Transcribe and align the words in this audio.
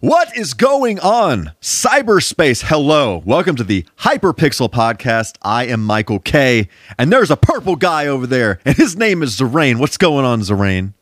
What 0.00 0.36
is 0.36 0.52
going 0.54 1.00
on? 1.00 1.52
Cyberspace, 1.60 2.64
hello. 2.66 3.22
Welcome 3.24 3.56
to 3.56 3.64
the 3.64 3.84
Hyperpixel 4.00 4.70
Podcast. 4.70 5.36
I 5.42 5.66
am 5.66 5.82
Michael 5.84 6.18
K. 6.18 6.68
And 6.98 7.10
there's 7.12 7.30
a 7.30 7.36
purple 7.36 7.76
guy 7.76 8.06
over 8.06 8.26
there, 8.26 8.60
and 8.64 8.76
his 8.76 8.96
name 8.96 9.22
is 9.22 9.36
Zerain. 9.38 9.78
What's 9.78 9.96
going 9.96 10.24
on, 10.24 10.40
Zerain? 10.42 10.92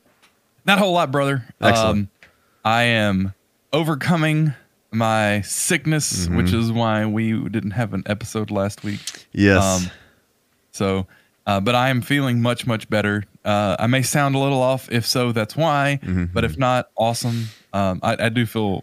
Not 0.65 0.79
a 0.79 0.81
whole 0.81 0.93
lot, 0.93 1.11
brother. 1.11 1.45
Excellent. 1.61 1.99
Um, 1.99 2.09
I 2.65 2.85
am 2.85 3.35
overcoming 3.73 4.55
my 4.93 5.41
sickness, 5.43 6.27
Mm-hmm. 6.27 6.37
which 6.37 6.53
is 6.53 6.71
why 6.71 7.05
we 7.05 7.33
didn't 7.49 7.73
have 7.73 7.95
an 7.95 8.05
episode 8.07 8.51
last 8.53 8.85
week. 8.85 9.01
Yes. 9.33 9.63
Um, 9.87 9.91
So, 10.71 11.07
uh, 11.47 11.61
but 11.61 11.75
I 11.75 11.89
am 11.91 12.01
feeling 12.01 12.41
much, 12.41 12.65
much 12.67 12.89
better. 12.89 13.25
Uh, 13.45 13.77
I 13.79 13.87
may 13.89 14.03
sound 14.03 14.35
a 14.35 14.39
little 14.39 14.63
off. 14.63 14.91
If 14.91 15.05
so, 15.05 15.33
that's 15.33 15.57
why. 15.57 15.99
Mm-hmm. 16.03 16.25
But 16.33 16.45
if 16.45 16.57
not, 16.57 16.89
awesome. 16.97 17.49
Um, 17.75 18.01
I, 18.03 18.17
I 18.27 18.29
do 18.31 18.47
feel 18.47 18.83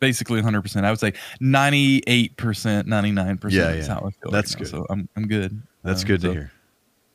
basically 0.00 0.42
100%. 0.42 0.84
I 0.84 0.90
would 0.90 0.98
say 0.98 1.12
98%, 1.40 2.34
99% 2.36 3.52
Yeah, 3.52 3.70
is 3.70 3.86
yeah. 3.86 3.94
how 3.94 4.00
I 4.00 4.10
feel. 4.10 4.30
That's 4.32 4.54
right 4.54 4.60
now. 4.60 4.64
good. 4.64 4.68
So 4.70 4.86
I'm, 4.90 5.08
I'm 5.16 5.28
good. 5.28 5.62
That's 5.82 6.02
Um, 6.02 6.08
good 6.08 6.20
to 6.22 6.26
so 6.28 6.32
hear. 6.32 6.52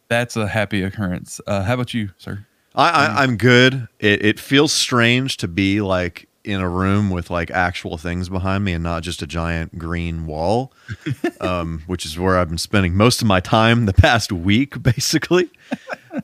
That's 0.08 0.36
a 0.38 0.48
happy 0.48 0.82
occurrence. 0.84 1.40
Uh, 1.46 1.64
how 1.64 1.74
about 1.76 1.94
you, 1.94 2.10
sir? 2.18 2.46
I, 2.76 2.90
I, 2.90 3.24
I'm 3.24 3.36
good. 3.38 3.88
It, 4.00 4.24
it 4.26 4.40
feels 4.40 4.72
strange 4.72 5.38
to 5.38 5.48
be 5.48 5.82
like 5.82 6.28
in 6.46 6.62
a 6.62 6.70
room 6.70 7.10
with 7.10 7.30
like 7.30 7.52
actual 7.52 7.98
things 7.98 8.30
behind 8.30 8.64
me 8.64 8.74
and 8.74 8.84
not 8.84 9.04
just 9.04 9.22
a 9.22 9.28
giant 9.28 9.78
green 9.78 10.26
wall, 10.26 10.72
um, 11.42 11.84
which 11.86 12.06
is 12.06 12.18
where 12.18 12.38
I've 12.38 12.50
been 12.50 12.58
spending 12.58 12.96
most 12.96 13.22
of 13.22 13.28
my 13.28 13.40
time 13.40 13.86
the 13.86 13.94
past 13.94 14.32
week, 14.32 14.82
basically. 14.84 15.50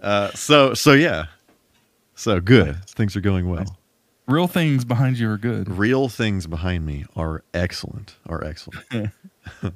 Uh, 0.01 0.31
so, 0.31 0.73
so 0.73 0.93
yeah. 0.93 1.25
So 2.15 2.39
good. 2.39 2.83
Things 2.85 3.15
are 3.15 3.21
going 3.21 3.49
well. 3.49 3.77
Real 4.27 4.47
things 4.47 4.83
behind 4.85 5.19
you 5.19 5.29
are 5.29 5.37
good. 5.37 5.69
Real 5.69 6.09
things 6.09 6.47
behind 6.47 6.85
me 6.85 7.05
are 7.15 7.43
excellent. 7.53 8.15
Are 8.27 8.43
excellent. 8.43 9.11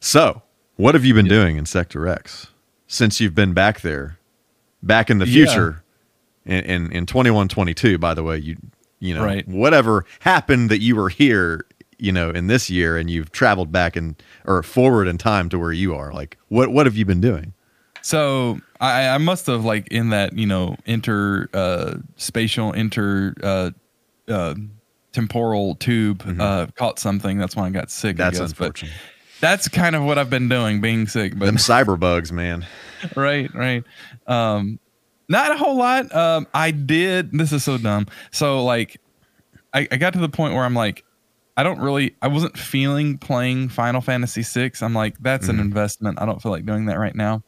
so, 0.00 0.42
what 0.76 0.94
have 0.94 1.04
you 1.04 1.14
been 1.14 1.28
doing 1.28 1.56
in 1.56 1.66
Sector 1.66 2.08
X 2.08 2.48
since 2.88 3.20
you've 3.20 3.34
been 3.34 3.52
back 3.54 3.80
there, 3.82 4.18
back 4.82 5.08
in 5.10 5.18
the 5.18 5.26
Yeah. 5.26 5.46
future, 5.46 5.84
in 6.44 6.64
in, 6.64 6.92
in 6.92 7.06
twenty 7.06 7.30
one 7.30 7.48
twenty 7.48 7.74
two? 7.74 7.96
By 7.98 8.14
the 8.14 8.22
way, 8.22 8.38
you 8.38 8.56
you 8.98 9.14
know 9.14 9.24
Right. 9.24 9.46
whatever 9.46 10.04
happened 10.20 10.68
that 10.70 10.80
you 10.80 10.96
were 10.96 11.08
here, 11.08 11.64
you 11.98 12.10
know, 12.12 12.30
in 12.30 12.48
this 12.48 12.68
year, 12.68 12.96
and 12.96 13.08
you've 13.08 13.30
traveled 13.32 13.70
back 13.70 13.94
and 13.96 14.20
or 14.44 14.62
forward 14.64 15.06
in 15.06 15.16
time 15.18 15.48
to 15.50 15.58
where 15.58 15.72
you 15.72 15.94
are. 15.94 16.12
Like, 16.12 16.36
what 16.48 16.70
what 16.70 16.86
have 16.86 16.96
you 16.96 17.04
been 17.04 17.20
doing? 17.20 17.52
So 18.02 18.60
I, 18.80 19.08
I 19.08 19.18
must 19.18 19.46
have 19.46 19.64
like 19.64 19.88
in 19.88 20.10
that 20.10 20.36
you 20.36 20.46
know 20.46 20.76
inter 20.84 21.48
uh, 21.52 21.96
spatial 22.16 22.72
inter 22.72 23.34
uh, 23.42 23.70
uh, 24.28 24.54
temporal 25.12 25.74
tube 25.76 26.22
uh, 26.38 26.66
caught 26.74 26.98
something. 26.98 27.38
That's 27.38 27.56
why 27.56 27.66
I 27.66 27.70
got 27.70 27.90
sick. 27.90 28.16
Mm-hmm. 28.16 28.18
That's 28.18 28.38
guess. 28.38 28.50
Unfortunate. 28.50 28.92
that's 29.40 29.68
kind 29.68 29.96
of 29.96 30.02
what 30.04 30.18
I've 30.18 30.30
been 30.30 30.48
doing, 30.48 30.80
being 30.80 31.06
sick. 31.06 31.38
But 31.38 31.46
Them 31.46 31.56
cyber 31.56 31.98
bugs, 31.98 32.32
man. 32.32 32.66
right, 33.16 33.52
right. 33.54 33.84
Um, 34.26 34.78
not 35.28 35.52
a 35.52 35.56
whole 35.56 35.76
lot. 35.76 36.14
Um, 36.14 36.46
I 36.54 36.70
did. 36.70 37.32
This 37.32 37.52
is 37.52 37.64
so 37.64 37.78
dumb. 37.78 38.06
So 38.30 38.64
like, 38.64 39.00
I, 39.72 39.88
I 39.90 39.96
got 39.96 40.12
to 40.12 40.18
the 40.18 40.28
point 40.28 40.54
where 40.54 40.64
I'm 40.64 40.74
like, 40.74 41.04
I 41.56 41.62
don't 41.62 41.80
really. 41.80 42.14
I 42.20 42.28
wasn't 42.28 42.58
feeling 42.58 43.16
playing 43.16 43.70
Final 43.70 44.02
Fantasy 44.02 44.42
VI. 44.42 44.72
I'm 44.82 44.94
like, 44.94 45.18
that's 45.20 45.48
an 45.48 45.58
investment. 45.58 46.20
I 46.20 46.26
don't 46.26 46.42
feel 46.42 46.52
like 46.52 46.66
doing 46.66 46.86
that 46.86 46.98
right 46.98 47.14
now. 47.14 47.42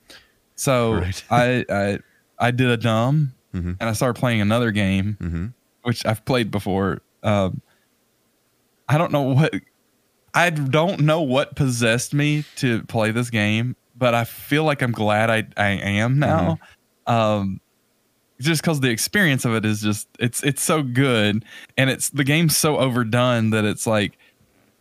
So 0.59 0.93
Mm-hmm. 0.95 1.03
Right. 1.35 1.65
I, 1.71 1.75
I 1.75 1.99
I 2.39 2.51
did 2.51 2.69
a 2.69 2.77
dumb, 2.77 3.33
Mhm. 3.55 3.77
and 3.81 3.89
I 3.89 3.93
started 3.93 4.19
playing 4.21 4.41
another 4.41 4.71
game, 4.73 5.17
hmm 5.21 5.47
which 5.83 6.05
I've 6.05 6.25
played 6.25 6.51
before. 6.51 7.01
Um, 7.23 7.63
I 8.89 8.99
don't 8.99 9.13
know 9.13 9.23
what. 9.23 9.55
I 10.35 10.51
don't 10.51 11.01
know 11.01 11.23
what 11.23 11.57
possessed 11.57 12.13
me 12.13 12.45
to 12.57 12.83
play 12.85 13.11
this 13.13 13.31
game, 13.31 13.75
but 13.97 14.15
I 14.15 14.25
feel 14.25 14.65
like 14.65 14.83
I'm 14.83 14.93
glad 14.93 15.31
I 15.31 15.47
I 15.57 15.69
am 15.71 16.19
now. 16.19 16.59
Um, 17.07 17.61
just 18.41 18.61
because 18.63 18.81
the 18.81 18.91
experience 18.91 19.45
of 19.45 19.55
it 19.55 19.65
is 19.65 19.81
just 19.81 20.09
it's 20.19 20.43
it's 20.43 20.63
so 20.63 20.83
good, 20.83 21.45
and 21.77 21.89
it's 21.91 22.11
the 22.11 22.25
game's 22.25 22.57
so 22.57 22.77
overdone 22.79 23.51
that 23.51 23.65
it's 23.65 23.87
like 23.87 24.19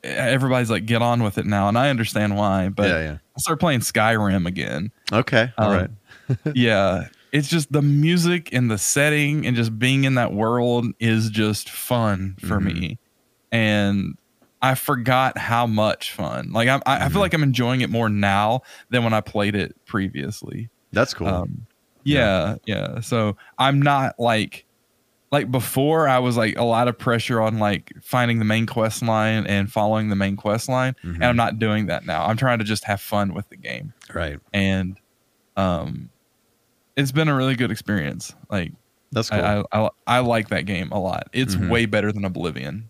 everybody's 0.03 0.69
like 0.69 0.85
get 0.85 1.01
on 1.01 1.23
with 1.23 1.37
it 1.37 1.45
now, 1.45 1.67
and 1.69 1.77
I 1.77 1.89
understand 1.89 2.35
why. 2.35 2.69
But 2.69 2.89
yeah, 2.89 2.99
yeah. 2.99 3.17
I 3.37 3.39
started 3.39 3.59
playing 3.59 3.81
Skyrim 3.81 4.47
again. 4.47 4.91
Okay, 5.13 5.51
all 5.57 5.69
Um, 5.69 5.77
right. 5.77 5.89
yeah 6.55 7.07
it's 7.31 7.49
just 7.49 7.71
the 7.71 7.81
music 7.81 8.53
and 8.53 8.71
the 8.71 8.77
setting 8.77 9.45
and 9.45 9.55
just 9.55 9.77
being 9.77 10.05
in 10.05 10.15
that 10.15 10.33
world 10.33 10.85
is 10.99 11.29
just 11.29 11.69
fun 11.69 12.35
for 12.39 12.59
Mm-hmm. 12.59 12.65
me 12.65 12.99
and 13.51 14.15
i 14.61 14.75
forgot 14.75 15.37
how 15.37 15.65
much 15.67 16.11
fun 16.13 16.51
like 16.51 16.67
I, 16.69 16.81
I 16.85 16.97
Mm-hmm. 16.99 17.11
feel 17.13 17.21
like 17.21 17.33
i'm 17.33 17.43
enjoying 17.43 17.81
it 17.81 17.89
more 17.89 18.09
now 18.09 18.61
than 18.89 19.03
when 19.03 19.13
i 19.13 19.21
played 19.21 19.55
it 19.55 19.75
previously 19.85 20.69
That's 20.93 21.13
cool. 21.13 21.27
um 21.27 21.67
yeah 22.03 22.55
yeah 22.65 22.99
so 23.01 23.35
i'm 23.57 23.81
not 23.81 24.15
like 24.19 24.65
like 25.31 25.51
before 25.51 26.07
i 26.07 26.17
was 26.19 26.37
like 26.37 26.57
a 26.57 26.63
lot 26.63 26.87
of 26.87 26.97
pressure 26.97 27.41
on 27.41 27.59
like 27.59 27.91
finding 28.01 28.39
the 28.39 28.45
main 28.45 28.65
quest 28.65 29.01
line 29.01 29.45
and 29.47 29.71
following 29.71 30.09
the 30.09 30.15
main 30.15 30.35
quest 30.35 30.69
line 30.69 30.93
Mm-hmm. 31.03 31.15
and 31.15 31.25
i'm 31.25 31.35
not 31.35 31.59
doing 31.59 31.87
that 31.87 32.05
now 32.05 32.25
i'm 32.25 32.37
trying 32.37 32.59
to 32.59 32.63
just 32.65 32.83
have 32.85 33.01
fun 33.01 33.33
with 33.33 33.49
the 33.49 33.57
game 33.57 33.93
right. 34.13 34.39
and 34.53 34.97
um 35.57 36.09
it's 36.95 37.11
been 37.11 37.27
a 37.27 37.35
really 37.35 37.55
good 37.55 37.71
experience 37.71 38.33
like 38.49 38.71
That's 39.11 39.29
cool. 39.29 39.39
I, 39.41 39.63
I, 39.71 39.85
I 39.85 39.89
I 40.07 40.19
like 40.19 40.49
that 40.49 40.65
game 40.65 40.91
a 40.91 40.99
lot 40.99 41.29
it's 41.33 41.55
Mhm. 41.55 41.69
way 41.69 41.85
better 41.85 42.11
than 42.11 42.23
oblivion 42.25 42.89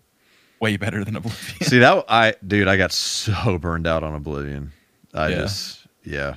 way 0.60 0.76
better 0.76 1.04
than 1.04 1.16
oblivion 1.16 1.60
See 1.68 1.78
that 1.78 2.04
I 2.08 2.34
dude, 2.46 2.68
I 2.68 2.76
got 2.76 2.92
so 2.92 3.58
burned 3.58 3.86
out 3.86 4.02
on 4.02 4.14
Oblivion. 4.14 4.72
I 5.14 5.28
Yeah. 5.28 5.36
just 5.36 5.86
yeah. 6.04 6.34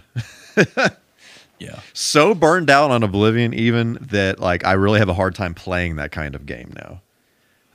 yeah 1.61 1.79
So 1.93 2.33
burned 2.35 2.69
out 2.69 2.91
on 2.91 3.03
Oblivion 3.03 3.53
even 3.53 3.97
that 4.11 4.39
like 4.39 4.65
I 4.65 4.73
really 4.73 4.99
have 4.99 5.09
a 5.09 5.13
hard 5.13 5.35
time 5.35 5.53
playing 5.53 5.95
that 5.97 6.11
kind 6.11 6.35
of 6.35 6.45
game 6.45 6.73
now. 6.75 7.01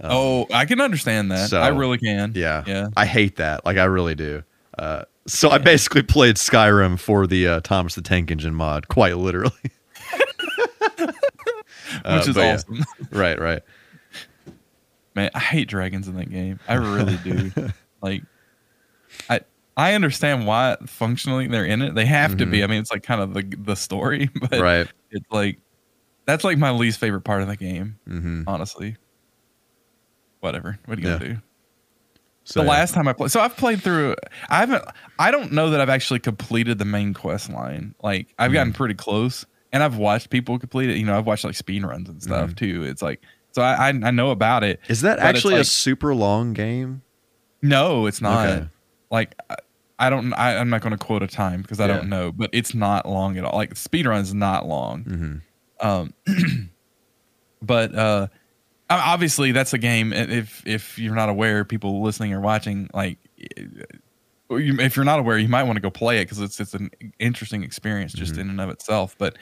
oh 0.02 0.46
i 0.52 0.66
can 0.66 0.78
understand 0.80 1.30
that 1.30 1.48
so, 1.48 1.58
i 1.58 1.68
really 1.68 1.96
can 1.96 2.32
Yeah. 2.34 2.62
yeah 2.66 2.88
I 2.96 3.06
hate 3.06 3.36
that. 3.36 3.64
Like 3.64 3.78
I 3.78 3.84
really 3.84 4.14
do. 4.14 4.42
Uh 4.76 5.04
so 5.26 5.50
I 5.50 5.58
basically 5.58 6.02
played 6.02 6.36
Skyrim 6.36 6.98
for 7.00 7.26
the 7.26 7.48
uh, 7.48 7.60
Thomas 7.60 7.94
the 7.96 8.02
Tank 8.02 8.30
Engine 8.30 8.54
mod, 8.54 8.86
quite 8.96 9.16
literally. 9.16 9.52
Uh, 12.04 12.18
which 12.18 12.28
is 12.28 12.34
but 12.34 12.40
yeah. 12.42 12.54
awesome 12.54 12.84
right, 13.10 13.40
right. 13.40 13.62
man 15.14 15.30
i 15.34 15.38
hate 15.38 15.68
dragons 15.68 16.08
in 16.08 16.16
that 16.16 16.28
game 16.28 16.58
i 16.68 16.74
really 16.74 17.16
do 17.18 17.50
like 18.02 18.22
i 19.30 19.40
i 19.76 19.94
understand 19.94 20.46
why 20.46 20.76
functionally 20.86 21.46
they're 21.46 21.64
in 21.66 21.82
it 21.82 21.94
they 21.94 22.06
have 22.06 22.36
to 22.36 22.46
be 22.46 22.62
i 22.64 22.66
mean 22.66 22.80
it's 22.80 22.90
like 22.90 23.02
kind 23.02 23.20
of 23.20 23.34
the 23.34 23.42
the 23.58 23.74
story 23.76 24.28
but 24.40 24.50
Mm-hmm. 24.50 24.62
right. 24.62 24.88
it's 25.10 25.30
like 25.30 25.58
that's 26.26 26.44
like 26.44 26.58
my 26.58 26.70
least 26.70 26.98
favorite 26.98 27.22
part 27.22 27.42
of 27.42 27.48
the 27.48 27.56
game 27.56 27.98
Mhm. 28.08 28.44
honestly 28.46 28.96
whatever 30.40 30.78
what 30.86 30.98
are 30.98 31.00
you 31.00 31.08
Yeah. 31.08 31.18
gonna 31.18 31.34
do 31.34 31.40
So 32.44 32.60
the 32.60 32.66
last 32.68 32.94
time 32.94 33.08
I 33.08 33.12
played, 33.12 33.32
so 33.32 33.40
I've 33.40 33.56
played 33.56 33.82
through. 33.82 34.14
I 34.48 34.58
haven't. 34.60 34.84
I 35.18 35.32
don't 35.32 35.50
know 35.50 35.70
that 35.70 35.80
I've 35.80 35.88
actually 35.88 36.20
completed 36.20 36.78
the 36.78 36.84
main 36.84 37.12
quest 37.12 37.50
line. 37.50 37.96
Like 38.04 38.28
I've 38.38 38.52
gotten 38.52 38.68
Mm-hmm. 38.72 38.76
pretty 38.76 38.94
close, 38.94 39.44
and 39.72 39.82
I've 39.82 39.96
watched 39.96 40.30
people 40.30 40.56
complete 40.56 40.88
it. 40.90 40.96
You 40.96 41.04
know, 41.06 41.18
I've 41.18 41.26
watched 41.26 41.42
like 41.44 41.56
speed 41.56 41.82
runs 41.82 42.08
and 42.08 42.22
stuff 42.22 42.50
Mm-hmm. 42.50 42.54
too. 42.54 42.84
It's 42.84 43.02
like 43.02 43.20
so 43.50 43.62
I 43.62 43.86
I, 43.86 43.88
I 43.88 44.10
know 44.12 44.30
about 44.30 44.62
it. 44.62 44.78
Is 44.86 45.00
that 45.00 45.18
actually 45.18 45.56
a 45.56 45.64
super 45.64 46.14
long 46.14 46.52
game? 46.52 47.02
No, 47.62 48.06
it's 48.06 48.20
not. 48.20 48.46
Okay. 48.46 48.68
Like 49.10 49.34
I, 49.98 50.10
don't. 50.10 50.32
I, 50.34 50.56
I'm 50.58 50.68
not 50.70 50.82
going 50.82 50.92
to 50.96 50.98
quote 51.04 51.22
a 51.22 51.26
time 51.26 51.62
because 51.62 51.80
I 51.80 51.86
Yeah. 51.86 51.96
don't 51.96 52.08
know, 52.08 52.32
but 52.32 52.50
it's 52.52 52.74
not 52.74 53.06
long 53.08 53.38
at 53.38 53.44
all. 53.44 53.56
Like 53.56 53.76
speed 53.76 54.06
run 54.06 54.20
is 54.20 54.34
not 54.34 54.66
long. 54.66 55.04
Mhm. 55.04 55.40
Um, 55.86 56.12
but 57.62 57.94
uh, 57.94 58.26
obviously 58.90 59.52
that's 59.52 59.72
a 59.72 59.78
game. 59.78 60.12
If 60.12 60.62
if 60.66 60.98
you're 60.98 61.14
not 61.14 61.28
aware, 61.28 61.64
people 61.64 62.02
listening 62.02 62.32
or 62.32 62.40
watching, 62.40 62.88
like, 62.94 63.18
if 63.38 64.96
you're 64.96 65.04
not 65.04 65.18
aware, 65.18 65.38
you 65.38 65.48
might 65.48 65.64
want 65.64 65.76
to 65.76 65.80
go 65.80 65.90
play 65.90 66.18
it 66.18 66.24
because 66.24 66.40
it's 66.40 66.60
it's 66.60 66.74
an 66.74 66.90
interesting 67.18 67.62
experience 67.62 68.12
just 68.12 68.36
in 68.36 68.48
and 68.50 68.60
of 68.60 68.68
itself. 68.70 69.16
But 69.18 69.34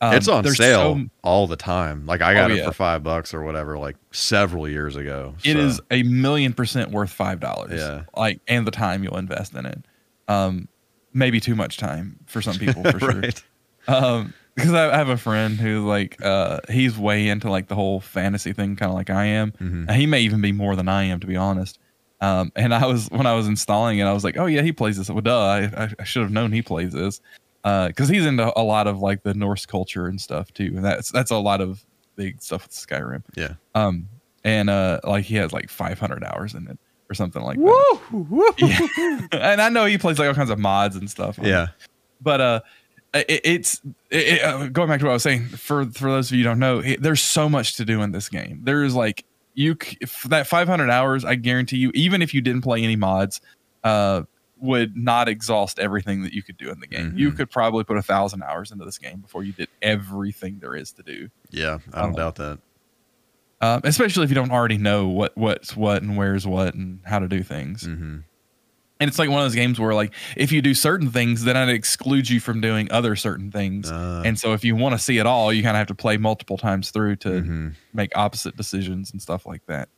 um, 0.00 0.10
Mm-hmm. 0.10 0.16
it's 0.18 0.28
on 0.28 0.44
sale 0.46 0.94
so- 0.96 1.04
all 1.24 1.46
the 1.46 1.56
time. 1.56 2.04
Like 2.06 2.20
I 2.20 2.34
got 2.34 2.50
Oh, 2.50 2.54
it 2.54 2.58
yeah. 2.58 2.66
for 2.66 2.72
five 2.72 3.02
bucks 3.02 3.32
or 3.32 3.42
whatever, 3.42 3.78
like 3.78 3.96
several 4.12 4.68
years 4.68 4.94
ago. 4.94 5.34
It 5.42 5.54
So, 5.54 5.58
is 5.58 5.80
a 5.90 6.02
million 6.02 6.52
percent 6.52 6.90
worth 6.90 7.10
five 7.10 7.40
dollars. 7.40 7.80
Yeah. 7.80 8.02
like 8.16 8.40
and 8.46 8.66
the 8.66 8.70
time 8.70 9.02
you'll 9.02 9.16
invest 9.16 9.54
in 9.54 9.64
it. 9.66 9.84
Um, 10.28 10.68
maybe 11.12 11.40
too 11.40 11.54
much 11.54 11.78
time 11.78 12.18
for 12.26 12.42
some 12.42 12.56
people 12.56 12.82
for 12.90 12.98
sure. 13.00 13.20
right. 13.20 13.42
um 13.88 14.34
because 14.54 14.72
I, 14.72 14.92
I 14.94 14.96
have 14.98 15.08
a 15.08 15.16
friend 15.16 15.58
who 15.58 15.86
like 15.86 16.20
uh 16.22 16.60
he's 16.68 16.98
way 16.98 17.28
into 17.28 17.50
like 17.50 17.68
the 17.68 17.74
whole 17.74 18.00
fantasy 18.00 18.52
thing 18.52 18.76
kind 18.76 18.90
of 18.90 18.96
like 18.96 19.08
i 19.10 19.24
am 19.26 19.52
Mhm. 19.52 19.86
and 19.88 19.90
he 19.92 20.06
may 20.06 20.20
even 20.22 20.40
be 20.42 20.52
more 20.52 20.76
than 20.76 20.88
i 20.88 21.04
am 21.04 21.20
to 21.20 21.26
be 21.26 21.36
honest 21.36 21.78
um 22.20 22.52
and 22.56 22.74
i 22.74 22.84
was 22.86 23.08
when 23.10 23.26
i 23.26 23.34
was 23.34 23.46
installing 23.46 23.98
it 23.98 24.04
i 24.04 24.12
was 24.12 24.24
like 24.24 24.36
oh 24.36 24.46
yeah 24.46 24.60
he 24.62 24.72
plays 24.72 24.96
this 24.98 25.08
well 25.08 25.20
duh 25.22 25.38
i, 25.40 25.62
I- 25.84 25.94
I 26.00 26.04
should 26.04 26.22
have 26.22 26.32
known 26.32 26.52
he 26.52 26.60
plays 26.62 26.92
this 26.92 27.20
uh 27.64 27.86
because 27.88 28.08
he's 28.08 28.26
into 28.26 28.52
a 28.58 28.62
lot 28.62 28.86
of 28.86 28.98
like 28.98 29.22
the 29.22 29.32
norse 29.34 29.64
culture 29.64 30.06
and 30.06 30.20
stuff 30.20 30.52
too 30.52 30.72
and 30.76 30.84
that's 30.84 31.10
that's 31.12 31.30
a 31.30 31.36
lot 31.38 31.60
of 31.62 31.84
big 32.16 32.42
stuff 32.42 32.62
with 32.64 32.72
skyrim 32.72 33.22
Yeah. 33.36 33.54
um 33.74 34.08
and 34.44 34.68
uh, 34.70 35.00
like 35.04 35.24
he 35.24 35.36
has 35.36 35.52
like 35.52 35.70
500 35.70 36.22
hours 36.24 36.54
in 36.54 36.68
it 36.68 36.78
or 37.10 37.14
something 37.14 37.42
like 37.42 37.56
that. 37.58 37.98
Woo! 38.10 38.54
Yeah. 38.58 39.20
and 39.32 39.60
I 39.62 39.68
know 39.68 39.84
he 39.84 39.98
plays 39.98 40.18
like 40.18 40.28
all 40.28 40.34
kinds 40.34 40.50
of 40.50 40.58
mods 40.58 40.96
and 40.96 41.08
stuff. 41.10 41.38
on 41.38 41.44
it. 41.44 41.48
Yeah. 41.48 41.68
but 42.20 42.40
uh, 42.40 42.60
it, 43.14 43.40
it's 43.44 43.80
it, 44.10 44.42
uh, 44.42 44.66
going 44.68 44.88
back 44.88 44.98
to 45.00 45.06
what 45.06 45.10
I 45.12 45.14
was 45.14 45.22
saying. 45.22 45.46
For 45.48 45.84
for 45.86 46.10
those 46.10 46.30
of 46.30 46.36
you 46.36 46.44
who 46.44 46.50
don't 46.50 46.58
know, 46.58 46.82
there's 46.98 47.20
so 47.22 47.48
much 47.48 47.76
to 47.76 47.84
do 47.84 48.02
in 48.02 48.12
this 48.12 48.28
game. 48.28 48.60
There 48.64 48.82
is 48.84 48.94
like 48.94 49.24
you 49.54 49.76
if 50.00 50.22
that 50.24 50.46
500 50.46 50.90
hours. 50.90 51.24
I 51.24 51.34
guarantee 51.36 51.78
you, 51.78 51.90
even 51.94 52.22
if 52.22 52.34
you 52.34 52.40
didn't 52.40 52.62
play 52.62 52.82
any 52.82 52.96
mods, 52.96 53.40
uh, 53.84 54.22
would 54.58 54.96
not 54.96 55.28
exhaust 55.28 55.78
everything 55.78 56.22
that 56.22 56.32
you 56.32 56.42
could 56.42 56.56
do 56.56 56.70
in 56.70 56.80
the 56.80 56.86
game. 56.86 57.12
You 57.16 57.30
Mhm. 57.30 57.36
could 57.36 57.50
probably 57.50 57.84
put 57.84 57.98
a 57.98 58.02
thousand 58.02 58.42
hours 58.42 58.72
into 58.72 58.84
this 58.86 58.96
game 58.98 59.20
before 59.20 59.44
you 59.44 59.52
did 59.52 59.68
everything 59.82 60.58
there 60.60 60.74
is 60.74 60.92
to 60.92 61.02
do. 61.02 61.28
Yeah. 61.50 61.78
I 61.92 62.00
don't 62.02 62.14
Oh. 62.14 62.16
doubt 62.16 62.34
that. 62.36 62.58
Um, 63.60 63.80
especially 63.84 64.24
if 64.24 64.30
you 64.30 64.34
don't 64.34 64.50
already 64.50 64.76
know 64.76 65.08
what 65.08 65.36
what's 65.36 65.74
what 65.74 66.02
and 66.02 66.16
where's 66.16 66.46
what 66.46 66.74
and 66.74 67.00
how 67.04 67.18
to 67.18 67.28
do 67.28 67.42
things. 67.42 67.84
hmm 67.86 68.18
And 69.00 69.08
it's 69.08 69.18
like 69.18 69.30
one 69.30 69.40
of 69.40 69.44
those 69.44 69.54
games 69.54 69.80
where 69.80 69.94
like 69.94 70.12
if 70.36 70.52
you 70.52 70.60
do 70.60 70.74
certain 70.74 71.10
things, 71.10 71.44
then 71.44 71.56
it 71.56 71.72
excludes 71.72 72.30
you 72.30 72.38
from 72.38 72.60
doing 72.60 72.90
other 72.90 73.16
certain 73.16 73.50
things. 73.50 73.90
Uh, 73.90 74.22
and 74.24 74.38
so 74.38 74.52
if 74.52 74.64
you 74.64 74.76
want 74.76 74.94
to 74.94 74.98
see 74.98 75.18
it 75.18 75.26
all, 75.26 75.52
you 75.52 75.62
kind 75.62 75.76
of 75.76 75.78
have 75.78 75.86
to 75.88 75.94
play 75.94 76.16
multiple 76.18 76.58
times 76.58 76.90
through 76.90 77.16
to 77.16 77.28
mhm. 77.28 77.74
make 77.94 78.16
opposite 78.16 78.56
decisions 78.56 79.10
and 79.10 79.22
stuff 79.22 79.46
like 79.46 79.64
that. 79.66 79.88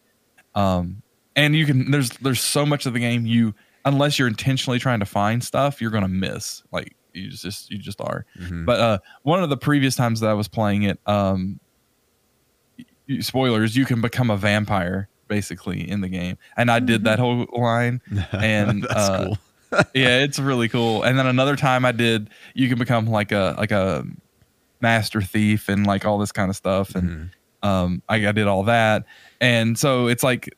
Um, 0.55 1.03
and 1.35 1.55
you 1.55 1.67
can 1.67 1.91
there's 1.91 2.11
there's 2.19 2.41
so 2.41 2.65
much 2.65 2.87
of 2.87 2.93
the 2.93 3.01
game 3.01 3.27
you 3.27 3.55
unless 3.85 4.19
you're 4.19 4.29
intentionally 4.29 4.79
trying 4.79 5.01
to 5.01 5.07
find 5.07 5.43
stuff, 5.43 5.81
you're 5.81 5.91
gonna 5.91 6.09
miss. 6.09 6.63
Like 6.73 6.95
you 7.13 7.31
just 7.31 7.71
you 7.71 7.79
just 7.79 8.01
are. 8.01 8.25
Mhm. 8.39 8.67
But 8.67 8.81
uh, 8.81 8.99
one 9.23 9.43
of 9.43 9.49
the 9.49 9.57
previous 9.57 9.97
times 9.97 10.21
that 10.21 10.31
I 10.31 10.35
was 10.35 10.49
playing 10.49 10.85
it, 10.85 11.01
um, 11.07 11.61
spoilers, 13.21 13.77
you 13.77 13.85
can 13.85 14.01
become 14.01 14.31
a 14.31 14.37
vampire 14.37 15.09
basically 15.29 15.89
in 15.89 16.01
the 16.01 16.09
game, 16.09 16.39
and 16.57 16.71
I 16.71 16.81
did 16.81 17.05
that 17.05 17.19
whole 17.19 17.47
line. 17.53 18.01
and, 18.33 18.87
uh, 18.91 19.25
cool. 19.25 19.39
yeah, 19.95 20.21
it's 20.21 20.39
really 20.39 20.69
cool. 20.69 21.03
And 21.03 21.19
then 21.19 21.27
another 21.27 21.55
time 21.57 21.85
I 21.85 21.93
did, 21.93 22.31
you 22.55 22.69
can 22.69 22.79
become 22.79 23.07
like 23.07 23.33
a 23.33 23.55
like 23.59 23.71
a 23.71 24.05
master 24.81 25.21
thief 25.21 25.69
and 25.69 25.87
like 25.87 26.05
all 26.07 26.19
this 26.19 26.33
kind 26.33 26.49
of 26.49 26.57
stuff, 26.57 26.95
and 26.95 27.31
Mhm. 27.63 27.69
um, 27.69 28.03
I, 28.09 28.27
I 28.29 28.33
did 28.33 28.47
all 28.47 28.63
that, 28.65 29.05
and 29.41 29.79
so 29.79 30.07
it's 30.07 30.23
like, 30.23 30.49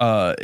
uh, 0.00 0.34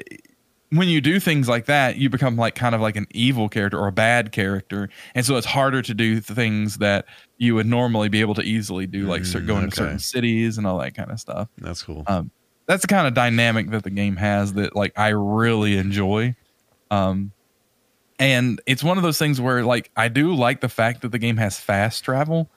when 0.70 0.88
you 0.88 1.00
do 1.00 1.20
things 1.20 1.48
like 1.48 1.66
that, 1.66 1.96
you 1.96 2.10
become 2.10 2.36
like 2.36 2.54
kind 2.54 2.74
of 2.74 2.80
like 2.80 2.96
an 2.96 3.06
evil 3.12 3.48
character 3.48 3.78
or 3.78 3.86
a 3.88 3.92
bad 3.92 4.32
character, 4.32 4.88
and 5.14 5.24
so 5.24 5.36
it's 5.36 5.46
harder 5.46 5.82
to 5.82 5.94
do 5.94 6.20
things 6.20 6.78
that 6.78 7.06
you 7.38 7.54
would 7.54 7.66
normally 7.66 8.08
be 8.08 8.20
able 8.20 8.34
to 8.34 8.42
easily 8.42 8.86
do, 8.86 9.06
like 9.06 9.22
Mm, 9.22 9.46
going 9.46 9.64
to 9.70 9.76
certain 9.76 9.98
cities 9.98 10.58
and 10.58 10.66
all 10.66 10.78
that 10.78 10.94
kind 10.94 11.10
of 11.10 11.20
stuff. 11.20 11.48
That's 11.58 11.82
cool. 11.82 12.04
Um, 12.06 12.30
that's 12.66 12.82
the 12.82 12.88
kind 12.88 13.06
of 13.06 13.14
dynamic 13.14 13.70
that 13.70 13.84
the 13.84 13.90
game 13.90 14.16
has 14.16 14.54
that 14.54 14.74
like 14.74 14.92
I 14.96 15.08
really 15.10 15.76
enjoy. 15.76 16.34
Um, 16.90 17.32
and 18.18 18.60
it's 18.66 18.82
one 18.82 18.96
of 18.96 19.02
those 19.02 19.18
things 19.18 19.40
where 19.40 19.64
like 19.64 19.90
I 19.96 20.08
do 20.08 20.34
like 20.34 20.60
the 20.60 20.68
fact 20.68 21.02
that 21.02 21.10
the 21.10 21.18
game 21.18 21.36
has 21.36 21.58
fast 21.58 22.04
travel, 22.04 22.50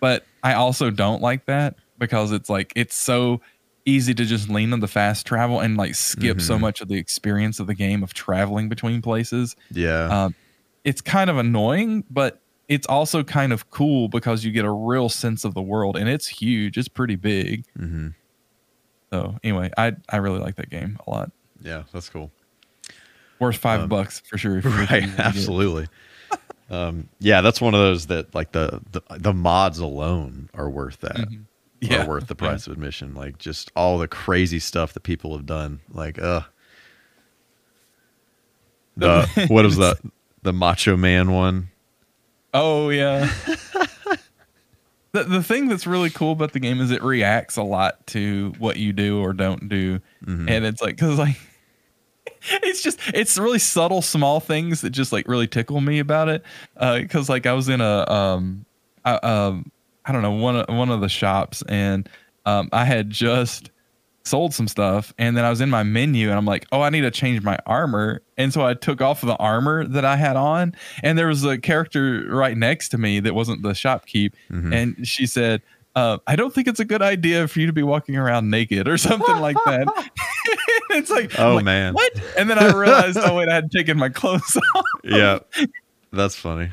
but 0.00 0.28
I 0.42 0.54
also 0.54 0.90
don't 0.90 1.20
like 1.20 1.46
that 1.46 1.76
because 1.98 2.32
it's 2.32 2.48
like 2.48 2.72
it's 2.76 2.94
so 2.94 3.40
easy 3.86 4.14
to 4.14 4.24
just 4.24 4.48
lean 4.48 4.72
on 4.72 4.80
the 4.80 4.88
fast 4.88 5.26
travel 5.26 5.60
and 5.60 5.76
like 5.76 5.94
skip 5.94 6.40
so 6.40 6.56
Mhm. 6.56 6.60
much 6.60 6.80
of 6.80 6.88
the 6.88 6.96
experience 6.96 7.58
of 7.60 7.66
the 7.66 7.74
game 7.74 8.02
of 8.02 8.12
traveling 8.14 8.68
between 8.68 9.00
places. 9.02 9.56
yeah. 9.70 10.24
Um, 10.24 10.34
it's 10.84 11.00
kind 11.00 11.28
of 11.30 11.36
annoying, 11.38 12.04
but 12.10 12.40
it's 12.68 12.86
also 12.86 13.22
kind 13.22 13.52
of 13.52 13.68
cool 13.70 14.08
because 14.08 14.44
you 14.44 14.50
get 14.52 14.64
a 14.64 14.70
real 14.70 15.08
sense 15.08 15.44
of 15.44 15.54
the 15.54 15.60
world 15.62 15.96
and 15.96 16.08
it's 16.08 16.26
huge. 16.26 16.78
It's 16.78 16.88
pretty 16.88 17.16
big. 17.16 17.64
hmm 17.76 18.08
So 19.10 19.36
anyway, 19.42 19.70
I 19.76 19.92
I 20.08 20.16
really 20.18 20.38
like 20.38 20.56
that 20.56 20.70
game 20.70 20.98
a 21.06 21.10
lot. 21.10 21.32
Yeah. 21.60 21.82
That's 21.92 22.08
cool. 22.08 22.30
Worth 23.40 23.56
five 23.56 23.80
Um, 23.80 23.88
bucks 23.88 24.20
for 24.20 24.38
sure. 24.38 24.58
if 24.58 24.64
you- 24.64 24.70
if 24.70 24.90
right 24.90 25.02
you 25.02 25.08
get 25.08 25.18
it. 25.18 25.20
absolutely 25.20 25.86
um 26.70 27.08
yeah 27.18 27.40
that's 27.40 27.60
one 27.60 27.74
of 27.74 27.80
those 27.80 28.06
that 28.06 28.32
like 28.32 28.52
the 28.52 28.80
the, 28.92 29.02
the 29.18 29.32
mods 29.32 29.80
alone 29.80 30.48
are 30.54 30.70
worth 30.70 31.00
that 31.00 31.26
Mhm. 31.82 32.04
are 32.04 32.08
worth 32.08 32.26
the 32.26 32.34
price 32.34 32.66
of 32.66 32.72
admission 32.74 33.14
like 33.14 33.38
just 33.38 33.70
all 33.74 33.96
the 33.98 34.06
crazy 34.08 34.58
stuff 34.58 34.92
that 34.92 35.02
people 35.02 35.34
have 35.36 35.46
done 35.46 35.80
like 35.90 36.18
uh 36.20 36.42
the 38.96 39.26
what 39.48 39.64
is 39.64 39.76
that 39.76 39.96
the 40.42 40.52
macho 40.52 40.96
man 40.96 41.32
one 41.32 41.70
Oh 42.52 42.88
yeah. 42.88 43.30
the 45.12 45.22
the 45.24 45.42
thing 45.42 45.68
that's 45.68 45.86
really 45.86 46.10
cool 46.10 46.32
about 46.32 46.52
the 46.52 46.58
game 46.60 46.80
is 46.80 46.90
it 46.90 47.02
reacts 47.02 47.56
a 47.56 47.62
lot 47.62 48.04
to 48.08 48.52
what 48.58 48.76
you 48.76 48.92
do 48.92 49.20
or 49.20 49.32
don't 49.32 49.68
do, 49.68 50.00
Mhm. 50.26 50.50
and 50.50 50.64
it's 50.64 50.82
like 50.82 50.96
because 50.96 51.16
like 51.18 51.36
it's 52.62 52.82
just 52.82 52.98
it's 53.14 53.38
really 53.38 53.60
subtle 53.60 54.02
small 54.02 54.40
things 54.40 54.80
that 54.80 54.90
just 54.90 55.12
like 55.12 55.28
really 55.28 55.46
tickle 55.46 55.80
me 55.80 56.00
about 56.00 56.28
it. 56.28 56.42
Uh 56.76 56.98
because 56.98 57.28
like 57.28 57.46
I 57.46 57.52
was 57.52 57.68
in 57.68 57.80
a 57.80 58.10
um 58.10 58.64
I, 59.04 59.12
um 59.14 59.70
I 60.04 60.12
don't 60.12 60.22
know 60.22 60.30
one 60.32 60.56
of 60.56 60.74
one 60.74 60.90
of 60.90 61.00
the 61.00 61.08
shops 61.08 61.62
and 61.68 62.08
um 62.46 62.68
I 62.72 62.84
had 62.84 63.10
just 63.10 63.70
sold 64.24 64.52
some 64.54 64.68
stuff 64.68 65.14
and 65.18 65.36
then 65.36 65.44
I 65.44 65.50
was 65.50 65.60
in 65.62 65.70
my 65.70 65.82
menu 65.82 66.28
and 66.28 66.36
I'm 66.36 66.44
like, 66.44 66.66
oh, 66.72 66.82
I 66.82 66.90
need 66.90 67.00
to 67.00 67.10
change 67.10 67.42
my 67.42 67.58
armor. 67.66 68.20
And 68.36 68.52
so 68.52 68.64
I 68.64 68.74
took 68.74 69.00
off 69.00 69.22
the 69.22 69.34
armor 69.36 69.86
that 69.88 70.04
I 70.04 70.16
had 70.16 70.36
on 70.36 70.74
and 71.02 71.18
there 71.18 71.26
was 71.26 71.42
a 71.44 71.58
character 71.58 72.26
right 72.28 72.56
next 72.56 72.90
to 72.90 72.98
me 72.98 73.20
that 73.20 73.34
wasn't 73.34 73.62
the 73.62 73.70
shopkeep. 73.70 74.32
Mhm. 74.50 74.74
And 74.74 75.08
she 75.08 75.26
said, 75.26 75.62
uh, 75.96 76.18
I 76.26 76.36
don't 76.36 76.52
think 76.54 76.68
it's 76.68 76.78
a 76.80 76.84
good 76.84 77.02
idea 77.02 77.48
for 77.48 77.60
you 77.60 77.66
to 77.66 77.72
be 77.72 77.82
walking 77.82 78.16
around 78.16 78.50
naked 78.50 78.86
or 78.86 78.98
something 79.08 79.36
like 79.38 79.56
that. 79.66 79.88
it's 80.90 81.10
like, 81.10 81.38
Oh, 81.38 81.56
like, 81.56 81.64
man. 81.64 81.94
what? 81.94 82.12
And 82.38 82.48
then 82.48 82.58
I 82.58 82.72
realized, 82.72 83.18
oh 83.20 83.36
wait, 83.36 83.48
I 83.48 83.54
had 83.54 83.70
taken 83.70 83.96
my 83.98 84.08
clothes 84.10 84.56
off. 84.76 84.84
yeah 85.02 85.38
that's 86.12 86.34
funny 86.34 86.70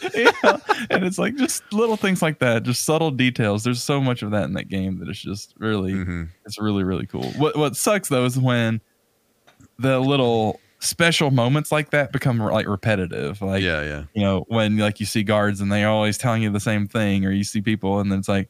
yeah. 0.14 0.56
And 0.90 1.04
it's 1.04 1.18
like 1.18 1.36
just 1.36 1.62
little 1.72 1.96
things 1.96 2.22
like 2.22 2.38
that, 2.40 2.62
just 2.62 2.84
subtle 2.84 3.10
details. 3.10 3.64
There's 3.64 3.82
so 3.82 4.00
much 4.00 4.22
of 4.22 4.30
that 4.32 4.44
in 4.44 4.52
that 4.54 4.68
game 4.68 4.98
that 5.00 5.08
it's 5.08 5.20
just 5.20 5.54
really 5.58 5.92
hmm 5.92 6.24
it's 6.44 6.58
really, 6.60 6.84
really 6.84 7.06
cool. 7.06 7.30
What 7.38 7.56
what 7.56 7.76
sucks 7.76 8.08
though 8.08 8.24
is 8.24 8.38
when 8.38 8.80
the 9.78 9.98
little 10.00 10.60
special 10.80 11.30
moments 11.30 11.72
like 11.72 11.90
that 11.90 12.12
become 12.12 12.38
like 12.38 12.66
repetitive. 12.66 13.42
Like 13.42 13.62
yeah 13.62 13.82
yeah 13.82 14.04
you 14.14 14.22
know, 14.22 14.44
when 14.48 14.76
like 14.78 15.00
you 15.00 15.06
see 15.06 15.22
guards 15.22 15.60
and 15.60 15.70
they're 15.70 15.88
always 15.88 16.16
telling 16.18 16.42
you 16.42 16.50
the 16.50 16.60
same 16.60 16.86
thing, 16.86 17.24
or 17.24 17.30
you 17.30 17.44
see 17.44 17.60
people 17.60 18.00
and 18.00 18.10
then 18.10 18.18
it's 18.20 18.28
like, 18.28 18.48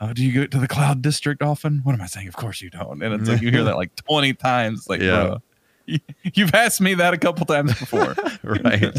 Oh, 0.00 0.12
do 0.12 0.24
you 0.24 0.32
go 0.32 0.46
to 0.46 0.58
the 0.58 0.68
cloud 0.68 1.02
district 1.02 1.42
often? 1.42 1.80
What 1.84 1.94
am 1.94 2.00
I 2.00 2.06
saying? 2.06 2.28
Of 2.28 2.36
course 2.36 2.60
you 2.60 2.68
don't. 2.70 3.02
And 3.02 3.14
it's 3.14 3.28
like 3.28 3.40
you 3.40 3.50
hear 3.50 3.64
that 3.64 3.76
like 3.76 3.94
20 4.08 4.34
times. 4.34 4.86
Like, 4.88 5.00
Yeah. 5.00 5.38
bro, 5.86 5.98
you've 6.34 6.54
asked 6.54 6.80
me 6.80 6.94
that 6.94 7.14
a 7.14 7.18
couple 7.18 7.46
times 7.46 7.74
before. 7.78 8.14
right 8.42 8.92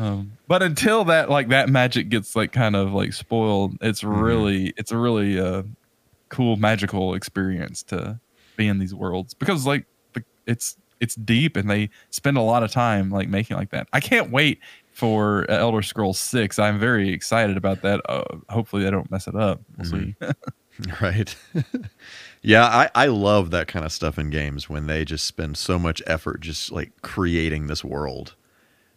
Um, 0.00 0.32
but 0.48 0.62
until 0.62 1.04
that 1.04 1.28
like 1.30 1.48
that 1.48 1.68
magic 1.68 2.08
gets 2.08 2.34
like 2.34 2.52
kind 2.52 2.74
of 2.74 2.92
like 2.92 3.12
spoiled, 3.12 3.76
it's 3.80 4.02
Mhm. 4.02 4.22
really 4.22 4.72
it's 4.76 4.92
a 4.92 4.96
really 4.96 5.38
uh 5.38 5.62
cool 6.30 6.56
magical 6.56 7.14
experience 7.14 7.82
to 7.84 8.18
be 8.56 8.66
in 8.68 8.78
these 8.78 8.94
worlds 8.94 9.34
because 9.34 9.66
like 9.66 9.84
the, 10.14 10.22
it's 10.46 10.76
it's 11.00 11.14
deep 11.16 11.56
and 11.56 11.68
they 11.70 11.90
spend 12.10 12.36
a 12.36 12.40
lot 12.42 12.62
of 12.62 12.70
time 12.70 13.10
like 13.10 13.28
making 13.28 13.56
like 13.56 13.70
that. 13.70 13.88
I 13.92 14.00
can't 14.00 14.30
wait 14.30 14.58
for 14.92 15.48
Elder 15.50 15.82
Scrolls 15.82 16.18
6. 16.18 16.58
I'm 16.58 16.78
very 16.78 17.10
excited 17.10 17.56
about 17.56 17.80
that. 17.82 18.00
Uh, 18.08 18.22
hopefully 18.48 18.84
they 18.84 18.90
don't 18.90 19.10
mess 19.10 19.26
it 19.26 19.34
up. 19.34 19.60
We'll 19.78 19.90
Mhm. 19.90 20.14
see. 20.20 20.26
right 21.02 21.36
yeah 22.42 22.64
I, 22.64 22.90
I 22.94 23.06
love 23.08 23.50
that 23.50 23.68
kind 23.68 23.84
of 23.84 23.92
stuff 23.92 24.18
in 24.18 24.30
games 24.30 24.66
when 24.70 24.86
they 24.86 25.04
just 25.04 25.26
spend 25.26 25.58
so 25.58 25.78
much 25.78 26.00
effort 26.06 26.40
just 26.40 26.72
like 26.72 26.92
creating 27.02 27.66
this 27.66 27.84
world 27.84 28.34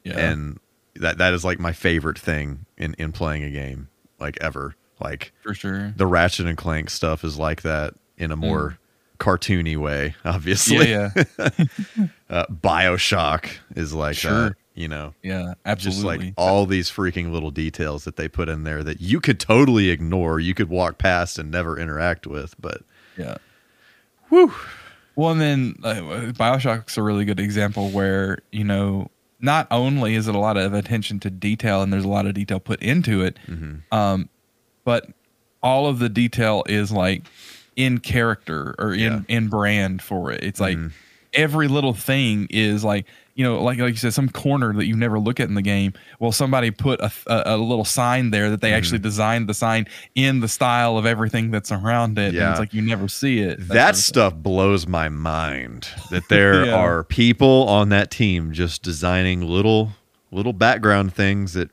yeah. 0.05 0.17
and 0.17 0.59
that 0.95 1.17
that 1.17 1.33
is 1.33 1.43
like 1.43 1.59
my 1.59 1.71
favorite 1.73 2.19
thing 2.19 2.65
in 2.77 2.93
in 2.99 3.11
playing 3.11 3.43
a 3.43 3.49
game 3.49 3.87
like 4.19 4.37
ever 4.41 4.75
like 4.99 5.33
for 5.41 5.53
sure. 5.53 5.93
the 5.97 6.05
ratchet 6.05 6.45
and 6.45 6.57
clank 6.57 6.89
stuff 6.89 7.23
is 7.23 7.37
like 7.37 7.61
that 7.63 7.93
in 8.17 8.31
a 8.31 8.35
more 8.35 8.77
cartoony 9.19 9.75
way 9.77 10.15
obviously 10.25 10.87
Mm. 10.87 11.27
Yeah, 11.37 11.49
yeah. 11.97 12.05
uh, 12.29 12.45
bioshock 12.47 13.49
is 13.75 13.93
like 13.93 14.15
Sure. 14.17 14.49
that 14.49 14.55
you 14.75 14.87
know 14.87 15.13
Yeah, 15.23 15.53
just 15.75 15.87
absolutely. 15.87 16.25
like 16.27 16.33
all 16.37 16.65
these 16.65 16.89
freaking 16.89 17.31
little 17.31 17.51
details 17.51 18.03
that 18.05 18.15
they 18.15 18.27
put 18.27 18.49
in 18.49 18.63
there 18.63 18.83
that 18.83 19.01
you 19.01 19.19
could 19.19 19.39
totally 19.39 19.89
ignore 19.89 20.39
you 20.39 20.53
could 20.53 20.69
walk 20.69 20.97
past 20.97 21.37
and 21.39 21.49
never 21.51 21.77
interact 21.79 22.25
with 22.27 22.59
but 22.59 22.81
yeah. 23.17 23.37
whew 24.29 24.53
Well, 25.15 25.31
and 25.31 25.41
then 25.41 25.75
uh, 25.83 25.93
Bioshock's 26.33 26.97
a 26.97 27.03
really 27.03 27.23
good 27.25 27.39
example 27.39 27.89
where 27.91 28.39
you 28.51 28.63
know 28.63 29.09
not 29.43 29.67
only 29.69 30.15
is 30.15 30.27
it 30.27 30.33
a 30.33 30.39
lot 30.39 30.57
of 30.57 30.73
attention 30.73 31.19
to 31.19 31.29
detail 31.29 31.81
and 31.83 31.91
there's 31.93 32.05
a 32.05 32.09
lot 32.09 32.25
of 32.25 32.33
detail 32.33 32.59
put 32.59 32.81
into 32.81 33.21
it, 33.21 33.37
hmm 33.45 33.75
um, 33.91 34.29
but 34.85 35.07
all 35.61 35.85
of 35.87 35.99
the 35.99 36.09
detail 36.09 36.63
is 36.67 36.91
like 36.91 37.23
in 37.75 37.97
character 37.99 38.73
or 38.79 38.93
in 38.93 38.99
Yeah. 38.99 39.21
in 39.27 39.47
brand 39.49 40.01
for 40.01 40.31
it. 40.31 40.43
It's 40.43 40.59
like 40.59 40.77
Mhm. 40.77 40.91
every 41.33 41.67
little 41.67 41.93
thing 41.93 42.47
is 42.49 42.83
like 42.83 43.05
you 43.35 43.43
know, 43.43 43.63
like 43.63 43.79
like 43.79 43.89
you 43.91 43.97
said, 43.97 44.13
some 44.13 44.29
corner 44.29 44.73
that 44.73 44.85
you 44.85 44.95
never 44.95 45.17
look 45.19 45.39
at 45.39 45.47
in 45.49 45.55
the 45.55 45.61
game. 45.61 45.93
Well, 46.19 46.31
somebody 46.31 46.69
put 46.71 46.99
a, 47.01 47.11
a, 47.27 47.55
a 47.55 47.57
little 47.57 47.85
sign 47.85 48.29
there 48.31 48.49
that 48.51 48.61
they 48.61 48.69
Mm-hmm. 48.69 48.77
actually 48.77 48.99
designed 48.99 49.49
the 49.49 49.53
sign 49.55 49.87
in 50.15 50.39
the 50.39 50.47
style 50.47 50.97
of 50.97 51.05
everything 51.05 51.49
that's 51.51 51.71
around 51.71 52.17
it. 52.19 52.25
And 52.27 52.33
Yeah. 52.35 52.51
it's 52.51 52.59
like 52.59 52.73
you 52.73 52.81
never 52.83 53.07
see 53.07 53.39
it. 53.39 53.67
that 53.69 53.95
thing. 53.95 54.01
stuff 54.01 54.35
blows 54.35 54.85
my 54.85 55.09
mind 55.09 55.87
that 56.11 56.29
there 56.29 56.65
Yeah. 56.67 56.75
are 56.75 57.03
people 57.03 57.67
on 57.67 57.89
that 57.89 58.11
team 58.11 58.51
just 58.53 58.83
designing 58.83 59.41
little 59.41 59.89
little 60.31 60.53
background 60.53 61.13
things 61.13 61.53
that 61.53 61.69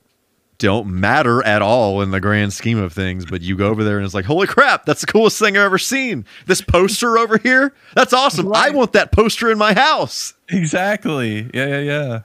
don't 0.61 0.87
matter 0.87 1.43
at 1.45 1.63
all 1.63 2.01
in 2.03 2.13
the 2.13 2.21
grand 2.21 2.53
scheme 2.53 2.79
of 2.79 2.93
things 2.93 3.27
but 3.27 3.41
you 3.43 3.57
go 3.57 3.67
over 3.69 3.83
there 3.83 3.97
and 3.97 4.05
it's 4.07 4.15
like 4.15 4.25
holy 4.27 4.47
crap 4.47 4.85
that's 4.87 5.01
the 5.01 5.07
coolest 5.09 5.39
thing 5.39 5.57
i've 5.57 5.65
ever 5.65 5.79
seen 5.79 6.25
this 6.47 6.61
poster 6.61 7.19
over 7.19 7.37
here 7.39 7.75
that's 7.97 8.13
awesome 8.13 8.53
i 8.55 8.71
want 8.71 8.93
that 8.93 9.11
poster 9.11 9.51
in 9.51 9.59
my 9.59 9.73
house 9.75 10.35
Exactly. 10.51 11.49
Yeah, 11.55 11.67
yeah, 11.67 11.79
yeah. 11.81 12.21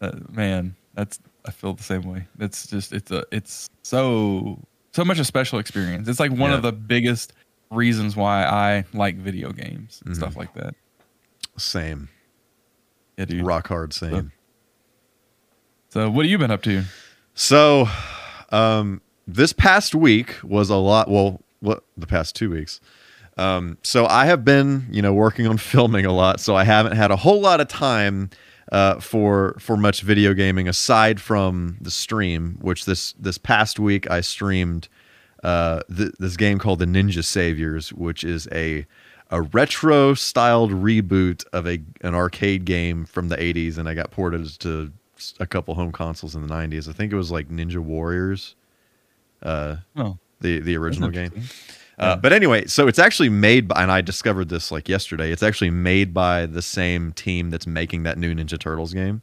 Uh, 0.00 0.12
man, 0.30 0.76
that's 0.94 1.18
I 1.46 1.50
feel 1.52 1.72
the 1.72 1.82
same 1.82 2.02
way. 2.02 2.26
It's 2.38 2.66
just 2.66 2.92
it's 2.92 3.10
a 3.10 3.24
it's 3.32 3.68
so 3.82 4.58
so 4.92 5.04
much 5.06 5.18
a 5.18 5.24
special 5.24 5.58
experience. 5.58 6.06
It's 6.08 6.20
like 6.20 6.30
one 6.32 6.50
Yeah. 6.50 6.56
of 6.56 6.62
the 6.62 6.72
biggest 6.72 7.32
reasons 7.70 8.14
why 8.14 8.44
I 8.44 8.84
like 8.92 9.16
video 9.16 9.52
games 9.52 10.02
and 10.04 10.14
Mm-hmm. 10.14 10.22
stuff 10.22 10.36
like 10.36 10.52
that. 10.54 10.74
same 11.56 12.08
Yeah, 13.16 13.24
dude. 13.24 13.42
rock 13.46 13.68
hard 13.68 13.94
same 13.94 14.32
So, 15.88 16.10
what 16.10 16.24
have 16.24 16.30
you 16.30 16.38
been 16.38 16.50
up 16.50 16.62
to? 16.64 16.82
So, 17.40 17.88
um, 18.50 19.00
this 19.26 19.54
past 19.54 19.94
week 19.94 20.36
was 20.42 20.68
a 20.68 20.76
lot. 20.76 21.10
Well, 21.10 21.40
what 21.60 21.84
the 21.96 22.06
past 22.06 22.36
two 22.36 22.50
weeks. 22.50 22.82
Um, 23.38 23.78
so 23.82 24.04
I 24.04 24.26
have 24.26 24.44
been, 24.44 24.86
you 24.90 25.00
know, 25.00 25.14
working 25.14 25.46
on 25.46 25.56
filming 25.72 26.04
a 26.04 26.12
lot. 26.12 26.38
So 26.40 26.54
I 26.54 26.64
haven't 26.64 26.96
had 26.96 27.10
a 27.10 27.16
whole 27.16 27.40
lot 27.40 27.62
of 27.62 27.68
time 27.68 28.28
uh, 28.70 29.00
for 29.00 29.56
for 29.58 29.78
much 29.78 30.02
video 30.02 30.34
gaming 30.34 30.68
aside 30.68 31.18
from 31.18 31.78
the 31.80 31.90
stream. 31.90 32.58
Which 32.60 32.84
this 32.84 33.14
this 33.14 33.38
past 33.38 33.78
week 33.78 34.10
I 34.10 34.20
streamed 34.20 34.90
uh, 35.42 35.80
th- 35.96 36.12
this 36.18 36.36
game 36.36 36.58
called 36.58 36.80
the 36.80 36.84
Ninja 36.84 37.24
Saviors, 37.24 37.90
which 37.90 38.22
is 38.22 38.48
a 38.52 38.84
a 39.30 39.40
retro 39.40 40.12
styled 40.12 40.72
reboot 40.72 41.46
of 41.54 41.66
a 41.66 41.80
an 42.02 42.14
arcade 42.14 42.66
game 42.66 43.06
from 43.06 43.28
the 43.28 43.36
80s, 43.36 43.78
and 43.78 43.88
I 43.88 43.94
got 43.94 44.10
ported 44.10 44.46
to 44.60 44.92
a 45.38 45.46
couple 45.46 45.74
home 45.74 45.92
consoles 45.92 46.34
in 46.34 46.46
the 46.46 46.52
90s. 46.54 46.88
I 46.88 46.92
think 46.92 47.12
it 47.12 47.16
was 47.16 47.30
like 47.30 47.48
Ninja 47.48 47.78
Warriors, 47.78 48.54
uh, 49.42 49.76
Oh, 49.96 50.18
the 50.40 50.60
the 50.60 50.76
original 50.76 51.10
game. 51.10 51.32
Uh, 51.98 52.16
but 52.16 52.32
anyway, 52.32 52.66
so 52.66 52.88
it's 52.88 52.98
actually 52.98 53.28
made 53.28 53.68
by, 53.68 53.82
and 53.82 53.92
I 53.92 54.00
discovered 54.00 54.48
this 54.48 54.70
like 54.72 54.88
yesterday. 54.88 55.30
It's 55.32 55.42
actually 55.42 55.68
made 55.70 56.14
by 56.14 56.46
the 56.46 56.62
same 56.62 57.12
team 57.12 57.50
that's 57.50 57.66
making 57.66 58.04
that 58.04 58.16
new 58.16 58.34
Ninja 58.34 58.58
Turtles 58.58 58.94
game. 58.94 59.20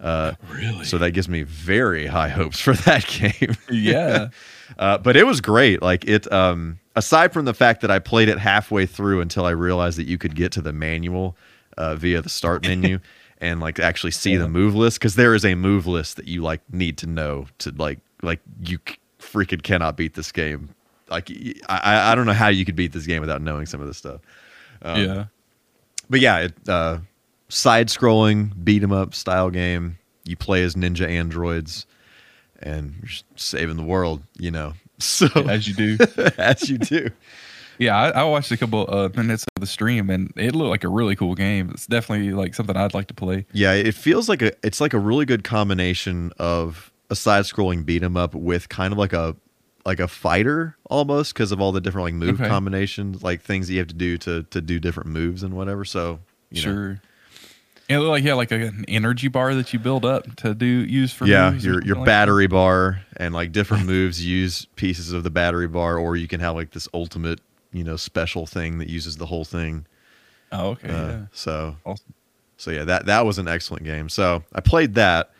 Uh, 0.00 0.32
Really? 0.50 0.84
so 0.84 0.96
that 0.98 1.10
gives 1.12 1.28
me 1.28 1.42
very 1.42 2.06
high 2.06 2.28
hopes 2.30 2.58
for 2.60 2.72
that 2.86 3.06
game. 3.06 3.56
yeah. 3.70 4.28
Uh, 4.78 4.96
but 4.98 5.14
it 5.14 5.24
was 5.24 5.42
great. 5.42 5.82
Like 5.82 6.04
it, 6.08 6.30
um, 6.32 6.80
aside 6.96 7.32
from 7.34 7.44
the 7.44 7.52
fact 7.52 7.82
that 7.82 7.90
I 7.90 7.98
played 7.98 8.28
it 8.30 8.38
halfway 8.38 8.86
through 8.86 9.20
until 9.20 9.44
I 9.44 9.50
realized 9.50 9.98
that 9.98 10.06
you 10.06 10.16
could 10.16 10.34
get 10.34 10.50
to 10.52 10.62
the 10.62 10.72
manual 10.72 11.36
uh, 11.76 11.94
via 11.96 12.22
the 12.22 12.30
start 12.30 12.62
menu 12.66 12.98
and 13.44 13.60
like 13.60 13.78
actually 13.78 14.10
see 14.10 14.36
the 14.36 14.48
move 14.48 14.74
list 14.74 14.98
because 14.98 15.16
there 15.16 15.34
is 15.34 15.44
a 15.44 15.54
move 15.54 15.86
list 15.86 16.16
that 16.16 16.26
you 16.26 16.42
like 16.42 16.60
need 16.72 16.96
to 16.98 17.06
know 17.06 17.46
to 17.58 17.70
like 17.72 17.98
like 18.22 18.40
you 18.62 18.78
freaking 19.20 19.62
cannot 19.62 19.96
beat 19.96 20.14
this 20.14 20.32
game. 20.32 20.70
Like 21.10 21.30
I 21.68 22.12
I 22.12 22.14
don't 22.14 22.24
know 22.24 22.32
how 22.32 22.48
you 22.48 22.64
could 22.64 22.74
beat 22.74 22.92
this 22.92 23.06
game 23.06 23.20
without 23.20 23.42
knowing 23.42 23.66
some 23.66 23.80
of 23.82 23.86
this 23.86 23.98
stuff. 23.98 24.22
Um, 24.80 25.04
yeah. 25.04 25.24
but 26.08 26.20
yeah, 26.20 26.38
it 26.40 26.54
uh, 26.68 26.98
side 27.48 27.88
scrolling 27.88 28.64
beat 28.64 28.82
'em 28.82 28.92
up 28.92 29.14
style 29.14 29.50
game. 29.50 29.98
You 30.24 30.36
play 30.36 30.62
as 30.62 30.74
ninja 30.74 31.06
androids, 31.06 31.84
and 32.60 32.94
you're 32.96 33.08
just 33.08 33.24
saving 33.36 33.76
the 33.76 33.84
world. 33.84 34.22
You 34.38 34.50
know, 34.52 34.72
so 34.98 35.26
As 35.34 35.68
you 35.68 35.74
do. 35.74 35.98
as 36.38 36.70
you 36.70 36.78
do. 36.78 37.10
Yeah, 37.78 37.96
I, 37.96 38.10
I 38.10 38.24
watched 38.24 38.50
a 38.52 38.56
couple 38.56 38.86
uh, 38.88 39.08
minutes 39.16 39.44
of 39.56 39.60
the 39.60 39.66
stream 39.66 40.10
and 40.10 40.32
it 40.36 40.54
looked 40.54 40.70
like 40.70 40.84
a 40.84 40.88
really 40.88 41.16
cool 41.16 41.34
game. 41.34 41.70
It's 41.70 41.86
definitely 41.86 42.32
like 42.32 42.54
something 42.54 42.76
I'd 42.76 42.94
like 42.94 43.08
to 43.08 43.14
play. 43.14 43.46
Yeah, 43.52 43.72
it 43.72 43.94
feels 43.94 44.28
like 44.28 44.42
a 44.42 44.52
it's 44.66 44.80
like 44.80 44.92
a 44.94 44.98
really 44.98 45.24
good 45.24 45.44
combination 45.44 46.32
of 46.38 46.90
a 47.10 47.16
side 47.16 47.44
scrolling 47.44 47.84
beat 47.84 48.02
'em 48.02 48.16
up 48.16 48.34
with 48.34 48.68
kind 48.68 48.92
of 48.92 48.98
like 48.98 49.12
a 49.12 49.36
like 49.86 50.00
a 50.00 50.08
fighter 50.08 50.76
almost 50.88 51.34
because 51.34 51.52
of 51.52 51.60
all 51.60 51.70
the 51.72 51.80
different 51.80 52.04
like 52.06 52.14
move 52.14 52.40
Okay. 52.40 52.48
combinations, 52.48 53.22
like 53.22 53.42
things 53.42 53.66
that 53.66 53.74
you 53.74 53.78
have 53.80 53.88
to 53.88 53.94
do 53.94 54.16
to 54.18 54.42
to 54.44 54.60
do 54.60 54.78
different 54.80 55.10
moves 55.10 55.42
and 55.42 55.54
whatever. 55.54 55.84
So 55.84 56.20
you 56.50 56.60
sure. 56.62 57.00
And 57.86 57.98
it 57.98 58.00
looked 58.00 58.10
like 58.12 58.24
yeah, 58.24 58.32
like 58.32 58.50
a, 58.50 58.68
an 58.68 58.86
energy 58.88 59.28
bar 59.28 59.54
that 59.54 59.74
you 59.74 59.78
build 59.78 60.06
up 60.06 60.36
to 60.36 60.54
do 60.54 60.64
use 60.64 61.12
for 61.12 61.26
yeah 61.26 61.50
moves 61.50 61.64
your 61.66 61.82
your 61.84 61.96
like 61.96 62.06
battery 62.06 62.46
bar 62.46 63.00
and 63.18 63.34
like 63.34 63.52
different 63.52 63.84
moves 63.94 64.24
use 64.24 64.64
pieces 64.76 65.12
of 65.12 65.22
the 65.22 65.28
battery 65.30 65.68
bar 65.68 65.98
or 65.98 66.16
you 66.16 66.26
can 66.26 66.40
have 66.40 66.54
like 66.54 66.70
this 66.70 66.88
ultimate 66.94 67.40
you 67.74 67.84
know 67.84 67.96
special 67.96 68.46
thing 68.46 68.78
that 68.78 68.88
uses 68.88 69.18
the 69.18 69.26
whole 69.26 69.44
thing. 69.44 69.84
Oh, 70.52 70.68
okay. 70.70 70.88
Uh, 70.88 71.08
yeah. 71.08 71.20
so 71.32 71.76
Awesome. 71.84 72.14
so 72.56 72.70
yeah 72.70 72.84
that 72.84 73.04
that 73.06 73.26
was 73.26 73.38
an 73.38 73.48
excellent 73.48 73.82
game 73.84 74.08
so 74.08 74.44
i 74.54 74.60
played 74.60 74.94
that 74.94 75.30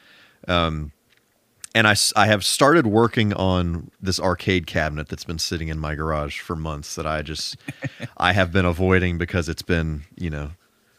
um 0.48 0.90
and 1.76 1.86
I 1.88 1.94
I 2.16 2.26
have 2.26 2.44
started 2.44 2.86
working 2.86 3.32
on 3.34 3.90
this 4.00 4.18
arcade 4.20 4.66
cabinet 4.66 5.08
that's 5.08 5.24
been 5.24 5.38
sitting 5.38 5.68
in 5.68 5.78
my 5.78 5.94
garage 5.94 6.40
for 6.40 6.56
months 6.56 6.96
that 6.96 7.06
i 7.06 7.22
just 7.22 7.56
i 8.16 8.32
have 8.32 8.50
been 8.52 8.64
avoiding 8.64 9.16
because 9.18 9.48
it's 9.48 9.62
been 9.62 10.02
you 10.16 10.30
know 10.30 10.50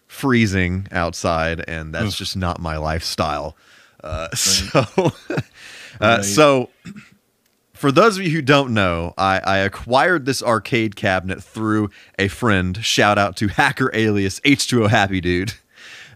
freezing 0.08 0.88
outside 0.92 1.63
and 1.68 1.94
that's 1.94 2.08
Oof. 2.08 2.15
just 2.15 2.38
not 2.38 2.60
my 2.62 2.77
lifestyle 2.77 3.58
uh, 4.04 4.30
so 4.36 4.80
uh, 5.30 5.42
Right. 6.00 6.24
so 6.24 6.70
for 7.75 7.91
those 7.91 8.17
of 8.17 8.24
you 8.24 8.32
who 8.32 8.41
don't 8.41 8.74
know, 8.74 9.13
I, 9.17 9.39
I 9.44 9.58
acquired 9.58 10.25
this 10.25 10.41
arcade 10.41 10.96
cabinet 10.96 11.44
through 11.44 11.89
a 12.17 12.27
friend. 12.27 12.84
Shout 12.84 13.17
out 13.17 13.36
to 13.38 13.48
hacker 13.48 13.91
alias 13.94 14.39
H2O 14.41 14.89
Happy 14.89 15.22
Dude. 15.22 15.53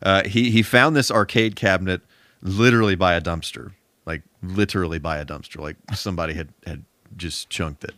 Uh, 0.01 0.23
he 0.23 0.49
he 0.49 0.61
found 0.63 0.95
this 0.95 1.11
arcade 1.11 1.55
cabinet 1.55 2.01
literally 2.41 2.95
by 2.95 3.15
a 3.15 3.21
dumpster, 3.21 3.73
like 4.05 4.21
literally 4.41 4.99
by 4.99 5.17
a 5.17 5.25
dumpster, 5.25 5.59
like 5.59 5.75
somebody 5.93 6.33
had 6.33 6.49
had 6.65 6.85
just 7.17 7.49
chunked 7.49 7.83
it. 7.83 7.93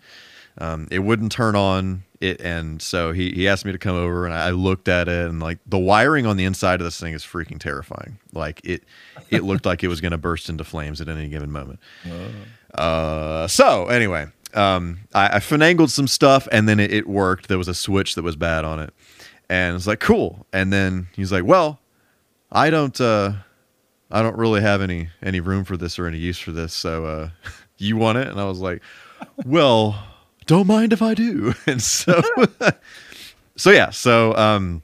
Um, 0.58 0.88
it 0.92 1.00
wouldn't 1.00 1.32
turn 1.32 1.56
on 1.56 2.04
it, 2.20 2.42
and 2.42 2.82
so 2.82 3.12
he 3.14 3.32
he 3.32 3.48
asked 3.48 3.66
me 3.66 3.72
to 3.72 3.78
come 3.78 3.96
over, 3.96 4.26
and 4.26 4.34
I 4.34 4.50
looked 4.50 4.88
at 4.88 5.08
it, 5.08 5.30
and 5.30 5.40
like 5.40 5.60
the 5.66 5.78
wiring 5.78 6.26
on 6.26 6.38
the 6.38 6.44
inside 6.44 6.82
of 6.82 6.86
this 6.86 7.00
thing 7.00 7.14
is 7.14 7.24
freaking 7.24 7.60
terrifying. 7.60 8.18
Like 8.34 8.62
it 8.64 8.84
it 9.30 9.44
looked 9.44 9.66
like 9.66 9.84
it 9.84 9.88
was 9.88 10.02
going 10.02 10.12
to 10.12 10.18
burst 10.18 10.50
into 10.50 10.64
flames 10.64 11.00
at 11.02 11.08
any 11.08 11.30
given 11.30 11.52
moment. 11.52 11.80
Uh, 12.76 13.48
so 13.48 13.88
anyway, 13.88 14.28
um, 14.54 15.00
I, 15.14 15.38
I 15.38 15.40
some 15.88 16.08
stuff 16.08 16.48
and 16.52 16.68
then 16.68 16.80
it, 16.80 16.92
it 16.94 17.08
worked. 17.08 17.48
There 17.48 17.58
was 17.58 17.68
a 17.68 17.74
switch 17.74 18.16
that 18.16 18.24
was 18.24 18.36
bad 18.36 18.66
on 18.66 18.80
it, 18.80 18.94
and 19.50 19.76
it's 19.76 19.88
like 19.88 20.00
cool. 20.00 20.46
And 20.54 20.72
then 20.72 21.08
he's 21.14 21.32
like, 21.32 21.46
"Well, 21.46 21.80
I 22.52 22.70
don't, 22.70 23.00
uh, 23.00 23.34
I 24.10 24.22
don't 24.22 24.38
really 24.38 24.62
have 24.62 24.82
any 24.82 25.10
any 25.22 25.40
room 25.40 25.64
for 25.64 25.78
this 25.78 26.00
or 26.00 26.08
any 26.08 26.18
use 26.18 26.40
for 26.40 26.52
this. 26.52 26.74
So 26.74 27.06
uh, 27.06 27.30
you 27.78 27.98
want 27.98 28.18
it?" 28.18 28.28
And 28.28 28.40
I 28.40 28.46
was 28.46 28.60
like, 28.60 28.82
"Well, 29.46 30.02
don't 30.46 30.68
mind 30.68 30.94
if 30.94 31.02
I 31.02 31.14
do." 31.14 31.54
And 31.68 31.82
so, 31.82 32.22
so 33.56 33.72
yeah, 33.72 33.90
so 33.90 34.36
um, 34.36 34.84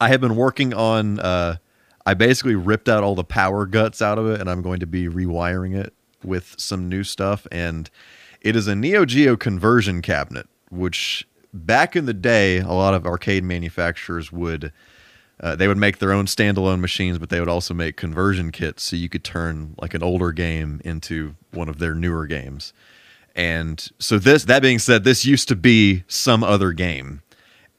I 0.00 0.08
have 0.08 0.20
been 0.20 0.36
working 0.36 0.74
on. 0.74 1.18
Uh, 1.20 1.56
I 2.04 2.14
basically 2.14 2.56
ripped 2.56 2.88
out 2.88 3.04
all 3.04 3.14
the 3.14 3.22
power 3.22 3.64
guts 3.64 4.02
out 4.02 4.18
of 4.18 4.26
it, 4.26 4.40
and 4.40 4.50
I'm 4.50 4.60
going 4.60 4.80
to 4.80 4.86
be 4.86 5.06
rewiring 5.08 5.76
it 5.76 5.94
with 6.24 6.54
some 6.58 6.88
new 6.88 7.04
stuff. 7.04 7.46
And 7.50 7.90
it 8.40 8.56
is 8.56 8.66
a 8.66 8.74
Neo 8.74 9.04
Geo 9.04 9.36
conversion 9.36 10.02
cabinet, 10.02 10.48
which 10.70 11.26
back 11.52 11.94
in 11.94 12.06
the 12.06 12.14
day, 12.14 12.58
a 12.58 12.72
lot 12.72 12.94
of 12.94 13.06
arcade 13.06 13.44
manufacturers 13.44 14.32
would. 14.32 14.72
Uh, 15.40 15.56
they 15.56 15.66
would 15.66 15.78
make 15.78 15.98
their 15.98 16.12
own 16.12 16.26
standalone 16.26 16.78
machines, 16.78 17.18
but 17.18 17.28
they 17.28 17.40
would 17.40 17.48
also 17.48 17.74
make 17.74 17.96
conversion 17.96 18.52
kits 18.52 18.84
so 18.84 18.94
you 18.94 19.08
could 19.08 19.24
turn 19.24 19.74
like 19.80 19.92
an 19.92 20.02
older 20.02 20.30
game 20.30 20.80
into 20.84 21.34
one 21.50 21.68
of 21.68 21.80
their 21.80 21.96
newer 21.96 22.28
games. 22.28 22.72
And 23.34 23.88
so 23.98 24.18
this, 24.18 24.44
that 24.44 24.62
being 24.62 24.78
said, 24.78 25.02
this 25.02 25.24
used 25.24 25.48
to 25.48 25.56
be 25.56 26.04
some 26.06 26.44
other 26.44 26.72
game, 26.72 27.22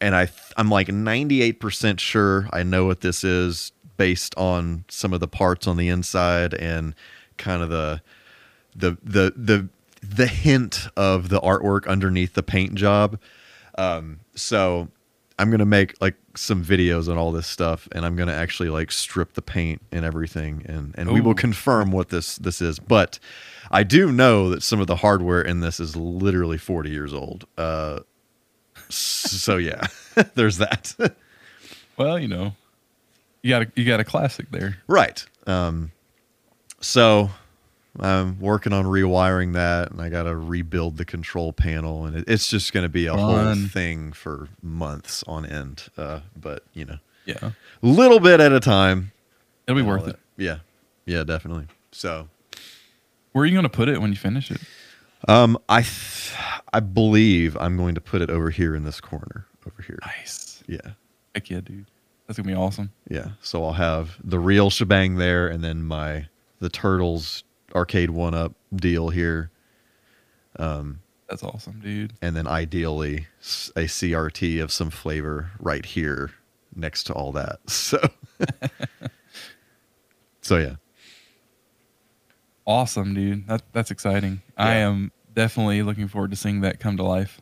and 0.02 0.16
I, 0.16 0.28
I'm 0.58 0.70
like 0.70 0.88
98% 0.88 2.00
sure 2.00 2.50
I 2.52 2.64
know 2.64 2.86
what 2.86 3.02
this 3.02 3.24
is 3.24 3.72
based 3.96 4.36
on 4.36 4.84
some 4.90 5.14
of 5.14 5.20
the 5.20 5.28
parts 5.28 5.68
on 5.68 5.78
the 5.78 5.88
inside 5.88 6.54
and 6.54 6.96
kind 7.38 7.62
of 7.62 7.70
the, 7.70 8.02
the, 8.76 8.98
the, 9.04 9.34
the, 9.36 9.70
the 10.02 10.28
hint 10.28 10.88
of 10.98 11.30
the 11.30 11.40
artwork 11.40 11.88
underneath 11.88 12.34
the 12.34 12.44
paint 12.44 12.76
job. 12.76 13.20
Um, 13.78 14.20
so 14.36 14.90
I'm 15.40 15.50
gonna 15.50 15.66
make 15.66 16.00
like 16.02 16.16
some 16.36 16.64
videos 16.64 17.10
on 17.10 17.18
all 17.18 17.32
this 17.32 17.48
stuff, 17.48 17.88
and 17.92 18.06
I'm 18.06 18.16
gonna 18.16 18.34
actually 18.34 18.70
like 18.70 18.92
strip 18.92 19.34
the 19.34 19.42
paint 19.42 19.82
and 19.92 20.06
everything, 20.06 20.64
and 20.68 20.94
and 20.98 21.12
we 21.12 21.22
will 21.22 21.34
confirm 21.34 21.92
what 21.92 22.10
this 22.10 22.36
this 22.38 22.62
is. 22.62 22.80
But 22.80 23.18
I 23.72 23.84
do 23.84 24.12
know 24.12 24.50
that 24.50 24.62
some 24.62 24.80
of 24.80 24.88
the 24.88 24.98
hardware 24.98 25.42
in 25.42 25.62
this 25.62 25.80
is 25.80 25.96
literally 25.96 26.58
40 26.58 26.92
years 26.92 27.14
old. 27.14 27.48
Uh, 27.58 28.02
so 28.90 29.58
yeah, 29.58 29.88
there's 30.36 30.58
that. 30.58 30.94
Well, 31.98 32.20
you 32.20 32.28
know, 32.28 32.56
You 33.42 33.50
got 33.50 33.62
a, 33.64 33.72
you 33.76 33.86
got 33.86 34.00
a 34.00 34.04
classic 34.04 34.52
there. 34.52 34.78
Right. 34.88 35.26
Um, 35.48 35.92
so 36.80 37.32
I'm 38.00 38.40
working 38.40 38.74
on 38.74 38.86
rewiring 38.86 39.54
that, 39.54 39.92
and 39.92 40.02
I 40.02 40.10
got 40.10 40.24
to 40.24 40.36
rebuild 40.36 40.98
the 40.98 41.06
control 41.06 41.54
panel, 41.54 42.06
and 42.06 42.16
it, 42.18 42.26
it's 42.28 42.48
just 42.48 42.74
going 42.74 42.84
to 42.84 42.90
be 42.90 43.06
a 43.06 43.16
whole 43.16 43.54
thing 43.68 44.14
for 44.14 44.48
months 44.64 45.24
on 45.28 45.46
end. 45.46 45.84
Uh, 45.98 46.22
but 46.36 46.64
you 46.74 46.86
know, 46.86 46.98
Yeah, 47.26 47.52
little 47.84 48.20
bit 48.20 48.40
at 48.40 48.52
a 48.52 48.60
time. 48.60 49.12
it'll 49.68 49.80
be 49.80 49.88
worth 49.88 50.08
it. 50.08 50.18
Yeah, 50.38 50.60
yeah, 51.06 51.24
definitely. 51.24 51.68
So, 51.92 52.30
Where 53.32 53.44
are 53.44 53.46
you 53.46 53.54
going 53.54 53.64
to 53.64 53.70
put 53.70 53.90
it 53.90 54.02
when 54.02 54.10
you 54.10 54.18
finish 54.18 54.50
it? 54.50 54.62
um, 55.28 55.58
I, 55.70 55.82
th- 55.82 56.34
I 56.74 56.80
believe 56.80 57.56
I'm 57.58 57.78
going 57.78 57.94
to 57.96 58.02
put 58.02 58.22
it 58.24 58.30
over 58.32 58.50
here 58.50 58.76
in 58.76 58.84
this 58.86 59.00
corner, 59.00 59.46
over 59.68 59.84
here. 59.84 60.00
Nice. 60.06 60.64
Yeah, 60.68 60.80
Heck 61.36 61.50
yeah, 61.52 61.60
dude. 61.62 61.86
That's 62.26 62.38
gonna 62.40 62.48
be 62.48 62.56
awesome. 62.56 62.92
yeah. 63.10 63.32
So 63.42 63.64
I'll 63.66 63.74
have 63.74 64.18
the 64.24 64.40
real 64.40 64.70
shebang 64.72 65.18
there, 65.18 65.48
and 65.48 65.64
then 65.64 65.84
my 65.84 66.28
the 66.60 66.70
turtles 66.70 67.44
arcade 67.74 68.10
one 68.12 68.34
up 68.34 68.54
deal 68.76 69.10
here. 69.10 69.50
Um, 70.60 71.00
That's 71.30 71.44
awesome, 71.44 71.80
dude. 71.80 72.14
and 72.22 72.36
then 72.36 72.48
ideally 72.48 73.28
a 73.76 73.86
CRT 73.86 74.62
of 74.62 74.72
some 74.72 74.90
flavor 74.90 75.52
right 75.60 75.86
here 75.86 76.32
next 76.76 77.04
to 77.06 77.14
all 77.14 77.32
that. 77.34 77.60
So, 77.70 78.00
so 80.42 80.58
yeah, 80.58 80.76
Awesome, 82.66 83.14
dude. 83.14 83.48
That 83.48 83.62
that's 83.74 83.92
exciting. 83.92 84.42
I 84.58 84.76
am 84.76 85.12
definitely 85.34 85.84
looking 85.84 86.08
forward 86.08 86.32
to 86.32 86.38
seeing 86.38 86.62
that 86.62 86.80
come 86.80 86.96
to 86.98 87.04
life. 87.04 87.42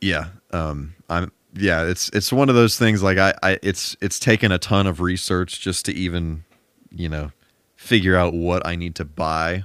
yeah. 0.00 0.28
Um, 0.52 0.94
I'm 1.10 1.32
yeah. 1.54 1.84
It's 1.84 2.08
it's 2.10 2.32
one 2.32 2.48
of 2.48 2.54
those 2.54 2.78
things 2.78 3.02
like 3.02 3.18
I, 3.18 3.34
I 3.42 3.58
it's 3.62 3.94
it's 4.00 4.18
taken 4.18 4.52
a 4.52 4.58
ton 4.58 4.86
of 4.86 5.00
research 5.00 5.60
just 5.60 5.84
to 5.86 5.92
even 5.92 6.44
you 6.90 7.08
know 7.10 7.30
figure 7.78 8.14
out 8.16 8.34
what 8.34 8.66
I 8.66 8.76
need 8.76 8.94
to 8.96 9.04
buy 9.06 9.64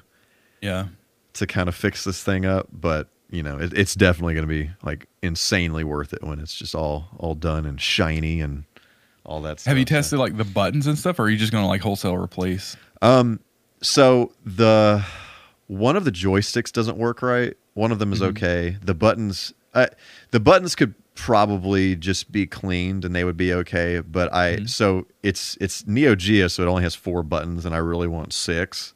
Yeah. 0.62 0.88
to 1.34 1.46
kind 1.46 1.68
of 1.68 1.76
fix 1.76 2.06
this 2.06 2.24
thing 2.24 2.46
up, 2.46 2.70
but. 2.72 3.10
You 3.32 3.42
know, 3.42 3.58
it, 3.58 3.76
it's 3.76 3.96
definitely 3.96 4.36
going 4.36 4.48
to 4.48 4.54
be 4.64 4.70
like 4.84 5.08
insanely 5.24 5.84
worth 5.84 6.14
it 6.14 6.22
when 6.24 6.40
it's 6.40 6.54
just 6.54 6.76
all 6.76 7.08
all 7.18 7.34
done 7.34 7.66
and 7.66 7.82
shiny 7.82 8.42
and 8.42 8.64
all 9.26 9.42
that. 9.42 9.60
stuff. 9.60 9.72
Have 9.72 9.80
you 9.80 9.86
tested 9.86 10.20
like 10.20 10.38
the 10.38 10.44
buttons 10.44 10.86
and 10.86 11.00
stuff, 11.00 11.18
or 11.18 11.24
are 11.24 11.30
you 11.32 11.38
just 11.38 11.52
gonna 11.52 11.66
like 11.66 11.82
wholesale 11.82 12.16
replace? 12.16 12.78
Um, 13.02 13.40
so 13.82 14.34
the 14.46 15.04
one 15.66 15.96
of 15.96 16.06
the 16.06 16.12
joysticks 16.12 16.72
doesn't 16.72 16.98
work 16.98 17.24
right. 17.24 17.58
One 17.74 17.92
of 17.92 17.98
them 17.98 18.14
is 18.14 18.22
okay. 18.22 18.78
The 18.84 18.94
buttons, 18.94 19.52
the 20.30 20.40
buttons 20.40 20.76
could 20.76 20.94
probably 21.16 21.96
just 21.96 22.32
be 22.32 22.46
cleaned 22.48 23.06
and 23.06 23.16
they 23.16 23.24
would 23.24 23.38
be 23.38 23.54
okay. 23.54 24.00
But 24.00 24.34
I, 24.34 24.66
so 24.66 25.06
it's 25.22 25.58
it's 25.62 25.86
Neo 25.88 26.16
Geo, 26.16 26.48
so 26.48 26.64
it 26.64 26.68
only 26.68 26.84
has 26.84 26.96
four 26.96 27.24
buttons, 27.24 27.66
and 27.66 27.74
I 27.76 27.80
really 27.80 28.08
want 28.08 28.34
six, 28.34 28.94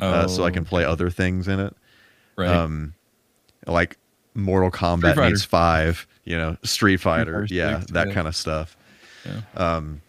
uh, 0.00 0.28
so 0.28 0.44
I 0.44 0.50
can 0.50 0.64
play 0.64 0.84
other 0.84 1.10
things 1.10 1.48
in 1.48 1.60
it. 1.60 1.74
right. 2.36 2.48
Um, 2.48 2.94
like 3.66 3.96
Mortal 4.34 4.70
Kombat 4.70 5.16
needs 5.28 5.44
five. 5.44 6.06
You 6.24 6.36
know, 6.36 6.56
Street 6.64 6.98
Fighter, 6.98 7.42
Fighter 7.42 7.54
yeah, 7.54 7.80
six, 7.80 7.92
that 7.92 8.08
yeah. 8.08 8.14
kind 8.14 8.26
of 8.28 8.34
stuff. 8.36 8.76
yeah. 9.24 9.40
Um, 9.56 10.02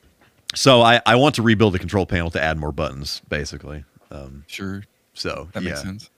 So 0.56 0.82
I 0.82 1.02
I 1.06 1.16
want 1.16 1.36
to 1.36 1.42
rebuild 1.42 1.74
the 1.74 1.80
control 1.80 2.06
panel 2.06 2.30
to 2.32 2.42
add 2.42 2.58
more 2.58 2.72
buttons, 2.72 3.22
basically. 3.30 3.84
Um, 4.10 4.44
sure. 4.48 4.84
so 5.14 5.50
That 5.54 5.62
yeah. 5.64 5.70
makes 5.70 5.82
sense. 5.82 6.10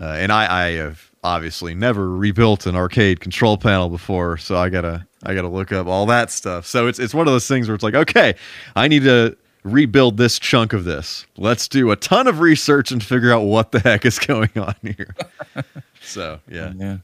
Uh, 0.00 0.04
and 0.18 0.32
I, 0.32 0.66
I 0.66 0.70
have 0.72 1.10
obviously 1.22 1.74
never 1.74 2.10
rebuilt 2.10 2.66
an 2.66 2.74
arcade 2.76 3.20
control 3.20 3.56
panel 3.56 3.88
before, 3.88 4.36
so 4.36 4.56
I 4.56 4.68
gotta 4.68 5.06
I 5.22 5.34
gotta 5.34 5.48
look 5.48 5.72
up 5.72 5.86
all 5.86 6.06
that 6.06 6.30
stuff. 6.30 6.66
So 6.66 6.86
it's 6.88 6.98
it's 6.98 7.14
one 7.14 7.26
of 7.28 7.32
those 7.32 7.46
things 7.48 7.68
where 7.68 7.74
it's 7.74 7.84
like, 7.84 7.94
okay, 7.94 8.34
I 8.74 8.88
need 8.88 9.04
to 9.04 9.36
rebuild 9.62 10.16
this 10.16 10.38
chunk 10.38 10.72
of 10.72 10.84
this. 10.84 11.26
Let's 11.36 11.68
do 11.68 11.90
a 11.90 11.96
ton 11.96 12.26
of 12.26 12.40
research 12.40 12.90
and 12.92 13.02
figure 13.02 13.32
out 13.32 13.42
what 13.44 13.72
the 13.72 13.80
heck 13.80 14.04
is 14.04 14.18
going 14.26 14.50
on 14.56 14.74
here. 14.82 15.14
so 16.02 16.40
yeah, 16.50 16.72
Yeah. 16.76 16.96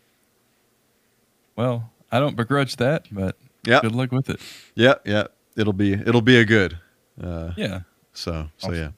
Well, 1.56 1.90
I 2.10 2.18
don't 2.20 2.36
begrudge 2.36 2.76
that, 2.76 3.06
but 3.12 3.36
yeah, 3.64 3.80
good 3.82 3.94
luck 3.94 4.10
with 4.12 4.30
it. 4.30 4.40
yeah, 4.74 4.94
yeah. 5.04 5.24
It'll 5.56 5.72
be 5.72 5.92
it'll 5.92 6.22
be 6.22 6.38
a 6.38 6.44
good. 6.44 6.78
Uh, 7.22 7.52
Yeah. 7.56 7.80
So 8.12 8.48
so 8.58 8.68
Awesome. 8.68 8.74
yeah. 8.74 8.88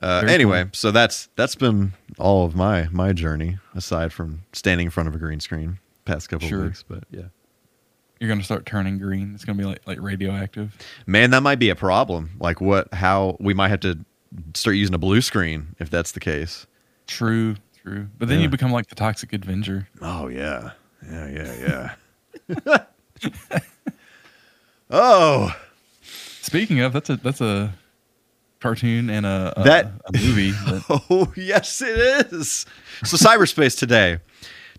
Uh, 0.00 0.24
anyway, 0.28 0.64
cool. 0.64 0.70
so 0.74 0.90
that's 0.90 1.28
that's 1.36 1.54
been 1.54 1.92
all 2.18 2.44
of 2.44 2.54
my 2.54 2.88
my 2.92 3.12
journey 3.12 3.58
aside 3.74 4.12
from 4.12 4.42
standing 4.52 4.86
in 4.86 4.90
front 4.90 5.08
of 5.08 5.14
a 5.14 5.18
green 5.18 5.40
screen 5.40 5.78
past 6.04 6.28
couple 6.28 6.48
Sure. 6.48 6.64
weeks. 6.66 6.84
But 6.88 7.04
yeah, 7.10 7.22
You're 8.20 8.28
gonna 8.28 8.42
start 8.44 8.64
turning 8.66 8.98
green. 8.98 9.34
It's 9.34 9.44
gonna 9.44 9.58
be 9.58 9.64
like 9.64 9.80
like 9.86 9.98
radioactive. 10.00 10.76
man, 11.06 11.30
that 11.30 11.42
might 11.42 11.58
be 11.58 11.70
a 11.70 11.76
problem. 11.76 12.30
Like 12.38 12.60
what? 12.60 12.92
How 12.94 13.36
we 13.40 13.54
might 13.54 13.68
have 13.68 13.80
to 13.80 13.98
start 14.54 14.76
using 14.76 14.94
a 14.94 14.98
blue 14.98 15.20
screen 15.20 15.74
if 15.78 15.90
that's 15.90 16.12
the 16.12 16.20
case. 16.20 16.66
True, 17.06 17.56
true. 17.82 18.06
But 18.18 18.28
then 18.28 18.38
Yeah. 18.38 18.44
you 18.44 18.48
become 18.50 18.70
like 18.70 18.86
the 18.88 18.94
toxic 18.94 19.32
Avenger. 19.32 19.88
Oh 20.00 20.28
yeah, 20.28 20.72
yeah, 21.10 21.28
yeah, 21.28 21.94
yeah. 22.48 23.58
oh, 24.90 25.52
Speaking 26.40 26.80
of, 26.80 26.92
that's 26.94 27.10
a 27.10 27.16
that's 27.16 27.40
a 27.40 27.74
cartoon 28.60 29.10
and 29.10 29.24
a, 29.26 29.52
a 29.56 29.62
That- 29.64 29.92
a 30.12 30.12
movie. 30.18 30.52
Oh 31.10 31.32
yes, 31.36 31.80
it 31.82 32.32
is. 32.32 32.66
So 33.04 33.16
cyberspace 33.16 33.78
today. 33.78 34.18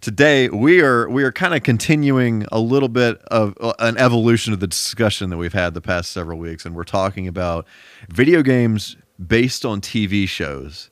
Today 0.01 0.47
we 0.49 0.81
are 0.81 1.09
we 1.09 1.23
are 1.23 1.31
kind 1.31 1.53
of 1.53 1.63
continuing 1.63 2.45
a 2.51 2.59
little 2.59 2.87
bit 2.89 3.17
of 3.27 3.57
uh, 3.59 3.73
an 3.79 3.97
evolution 3.97 4.53
of 4.53 4.59
the 4.61 4.67
discussion 4.67 5.29
that 5.29 5.37
we've 5.37 5.53
had 5.53 5.73
the 5.73 5.81
past 5.81 6.11
several 6.11 6.37
weeks, 6.39 6.65
and 6.65 6.75
we're 6.75 6.83
talking 6.85 7.27
about 7.27 7.65
video 8.09 8.41
games 8.41 8.95
based 9.25 9.65
on 9.65 9.81
TV 9.81 10.27
shows. 10.27 10.89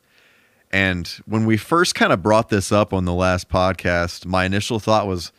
And 0.71 1.07
when 1.25 1.45
we 1.45 1.55
first 1.55 1.95
kind 1.95 2.11
of 2.11 2.21
brought 2.21 2.49
this 2.49 2.73
up 2.73 2.91
on 2.93 3.05
the 3.05 3.13
last 3.13 3.47
podcast, 3.47 4.25
my 4.25 4.43
initial 4.43 4.79
thought 4.81 5.07
was, 5.07 5.31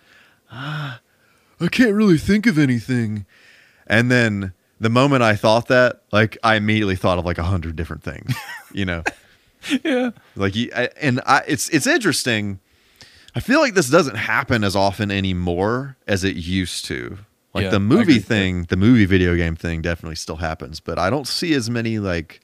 ah, 0.51 1.01
I 1.61 1.69
can't 1.69 1.93
really 1.93 2.17
think 2.17 2.47
of 2.47 2.59
anything. 2.59 3.27
And 3.87 4.11
then 4.11 4.55
the 4.81 4.89
moment 4.91 5.23
I 5.23 5.35
thought 5.37 5.69
that, 5.69 6.03
like 6.13 6.39
I 6.43 6.57
immediately 6.57 6.97
thought 6.97 7.19
of 7.19 7.25
like 7.25 7.39
a 7.39 7.43
hundred 7.45 7.77
different 7.77 8.03
things, 8.03 8.35
you 8.73 8.85
know. 8.85 9.03
yeah. 9.85 10.11
Like, 10.37 10.55
and 11.01 11.21
I, 11.27 11.43
it's 11.47 11.69
it's 11.71 11.87
interesting. 11.87 12.61
I 13.35 13.41
feel 13.41 13.61
like 13.61 13.75
this 13.75 13.89
doesn't 13.91 14.17
happen 14.17 14.65
as 14.65 14.75
often 14.75 15.11
anymore 15.11 15.97
as 16.07 16.25
it 16.25 16.37
used 16.37 16.85
to. 16.87 17.19
Like 17.55 17.65
Yeah, 17.65 17.71
the 17.71 17.81
movie 17.81 18.03
agree 18.03 18.15
with 18.15 18.23
that. 18.25 18.35
thing, 18.35 18.63
the 18.65 18.77
movie 18.77 19.05
video 19.05 19.37
game 19.37 19.57
thing 19.57 19.83
definitely 19.83 20.17
still 20.17 20.37
happens, 20.37 20.81
but 20.81 20.99
I 20.99 21.09
don't 21.11 21.27
see 21.27 21.55
as 21.55 21.69
many 21.71 21.99
like 21.99 22.41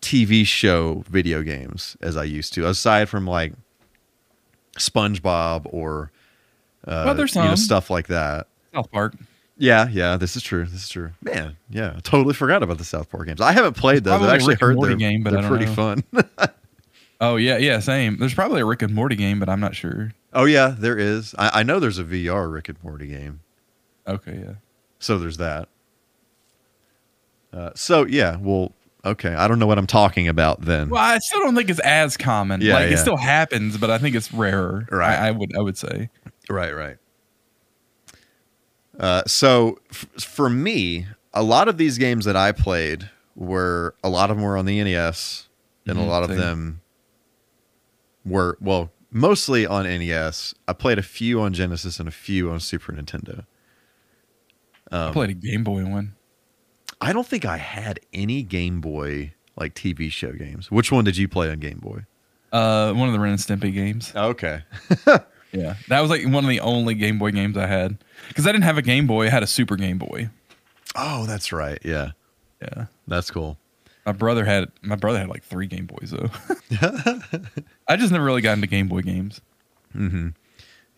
TV 0.00 0.46
show 0.46 1.02
video 1.08 1.42
games 1.42 1.96
as 2.00 2.16
I 2.16 2.24
used 2.24 2.52
to, 2.54 2.66
aside 2.68 3.08
from 3.08 3.26
like 3.26 3.52
SpongeBob 4.78 5.66
or 5.72 6.10
uh, 6.86 7.02
Well, 7.06 7.14
there's 7.14 7.34
you 7.34 7.42
know, 7.42 7.48
some. 7.54 7.56
stuff 7.56 7.90
like 7.90 8.08
that. 8.08 8.48
South 8.74 8.90
Park. 8.90 9.14
Yeah, 9.58 9.88
yeah, 9.88 10.16
this 10.16 10.36
is 10.36 10.42
true. 10.42 10.64
This 10.64 10.84
is 10.84 10.88
true. 10.88 11.12
Man, 11.22 11.56
yeah, 11.70 11.94
I 11.96 12.00
totally 12.00 12.34
forgot 12.34 12.62
about 12.62 12.78
the 12.78 12.84
South 12.84 13.08
Park 13.08 13.26
games. 13.26 13.40
I 13.40 13.52
haven't 13.52 13.74
played 13.74 14.04
those. 14.04 14.20
I've 14.20 14.28
actually 14.28 14.56
heard 14.56 14.78
they're, 14.80 14.96
game, 14.96 15.22
but 15.22 15.30
they're 15.30 15.38
I 15.38 15.42
don't 15.42 15.50
pretty 15.50 15.66
know. 15.66 15.72
fun. 15.72 16.04
Oh 17.20 17.36
yeah, 17.36 17.56
yeah, 17.56 17.78
same. 17.80 18.18
There's 18.18 18.34
probably 18.34 18.60
a 18.60 18.64
Rick 18.66 18.82
and 18.82 18.94
Morty 18.94 19.16
game, 19.16 19.40
but 19.40 19.48
I'm 19.48 19.60
not 19.60 19.74
sure. 19.74 20.12
Oh 20.32 20.44
yeah, 20.44 20.74
there 20.76 20.98
is. 20.98 21.34
I, 21.38 21.60
I 21.60 21.62
know 21.62 21.80
there's 21.80 21.98
a 21.98 22.04
VR 22.04 22.52
Rick 22.52 22.68
and 22.68 22.82
Morty 22.84 23.06
game, 23.06 23.40
Okay, 24.06 24.38
yeah. 24.44 24.54
so 24.98 25.18
there's 25.18 25.38
that. 25.38 25.68
Uh, 27.52 27.70
so 27.74 28.04
yeah, 28.04 28.36
well, 28.36 28.72
okay. 29.04 29.34
I 29.34 29.48
don't 29.48 29.58
know 29.58 29.66
what 29.66 29.78
I'm 29.78 29.86
talking 29.86 30.28
about 30.28 30.60
then. 30.60 30.90
Well, 30.90 31.02
I 31.02 31.18
still 31.18 31.40
don't 31.40 31.54
think 31.54 31.70
it's 31.70 31.80
as 31.80 32.18
common. 32.18 32.60
Yeah, 32.60 32.74
like 32.74 32.90
yeah. 32.90 32.96
it 32.96 32.98
still 32.98 33.16
happens, 33.16 33.78
but 33.78 33.90
I 33.90 33.96
think 33.96 34.14
it's 34.14 34.30
rarer. 34.32 34.86
Right. 34.90 35.18
I, 35.18 35.28
I 35.28 35.30
would 35.30 35.56
I 35.56 35.60
would 35.60 35.78
say. 35.78 36.10
Right, 36.50 36.74
right. 36.74 36.98
Uh, 38.98 39.22
so 39.26 39.78
f- 39.90 40.06
for 40.18 40.48
me, 40.48 41.06
a 41.34 41.42
lot 41.42 41.68
of 41.68 41.76
these 41.78 41.98
games 41.98 42.24
that 42.24 42.36
I 42.36 42.52
played 42.52 43.10
were 43.34 43.94
a 44.02 44.08
lot 44.08 44.30
of 44.30 44.36
them 44.36 44.44
were 44.44 44.56
on 44.56 44.64
the 44.64 44.82
NES, 44.82 45.48
and 45.86 45.98
a 45.98 46.00
Mhm, 46.00 46.08
lot 46.08 46.22
of 46.22 46.30
same. 46.30 46.38
them 46.38 46.80
were 48.24 48.56
well, 48.60 48.90
mostly 49.10 49.66
on 49.66 49.84
NES. 49.86 50.54
I 50.66 50.72
played 50.72 50.98
a 50.98 51.02
few 51.02 51.40
on 51.40 51.52
Genesis 51.52 51.98
and 52.00 52.08
a 52.08 52.12
few 52.12 52.50
on 52.50 52.60
Super 52.60 52.92
Nintendo. 52.92 53.44
I 54.90 55.10
played 55.12 55.30
a 55.30 55.34
Game 55.34 55.64
Boy 55.64 55.84
one. 55.84 56.14
I 57.00 57.12
don't 57.12 57.26
think 57.26 57.44
I 57.44 57.58
had 57.58 58.00
any 58.14 58.42
Game 58.42 58.80
Boy 58.80 59.34
like 59.56 59.74
TV 59.74 60.10
show 60.10 60.32
games. 60.32 60.70
Which 60.70 60.90
one 60.90 61.04
did 61.04 61.16
you 61.16 61.28
play 61.28 61.50
on 61.50 61.58
Game 61.58 61.78
Boy? 61.78 62.06
Uh, 62.52 62.92
one 62.94 63.08
of 63.08 63.12
the 63.12 63.20
Ren 63.20 63.32
and 63.32 63.40
Stimpy 63.40 63.72
games. 63.74 64.12
Okay. 64.14 64.62
Yeah, 65.52 65.76
that 65.88 66.00
was 66.00 66.10
like 66.10 66.22
one 66.24 66.44
of 66.44 66.50
the 66.50 66.60
only 66.60 66.92
Game 66.94 67.18
Boy 67.18 67.30
games 67.30 67.56
I 67.56 67.66
had 67.66 67.96
because 68.28 68.46
I 68.46 68.52
didn't 68.52 68.64
have 68.64 68.78
a 68.78 68.82
Game 68.82 69.06
Boy. 69.06 69.26
I 69.26 69.30
had 69.30 69.42
a 69.42 69.46
Super 69.46 69.76
Game 69.76 69.98
Boy. 69.98 70.30
Oh, 70.94 71.26
that's 71.26 71.52
right. 71.52 71.78
Yeah. 71.84 72.12
Yeah, 72.62 72.86
That's 73.06 73.30
cool. 73.30 73.58
my 74.06 74.12
brother 74.12 74.44
had 74.44 74.72
my 74.80 74.96
brother 74.96 75.18
had 75.18 75.28
like 75.28 75.42
three 75.44 75.66
Game 75.66 75.86
Boys 75.86 76.10
though. 76.10 76.30
I 77.88 77.96
just 77.96 78.12
never 78.12 78.24
really 78.24 78.40
got 78.40 78.54
into 78.54 78.66
Game 78.66 78.88
Boy 78.88 79.02
games. 79.02 79.40
Mm-hmm. 79.94 80.28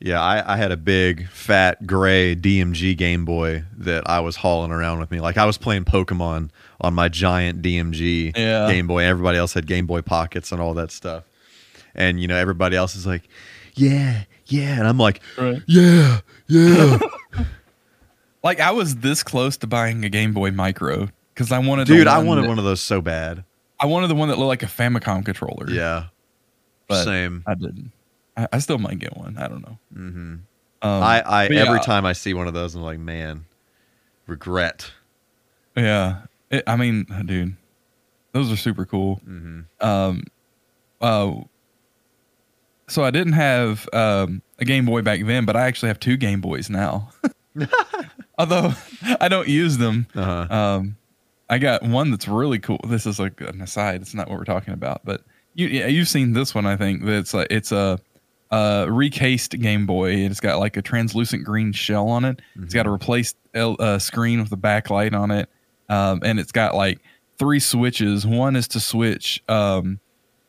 Yeah, 0.00 0.20
I, 0.22 0.54
I 0.54 0.57
had 0.57 0.70
a 0.70 0.76
big, 0.76 1.28
fat, 1.28 1.85
gray 1.85 2.37
DMG 2.37 2.96
Game 2.96 3.24
Boy 3.24 3.64
that 3.76 4.09
I 4.09 4.20
was 4.20 4.37
hauling 4.37 4.70
around 4.70 5.00
with 5.00 5.11
me. 5.11 5.20
Like 5.20 5.37
I 5.37 5.44
was 5.44 5.59
playing 5.59 5.85
Pokemon 5.87 6.50
on 6.81 6.94
my 6.94 7.09
giant 7.09 7.62
DMG 7.62 8.37
Yeah. 8.37 8.70
Game 8.70 8.87
Boy. 8.87 9.02
Everybody 9.02 9.38
else 9.38 9.54
had 9.54 9.66
Game 9.66 9.87
Boy 9.87 10.00
Pockets 10.02 10.52
and 10.52 10.61
all 10.61 10.74
that 10.74 10.92
stuff. 10.92 11.24
And 11.96 12.20
you 12.20 12.28
know, 12.28 12.37
everybody 12.37 12.76
else 12.76 12.94
is 12.94 13.04
like, 13.09 13.22
"Yeah, 13.74 14.22
yeah," 14.46 14.78
and 14.78 14.87
I'm 14.87 14.98
like, 14.98 15.20
Right. 15.37 15.61
"Yeah, 15.66 16.20
yeah." 16.48 16.98
Like 18.44 18.61
I 18.61 18.70
was 18.70 18.96
this 18.96 19.24
close 19.24 19.56
to 19.58 19.66
buying 19.66 20.04
a 20.04 20.08
Game 20.08 20.32
Boy 20.32 20.52
Micro 20.52 21.08
because 21.34 21.50
I 21.50 21.58
wanted. 21.58 21.88
Dude, 21.88 22.06
I 22.06 22.18
wanted 22.22 22.44
that- 22.44 22.48
one 22.48 22.58
of 22.58 22.64
those 22.64 22.80
so 22.80 23.00
bad. 23.00 23.44
I 23.80 23.87
wanted 23.87 24.06
the 24.08 24.14
one 24.14 24.28
that 24.28 24.38
looked 24.38 24.48
like 24.48 24.62
a 24.62 24.66
Famicom 24.66 25.24
controller. 25.24 25.68
Yeah, 25.68 26.04
but 26.87 27.04
same. 27.04 27.42
I 27.48 27.54
didn't. 27.54 27.90
I, 28.37 28.46
I 28.52 28.58
still 28.61 28.78
might 28.78 29.00
get 29.00 29.16
one. 29.16 29.37
I 29.38 29.48
don't 29.48 29.62
know. 29.62 29.78
hmm 29.92 30.34
Um, 30.82 31.02
I, 31.02 31.20
I 31.20 31.44
every 31.46 31.56
yeah, 31.56 31.78
time 31.80 32.06
I 32.06 32.12
see 32.12 32.32
one 32.32 32.46
of 32.46 32.54
those, 32.54 32.76
I'm 32.76 32.82
like, 32.82 33.00
man, 33.00 33.44
regret. 34.28 34.92
Yeah, 35.76 36.22
It- 36.50 36.62
I 36.66 36.76
mean, 36.76 37.06
dude, 37.26 37.56
those 38.32 38.52
are 38.52 38.56
super 38.56 38.87
cool. 38.87 39.16
hmm 39.24 39.62
Um, 39.80 40.22
uh, 41.00 41.32
so 42.87 43.02
I 43.02 43.11
didn't 43.11 43.32
have 43.34 43.88
um, 43.92 44.42
a 44.58 44.64
Game 44.64 44.86
Boy 44.86 45.02
back 45.02 45.24
then, 45.24 45.44
but 45.44 45.56
I 45.56 45.66
actually 45.66 45.88
have 45.88 46.00
two 46.00 46.16
Game 46.16 46.40
Boys 46.40 46.68
now. 46.70 47.10
Although 48.38 48.72
I 49.20 49.28
don't 49.28 49.48
use 49.48 49.78
them. 49.78 50.06
Uh-huh. 50.14 50.54
Um, 50.54 50.96
I 51.50 51.58
got 51.58 51.82
one 51.82 52.10
that's 52.10 52.28
really 52.28 52.58
cool. 52.58 52.80
This 52.86 53.06
is 53.06 53.18
like 53.18 53.40
an 53.40 53.60
aside. 53.60 54.02
It's 54.02 54.14
not 54.14 54.28
what 54.28 54.38
we're 54.38 54.44
talking 54.44 54.74
about, 54.74 55.00
but 55.04 55.22
you 55.54 55.66
yeah, 55.66 55.86
you've 55.86 56.08
seen 56.08 56.32
this 56.32 56.54
one. 56.54 56.66
I 56.66 56.76
think 56.76 57.04
that's 57.04 57.34
like 57.34 57.48
it's 57.50 57.72
a, 57.72 57.98
a 58.50 58.86
recased 58.88 59.58
Game 59.58 59.86
Boy. 59.86 60.12
It's 60.12 60.40
got 60.40 60.58
like 60.58 60.76
a 60.76 60.82
translucent 60.82 61.44
green 61.44 61.72
shell 61.72 62.08
on 62.08 62.24
it. 62.24 62.40
It's 62.62 62.74
got 62.74 62.86
a 62.86 62.90
replaced 62.90 63.36
L, 63.54 63.76
uh, 63.80 63.98
screen 63.98 64.40
with 64.40 64.52
a 64.52 64.56
backlight 64.56 65.18
on 65.18 65.30
it, 65.30 65.48
um, 65.88 66.20
and 66.22 66.38
it's 66.38 66.52
got 66.52 66.74
like 66.74 67.00
three 67.38 67.60
switches. 67.60 68.26
One 68.26 68.54
is 68.54 68.68
to 68.68 68.80
switch 68.80 69.42
um, 69.48 70.00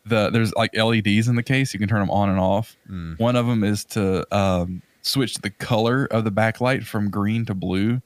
the 0.10 0.30
there's 0.30 0.54
like 0.56 0.76
LEDs 0.76 1.28
in 1.28 1.36
the 1.36 1.44
case. 1.44 1.74
You 1.74 1.80
can 1.80 1.88
turn 1.90 2.00
them 2.00 2.12
on 2.12 2.30
and 2.30 2.40
off. 2.40 2.76
Mm. 2.90 3.20
One 3.20 3.36
of 3.36 3.48
them 3.48 3.64
is 3.64 3.86
to 3.86 4.26
um, 4.36 4.82
switch 5.02 5.36
the 5.36 5.50
color 5.50 6.06
of 6.06 6.24
the 6.24 6.32
backlight 6.32 6.86
from 6.86 7.10
green 7.10 7.46
to 7.46 7.54
blue, 7.54 8.02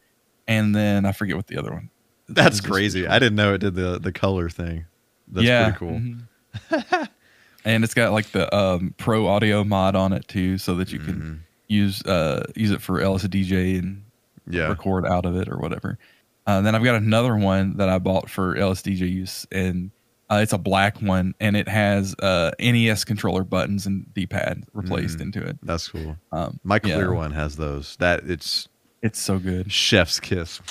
and 0.47 0.75
then 0.75 1.05
I 1.05 1.11
forget 1.11 1.35
what 1.35 1.47
the 1.47 1.57
other 1.57 1.71
one. 1.73 1.89
That's 2.29 2.61
crazy. 2.61 3.07
I 3.07 3.19
didn't 3.19 3.35
know 3.35 3.53
it 3.53 3.59
did 3.59 3.75
the 3.75 3.99
the 3.99 4.11
color 4.11 4.49
thing. 4.49 4.85
That's 5.27 5.45
yeah. 5.45 5.71
pretty 5.71 5.77
cool. 5.79 5.99
mhm. 5.99 7.07
and 7.65 7.83
it's 7.83 7.93
got 7.93 8.11
like 8.11 8.27
the 8.31 8.53
um, 8.55 8.93
pro 8.97 9.27
audio 9.27 9.63
mod 9.63 9.95
on 9.95 10.13
it 10.13 10.27
too, 10.27 10.57
so 10.57 10.75
that 10.75 10.91
you 10.91 10.99
can 10.99 11.15
Mhm. 11.15 11.39
use 11.67 12.03
uh, 12.05 12.45
use 12.55 12.71
it 12.71 12.81
for 12.81 12.99
LSDJ 13.01 13.79
and 13.79 14.03
Yeah. 14.49 14.67
record 14.67 15.05
out 15.05 15.25
of 15.25 15.35
it 15.35 15.47
or 15.49 15.57
whatever. 15.57 15.97
Uh, 16.45 16.59
then 16.61 16.75
I've 16.75 16.83
got 16.83 16.95
another 16.95 17.35
one 17.37 17.77
that 17.77 17.87
I 17.87 17.99
bought 17.99 18.29
for 18.29 18.55
LSDJ 18.55 19.09
use, 19.09 19.47
and 19.51 19.91
uh, 20.29 20.39
it's 20.41 20.53
a 20.53 20.57
black 20.57 21.01
one, 21.01 21.33
and 21.39 21.55
it 21.57 21.67
has 21.67 22.15
uh, 22.21 22.51
NES 22.59 23.03
controller 23.03 23.43
buttons 23.43 23.85
and 23.85 24.11
D-pad 24.13 24.63
replaced 24.73 25.17
Mm. 25.19 25.21
into 25.23 25.43
it. 25.45 25.57
That's 25.63 25.87
cool. 25.87 26.15
Um, 26.31 26.59
My 26.63 26.79
clear 26.79 27.11
yeah, 27.11 27.17
one 27.17 27.31
has 27.31 27.55
those. 27.57 27.95
That 27.97 28.23
it's 28.29 28.67
It's 29.01 29.19
so 29.21 29.37
good, 29.39 29.71
chef's 29.71 30.19
kiss. 30.19 30.61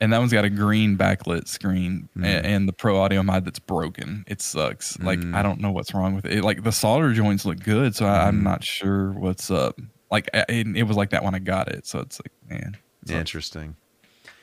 and 0.00 0.12
that 0.12 0.18
one's 0.18 0.32
got 0.32 0.44
a 0.44 0.50
green 0.50 0.96
backlit 0.98 1.48
screen 1.48 2.08
Mm. 2.16 2.24
and, 2.26 2.46
and 2.46 2.68
the 2.68 2.72
pro 2.72 3.00
audio 3.00 3.22
mod 3.22 3.44
that's 3.44 3.58
broken. 3.58 4.24
It 4.26 4.40
sucks. 4.42 4.98
Like 5.00 5.18
Mm. 5.20 5.34
I 5.34 5.42
don't 5.42 5.60
know 5.60 5.72
what's 5.72 5.92
wrong 5.94 6.14
with 6.14 6.24
it. 6.26 6.32
It- 6.38 6.44
Like 6.44 6.62
the 6.62 6.72
solder 6.72 7.12
joints 7.14 7.44
look 7.44 7.60
good, 7.60 7.94
so 7.96 8.06
I, 8.06 8.18
Mm. 8.18 8.26
I'm 8.26 8.42
not 8.44 8.62
sure 8.64 9.12
what's 9.12 9.50
up. 9.50 9.78
Like 10.10 10.28
it, 10.34 10.66
it 10.76 10.82
was 10.84 10.96
like 10.96 11.10
that 11.10 11.24
when 11.24 11.34
I 11.34 11.40
got 11.40 11.68
it, 11.68 11.86
so 11.86 11.98
it's 12.00 12.20
like 12.20 12.32
man, 12.48 12.76
sucks. 13.06 13.18
Interesting. 13.18 13.76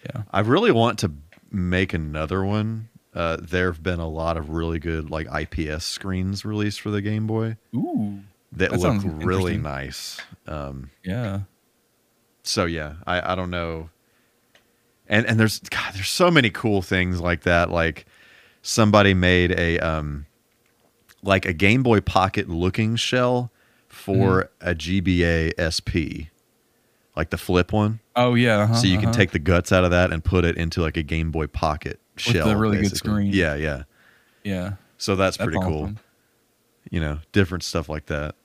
Yeah. 0.06 0.24
I 0.32 0.42
really 0.42 0.72
want 0.72 1.00
to 1.00 1.12
make 1.52 1.94
another 1.94 2.44
one. 2.44 2.90
Uh, 3.16 3.38
there 3.40 3.72
have 3.72 3.84
been 3.84 4.00
a 4.00 4.08
lot 4.08 4.38
of 4.38 4.50
really 4.50 4.80
good 4.80 5.10
like 5.12 5.28
IPS 5.32 5.86
screens 5.86 6.44
released 6.44 6.82
for 6.82 6.90
the 6.90 7.02
Game 7.02 7.28
Boy 7.28 7.58
Ooh, 7.76 8.22
that, 8.54 8.72
That 8.72 8.80
look 8.80 9.04
really 9.06 9.58
nice. 9.58 10.20
Um, 10.48 10.90
yeah. 11.04 11.42
so 12.42 12.66
yeah, 12.66 12.96
I, 13.06 13.34
I 13.34 13.36
don't 13.36 13.52
know. 13.52 13.90
And 15.08 15.26
and 15.28 15.40
there's 15.40 15.60
God, 15.60 15.94
there's 15.94 16.10
so 16.10 16.32
many 16.32 16.50
cool 16.50 16.82
things 16.82 17.22
like 17.22 17.44
that. 17.44 17.70
Like 17.70 18.06
somebody 18.62 19.14
made 19.14 19.52
a 19.60 19.78
um 19.80 20.26
like 21.22 21.46
a 21.46 21.54
Game 21.54 21.84
Boy 21.84 22.02
Pocket 22.02 22.50
looking 22.50 22.96
shell 22.96 23.52
for 23.88 24.50
Mm-hmm. 24.64 24.70
a 24.70 24.76
GBA 24.76 25.54
SP, 25.62 26.30
like 27.16 27.30
the 27.30 27.38
flip 27.38 27.72
one. 27.72 28.00
Oh 28.16 28.34
yeah. 28.34 28.60
uh-huh, 28.62 28.74
so 28.76 28.88
you 28.88 28.98
can 28.98 29.10
uh-huh. 29.10 29.18
take 29.18 29.32
the 29.32 29.40
guts 29.40 29.72
out 29.72 29.84
of 29.84 29.92
that 29.92 30.12
and 30.12 30.24
put 30.24 30.46
it 30.46 30.58
into 30.58 30.82
like 30.82 30.98
a 30.98 31.04
Game 31.04 31.32
Boy 31.32 31.46
Pocket 31.48 32.00
With 32.16 32.24
shell. 32.24 32.48
the 32.48 32.56
really 32.56 32.82
good 32.82 32.96
screen. 32.96 33.34
Yeah, 33.34 33.56
yeah. 33.56 33.84
Yeah, 34.44 34.74
So 34.98 35.16
that's, 35.16 35.38
that's 35.38 35.46
pretty 35.46 35.66
cool. 35.66 35.94
You 36.90 37.00
know, 37.00 37.20
different 37.32 37.64
stuff 37.64 37.88
like 37.88 38.08
that. 38.08 38.36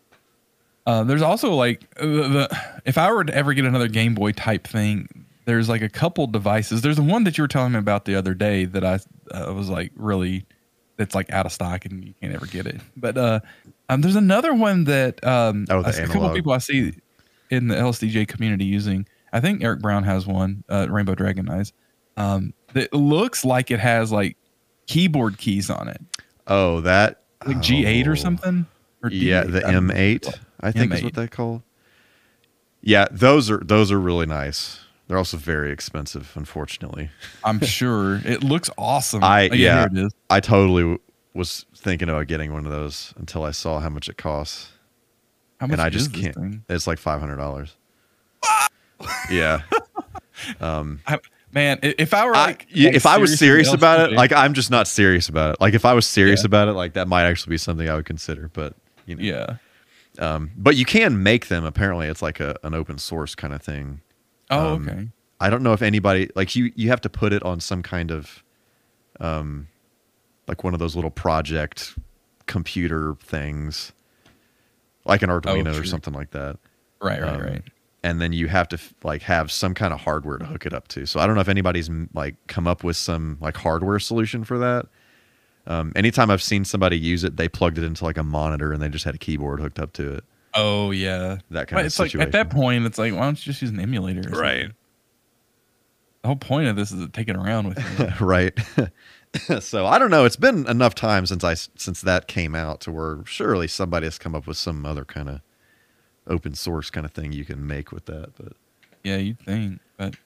Uh, 0.87 1.05
there's 1.05 1.23
also 1.23 1.53
like 1.55 1.83
uh, 2.01 2.07
the, 2.07 2.29
the 2.29 2.81
if 2.85 2.97
I 2.97 3.13
were 3.13 3.25
to 3.25 3.35
ever 3.35 3.53
get 3.53 3.65
another 3.65 3.89
Game 3.89 4.15
Boy 4.15 4.33
type 4.33 4.67
thing, 4.67 5.27
there's 5.45 5.69
like 5.69 5.83
a 5.83 5.89
couple 5.89 6.27
devices. 6.27 6.81
There's 6.81 6.97
the 6.97 7.03
one 7.03 7.25
that 7.25 7.37
you 7.37 7.45
were 7.45 7.49
telling 7.49 7.73
me 7.73 7.79
about 7.79 8.05
the 8.05 8.15
other 8.15 8.33
day 8.33 8.65
that 8.65 8.85
I 8.85 9.01
uh, 9.37 9.53
was 9.53 9.69
like 9.69 9.93
really 9.97 10.47
that's 10.97 11.15
like 11.15 11.31
out 11.31 11.47
of 11.47 11.53
stock 11.53 11.85
and 11.85 12.05
you 12.05 12.15
can't 12.21 12.35
ever 12.35 12.47
get 12.47 12.67
it. 12.67 12.81
But 12.97 13.19
uh, 13.19 13.41
um, 13.89 14.01
there's 14.01 14.17
another 14.17 14.55
one 14.55 14.85
that 14.85 15.25
um, 15.25 15.67
Oh, 15.69 15.81
a, 15.81 15.93
couple 15.93 16.33
people 16.35 16.53
I 16.53 16.59
see 16.59 16.95
in 17.51 17.69
the 17.69 17.75
LSDJ 17.75 18.29
community 18.29 18.65
using. 18.65 19.07
I 19.33 19.41
think 19.41 19.63
Eric 19.63 19.81
Brown 19.81 20.05
has 20.05 20.27
one, 20.27 20.65
uh, 20.69 20.87
Rainbow 20.89 21.15
Dragon 21.15 21.49
Eyes. 21.49 21.73
Um, 22.17 22.53
that 22.75 22.93
looks 22.93 23.45
like 23.45 23.71
it 23.71 23.81
has 23.81 24.13
like 24.13 24.37
keyboard 24.87 25.39
keys 25.39 25.71
on 25.71 25.89
it, 25.89 26.01
Oh, 26.47 26.81
that 26.83 27.23
like 27.47 27.59
G8 27.59 28.07
oh. 28.07 28.11
or 28.11 28.17
something. 28.17 28.67
Or 29.03 29.11
Yeah, 29.11 29.45
D8, 29.45 29.53
the 29.53 29.61
know. 29.73 29.81
M8, 29.81 30.39
I 30.61 30.73
think 30.73 30.93
is 30.93 31.01
M8. 31.01 31.05
what 31.05 31.15
they 31.15 31.29
call. 31.29 31.63
Yeah, 32.81 33.07
those 33.11 33.51
are 33.51 33.59
those 33.59 33.91
are 33.93 33.99
really 34.01 34.27
nice. 34.27 34.81
They're 35.07 35.19
also 35.19 35.37
very 35.37 35.73
expensive, 35.73 36.33
unfortunately. 36.35 37.11
I'm 37.45 37.61
sure 37.65 38.17
it 38.25 38.43
looks 38.45 38.71
awesome. 38.77 39.25
I- 39.25 39.49
Oh, 39.51 39.55
yeah. 39.55 39.87
is. 39.93 40.13
I 40.31 40.41
totally 40.41 40.83
w- 40.83 40.99
was 41.35 41.65
thinking 41.77 42.09
about 42.09 42.27
getting 42.27 42.53
one 42.53 42.67
of 42.67 42.73
those 42.73 43.15
until 43.17 43.45
I 43.45 43.53
saw 43.53 43.81
how 43.81 43.89
much 43.89 44.09
it 44.09 44.17
costs, 44.19 44.71
How 45.61 45.67
much 45.67 45.75
and 45.75 45.81
I 45.83 45.87
is 45.89 45.93
just 45.95 46.13
this 46.13 46.23
can't. 46.23 46.35
thing? 46.35 46.65
It's 46.69 46.87
like 46.87 46.99
five 46.99 47.21
hundred 47.21 47.37
dollars. 47.37 47.77
yeah, 49.31 49.63
um, 50.61 51.01
I, 51.07 51.19
man, 51.53 51.79
if 51.83 52.15
I 52.15 52.27
were 52.27 52.33
like, 52.33 52.67
yeah, 52.71 52.89
like 52.89 52.97
if 52.97 53.07
I 53.07 53.19
was 53.19 53.39
serious 53.39 53.73
about 53.73 54.01
it, 54.11 54.15
like 54.17 54.33
I'm 54.33 54.55
just 54.55 54.71
not 54.71 54.87
serious 54.89 55.29
about 55.29 55.55
it. 55.55 55.61
Like 55.61 55.75
if 55.75 55.85
I 55.85 55.95
was 55.95 56.07
serious 56.07 56.43
Yeah. 56.43 56.47
about 56.47 56.69
it, 56.69 56.73
like 56.73 56.95
that 56.95 57.09
might 57.09 57.25
actually 57.25 57.51
be 57.51 57.59
something 57.59 57.89
I 57.89 57.95
would 57.95 58.05
consider. 58.07 58.49
But 58.53 58.75
you 59.07 59.15
know, 59.17 59.23
yeah. 59.23 59.57
Um, 60.19 60.51
but 60.57 60.77
you 60.77 60.85
can 60.85 61.23
make 61.23 61.47
them. 61.49 61.65
Apparently, 61.65 62.09
it's 62.09 62.23
like 62.23 62.41
a, 62.41 62.57
an 62.65 62.75
open 62.75 62.99
source 62.99 63.35
kind 63.35 63.53
of 63.55 63.63
thing. 63.63 64.01
Oh, 64.51 64.75
Um, 64.75 64.89
okay. 64.89 65.09
I 65.41 65.51
don't 65.51 65.63
know 65.63 65.73
if 65.73 65.83
anybody 65.83 66.29
like 66.35 66.57
you. 66.57 66.73
You 66.75 66.89
have 66.89 67.01
to 67.03 67.09
put 67.09 67.33
it 67.33 67.43
on 67.45 67.61
some 67.61 67.83
kind 67.83 68.11
of, 68.11 68.43
um, 69.21 69.69
like 70.49 70.65
one 70.65 70.75
of 70.75 70.81
those 70.81 70.97
little 70.97 71.11
project 71.13 71.95
computer 72.47 73.15
things, 73.23 73.93
like 75.05 75.23
an 75.23 75.31
Arduino 75.31 75.71
or 75.71 75.75
sure. 75.75 75.85
something 75.85 76.15
like 76.15 76.31
that. 76.31 76.57
Right, 77.01 77.23
right, 77.23 77.33
um, 77.35 77.41
right. 77.41 77.63
And 78.03 78.21
then 78.21 78.33
you 78.33 78.47
have 78.49 78.69
to 78.69 78.79
like 79.03 79.23
have 79.23 79.51
some 79.51 79.75
kind 79.75 79.93
of 79.93 80.01
hardware 80.01 80.39
to 80.39 80.45
hook 80.45 80.67
it 80.67 80.73
up 80.73 80.89
to. 80.89 81.05
So 81.05 81.19
I 81.19 81.27
don't 81.27 81.35
know 81.35 81.41
if 81.41 81.49
anybody's 81.49 81.91
like 82.15 82.37
come 82.47 82.67
up 82.67 82.85
with 82.85 82.97
some 82.97 83.39
like 83.41 83.57
hardware 83.57 83.99
solution 83.99 84.45
for 84.45 84.59
that. 84.59 84.87
Um, 85.67 85.93
anytime 85.97 86.31
I've 86.31 86.43
seen 86.43 86.65
somebody 86.65 86.99
use 86.99 87.25
it, 87.25 87.37
they 87.37 87.49
plugged 87.49 87.77
it 87.77 87.85
into 87.85 88.05
like 88.05 88.17
a 88.17 88.23
monitor 88.23 88.73
and 88.73 88.81
they 88.81 88.89
just 88.89 89.05
had 89.05 89.15
a 89.15 89.19
keyboard 89.19 89.61
hooked 89.61 89.79
up 89.79 89.93
to 89.95 90.15
it. 90.15 90.25
Oh, 90.55 90.93
yeah. 90.93 91.39
That 91.51 91.69
kind 91.69 91.81
of 91.81 91.87
it's 91.87 91.99
like 91.99 92.11
situation. 92.11 92.27
at 92.27 92.33
that 92.33 92.51
point, 92.51 92.87
it's 92.87 92.99
like, 92.99 93.13
why 93.13 93.21
don't 93.21 93.39
you 93.39 93.53
just 93.53 93.61
use 93.61 93.71
an 93.71 93.81
emulator? 93.81 94.23
or? 94.33 94.41
Right. 94.41 94.71
The 96.23 96.29
whole 96.29 96.37
point 96.37 96.69
of 96.69 96.77
this 96.77 96.91
is 96.91 97.05
to 97.05 97.11
take 97.11 97.29
it 97.29 97.37
around 97.37 97.69
with 97.69 97.99
you. 97.99 98.07
right 98.27 98.59
so 99.61 99.87
i 99.87 99.99
don't 99.99 100.11
know 100.11 100.25
it's 100.25 100.37
been 100.37 100.67
enough 100.67 100.95
time 100.95 101.27
since 101.27 101.45
i 101.45 101.55
since 101.55 102.01
that 102.01 102.29
came 102.29 102.55
out 102.55 102.81
to 102.81 102.91
where 102.91 103.21
surely 103.25 103.69
somebody 103.69 104.07
has 104.07 104.19
come 104.19 104.35
up 104.35 104.47
with 104.47 104.57
some 104.57 104.85
other 104.85 105.05
kind 105.05 105.29
of 105.29 105.41
open 106.29 106.55
source 106.55 106.91
kind 106.91 107.05
of 107.07 107.12
thing 107.12 107.33
you 107.33 107.45
can 107.45 107.67
make 107.67 107.91
with 107.93 108.05
that 108.07 108.31
but 108.37 108.53
yeah, 109.05 109.17
you'd 109.17 109.38
think, 109.41 109.81
but 109.97 110.17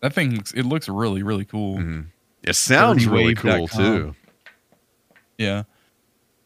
that 0.00 0.12
thing 0.12 0.34
looks, 0.36 0.52
it 0.52 0.64
looks 0.64 0.88
really, 0.88 1.22
really 1.22 1.44
cool. 1.44 1.78
mhm. 1.78 2.06
it 2.42 2.54
sounds 2.54 3.06
really 3.06 3.34
cool 3.34 3.66
too 3.68 4.14
Yeah, 5.38 5.62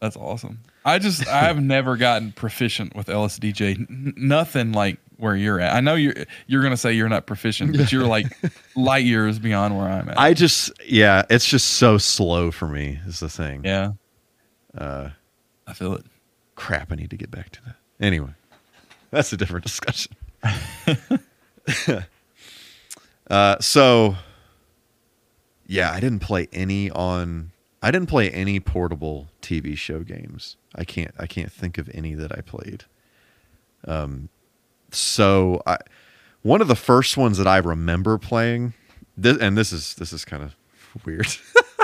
that's 0.01 0.17
awesome. 0.17 0.61
I 0.85 0.99
just 0.99 1.27
I've 1.27 1.61
never 1.77 1.97
gotten 1.97 2.33
proficient 2.33 2.95
with 2.95 3.07
LSDJ. 3.09 3.79
N- 3.91 4.15
nothing 4.17 4.73
like 4.73 4.99
where 5.17 5.35
you're 5.35 5.59
at. 5.61 5.75
I 5.75 5.81
know 5.81 5.95
you're 5.95 6.15
you're 6.47 6.63
gonna 6.63 6.77
say 6.77 6.93
you're 6.93 7.09
not 7.09 7.27
proficient, 7.27 7.77
but 7.77 7.91
you're 7.91 8.07
like 8.07 8.27
light 8.77 9.05
years 9.05 9.39
beyond 9.39 9.77
where 9.79 9.89
I'm 9.89 10.09
at. 10.11 10.19
i 10.19 10.35
just 10.35 10.71
yeah 10.87 11.23
it's 11.31 11.47
just 11.47 11.69
so 11.75 11.99
slow 11.99 12.51
for 12.51 12.69
me 12.69 13.01
is 13.07 13.21
the 13.21 13.29
thing 13.31 13.65
yeah, 13.65 13.93
uh 14.77 15.09
I 15.67 15.73
feel 15.73 15.95
it. 15.95 16.05
crap 16.57 16.93
i 16.93 16.95
need 16.97 17.11
to 17.11 17.17
get 17.17 17.31
back 17.31 17.51
to 17.51 17.61
that 17.65 17.77
anyway 18.01 18.31
that's 19.15 19.33
a 19.33 19.37
different 19.37 19.65
discussion. 19.65 20.17
uh, 23.31 23.59
so, 23.61 24.17
yeah, 25.67 25.93
I 25.93 26.01
didn't 26.01 26.19
play 26.19 26.49
any 26.53 26.91
on. 26.91 27.53
I 27.81 27.91
didn't 27.91 28.09
play 28.09 28.29
any 28.31 28.61
portable 28.61 29.29
TV 29.41 29.77
show 29.77 30.01
games. 30.01 30.57
I 30.75 30.85
can't. 30.85 31.13
I 31.19 31.27
can't 31.27 31.53
think 31.53 31.79
of 31.79 31.89
any 31.95 32.15
that 32.15 32.37
I 32.37 32.41
played. 32.41 32.85
Um, 33.87 34.31
so 34.91 35.63
I, 35.65 35.79
one 36.43 36.61
of 36.61 36.69
the 36.69 36.77
first 36.77 37.17
ones 37.17 37.39
that 37.39 37.47
I 37.47 37.59
remember 37.59 38.19
playing, 38.19 38.75
this, 39.17 39.39
and 39.39 39.57
this 39.57 39.73
is 39.73 39.95
this 39.95 40.13
is 40.13 40.25
kind 40.25 40.43
of 40.43 40.57
weird. 41.05 41.29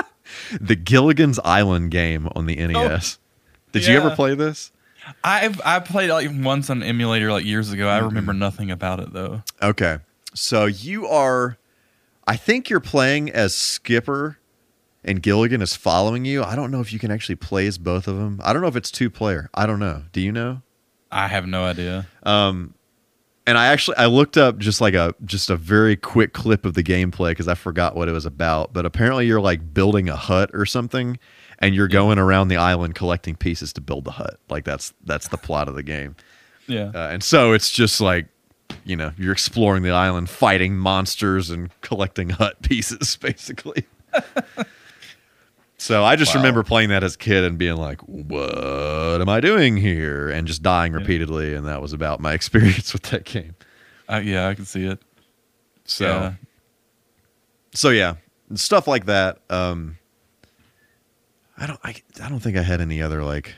the 0.59 0.75
Gilligan's 0.75 1.39
Island 1.45 1.91
game 1.91 2.27
on 2.35 2.45
the 2.45 2.55
NES. 2.55 3.19
Did 3.71 3.87
you 3.87 3.95
ever 3.95 4.13
play 4.15 4.35
this? 4.35 4.71
I've 5.23 5.59
I 5.63 5.79
played 5.79 6.09
like 6.09 6.29
once 6.33 6.69
on 6.69 6.83
emulator 6.83 7.31
like 7.31 7.45
years 7.45 7.71
ago. 7.71 7.87
I 7.89 7.97
Mm-hmm. 7.97 8.05
remember 8.07 8.33
nothing 8.33 8.71
about 8.71 8.99
it 8.99 9.13
though. 9.13 9.43
Okay. 9.61 9.99
So 10.33 10.65
you 10.65 11.07
are 11.07 11.57
I 12.27 12.35
think 12.35 12.69
you're 12.69 12.79
playing 12.79 13.29
as 13.31 13.55
Skipper 13.55 14.37
and 15.03 15.21
Gilligan 15.21 15.61
is 15.61 15.75
following 15.75 16.25
you. 16.25 16.43
I 16.43 16.55
don't 16.55 16.71
know 16.71 16.79
if 16.81 16.93
you 16.93 16.99
can 16.99 17.11
actually 17.11 17.35
play 17.35 17.65
as 17.67 17.77
both 17.77 18.07
of 18.07 18.17
them. 18.17 18.39
I 18.43 18.53
don't 18.53 18.61
know 18.61 18.67
if 18.67 18.75
it's 18.75 18.91
two 18.91 19.09
player. 19.09 19.49
I 19.53 19.65
don't 19.65 19.79
know. 19.79 20.03
Do 20.13 20.21
you 20.21 20.31
know? 20.31 20.61
I 21.11 21.27
have 21.27 21.47
no 21.47 21.65
idea. 21.65 22.07
Um 22.23 22.75
and 23.47 23.57
I 23.57 23.67
actually 23.67 23.97
I 23.97 24.05
looked 24.05 24.37
up 24.37 24.59
just 24.59 24.79
like 24.81 24.93
a 24.93 25.15
just 25.25 25.49
a 25.49 25.55
very 25.55 25.95
quick 25.95 26.31
clip 26.33 26.63
of 26.65 26.75
the 26.75 26.83
gameplay 26.83 27.31
because 27.31 27.47
I 27.47 27.55
forgot 27.55 27.95
what 27.95 28.07
it 28.07 28.11
was 28.11 28.25
about. 28.25 28.71
But 28.71 28.85
apparently 28.85 29.25
you're 29.25 29.41
like 29.41 29.73
building 29.73 30.07
a 30.09 30.15
hut 30.15 30.51
or 30.53 30.65
something, 30.65 31.17
and 31.61 31.73
you're 31.75 31.87
going 31.87 32.17
around 32.19 32.47
the 32.49 32.57
island 32.57 32.95
collecting 32.95 33.35
pieces 33.35 33.71
to 33.73 33.81
build 33.81 34.03
the 34.05 34.11
hut. 34.11 34.39
Like 34.49 34.65
that's 34.65 34.93
that's 35.05 35.27
the 35.29 35.37
plot 35.37 35.67
of 35.69 35.75
the 35.75 35.83
game. 35.83 36.15
Yeah. 36.67 36.91
Uh, 36.93 37.09
and 37.11 37.23
so 37.23 37.53
it's 37.53 37.69
just 37.71 38.01
like, 38.01 38.27
you 38.85 38.95
know, 38.95 39.11
you're 39.17 39.31
exploring 39.33 39.83
the 39.83 39.91
island, 39.91 40.29
fighting 40.29 40.77
monsters 40.77 41.49
and 41.49 41.69
collecting 41.81 42.29
hut 42.29 42.61
pieces, 42.63 43.15
basically. 43.17 43.85
so 45.77 46.03
I 46.03 46.15
just 46.15 46.33
Wow. 46.35 46.41
remember 46.41 46.63
playing 46.63 46.89
that 46.89 47.03
as 47.03 47.15
a 47.15 47.17
kid 47.17 47.43
and 47.43 47.57
being 47.57 47.75
like, 47.77 47.99
what 48.01 49.19
am 49.21 49.27
I 49.29 49.39
doing 49.39 49.77
here? 49.77 50.29
And 50.29 50.47
just 50.47 50.61
dying 50.61 50.93
repeatedly. 50.93 51.53
And 51.55 51.65
that 51.67 51.81
was 51.81 51.91
about 51.93 52.19
my 52.19 52.33
experience 52.39 52.93
with 52.93 53.03
that 53.03 53.23
game. 53.25 53.55
Uh, 54.09 54.21
yeah, 54.23 54.47
I 54.47 54.53
can 54.53 54.65
see 54.65 54.85
it. 54.85 54.99
So, 55.85 56.05
Yeah. 56.05 56.33
so 57.73 57.89
yeah, 57.89 58.15
stuff 58.53 58.87
like 58.87 59.05
that. 59.07 59.39
Um, 59.49 59.97
I 61.61 61.67
don't, 61.67 61.79
I, 61.83 61.95
I 62.23 62.27
don't 62.29 62.39
think 62.39 62.57
I 62.57 62.63
had 62.63 62.81
any 62.81 63.01
other 63.01 63.23
like 63.23 63.53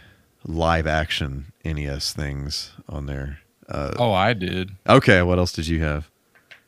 live 0.45 0.85
action 0.87 1.53
NES 1.63 2.11
things 2.13 2.71
on 2.89 3.05
there. 3.05 3.39
Uh, 3.69 3.93
Oh, 3.97 4.11
I 4.11 4.33
did. 4.33 4.71
okay. 4.87 5.21
What 5.21 5.37
else 5.39 5.53
did 5.53 5.67
you 5.67 5.81
have? 5.81 6.09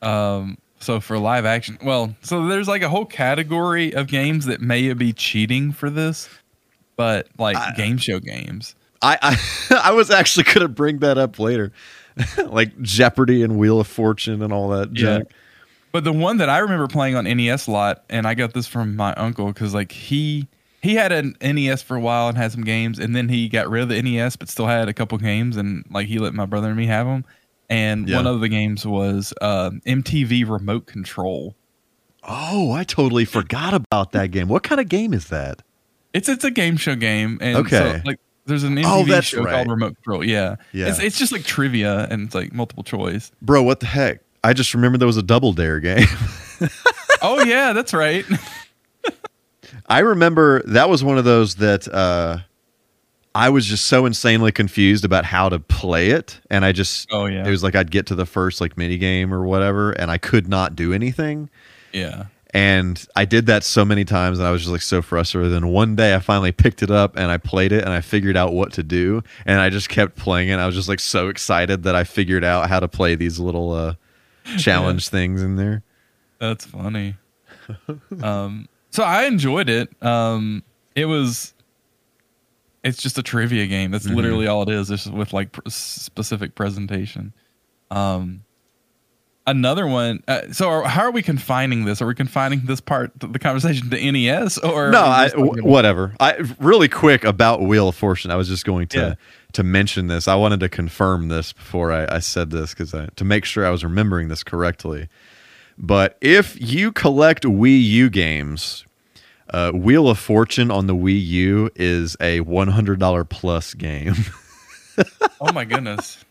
Um, 0.02 0.56
so 0.80 0.98
for 1.00 1.18
live 1.18 1.44
action, 1.44 1.78
well, 1.84 2.14
so 2.22 2.46
there's 2.48 2.68
like 2.68 2.82
a 2.82 2.88
whole 2.88 3.04
category 3.06 3.92
of 3.94 4.06
games 4.06 4.46
that 4.46 4.60
may 4.60 4.92
be 4.94 5.12
cheating 5.12 5.72
for 5.72 5.90
this, 5.90 6.28
but 6.96 7.28
like 7.38 7.56
I- 7.56 7.72
game 7.72 7.98
show 7.98 8.18
games. 8.18 8.74
I 9.02 9.18
I, 9.20 9.80
I 9.90 9.92
was 9.92 10.10
actually 10.10 10.44
going 10.54 10.60
to 10.60 10.68
bring 10.68 10.98
that 11.00 11.18
up 11.18 11.38
later, 11.38 11.70
like 12.46 12.80
Jeopardy 12.80 13.42
and 13.42 13.58
Wheel 13.58 13.78
of 13.78 13.86
Fortune 13.86 14.42
and 14.42 14.52
all 14.54 14.70
that 14.70 14.88
Yeah. 14.96 15.18
junk. 15.18 15.28
But 15.92 16.04
the 16.04 16.12
one 16.12 16.38
that 16.38 16.48
I 16.50 16.58
remember 16.58 16.88
playing 16.88 17.14
on 17.14 17.24
NES 17.24 17.66
a 17.68 17.70
lot, 17.70 18.04
and 18.10 18.26
I 18.26 18.34
got 18.34 18.52
this 18.54 18.66
from 18.66 18.96
my 18.96 19.12
uncle 19.14 19.46
because 19.48 19.72
like 19.74 19.92
he 19.92 20.46
he 20.86 20.94
had 20.94 21.12
an 21.12 21.36
NES 21.42 21.82
for 21.82 21.96
a 21.96 22.00
while 22.00 22.28
and 22.28 22.38
had 22.38 22.52
some 22.52 22.62
games, 22.64 22.98
and 22.98 23.14
then 23.14 23.28
he 23.28 23.48
got 23.48 23.68
rid 23.68 23.82
of 23.82 23.88
the 23.88 24.00
NES, 24.00 24.36
but 24.36 24.48
still 24.48 24.66
had 24.66 24.88
a 24.88 24.92
couple 24.94 25.18
games, 25.18 25.56
and 25.56 25.84
like 25.90 26.06
he 26.06 26.18
let 26.18 26.32
my 26.34 26.46
brother 26.46 26.68
and 26.68 26.76
me 26.76 26.86
have 26.86 27.06
them. 27.06 27.24
And 27.68 28.08
Yeah. 28.08 28.16
one 28.16 28.26
of 28.26 28.40
the 28.40 28.48
games 28.48 28.86
was 28.86 29.34
um, 29.40 29.80
MTV 29.86 30.48
Remote 30.48 30.86
Control. 30.86 31.54
Oh, 32.22 32.72
I 32.72 32.84
totally 32.84 33.24
forgot 33.24 33.74
about 33.74 34.12
that 34.12 34.30
game. 34.30 34.48
What 34.48 34.62
kind 34.62 34.80
of 34.80 34.88
game 34.88 35.12
is 35.12 35.28
that? 35.28 35.62
It's 36.12 36.28
it's 36.28 36.44
a 36.44 36.50
game 36.50 36.76
show 36.76 36.94
game, 36.94 37.38
and 37.40 37.56
Okay. 37.58 37.70
so, 37.98 38.00
like 38.04 38.18
there's 38.46 38.62
an 38.62 38.76
MTV 38.76 38.84
Oh, 38.86 39.04
that's 39.04 39.26
show 39.26 39.42
right. 39.42 39.52
called 39.54 39.68
Remote 39.68 39.94
Control. 39.96 40.24
Yeah, 40.24 40.56
Yeah. 40.72 40.86
It's, 40.88 40.98
it's 41.00 41.18
just 41.18 41.32
like 41.32 41.42
trivia 41.44 42.06
and 42.10 42.22
it's 42.26 42.34
like 42.34 42.52
multiple 42.52 42.84
choice. 42.84 43.32
Bro, 43.42 43.64
what 43.64 43.80
the 43.80 43.86
heck? 43.86 44.20
I 44.44 44.52
just 44.52 44.72
remember 44.74 44.96
there 44.98 45.06
was 45.06 45.16
a 45.16 45.22
Double 45.22 45.52
Dare 45.52 45.80
game. 45.80 46.06
oh 47.22 47.44
yeah, 47.44 47.72
that's 47.72 47.92
right. 47.92 48.24
I 49.86 50.00
remember 50.00 50.62
that 50.66 50.88
was 50.88 51.04
one 51.04 51.18
of 51.18 51.24
those 51.24 51.56
that 51.56 51.86
uh, 51.88 52.38
I 53.34 53.50
was 53.50 53.66
just 53.66 53.84
so 53.86 54.06
insanely 54.06 54.52
confused 54.52 55.04
about 55.04 55.24
how 55.24 55.48
to 55.48 55.58
play 55.58 56.10
it, 56.10 56.40
and 56.50 56.64
I 56.64 56.72
just 56.72 57.08
Oh, 57.12 57.26
yeah. 57.26 57.46
it 57.46 57.50
was 57.50 57.62
like 57.62 57.74
I'd 57.74 57.90
get 57.90 58.06
to 58.06 58.14
the 58.14 58.26
first 58.26 58.60
like 58.60 58.76
mini 58.78 58.98
game 58.98 59.32
or 59.34 59.44
whatever, 59.44 59.92
and 59.92 60.10
I 60.10 60.18
could 60.18 60.48
not 60.48 60.74
do 60.76 60.92
anything. 60.92 61.50
yeah. 61.92 62.26
And 62.54 63.04
I 63.14 63.26
did 63.26 63.46
that 63.46 63.64
so 63.64 63.84
many 63.84 64.06
times, 64.06 64.38
and 64.38 64.48
I 64.48 64.50
was 64.50 64.62
just 64.62 64.72
like 64.72 64.80
so 64.80 65.02
frustrated. 65.02 65.52
And 65.52 65.70
one 65.70 65.94
day, 65.94 66.14
I 66.14 66.20
finally 66.20 66.52
picked 66.52 66.82
it 66.82 66.90
up 66.90 67.14
and 67.16 67.30
I 67.30 67.36
played 67.36 67.70
it, 67.70 67.84
and 67.84 67.92
I 67.92 68.00
figured 68.00 68.34
out 68.34 68.54
what 68.54 68.72
to 68.74 68.82
do, 68.82 69.22
and 69.44 69.60
I 69.60 69.68
just 69.68 69.90
kept 69.90 70.16
playing 70.16 70.48
it. 70.48 70.54
I 70.56 70.64
was 70.64 70.74
just 70.74 70.88
like 70.88 71.00
so 71.00 71.28
excited 71.28 71.82
that 71.82 71.94
I 71.94 72.04
figured 72.04 72.44
out 72.44 72.70
how 72.70 72.80
to 72.80 72.88
play 72.88 73.14
these 73.14 73.38
little 73.38 73.72
uh, 73.72 73.94
challenge 74.58 75.10
things 75.10 75.42
in 75.42 75.56
there. 75.56 75.82
That's 76.38 76.64
funny. 76.64 77.16
um, 78.22 78.68
so 78.90 79.02
I 79.02 79.24
enjoyed 79.24 79.68
it. 79.68 79.90
Um, 80.02 80.62
it 80.94 81.06
was. 81.06 81.52
It's 82.84 83.02
just 83.02 83.18
a 83.18 83.22
trivia 83.22 83.66
game. 83.66 83.90
That's 83.90 84.06
Mm-hmm. 84.06 84.14
literally 84.16 84.46
all 84.46 84.62
it 84.62 84.68
is. 84.68 84.88
Just 84.88 85.10
with 85.12 85.32
like 85.32 85.52
pr- 85.52 85.60
specific 85.68 86.54
presentation. 86.54 87.32
Um, 87.90 88.44
another 89.46 89.86
one. 89.86 90.22
Uh, 90.28 90.52
so 90.52 90.68
are, 90.68 90.82
how 90.84 91.02
are 91.02 91.10
we 91.10 91.22
confining 91.22 91.84
this? 91.84 92.00
Are 92.00 92.06
we 92.06 92.14
confining 92.14 92.66
this 92.66 92.80
part 92.80 93.12
of 93.22 93.32
the 93.32 93.38
conversation 93.40 93.90
to 93.90 94.12
NES 94.12 94.58
or? 94.58 94.90
no, 94.90 95.02
I, 95.02 95.28
w- 95.30 95.64
whatever. 95.64 96.14
I 96.20 96.36
really 96.60 96.88
quick 96.88 97.24
about 97.24 97.60
Wheel 97.60 97.88
of 97.88 97.96
Fortune. 97.96 98.30
I 98.30 98.36
was 98.36 98.46
just 98.48 98.64
going 98.64 98.86
to 98.88 98.98
Yeah. 98.98 99.14
to 99.54 99.62
mention 99.64 100.06
this. 100.06 100.28
I 100.28 100.36
wanted 100.36 100.60
to 100.60 100.68
confirm 100.68 101.26
this 101.28 101.52
before 101.52 101.90
I, 101.92 102.06
I 102.16 102.18
said 102.20 102.50
this 102.50 102.72
because 102.72 102.92
to 103.16 103.24
make 103.24 103.44
sure 103.44 103.66
I 103.66 103.70
was 103.70 103.82
remembering 103.82 104.28
this 104.28 104.44
correctly. 104.44 105.08
But 105.78 106.16
if 106.20 106.60
you 106.60 106.90
collect 106.92 107.44
Wii 107.44 107.82
U 107.82 108.08
games, 108.10 108.84
uh, 109.50 109.72
Wheel 109.72 110.08
of 110.08 110.18
Fortune 110.18 110.70
on 110.70 110.86
the 110.86 110.94
Wii 110.94 111.22
U 111.26 111.70
is 111.76 112.16
a 112.20 112.40
one 112.40 112.68
hundred 112.68 112.98
dollar 112.98 113.24
plus 113.24 113.74
game. 113.74 114.14
Oh 115.42 115.52
my 115.52 115.66
goodness. 115.66 116.24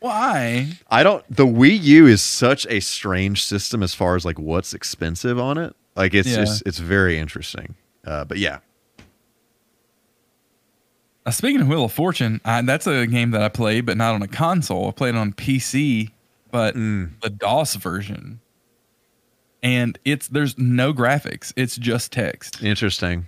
Why? 0.00 0.68
I 0.90 1.02
don't. 1.02 1.22
The 1.28 1.44
Wii 1.44 1.78
U 1.82 2.06
is 2.06 2.22
such 2.22 2.66
a 2.70 2.80
strange 2.80 3.44
system 3.44 3.82
as 3.82 3.92
far 3.94 4.16
as 4.16 4.24
like 4.24 4.38
what's 4.38 4.72
expensive 4.72 5.38
on 5.38 5.58
it. 5.58 5.76
Like 5.94 6.14
it's 6.14 6.30
Yeah. 6.30 6.36
just 6.36 6.62
it's 6.64 6.78
very 6.78 7.18
interesting. 7.18 7.74
Uh, 8.06 8.24
but 8.24 8.38
yeah, 8.38 8.60
Uh, 11.26 11.30
speaking 11.30 11.60
of 11.60 11.68
Wheel 11.68 11.84
of 11.84 11.92
Fortune, 11.92 12.40
I, 12.46 12.62
that's 12.62 12.86
a 12.86 13.06
game 13.06 13.32
that 13.32 13.42
I 13.42 13.50
played, 13.50 13.84
but 13.84 13.98
not 13.98 14.14
on 14.14 14.22
a 14.22 14.28
console. 14.28 14.88
I 14.88 14.92
played 14.92 15.14
it 15.14 15.18
on 15.18 15.34
PC, 15.34 16.10
but 16.50 16.74
Mm. 16.74 17.10
the 17.20 17.28
DOS 17.28 17.74
version. 17.76 18.40
And 19.62 19.98
it's 20.04 20.28
there's 20.28 20.56
no 20.58 20.92
graphics; 20.92 21.52
it's 21.56 21.76
just 21.76 22.12
text. 22.12 22.62
interesting. 22.62 23.26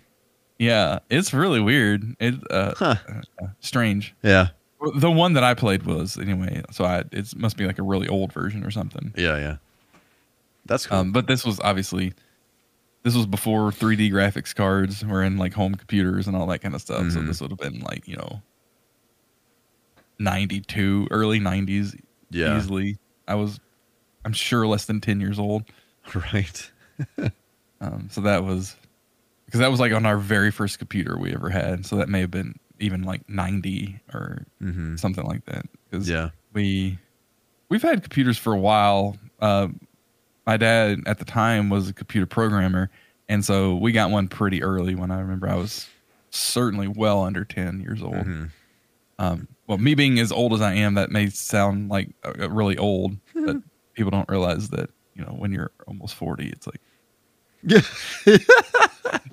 Yeah, 0.58 0.98
it's 1.10 1.32
really 1.32 1.60
weird. 1.60 2.04
It 2.20 2.34
uh, 2.50 2.74
Huh. 2.76 2.96
uh, 3.42 3.46
strange. 3.60 4.14
Yeah, 4.22 4.48
The 4.96 5.10
one 5.10 5.32
that 5.32 5.42
I 5.42 5.54
played 5.54 5.84
was 5.84 6.18
anyway, 6.18 6.62
so 6.70 6.84
I 6.84 7.04
it 7.12 7.34
must 7.36 7.56
be 7.56 7.66
like 7.66 7.78
a 7.78 7.82
really 7.82 8.06
old 8.08 8.32
version 8.32 8.62
or 8.64 8.70
something. 8.70 9.12
yeah, 9.16 9.36
yeah. 9.38 9.56
That's 10.66 10.86
cool. 10.86 10.98
Um, 10.98 11.12
but 11.12 11.26
this 11.26 11.44
was 11.44 11.58
obviously 11.60 12.12
this 13.02 13.14
was 13.16 13.24
before 13.26 13.70
3D 13.70 14.12
graphics 14.12 14.54
cards 14.54 15.04
were 15.04 15.24
in 15.24 15.38
like 15.38 15.54
home 15.54 15.74
computers 15.74 16.28
and 16.28 16.36
all 16.36 16.46
that 16.48 16.58
kind 16.60 16.74
of 16.74 16.82
stuff. 16.82 17.10
So 17.10 17.20
Mhm. 17.20 17.26
this 17.26 17.40
would 17.40 17.50
have 17.50 17.58
been 17.58 17.80
like 17.80 18.06
you 18.06 18.16
know 18.16 18.42
92, 20.18 21.08
early 21.10 21.40
90s, 21.40 21.96
Yeah. 22.30 22.56
easily. 22.58 22.98
I 23.26 23.34
was, 23.36 23.58
I'm 24.24 24.32
sure, 24.32 24.66
less 24.66 24.84
than 24.84 25.00
10 25.00 25.20
years 25.20 25.38
old. 25.38 25.62
right. 26.14 26.70
Um, 27.80 28.08
so 28.10 28.20
that 28.22 28.44
was 28.44 28.76
because 29.46 29.60
that 29.60 29.70
was 29.70 29.80
like 29.80 29.92
on 29.92 30.06
our 30.06 30.18
very 30.18 30.50
first 30.50 30.78
computer 30.78 31.16
we 31.18 31.32
ever 31.32 31.48
had. 31.50 31.86
So 31.86 31.96
that 31.96 32.08
may 32.08 32.20
have 32.20 32.30
been 32.30 32.58
even 32.78 33.02
like 33.02 33.28
90 33.28 34.00
or 34.14 34.44
hmm 34.60 34.96
something 34.96 35.24
like 35.24 35.44
that. 35.46 35.64
Because 35.90 36.08
Yeah. 36.08 36.30
we 36.52 36.98
we've 37.68 37.82
had 37.82 38.02
computers 38.02 38.38
for 38.38 38.52
a 38.52 38.58
while. 38.58 39.16
Uh, 39.40 39.68
my 40.46 40.56
dad 40.56 41.00
at 41.06 41.18
the 41.18 41.24
time 41.24 41.68
was 41.70 41.88
a 41.88 41.92
computer 41.92 42.26
programmer, 42.26 42.90
and 43.28 43.44
so 43.44 43.76
we 43.76 43.92
got 43.92 44.10
one 44.10 44.28
pretty 44.28 44.62
early. 44.62 44.94
When 44.94 45.10
I 45.10 45.20
remember, 45.20 45.48
I 45.48 45.54
was 45.54 45.86
certainly 46.30 46.88
well 46.88 47.22
under 47.22 47.44
ten 47.44 47.80
years 47.80 48.02
old. 48.02 48.14
Mhm. 48.26 48.50
Um, 49.18 49.48
well, 49.66 49.78
me 49.78 49.94
being 49.94 50.18
as 50.18 50.32
old 50.32 50.54
as 50.54 50.60
I 50.62 50.72
am, 50.74 50.94
that 50.94 51.10
may 51.10 51.28
sound 51.28 51.90
like 51.90 52.08
uh, 52.24 52.48
really 52.50 52.76
old, 52.78 53.16
but 53.34 53.56
people 53.94 54.10
don't 54.10 54.28
realize 54.28 54.70
that 54.70 54.90
you 55.20 55.26
know 55.26 55.32
when 55.32 55.52
you're 55.52 55.70
almost 55.86 56.14
forty, 56.14 56.48
it's 56.48 56.66
like 56.66 56.80
Yeah. 57.62 57.80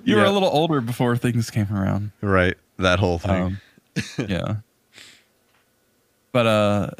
you 0.04 0.16
were 0.16 0.24
a 0.24 0.30
little 0.30 0.50
older 0.50 0.80
before 0.80 1.16
things 1.16 1.50
came 1.50 1.72
around. 1.74 2.12
Right. 2.20 2.56
That 2.78 2.98
whole 2.98 3.18
thing. 3.18 3.42
Um, 3.42 3.60
yeah. 4.28 4.56
But 6.32 6.46
uh 6.46 6.90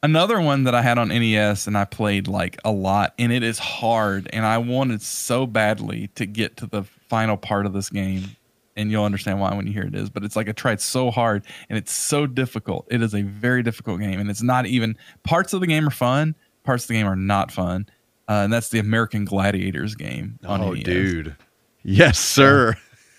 Another 0.00 0.40
one 0.40 0.62
that 0.62 0.76
I 0.76 0.82
had 0.82 0.96
on 0.96 1.08
NES 1.08 1.66
and 1.66 1.76
I 1.76 1.84
played 1.84 2.28
like 2.28 2.56
a 2.64 2.70
lot, 2.70 3.14
and 3.18 3.32
it 3.32 3.42
is 3.42 3.58
hard. 3.58 4.30
And 4.32 4.46
I 4.46 4.58
wanted 4.58 5.02
so 5.02 5.44
badly 5.44 6.06
to 6.14 6.24
get 6.24 6.56
to 6.58 6.66
the 6.66 6.84
final 7.08 7.36
part 7.36 7.66
of 7.66 7.72
this 7.72 7.90
game. 7.90 8.36
And 8.76 8.92
you'll 8.92 9.02
understand 9.02 9.40
why 9.40 9.52
when 9.56 9.66
you 9.66 9.72
hear 9.72 9.82
it 9.82 9.96
is. 9.96 10.08
But 10.08 10.22
it's 10.22 10.36
like 10.36 10.48
I 10.48 10.52
tried 10.52 10.80
so 10.80 11.10
hard 11.10 11.44
and 11.68 11.76
it's 11.76 11.90
so 11.90 12.28
difficult. 12.28 12.86
It 12.92 13.02
is 13.02 13.12
a 13.12 13.22
very 13.22 13.64
difficult 13.64 13.98
game. 13.98 14.20
And 14.20 14.30
it's 14.30 14.40
not 14.40 14.66
even 14.66 14.96
parts 15.24 15.52
of 15.52 15.60
the 15.60 15.66
game 15.66 15.88
are 15.88 15.90
fun, 15.90 16.36
parts 16.62 16.84
of 16.84 16.88
the 16.88 16.94
game 16.94 17.08
are 17.08 17.16
not 17.16 17.50
fun. 17.50 17.88
Uh, 18.28 18.42
and 18.44 18.52
that's 18.52 18.68
the 18.68 18.78
American 18.78 19.24
Gladiators 19.24 19.94
game. 19.94 20.38
On 20.46 20.60
oh, 20.60 20.72
NES. 20.72 20.82
dude. 20.84 21.36
Yes, 21.82 22.18
sir. 22.18 22.74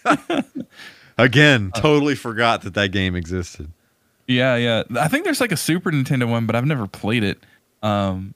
Again, 1.17 1.71
totally 1.75 2.15
forgot 2.15 2.61
that 2.61 2.75
that 2.75 2.91
game 2.91 3.15
existed. 3.15 3.71
Yeah, 4.27 4.55
yeah. 4.55 4.83
I 4.97 5.07
think 5.07 5.23
there's 5.25 5.41
like 5.41 5.51
a 5.51 5.57
Super 5.57 5.91
Nintendo 5.91 6.29
one, 6.29 6.45
but 6.45 6.55
I've 6.55 6.65
never 6.65 6.87
played 6.87 7.23
it. 7.23 7.39
Um, 7.81 8.33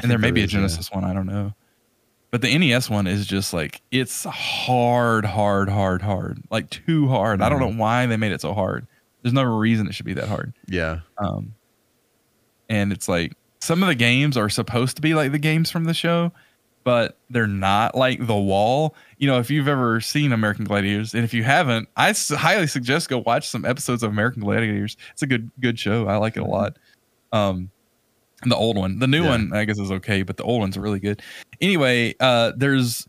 and 0.00 0.10
there 0.10 0.18
may 0.18 0.28
there 0.28 0.32
be 0.34 0.40
a 0.40 0.44
is, 0.44 0.52
yeah. 0.52 0.58
Genesis 0.60 0.90
one. 0.90 1.04
I 1.04 1.12
don't 1.12 1.26
know. 1.26 1.52
But 2.30 2.40
the 2.42 2.56
NES 2.58 2.90
one 2.90 3.06
is 3.06 3.26
just 3.26 3.52
like 3.52 3.80
it's 3.92 4.24
hard, 4.24 5.24
hard, 5.24 5.68
hard, 5.68 6.02
hard. 6.02 6.42
Like 6.50 6.70
too 6.70 7.06
hard. 7.06 7.40
I 7.40 7.48
don't 7.48 7.60
Mm-hmm. 7.60 7.76
know 7.76 7.80
why 7.82 8.06
they 8.06 8.16
made 8.16 8.32
it 8.32 8.40
so 8.40 8.54
hard. 8.54 8.86
There's 9.22 9.32
no 9.34 9.44
reason 9.44 9.86
it 9.86 9.94
should 9.94 10.06
be 10.06 10.14
that 10.14 10.26
hard. 10.28 10.52
Yeah. 10.66 11.00
Um, 11.18 11.54
and 12.68 12.90
it's 12.92 13.08
like 13.08 13.34
some 13.64 13.82
of 13.82 13.88
the 13.88 13.94
games 13.94 14.36
are 14.36 14.48
supposed 14.48 14.96
to 14.96 15.02
be 15.02 15.14
like 15.14 15.32
the 15.32 15.38
games 15.38 15.70
from 15.70 15.84
the 15.84 15.94
show, 15.94 16.32
but 16.84 17.18
they're 17.30 17.46
not 17.46 17.94
like 17.94 18.26
the 18.26 18.36
wall. 18.36 18.94
You 19.18 19.26
know, 19.26 19.38
if 19.38 19.50
you've 19.50 19.68
ever 19.68 20.00
seen 20.00 20.32
American 20.32 20.64
Gladiators, 20.66 21.14
and 21.14 21.24
if 21.24 21.32
you 21.32 21.42
haven't, 21.44 21.88
I 21.96 22.10
s- 22.10 22.28
highly 22.28 22.66
suggest 22.66 23.08
go 23.08 23.18
watch 23.24 23.48
some 23.48 23.64
episodes 23.64 24.02
of 24.02 24.10
American 24.10 24.42
Gladiators. 24.42 24.96
It's 25.12 25.22
a 25.22 25.26
good 25.26 25.50
good 25.60 25.78
show. 25.78 26.06
I 26.06 26.16
like 26.16 26.36
it 26.36 26.40
a 26.42 26.46
lot. 26.46 26.78
Um, 27.32 27.70
the 28.44 28.54
old 28.56 28.76
one, 28.76 28.98
the 28.98 29.06
new 29.06 29.22
Yeah. 29.24 29.30
one, 29.30 29.52
I 29.54 29.64
guess 29.64 29.78
is 29.78 29.90
okay, 29.90 30.22
but 30.22 30.36
the 30.36 30.42
old 30.42 30.60
one's 30.60 30.76
really 30.76 31.00
good. 31.00 31.22
Anyway, 31.62 32.14
uh, 32.20 32.52
there's 32.56 33.08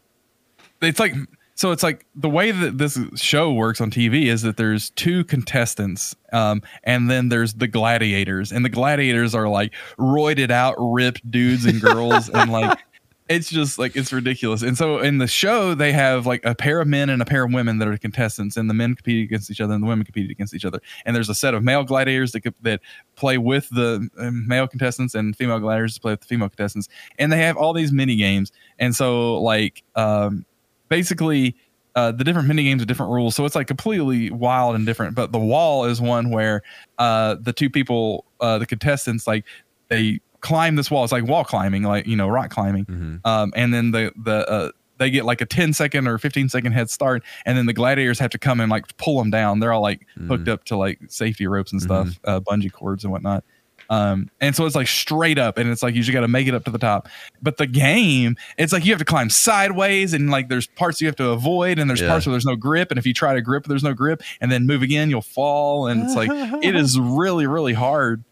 it's 0.81 0.99
like 0.99 1.13
so 1.55 1.71
it's 1.71 1.83
like 1.83 2.05
the 2.13 2.29
way 2.29 2.51
that 2.51 2.77
this 2.77 2.99
show 3.15 3.51
works 3.53 3.79
on 3.79 3.89
TV 3.89 4.25
is 4.25 4.41
that 4.41 4.57
there's 4.57 4.89
two 4.91 5.23
contestants, 5.23 6.13
um, 6.33 6.61
and 6.83 7.09
then 7.09 7.29
there's 7.29 7.53
the 7.53 7.67
gladiators, 7.67 8.51
and 8.51 8.65
the 8.65 8.69
gladiators 8.69 9.33
are 9.33 9.47
like 9.47 9.73
roided 9.97 10.51
out, 10.51 10.75
ripped 10.77 11.29
dudes 11.31 11.65
and 11.65 11.81
girls, 11.81 12.29
and 12.29 12.51
like 12.51 12.77
it's 13.29 13.49
just 13.49 13.79
like 13.79 13.95
it's 13.95 14.11
ridiculous. 14.11 14.63
And 14.63 14.77
so 14.77 14.99
in 14.99 15.17
the 15.17 15.27
show, 15.27 15.73
they 15.73 15.93
have 15.93 16.25
like 16.25 16.43
a 16.43 16.53
pair 16.53 16.81
of 16.81 16.89
men 16.89 17.09
and 17.09 17.21
a 17.21 17.25
pair 17.25 17.45
of 17.45 17.53
women 17.53 17.79
that 17.79 17.87
are 17.87 17.97
contestants, 17.97 18.57
and 18.57 18.69
the 18.69 18.73
men 18.73 18.93
compete 18.93 19.23
against 19.23 19.49
each 19.49 19.61
other, 19.61 19.73
and 19.73 19.81
the 19.81 19.87
women 19.87 20.03
compete 20.03 20.29
against 20.29 20.53
each 20.53 20.65
other. 20.65 20.81
And 21.05 21.15
there's 21.15 21.29
a 21.29 21.35
set 21.35 21.53
of 21.53 21.63
male 21.63 21.85
gladiators 21.85 22.33
that 22.33 22.43
that 22.63 22.81
play 23.15 23.37
with 23.37 23.69
the 23.69 24.09
uh, 24.19 24.29
male 24.31 24.67
contestants, 24.67 25.15
and 25.15 25.33
female 25.35 25.59
gladiators 25.59 25.97
play 25.99 26.11
with 26.11 26.19
the 26.19 26.27
female 26.27 26.49
contestants. 26.49 26.89
And 27.17 27.31
they 27.31 27.39
have 27.39 27.55
all 27.55 27.71
these 27.71 27.93
mini 27.93 28.17
games, 28.17 28.51
and 28.77 28.93
so 28.93 29.41
like 29.41 29.83
um, 29.95 30.45
basically. 30.89 31.55
Uh, 31.97 32.11
the 32.11 32.25
different 32.25 32.45
mini 32.45 32.65
games 32.65 32.81
have 32.81 32.87
different 32.89 33.09
rules, 33.09 33.35
so 33.35 33.45
it's 33.45 33.55
like 33.55 33.67
completely 33.67 34.29
wild 34.29 34.75
and 34.75 34.85
different. 34.85 35.15
But 35.15 35.31
the 35.31 35.39
wall 35.39 35.85
is 35.85 36.01
one 36.01 36.29
where 36.29 36.61
uh, 36.97 37.37
the 37.39 37.53
two 37.53 37.69
people, 37.69 38.25
uh, 38.41 38.57
the 38.57 38.65
contestants, 38.65 39.25
like 39.25 39.45
they 39.87 40.19
climb 40.41 40.75
this 40.75 40.91
wall. 40.91 41.05
It's 41.05 41.13
like 41.13 41.23
wall 41.23 41.45
climbing, 41.45 41.83
like 41.83 42.05
you 42.05 42.17
know, 42.17 42.27
rock 42.27 42.49
climbing 42.49 42.83
hmm 42.83 43.15
um, 43.23 43.53
and 43.55 43.73
then 43.73 43.91
the 43.91 44.11
the 44.21 44.45
uh, 44.49 44.71
they 44.97 45.09
get 45.09 45.23
like 45.23 45.39
a 45.39 45.45
10 45.45 45.71
second 45.73 46.07
or 46.07 46.17
15 46.17 46.49
second 46.49 46.71
head 46.73 46.89
start 46.89 47.23
and 47.45 47.57
then 47.57 47.65
the 47.65 47.73
gladiators 47.73 48.19
have 48.19 48.29
to 48.31 48.37
come 48.37 48.59
and 48.59 48.69
like 48.69 48.95
pull 48.97 49.17
them 49.17 49.29
down 49.29 49.59
they're 49.59 49.71
all 49.73 49.81
like 49.81 50.05
hooked 50.27 50.47
up 50.49 50.63
to 50.65 50.75
like 50.77 50.99
safety 51.07 51.47
ropes 51.47 51.71
and 51.71 51.81
stuff 51.81 52.19
uh, 52.25 52.39
bungee 52.41 52.71
cords 52.71 53.03
and 53.03 53.11
whatnot 53.11 53.43
um, 53.89 54.29
and 54.41 54.55
so 54.55 54.65
it's 54.65 54.75
like 54.75 54.87
straight 54.87 55.37
up 55.37 55.57
and 55.57 55.69
it's 55.69 55.83
like 55.83 55.95
you 55.95 56.01
just 56.01 56.13
got 56.13 56.21
to 56.21 56.27
make 56.27 56.47
it 56.47 56.53
up 56.53 56.65
to 56.65 56.71
the 56.71 56.77
top. 56.79 57.07
But 57.41 57.57
the 57.57 57.67
game 57.67 58.35
it's 58.57 58.73
like 58.73 58.85
you 58.85 58.91
have 58.91 58.99
to 58.99 59.05
climb 59.05 59.29
sideways 59.29 60.13
and 60.13 60.29
like 60.31 60.49
there's 60.49 60.67
parts 60.67 61.01
you 61.01 61.07
have 61.07 61.15
to 61.17 61.29
avoid 61.29 61.77
and 61.79 61.89
there's 61.89 62.01
Yeah. 62.01 62.07
parts 62.09 62.25
where 62.25 62.31
there's 62.31 62.45
no 62.45 62.55
grip 62.55 62.91
and 62.91 62.97
if 62.97 63.05
you 63.05 63.13
try 63.13 63.33
to 63.33 63.41
grip 63.41 63.65
there's 63.65 63.83
no 63.83 63.93
grip 63.93 64.21
and 64.41 64.51
then 64.51 64.65
move 64.65 64.81
again 64.81 65.09
you'll 65.09 65.21
fall 65.21 65.87
and 65.87 66.03
it's 66.03 66.15
like 66.15 66.29
it 66.63 66.75
is 66.75 66.99
really 66.99 67.45
really 67.47 67.73
hard. 67.73 68.23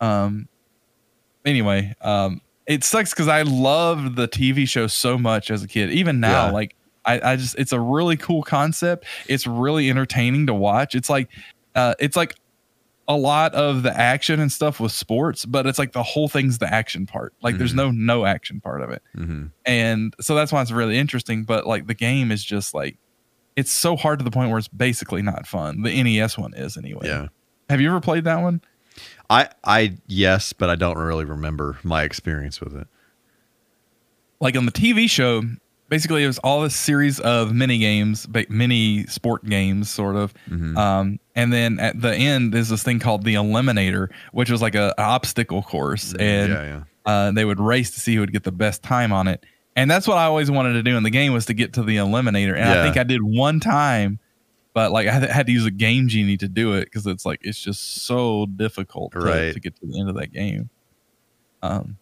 Um 0.00 0.48
anyway 1.44 1.94
um 2.02 2.40
it 2.66 2.84
sucks 2.84 3.10
because 3.10 3.28
i 3.28 3.42
loved 3.42 4.16
the 4.16 4.28
tv 4.28 4.68
show 4.68 4.86
so 4.86 5.16
much 5.16 5.50
as 5.50 5.62
a 5.62 5.68
kid. 5.68 5.90
Even 5.90 6.20
now 6.20 6.46
Yeah. 6.46 6.52
like 6.52 6.74
I, 7.04 7.32
I 7.32 7.36
just 7.36 7.58
it's 7.58 7.72
a 7.72 7.80
really 7.80 8.18
cool 8.18 8.42
concept. 8.42 9.06
It's 9.28 9.46
really 9.46 9.88
entertaining 9.88 10.46
to 10.48 10.54
watch. 10.54 10.94
It's 10.94 11.08
like 11.08 11.30
uh 11.74 11.94
it's 11.98 12.16
like 12.16 12.34
a 13.10 13.16
lot 13.16 13.54
of 13.54 13.82
the 13.82 13.98
action 13.98 14.38
and 14.38 14.52
stuff 14.52 14.78
with 14.78 14.92
sports 14.92 15.46
but 15.46 15.66
it's 15.66 15.78
like 15.78 15.92
the 15.92 16.02
whole 16.02 16.28
thing's 16.28 16.58
the 16.58 16.70
action 16.72 17.06
part 17.06 17.32
like 17.42 17.56
there's 17.56 17.72
Mhm. 17.72 17.76
no 17.76 17.90
no 17.90 18.26
action 18.26 18.60
part 18.60 18.82
of 18.82 18.90
it 18.90 19.02
hmm 19.14 19.46
and 19.64 20.14
so 20.20 20.34
that's 20.34 20.52
why 20.52 20.60
it's 20.60 20.70
really 20.70 20.98
interesting 20.98 21.44
but 21.44 21.66
like 21.66 21.86
the 21.86 21.94
game 21.94 22.30
is 22.30 22.44
just 22.44 22.74
like 22.74 22.98
it's 23.56 23.70
so 23.70 23.96
hard 23.96 24.18
to 24.18 24.24
the 24.24 24.30
point 24.30 24.50
where 24.50 24.58
it's 24.58 24.68
basically 24.68 25.22
not 25.22 25.46
fun 25.46 25.82
the 25.82 26.02
nes 26.02 26.36
one 26.36 26.52
is 26.54 26.76
anyway 26.76 27.06
Yeah. 27.08 27.28
have 27.70 27.80
you 27.80 27.88
ever 27.88 28.00
played 28.00 28.24
that 28.24 28.42
one 28.42 28.60
I 29.30 29.48
I 29.62 29.96
yes, 30.08 30.52
but 30.52 30.68
I 30.70 30.74
don't 30.74 30.98
really 30.98 31.24
remember 31.24 31.78
my 31.84 32.02
experience 32.02 32.60
with 32.60 32.74
it. 32.74 32.88
like 34.40 34.56
on 34.56 34.66
the 34.66 34.72
TV 34.72 35.08
show, 35.08 35.42
basically 35.88 36.24
it 36.24 36.26
was 36.26 36.38
all 36.40 36.62
this 36.62 36.74
series 36.74 37.20
of 37.20 37.52
mini 37.54 37.78
games, 37.78 38.26
mini 38.48 39.06
sport 39.06 39.44
games, 39.44 39.88
sort 39.90 40.16
of. 40.16 40.34
Mhm. 40.50 40.76
Um, 40.76 41.18
and 41.38 41.52
then 41.52 41.78
at 41.78 42.00
the 42.00 42.12
end, 42.12 42.52
there's 42.52 42.68
this 42.68 42.82
thing 42.82 42.98
called 42.98 43.22
the 43.22 43.34
Eliminator, 43.36 44.08
which 44.32 44.50
was 44.50 44.60
like 44.60 44.74
a, 44.74 44.92
a 44.98 45.02
obstacle 45.02 45.62
course, 45.62 46.12
and 46.18 46.52
yeah, 46.52 46.64
yeah. 46.64 46.82
uh, 47.06 47.30
they 47.30 47.44
would 47.44 47.60
race 47.60 47.92
to 47.92 48.00
see 48.00 48.14
who 48.16 48.20
would 48.22 48.32
get 48.32 48.42
the 48.42 48.50
best 48.50 48.82
time 48.82 49.12
on 49.12 49.28
it. 49.28 49.46
And 49.76 49.88
that's 49.88 50.08
what 50.08 50.18
I 50.18 50.24
always 50.24 50.50
wanted 50.50 50.72
to 50.72 50.82
do 50.82 50.96
in 50.96 51.04
the 51.04 51.10
game 51.10 51.32
was 51.32 51.46
to 51.46 51.54
get 51.54 51.74
to 51.74 51.84
the 51.84 51.98
Eliminator. 51.98 52.56
And 52.56 52.68
I 52.68 52.82
think 52.82 52.96
I 52.96 53.04
did 53.04 53.20
one 53.22 53.60
time, 53.60 54.18
but 54.74 54.90
like 54.90 55.06
I 55.06 55.12
had- 55.12 55.30
had 55.30 55.46
to 55.46 55.52
use 55.52 55.64
a 55.64 55.70
game 55.70 56.08
genie 56.08 56.36
to 56.38 56.48
do 56.48 56.74
it 56.74 56.86
because 56.86 57.06
it's 57.06 57.24
like 57.24 57.38
it's 57.42 57.60
just 57.60 58.02
so 58.04 58.46
difficult 58.46 59.12
to, 59.12 59.20
Right. 59.20 59.54
to 59.54 59.60
get 59.60 59.76
to 59.76 59.86
the 59.86 60.00
end 60.00 60.08
of 60.08 60.16
that 60.16 60.32
game. 60.32 60.70
Um, 61.62 61.96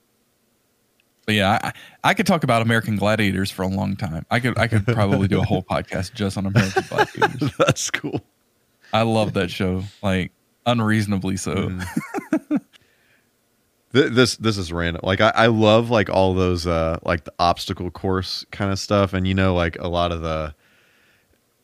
but 1.27 1.35
yeah, 1.35 1.59
I, 1.63 1.73
I 2.05 2.15
could 2.15 2.27
talk 2.27 2.45
about 2.45 2.63
American 2.63 2.97
Gladiators 2.97 3.51
for 3.51 3.63
a 3.63 3.69
long 3.69 3.97
time. 3.97 4.25
I 4.31 4.41
could 4.41 4.57
I 4.57 4.69
could 4.69 4.87
probably 4.87 5.29
do 5.29 5.41
a 5.41 5.45
whole 5.45 5.63
podcast 5.71 6.15
just 6.15 6.39
on 6.39 6.47
American 6.47 6.85
Gladiators. 6.89 7.51
That's 7.59 7.91
cool. 7.91 8.23
I 8.93 9.03
love 9.03 9.35
that 9.35 9.51
show, 9.51 9.83
like 10.03 10.33
unreasonably 10.65 11.37
so. 11.37 11.55
Mhm. 11.55 12.61
This 13.93 14.37
this 14.37 14.59
is 14.59 14.73
random. 14.73 15.01
Like 15.05 15.23
I, 15.23 15.31
I 15.35 15.47
love 15.47 15.89
like 15.91 16.11
all 16.11 16.35
those 16.35 16.67
uh 16.67 16.99
like 17.05 17.25
the 17.25 17.33
obstacle 17.39 17.91
course 17.91 18.45
kind 18.51 18.71
of 18.71 18.79
stuff, 18.79 19.15
and 19.15 19.27
you 19.27 19.33
know 19.33 19.55
like 19.55 19.79
a 19.79 19.89
lot 19.89 20.13
of 20.13 20.21
the 20.21 20.55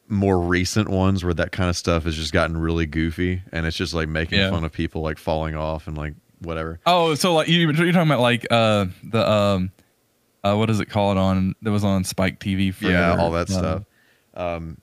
more 0.09 0.39
recent 0.41 0.89
ones 0.89 1.23
where 1.25 1.35
that 1.35 1.53
kind 1.53 1.69
of 1.69 1.77
stuff 1.77 2.05
has 2.05 2.17
just 2.17 2.33
gotten 2.33 2.57
really 2.57 2.87
goofy, 2.87 3.43
and 3.53 3.67
it's 3.67 3.77
just 3.77 3.93
like 3.93 4.09
making 4.09 4.39
Yeah. 4.39 4.51
fun 4.51 4.65
of 4.65 4.73
people 4.73 5.03
like 5.03 5.19
falling 5.19 5.55
off 5.57 5.87
and 5.87 5.97
like 5.99 6.15
whatever. 6.39 6.81
Oh, 6.87 7.15
so 7.17 7.35
like 7.35 7.49
you, 7.49 7.59
you're 7.71 7.73
talking 7.93 7.99
about 7.99 8.21
like 8.21 8.47
uh 8.51 8.87
the 9.05 9.31
um 9.31 9.71
uh 10.43 10.55
what 10.55 10.71
is 10.71 10.81
it 10.81 10.87
called 10.89 11.19
on 11.19 11.55
that 11.61 11.71
was 11.71 11.85
on 11.85 12.03
Spike 12.05 12.41
TV 12.41 12.73
for 12.73 12.87
yeah, 12.87 13.15
all 13.19 13.33
that 13.33 13.51
uh, 13.51 13.59
stuff. 13.59 13.83
Um, 14.33 14.79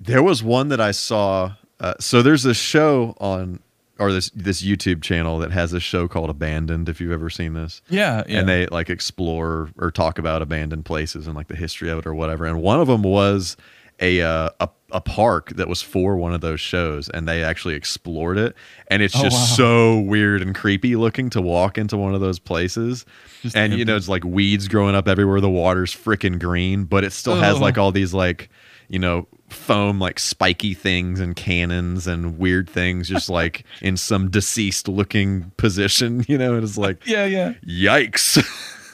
there 0.00 0.22
was 0.22 0.42
one 0.42 0.68
that 0.68 0.80
I 0.80 0.92
saw. 0.92 1.52
Uh, 1.80 1.94
so 2.00 2.22
there's 2.22 2.42
this 2.42 2.56
show 2.56 3.14
on 3.20 3.60
or 3.98 4.12
this 4.12 4.30
this 4.30 4.62
YouTube 4.62 5.02
channel 5.02 5.38
that 5.38 5.50
has 5.52 5.72
a 5.72 5.80
show 5.80 6.06
called 6.08 6.30
Abandoned. 6.30 6.88
If 6.88 7.00
you've 7.00 7.12
ever 7.12 7.30
seen 7.30 7.54
this. 7.54 7.82
Yeah, 7.88 8.22
yeah. 8.28 8.40
and 8.40 8.48
they 8.48 8.66
like 8.66 8.90
explore 8.90 9.70
or 9.78 9.90
talk 9.90 10.18
about 10.18 10.42
abandoned 10.42 10.84
places 10.84 11.26
and 11.26 11.34
like 11.36 11.48
the 11.48 11.56
history 11.56 11.90
of 11.90 11.98
it 11.98 12.06
or 12.06 12.14
whatever. 12.14 12.44
And 12.46 12.62
one 12.62 12.80
of 12.80 12.88
them 12.88 13.02
was 13.02 13.56
a 14.00 14.20
uh, 14.22 14.50
a 14.60 14.68
a 14.92 15.00
park 15.00 15.50
that 15.56 15.66
was 15.68 15.82
for 15.82 16.16
one 16.16 16.32
of 16.32 16.40
those 16.42 16.60
shows, 16.60 17.08
and 17.08 17.26
they 17.26 17.42
actually 17.42 17.74
explored 17.74 18.38
it. 18.38 18.54
And 18.88 19.02
it's 19.02 19.16
Oh, 19.16 19.22
just 19.22 19.36
wow. 19.36 19.56
so 19.56 20.00
weird 20.00 20.42
and 20.42 20.54
creepy 20.54 20.94
looking 20.96 21.28
to 21.30 21.40
walk 21.42 21.76
into 21.78 21.96
one 21.96 22.14
of 22.14 22.20
those 22.20 22.38
places. 22.38 23.04
Just 23.42 23.56
and 23.56 23.72
you 23.74 23.84
know, 23.84 23.96
it's 23.96 24.08
like 24.08 24.24
weeds 24.24 24.68
growing 24.68 24.94
up 24.94 25.08
everywhere. 25.08 25.40
The 25.40 25.50
water's 25.50 25.94
freaking 25.94 26.38
green, 26.38 26.84
but 26.84 27.02
it 27.04 27.12
still 27.12 27.36
has 27.36 27.58
like 27.58 27.78
all 27.78 27.92
these 27.92 28.12
like 28.14 28.48
you 28.88 28.98
know 28.98 29.26
foam 29.48 29.98
like 29.98 30.18
spiky 30.18 30.74
things 30.74 31.20
and 31.20 31.36
cannons 31.36 32.06
and 32.06 32.38
weird 32.38 32.68
things 32.68 33.08
just 33.08 33.28
like 33.28 33.64
in 33.80 33.96
some 33.96 34.30
deceased 34.30 34.88
looking 34.88 35.50
position 35.56 36.24
you 36.28 36.36
know 36.36 36.56
it's 36.58 36.76
like 36.76 37.06
yeah, 37.06 37.24
yeah. 37.24 37.54
Yikes. 37.66 38.44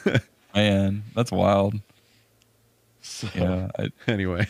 Man, 0.55 1.03
that's 1.15 1.31
wild. 1.31 1.75
so, 3.01 3.27
Yeah. 3.33 3.69
I, 3.79 3.89
Anyway, 4.07 4.47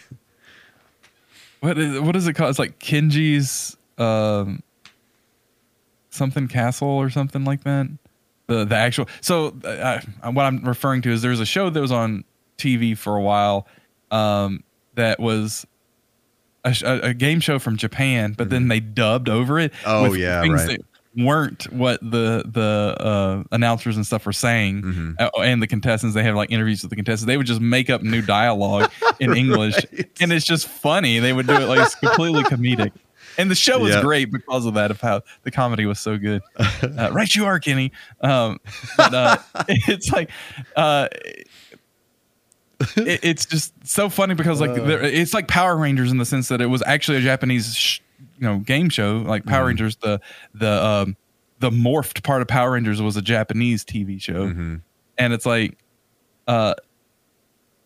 what 1.61 1.77
is 1.77 1.99
what 2.01 2.15
is 2.15 2.27
it 2.27 2.33
called? 2.33 2.49
It's 2.49 2.59
like 2.59 2.79
Kenji's 2.79 3.77
um 3.97 4.61
something 6.09 6.47
castle 6.47 6.89
or 6.89 7.09
something 7.09 7.45
like 7.45 7.63
that. 7.63 7.87
The 8.47 8.65
the 8.65 8.75
actual 8.75 9.07
so 9.21 9.55
uh, 9.63 10.01
uh, 10.21 10.31
what 10.31 10.45
I'm 10.45 10.63
referring 10.65 11.01
to 11.03 11.11
is 11.11 11.21
there's 11.21 11.39
a 11.39 11.45
show 11.45 11.69
that 11.69 11.79
was 11.79 11.91
on 11.91 12.25
TV 12.57 12.97
for 12.97 13.15
a 13.15 13.21
while 13.21 13.67
um 14.11 14.63
that 14.95 15.19
was 15.19 15.65
a, 16.63 16.99
a, 17.09 17.13
game 17.13 17.39
show 17.39 17.59
from 17.59 17.77
Japan, 17.77 18.33
but 18.37 18.49
then 18.49 18.67
they 18.67 18.79
dubbed 18.79 19.29
over 19.29 19.59
it. 19.59 19.73
Mm-hmm. 19.73 19.89
Oh, 19.89 20.09
with 20.09 20.19
yeah, 20.19 20.41
things 20.41 20.65
right. 20.65 20.67
that- 20.79 20.85
weren't 21.15 21.71
what 21.71 22.01
the 22.01 22.43
the 22.43 22.95
uh, 22.99 23.43
announcers 23.51 23.95
and 23.97 24.03
stuff 24.03 24.25
were 24.25 24.33
saying, 24.33 24.81
Mhm. 24.81 25.15
uh, 25.19 25.29
and 25.41 25.61
the 25.61 25.67
contestants. 25.67 26.15
They 26.15 26.23
have 26.23 26.35
like 26.35 26.49
interviews 26.51 26.81
with 26.81 26.89
the 26.89 26.95
contestants. 26.95 27.27
They 27.27 27.37
would 27.37 27.45
just 27.45 27.61
make 27.61 27.91
up 27.91 28.01
new 28.01 28.23
dialogue 28.23 28.91
in 29.19 29.31
English, 29.37 29.75
Right. 29.91 30.09
and 30.19 30.33
it's 30.33 30.45
just 30.45 30.67
funny. 30.67 31.19
They 31.19 31.31
would 31.31 31.45
do 31.45 31.53
it 31.53 31.67
like 31.67 31.79
it's 31.81 31.93
completely 31.95 32.41
comedic. 32.45 32.91
And 33.37 33.49
the 33.49 33.55
show 33.55 33.79
was 33.79 33.93
Yeah. 33.93 34.01
great 34.01 34.31
because 34.31 34.65
of 34.65 34.73
that, 34.75 34.89
of 34.91 35.01
how 35.01 35.21
the 35.43 35.51
comedy 35.51 35.85
was 35.85 35.99
so 35.99 36.17
good. 36.17 36.41
Uh, 36.83 37.09
right, 37.11 37.33
you 37.33 37.45
are, 37.45 37.59
Kenny. 37.59 37.91
Um, 38.21 38.59
but 38.97 39.13
uh, 39.13 39.37
it's 39.67 40.11
like, 40.11 40.29
uh, 40.75 41.07
it, 42.97 43.19
it's 43.23 43.45
just 43.45 43.73
so 43.87 44.09
funny 44.09 44.33
because 44.35 44.59
like 44.61 44.71
Uh. 44.71 44.83
there, 44.85 45.01
it's 45.03 45.33
like 45.33 45.47
Power 45.47 45.75
Rangers 45.77 46.11
in 46.11 46.17
the 46.17 46.25
sense 46.25 46.47
that 46.49 46.61
it 46.61 46.65
was 46.67 46.83
actually 46.85 47.17
a 47.17 47.21
Japanese, 47.21 47.75
sh- 47.75 47.99
you 48.39 48.47
know, 48.47 48.59
game 48.59 48.89
show. 48.89 49.17
Like 49.17 49.45
Power 49.45 49.63
Mhm. 49.65 49.67
Rangers, 49.67 49.95
the 49.97 50.19
the 50.53 50.83
um, 50.83 51.15
the 51.59 51.69
morphed 51.69 52.23
part 52.23 52.41
of 52.41 52.47
Power 52.47 52.71
Rangers 52.71 53.01
was 53.01 53.15
a 53.17 53.21
Japanese 53.21 53.85
TV 53.85 54.21
show, 54.21 54.47
Mhm. 54.47 54.81
and 55.17 55.33
it's 55.33 55.45
like, 55.45 55.77
uh, 56.47 56.73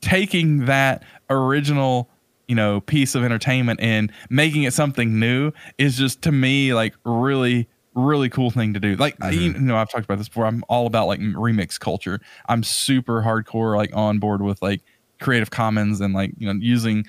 taking 0.01 0.65
that 0.65 1.03
original 1.29 2.09
you 2.47 2.55
know 2.55 2.79
piece 2.81 3.13
of 3.15 3.23
entertainment 3.23 3.79
and 3.81 4.11
making 4.29 4.63
it 4.63 4.73
something 4.73 5.19
new 5.19 5.51
is 5.77 5.97
just 5.97 6.21
to 6.21 6.31
me 6.31 6.73
like 6.73 6.93
really 7.03 7.67
really 7.99 8.29
cool 8.29 8.51
thing 8.51 8.73
to 8.75 8.79
do 8.79 8.95
like 8.97 9.15
I- 9.21 9.31
you 9.31 9.53
know 9.53 9.75
i've 9.75 9.89
talked 9.89 10.05
about 10.05 10.19
this 10.19 10.27
before 10.27 10.45
i'm 10.45 10.63
all 10.69 10.85
about 10.85 11.07
like 11.07 11.19
remix 11.19 11.79
culture 11.79 12.19
i'm 12.47 12.61
super 12.61 13.23
hardcore 13.23 13.75
like 13.75 13.89
on 13.95 14.19
board 14.19 14.43
with 14.43 14.61
like 14.61 14.81
creative 15.19 15.49
commons 15.49 15.99
and 15.99 16.13
like 16.13 16.31
you 16.37 16.45
know 16.45 16.59
using 16.61 17.05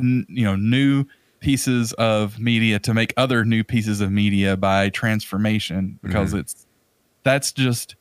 n- 0.00 0.26
you 0.28 0.44
know 0.44 0.56
new 0.56 1.04
pieces 1.38 1.92
of 1.92 2.40
media 2.40 2.80
to 2.80 2.92
make 2.92 3.14
other 3.16 3.44
new 3.44 3.62
pieces 3.62 4.00
of 4.00 4.10
media 4.10 4.56
by 4.56 4.88
transformation 4.88 5.98
because 6.02 6.34
Mhm. 6.34 6.40
it's 6.40 6.66
that's 7.22 7.52
just 7.52 7.94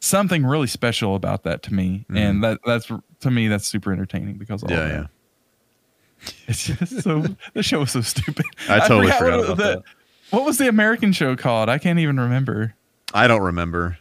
something 0.00 0.44
really 0.44 0.66
special 0.66 1.14
about 1.14 1.44
that 1.44 1.62
to 1.62 1.72
me 1.74 2.04
Mhm. 2.10 2.16
and 2.18 2.44
that 2.44 2.58
that's 2.66 2.90
to 3.20 3.30
me 3.30 3.46
that's 3.46 3.66
super 3.66 3.92
entertaining 3.92 4.38
because 4.38 4.62
of 4.64 4.70
all 4.72 4.76
Yeah, 4.76 4.88
yeah. 4.88 5.06
It's 6.48 6.66
just 6.66 7.02
so 7.02 7.24
the 7.54 7.62
show 7.62 7.80
was 7.80 7.92
so 7.92 8.00
stupid. 8.00 8.44
I 8.68 8.80
totally 8.80 9.06
what 9.08 9.18
forgot 9.18 9.38
it- 9.40 9.44
about 9.44 9.56
the- 9.58 9.62
that. 9.62 9.82
What 10.30 10.44
was 10.44 10.58
the 10.58 10.68
American 10.68 11.12
show 11.12 11.36
called? 11.36 11.68
I 11.68 11.78
can't 11.78 11.98
even 11.98 12.18
remember. 12.18 12.74
I 13.14 13.26
don't 13.26 13.42
remember. 13.42 13.98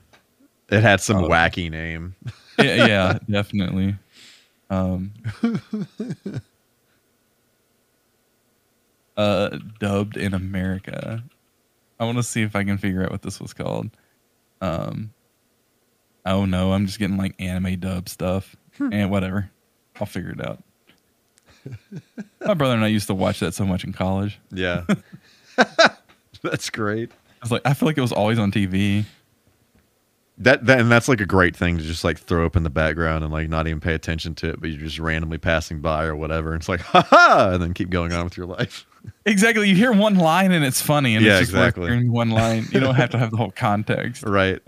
It 0.69 0.81
had 0.81 0.99
some 1.01 1.23
Oh. 1.25 1.29
wacky 1.29 1.69
name. 1.69 2.15
Yeah, 2.57 2.85
yeah 2.87 3.19
definitely. 3.29 3.97
Um, 4.69 5.11
uh, 9.17 9.57
dubbed 9.79 10.15
in 10.17 10.33
America. 10.33 11.21
I 11.99 12.05
want 12.05 12.17
to 12.17 12.23
see 12.23 12.41
if 12.43 12.55
I 12.55 12.63
can 12.63 12.77
figure 12.77 13.03
out 13.03 13.11
what 13.11 13.21
this 13.21 13.41
was 13.41 13.53
called. 13.53 13.89
Um, 14.61 15.11
oh 16.25 16.45
no, 16.45 16.71
I'm 16.71 16.85
just 16.85 16.97
getting 16.99 17.17
like 17.17 17.35
anime 17.39 17.79
dub 17.79 18.07
stuff 18.09 18.55
and 18.79 19.09
whatever. 19.11 19.49
I'll 19.99 20.05
figure 20.07 20.31
it 20.31 20.45
out. 20.45 20.63
My 22.45 22.53
brother 22.53 22.75
and 22.75 22.83
I 22.83 22.87
used 22.87 23.07
to 23.07 23.13
watch 23.13 23.39
that 23.41 23.53
so 23.53 23.65
much 23.65 23.83
in 23.83 23.91
college. 23.91 24.39
Yeah. 24.51 24.85
That's 26.49 26.69
great. 26.69 27.11
I 27.11 27.15
was 27.41 27.51
like, 27.51 27.61
I 27.65 27.73
feel 27.73 27.87
like 27.87 27.97
it 27.97 28.01
was 28.01 28.11
always 28.11 28.39
on 28.39 28.51
TV. 28.51 29.05
That, 30.39 30.65
that 30.65 30.79
and 30.81 30.91
that's 30.91 31.07
like 31.07 31.21
a 31.21 31.25
great 31.25 31.55
thing 31.55 31.77
to 31.77 31.83
just 31.83 32.03
like 32.03 32.17
throw 32.19 32.45
up 32.45 32.57
in 32.57 32.63
the 32.63 32.69
background 32.69 33.23
and 33.23 33.31
like 33.31 33.47
not 33.47 33.67
even 33.67 33.79
pay 33.79 33.93
attention 33.93 34.35
to 34.35 34.49
it, 34.49 34.59
but 34.59 34.69
you're 34.69 34.79
just 34.81 34.99
randomly 34.99 35.37
passing 35.37 35.79
by 35.79 36.03
or 36.03 36.15
whatever. 36.15 36.51
And 36.51 36.59
it's 36.61 36.67
like, 36.67 36.81
ha 36.81 37.01
ha, 37.09 37.51
and 37.53 37.63
then 37.63 37.73
keep 37.73 37.89
going 37.89 38.11
on 38.11 38.25
with 38.25 38.35
your 38.37 38.45
life. 38.47 38.85
Exactly. 39.27 39.69
You 39.69 39.75
hear 39.75 39.91
one 39.93 40.15
line 40.15 40.51
and 40.51 40.65
it's 40.65 40.81
funny, 40.81 41.15
and 41.15 41.23
Yeah, 41.23 41.33
it's 41.33 41.41
just 41.41 41.51
exactly. 41.51 41.85
hearing 41.91 42.11
one 42.11 42.31
line. 42.31 42.65
You 42.71 42.79
don't 42.79 42.95
have 42.95 43.11
to 43.11 43.19
have 43.19 43.29
the 43.29 43.37
whole 43.37 43.51
context. 43.55 44.23
Right. 44.23 44.59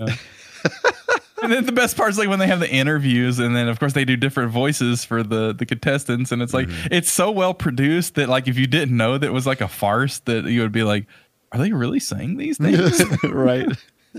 And 1.42 1.52
then 1.52 1.66
the 1.66 1.72
best 1.72 1.98
part 1.98 2.10
is 2.12 2.20
like 2.20 2.30
when 2.30 2.38
they 2.38 2.46
have 2.46 2.60
the 2.60 2.70
interviews, 2.70 3.40
and 3.40 3.56
then 3.56 3.68
of 3.68 3.80
course 3.80 3.94
they 3.94 4.06
do 4.06 4.16
different 4.16 4.52
voices 4.52 5.04
for 5.06 5.24
the 5.24 5.54
the 5.54 5.66
contestants, 5.66 6.32
and 6.32 6.42
it's 6.44 6.54
like 6.54 6.68
Mm-hmm. 6.68 6.88
it's 6.92 7.12
so 7.12 7.32
well 7.32 7.54
produced 7.56 8.14
that 8.16 8.30
like 8.30 8.48
if 8.48 8.58
you 8.60 8.68
didn't 8.68 8.96
know 8.96 9.18
that 9.18 9.26
it 9.28 9.32
was 9.34 9.46
like 9.48 9.62
a 9.62 9.68
farce, 9.68 10.20
that 10.26 10.46
you 10.46 10.62
would 10.62 10.72
be 10.72 10.84
like, 10.84 11.06
are 11.52 11.60
they 11.60 11.72
really 11.72 12.00
saying 12.00 12.38
these 12.38 12.58
things? 12.58 13.02
right. 13.24 13.68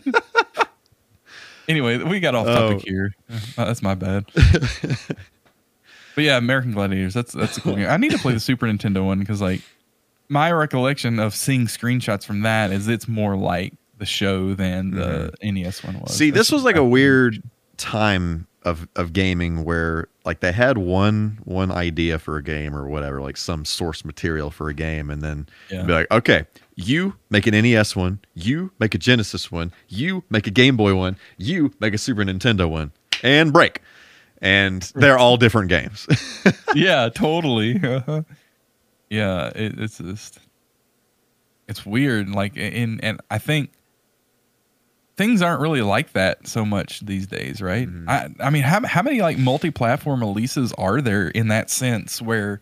anyway, 1.68 1.98
we 1.98 2.20
got 2.20 2.34
off 2.34 2.46
topic 2.46 2.78
Oh. 2.78 2.82
here. 2.86 3.14
Uh, 3.56 3.64
that's 3.66 3.82
my 3.82 3.94
bad. 3.94 4.26
but 4.34 6.24
yeah, 6.24 6.36
American 6.36 6.72
Gladiators. 6.72 7.14
That's 7.14 7.32
that's 7.32 7.56
a 7.56 7.60
cool 7.60 7.76
game. 7.76 7.88
I 7.88 7.96
need 7.96 8.12
to 8.12 8.18
play 8.18 8.32
the 8.32 8.40
Super 8.40 8.66
Nintendo 8.66 9.04
one 9.04 9.18
because 9.20 9.40
like 9.40 9.62
my 10.28 10.50
recollection 10.52 11.18
of 11.18 11.34
seeing 11.34 11.66
screenshots 11.66 12.24
from 12.24 12.42
that 12.42 12.70
is 12.70 12.88
it's 12.88 13.08
more 13.08 13.36
like 13.36 13.74
the 13.98 14.06
show 14.06 14.54
than 14.54 14.92
the 14.92 15.32
NES 15.42 15.82
one 15.84 15.94
was. 16.00 16.10
Mm-hmm. 16.10 16.12
See, 16.12 16.30
That's 16.30 16.48
this 16.48 16.52
was 16.52 16.64
like 16.64 16.76
a 16.76 16.84
weird 16.84 17.42
time 17.76 18.46
of 18.62 18.88
of 18.96 19.12
gaming 19.12 19.64
where 19.64 20.08
like 20.24 20.40
they 20.40 20.52
had 20.52 20.78
one 20.78 21.38
one 21.44 21.70
idea 21.70 22.18
for 22.18 22.36
a 22.36 22.42
game 22.42 22.74
or 22.74 22.88
whatever, 22.88 23.20
like 23.20 23.36
some 23.36 23.64
source 23.64 24.04
material 24.04 24.50
for 24.50 24.68
a 24.68 24.74
game, 24.74 25.10
and 25.10 25.22
then 25.22 25.48
Yeah. 25.70 25.82
be 25.84 25.92
like, 25.92 26.10
okay, 26.10 26.44
you 26.78 27.14
make 27.28 27.46
an 27.48 27.60
NES 27.60 27.96
one, 27.96 28.20
you 28.34 28.70
make 28.78 28.94
a 28.94 28.98
Genesis 28.98 29.50
one, 29.50 29.72
you 29.88 30.22
make 30.30 30.46
a 30.46 30.50
Game 30.50 30.76
Boy 30.76 30.94
one, 30.94 31.16
you 31.36 31.74
make 31.80 31.92
a 31.92 31.98
Super 31.98 32.22
Nintendo 32.24 32.70
one, 32.70 32.92
and 33.22 33.52
break. 33.52 33.82
And 34.40 34.82
they're 34.94 35.18
all 35.18 35.36
different 35.36 35.68
games. 35.68 36.06
yeah, 36.76 37.08
totally. 37.12 37.80
Uh-huh. 37.82 38.22
yeah, 39.10 39.48
it, 39.48 39.80
it's 39.80 39.98
just 39.98 40.38
it's 41.66 41.84
weird. 41.84 42.28
Like 42.30 42.56
in 42.56 43.00
and 43.00 43.20
I 43.28 43.38
think 43.38 43.72
things 45.16 45.42
aren't 45.42 45.60
really 45.60 45.82
like 45.82 46.12
that 46.12 46.46
so 46.46 46.64
much 46.64 47.00
these 47.00 47.26
days, 47.26 47.60
right? 47.60 47.88
Mhm. 47.88 48.08
I 48.08 48.28
I 48.38 48.50
mean, 48.50 48.62
how 48.62 48.86
how 48.86 49.02
many 49.02 49.20
like 49.20 49.38
multi-platform 49.38 50.20
releases 50.20 50.72
are 50.74 51.00
there 51.00 51.26
in 51.26 51.48
that 51.48 51.68
sense 51.70 52.22
where 52.22 52.60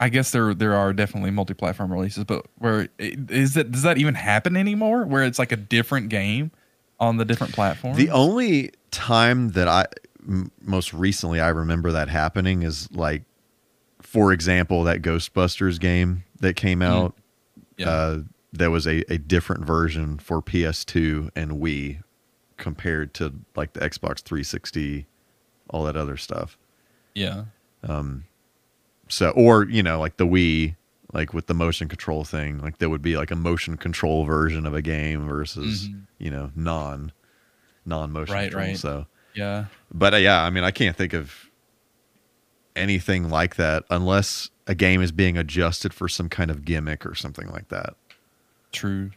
I 0.00 0.08
guess 0.08 0.30
there 0.30 0.54
there 0.54 0.74
are 0.74 0.94
definitely 0.94 1.30
multi-platform 1.30 1.92
releases, 1.92 2.24
but 2.24 2.46
where 2.56 2.88
is 2.98 3.56
it 3.56 3.70
does 3.70 3.82
that 3.82 3.98
even 3.98 4.14
happen 4.14 4.56
anymore? 4.56 5.04
Where 5.04 5.22
it's 5.22 5.38
like 5.38 5.52
a 5.52 5.56
different 5.56 6.08
game 6.08 6.50
on 6.98 7.18
the 7.18 7.24
different 7.26 7.52
platforms? 7.52 7.98
The 7.98 8.10
only 8.10 8.72
time 8.90 9.50
that 9.50 9.68
I 9.68 9.86
m- 10.26 10.50
most 10.62 10.94
recently 10.94 11.38
I 11.38 11.48
remember 11.48 11.92
that 11.92 12.08
happening 12.08 12.62
is 12.62 12.90
like, 12.92 13.22
for 14.00 14.32
example, 14.32 14.84
that 14.84 15.02
Ghostbusters 15.02 15.78
game 15.78 16.24
that 16.40 16.56
came 16.56 16.80
out. 16.80 17.14
yeah. 17.76 17.88
Uh, 17.90 18.18
there 18.52 18.70
was 18.70 18.86
a, 18.86 19.04
a 19.12 19.18
different 19.18 19.64
version 19.64 20.18
for 20.18 20.42
PS2 20.42 21.30
and 21.36 21.52
Wii 21.52 22.02
compared 22.56 23.14
to 23.14 23.32
like 23.54 23.74
the 23.74 23.80
Xbox 23.80 24.22
360, 24.22 25.06
all 25.68 25.84
that 25.84 25.96
other 25.96 26.16
stuff. 26.16 26.56
yeah. 27.14 27.44
Um, 27.82 28.24
so 29.10 29.30
or 29.30 29.64
you 29.68 29.82
know 29.82 30.00
like 30.00 30.16
the 30.16 30.26
Wii, 30.26 30.76
like 31.12 31.34
with 31.34 31.46
the 31.46 31.54
motion 31.54 31.88
control 31.88 32.24
thing, 32.24 32.58
like 32.60 32.78
there 32.78 32.88
would 32.88 33.02
be 33.02 33.16
like 33.16 33.30
a 33.30 33.36
motion 33.36 33.76
control 33.76 34.24
version 34.24 34.64
of 34.66 34.72
a 34.74 34.80
game 34.82 35.26
versus 35.26 35.88
Mhm. 35.88 36.02
you 36.18 36.30
know 36.30 36.50
non 36.56 37.12
non 37.84 38.12
motion 38.12 38.34
Right, 38.34 38.50
control. 38.50 38.66
right. 38.68 38.76
So 38.78 39.06
Yeah. 39.34 39.66
but 39.92 40.14
uh, 40.14 40.18
yeah, 40.18 40.42
I 40.42 40.50
mean, 40.50 40.64
I 40.64 40.70
can't 40.70 40.96
think 40.96 41.12
of 41.12 41.50
anything 42.76 43.28
like 43.28 43.56
that 43.56 43.84
unless 43.90 44.50
a 44.66 44.74
game 44.74 45.02
is 45.02 45.10
being 45.12 45.36
adjusted 45.36 45.92
for 45.92 46.08
some 46.08 46.28
kind 46.28 46.50
of 46.50 46.64
gimmick 46.64 47.04
or 47.04 47.14
something 47.14 47.48
like 47.50 47.68
that. 47.68 47.94
True. 48.72 49.10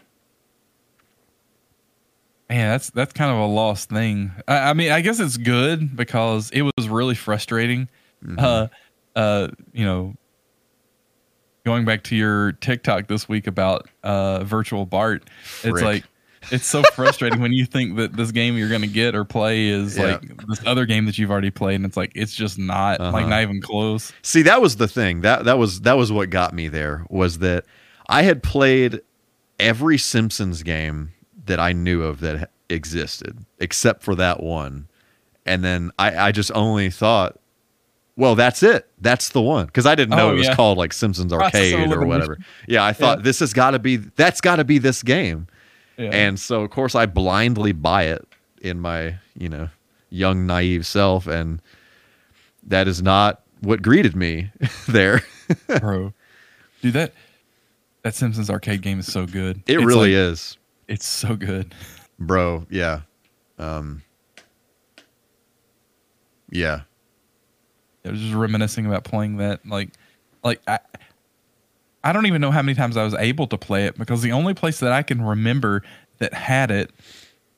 Man, 2.49 2.69
that's 2.71 2.89
that's 2.91 3.13
kind 3.13 3.31
of 3.31 3.37
a 3.37 3.45
lost 3.45 3.89
thing. 3.89 4.31
I, 4.47 4.69
I 4.69 4.73
mean, 4.73 4.91
I 4.91 5.01
guess 5.01 5.19
it's 5.19 5.37
good 5.37 5.95
because 5.95 6.51
it 6.51 6.61
was 6.63 6.87
really 6.89 7.15
frustrating. 7.15 7.87
Mhm. 8.23 8.39
Uh, 8.39 8.67
uh, 9.15 9.47
you 9.73 9.85
know, 9.85 10.15
going 11.65 11.85
back 11.85 12.03
to 12.03 12.15
your 12.15 12.51
TikTok 12.53 13.07
this 13.07 13.27
week 13.29 13.47
about 13.47 13.87
uh 14.03 14.43
virtual 14.43 14.85
Bart, 14.85 15.29
it's 15.63 15.81
like 15.81 16.03
it's 16.51 16.65
so 16.65 16.83
frustrating 16.95 17.39
when 17.41 17.53
you 17.53 17.65
think 17.65 17.95
that 17.97 18.15
this 18.17 18.31
game 18.31 18.57
you're 18.57 18.69
gonna 18.69 18.87
get 18.87 19.15
or 19.15 19.23
play 19.23 19.67
is 19.67 19.97
Yeah. 19.97 20.03
like 20.19 20.47
this 20.47 20.61
other 20.65 20.85
game 20.85 21.05
that 21.05 21.17
you've 21.17 21.31
already 21.31 21.51
played, 21.51 21.75
and 21.75 21.85
it's 21.85 21.97
like 21.97 22.11
it's 22.15 22.33
just 22.35 22.57
not 22.59 22.99
like 22.99 23.13
Uh-huh. 23.23 23.29
not 23.29 23.41
even 23.41 23.61
close. 23.61 24.11
See, 24.21 24.41
that 24.43 24.61
was 24.61 24.75
the 24.77 24.87
thing. 24.87 25.21
That 25.21 25.45
that 25.45 25.57
was 25.57 25.81
that 25.81 25.97
was 25.97 26.11
what 26.11 26.29
got 26.29 26.53
me 26.53 26.67
there 26.67 27.05
was 27.09 27.39
that 27.39 27.65
I 28.09 28.23
had 28.23 28.43
played 28.43 29.01
every 29.59 29.97
Simpsons 29.97 30.63
game 30.63 31.13
that 31.45 31.59
I 31.59 31.71
knew 31.73 32.03
of 32.03 32.19
that 32.21 32.49
existed 32.69 33.45
except 33.59 34.03
for 34.03 34.15
that 34.15 34.41
one. 34.41 34.87
And 35.45 35.63
then 35.63 35.91
I, 35.99 36.27
I 36.27 36.31
just 36.31 36.51
only 36.55 36.89
thought, 36.89 37.37
well, 38.15 38.35
that's 38.35 38.61
it. 38.63 38.87
That's 39.01 39.29
the 39.29 39.41
one. 39.41 39.65
Because 39.65 39.85
I 39.85 39.95
didn't 39.95 40.15
know 40.15 40.29
Oh, 40.29 40.33
it 40.33 40.37
was 40.37 40.47
yeah. 40.47 40.55
called 40.55 40.77
like 40.77 40.93
Simpsons 40.93 41.33
Arcade 41.33 41.91
or 41.91 42.05
whatever. 42.05 42.37
Yeah, 42.67 42.83
I 42.85 42.93
thought 42.93 43.19
Yeah. 43.19 43.23
this 43.23 43.39
has 43.39 43.53
got 43.53 43.71
to 43.71 43.79
be 43.79 43.97
that's 43.97 44.39
got 44.41 44.57
to 44.57 44.63
be 44.63 44.77
this 44.77 45.01
game. 45.03 45.47
Yeah. 45.97 46.09
And 46.11 46.39
so 46.39 46.61
of 46.61 46.69
course 46.71 46.95
I 46.95 47.05
blindly 47.05 47.71
buy 47.71 48.03
it 48.03 48.27
in 48.61 48.79
my, 48.79 49.15
you 49.37 49.49
know, 49.49 49.69
young 50.09 50.45
naive 50.45 50.85
self 50.85 51.27
and 51.27 51.61
that 52.65 52.87
is 52.87 53.01
not 53.01 53.41
what 53.61 53.81
greeted 53.81 54.15
me 54.15 54.51
there. 54.87 55.21
bro. 55.79 56.13
Dude, 56.81 56.93
that 56.93 57.13
that 58.03 58.13
Simpsons 58.15 58.49
arcade 58.49 58.81
game 58.81 58.99
is 58.99 59.11
so 59.11 59.25
good. 59.25 59.63
It 59.65 59.77
It's 59.77 59.85
really 59.85 60.13
like- 60.15 60.31
is, 60.33 60.57
It's 60.87 61.05
so 61.07 61.35
good. 61.35 61.73
bro. 62.19 62.65
Yeah, 62.69 63.01
um, 63.57 64.03
yeah, 66.51 66.81
I 68.05 68.11
was 68.11 68.19
just 68.19 68.33
reminiscing 68.33 68.85
about 68.85 69.03
playing 69.03 69.37
that. 69.37 69.65
Like, 69.65 69.89
like 70.43 70.61
I, 70.67 70.79
I 72.03 72.11
don't 72.11 72.25
even 72.25 72.41
know 72.41 72.51
how 72.51 72.61
many 72.61 72.75
times 72.75 72.97
I 72.97 73.03
was 73.03 73.13
able 73.13 73.47
to 73.47 73.57
play 73.57 73.85
it 73.85 73.97
because 73.97 74.21
the 74.21 74.33
only 74.33 74.53
place 74.53 74.79
that 74.79 74.91
I 74.91 75.03
can 75.03 75.21
remember 75.21 75.83
that 76.19 76.33
had 76.33 76.69
it, 76.71 76.91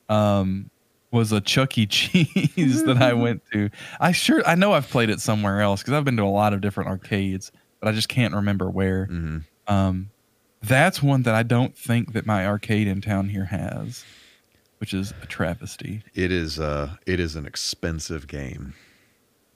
um, 0.09 0.69
was 1.11 1.31
a 1.31 1.39
Chuck 1.41 1.77
E. 1.77 1.85
Cheese 1.87 2.83
that 2.83 2.97
I 3.01 3.13
went 3.13 3.41
to. 3.53 3.69
I 3.99 4.11
sure 4.11 4.43
I 4.45 4.55
know 4.55 4.73
I've 4.73 4.89
played 4.89 5.09
it 5.09 5.19
somewhere 5.21 5.61
else 5.61 5.81
because 5.81 5.93
I've 5.93 6.03
been 6.03 6.17
to 6.17 6.23
a 6.23 6.25
lot 6.25 6.53
of 6.53 6.61
different 6.61 6.89
arcades, 6.89 7.51
but 7.79 7.87
I 7.87 7.91
just 7.93 8.09
can't 8.09 8.33
remember 8.33 8.69
where. 8.69 9.05
hmm 9.05 9.37
Um, 9.67 10.09
that's 10.61 11.01
one 11.01 11.23
that 11.23 11.35
I 11.35 11.43
don't 11.43 11.77
think 11.77 12.13
that 12.13 12.25
my 12.25 12.45
arcade 12.45 12.87
in 12.87 12.99
town 12.99 13.29
here 13.29 13.45
has, 13.45 14.03
which 14.79 14.93
is 14.93 15.13
a 15.21 15.25
travesty. 15.25 16.01
it 16.15 16.31
is. 16.31 16.59
Uh, 16.59 16.95
it 17.05 17.19
is 17.19 17.35
an 17.35 17.45
expensive 17.45 18.27
game, 18.27 18.73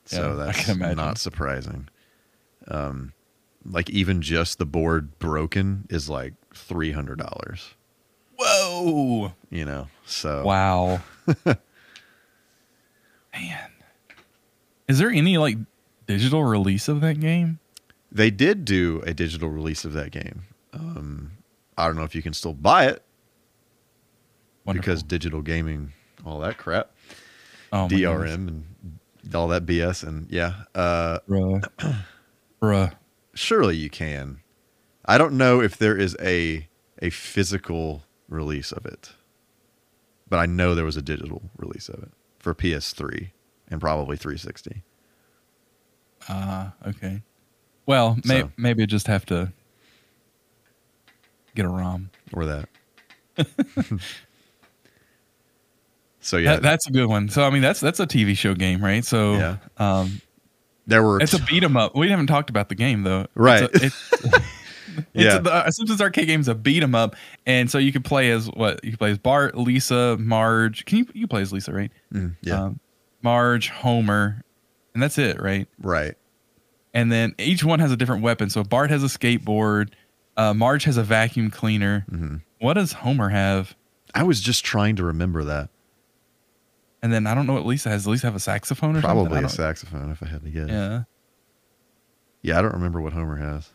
so 0.10 0.38
Yeah, 0.38 0.46
that's 0.46 0.68
not 0.96 1.18
surprising. 1.18 1.88
Um, 2.68 3.14
like 3.66 3.90
even 3.90 4.22
just 4.22 4.58
the 4.58 4.66
board 4.66 5.20
broken 5.20 5.86
is 5.90 6.10
like 6.10 6.34
three 6.54 6.92
hundred 6.92 7.20
dollars. 7.20 7.76
Whoa! 8.38 9.34
You 9.50 9.66
know, 9.66 9.88
so 10.06 10.44
Wow. 10.44 11.02
Man. 13.34 13.70
Is 14.88 14.98
there 14.98 15.10
any 15.12 15.38
like 15.38 15.58
digital 16.08 16.44
release 16.44 16.88
of 16.88 17.02
that 17.02 17.20
game? 17.20 17.60
They 18.12 18.32
did 18.32 18.66
do 18.66 19.04
a 19.06 19.14
digital 19.14 19.50
release 19.50 19.86
of 19.86 19.94
that 19.94 20.10
game. 20.12 20.44
Um, 20.74 21.34
I 21.78 21.86
don't 21.86 21.96
know 21.96 22.04
if 22.04 22.16
you 22.16 22.24
can 22.24 22.34
still 22.34 22.54
buy 22.54 22.86
it 22.88 23.04
Wonderful. 24.66 24.82
because 24.82 25.04
digital 25.04 25.42
gaming, 25.44 25.94
all 26.26 26.40
that 26.40 26.58
crap, 26.58 26.90
oh, 27.72 27.88
DRM 27.90 28.48
and 28.48 28.69
all 29.36 29.48
that 29.50 29.66
BS, 29.66 30.04
and 30.08 30.30
yeah, 30.32 30.54
uh, 30.76 31.20
Bruh. 31.30 31.64
Bruh. 32.62 32.94
surely 33.34 33.76
you 33.78 33.90
can. 33.90 34.40
I 35.06 35.18
don't 35.18 35.34
know 35.34 35.62
if 35.62 35.78
there 35.78 35.98
is 35.98 36.16
a 36.22 36.68
a 37.02 37.10
physical 37.10 38.04
release 38.28 38.72
of 38.72 38.86
it, 38.86 39.14
but 40.30 40.38
I 40.40 40.46
know 40.46 40.76
there 40.76 40.86
was 40.86 40.98
a 40.98 41.02
digital 41.02 41.44
release 41.58 41.90
of 41.90 42.04
it 42.04 42.12
for 42.40 42.54
PS3 42.54 43.32
and 43.70 43.80
probably 43.82 44.18
360. 44.18 44.84
Ah, 46.28 46.74
okay. 46.88 47.22
Well, 47.86 48.18
may- 48.26 48.42
So- 48.42 48.52
maybe 48.58 48.86
just 48.86 49.08
have 49.08 49.26
to 49.28 49.52
get 51.56 51.66
a 51.66 51.70
ROM. 51.70 52.10
or 52.34 52.46
that. 52.46 52.70
so 56.22 56.38
yeah, 56.38 56.54
That, 56.54 56.62
that's 56.62 56.88
a 56.88 56.92
good 56.92 57.08
one. 57.08 57.30
So 57.30 57.44
I 57.44 57.50
mean, 57.50 57.62
that's 57.62 57.80
that's 57.80 58.00
a 58.00 58.08
TV 58.08 58.36
show 58.38 58.54
game, 58.54 58.84
right? 58.84 59.04
So 59.06 59.34
Yeah. 59.34 59.58
um, 59.78 60.22
there 60.88 61.04
were 61.04 61.20
it's 61.22 61.34
a 61.34 61.40
beat 61.40 61.64
'em 61.64 61.78
up. 61.78 61.96
We 61.96 62.10
haven't 62.10 62.28
talked 62.28 62.50
about 62.50 62.70
the 62.70 62.76
game 62.76 63.04
though. 63.04 63.28
Right. 63.36 63.64
It's 63.64 63.84
a, 63.84 63.86
it's, 63.86 63.96
it's 64.28 65.06
Yeah. 65.14 65.38
a, 65.38 65.42
the 65.42 65.54
uh, 65.54 65.72
Simpsons 65.72 66.02
arcade 66.02 66.28
game 66.28 66.40
is 66.42 66.48
a 66.48 66.56
beat 66.56 66.82
'em 66.84 66.96
up, 66.96 67.16
and 67.46 67.70
so 67.70 67.78
you 67.78 67.92
can 67.92 68.02
play 68.04 68.32
as 68.32 68.48
what 68.48 68.84
you 68.84 68.92
can 68.92 68.98
play 68.98 69.12
as 69.12 69.18
Bart, 69.18 69.58
Lisa, 69.58 70.18
Marge. 70.20 70.86
Can 70.86 70.98
you 71.00 71.08
you 71.14 71.28
play 71.28 71.42
as 71.42 71.54
Lisa, 71.54 71.72
right? 71.74 71.92
Mm, 72.14 72.36
yeah, 72.42 72.64
Um, 72.66 72.80
Marge, 73.22 73.70
Homer, 73.70 74.42
and 74.94 75.04
that's 75.04 75.18
it, 75.18 75.42
right? 75.42 75.68
right. 75.82 76.16
And 76.94 77.12
then 77.12 77.36
each 77.38 77.64
one 77.64 77.80
has 77.80 77.92
a 77.92 77.96
different 77.98 78.24
weapon. 78.24 78.50
So 78.50 78.64
Bart 78.64 78.90
has 78.90 79.04
a 79.04 79.08
skateboard, 79.08 79.90
uh, 80.38 80.56
Marge 80.56 80.86
has 80.86 80.98
a 80.98 81.04
vacuum 81.04 81.52
cleaner. 81.52 82.06
hmm 82.10 82.38
What 82.60 82.74
does 82.74 82.94
Homer 82.94 83.30
have? 83.30 83.76
I 84.16 84.24
was 84.24 84.42
just 84.42 84.66
trying 84.66 84.96
to 84.96 85.04
remember 85.04 85.44
that. 85.44 85.70
And 87.02 87.14
then 87.14 87.28
I 87.28 87.34
don't 87.34 87.48
know 87.48 87.54
what 87.54 87.66
Lisa 87.66 87.90
has. 87.90 88.02
Does 88.02 88.08
Lisa 88.08 88.28
have 88.28 88.36
a 88.36 88.40
saxophone 88.40 88.92
or 88.98 89.02
something? 89.02 89.26
Probably 89.26 89.40
I 89.40 89.42
a 89.44 89.50
saxophone, 89.50 90.12
if 90.12 90.22
I 90.22 90.28
had 90.28 90.44
to 90.44 90.50
guess. 90.50 90.68
Yeah. 90.70 91.04
Yeah, 92.42 92.60
I 92.60 92.62
don't 92.62 92.74
remember 92.74 93.00
what 93.02 93.14
Homer 93.14 93.38
has. 93.38 93.70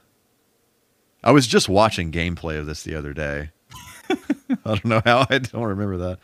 I 1.22 1.30
was 1.32 1.46
just 1.46 1.68
watching 1.68 2.12
gameplay 2.12 2.58
of 2.58 2.66
this 2.66 2.82
the 2.82 2.94
other 2.94 3.12
day. 3.14 3.50
I 4.10 4.16
don't 4.64 4.84
know 4.84 5.00
how 5.04 5.26
I 5.30 5.38
don't 5.38 5.62
remember 5.64 5.96
that. 5.96 6.18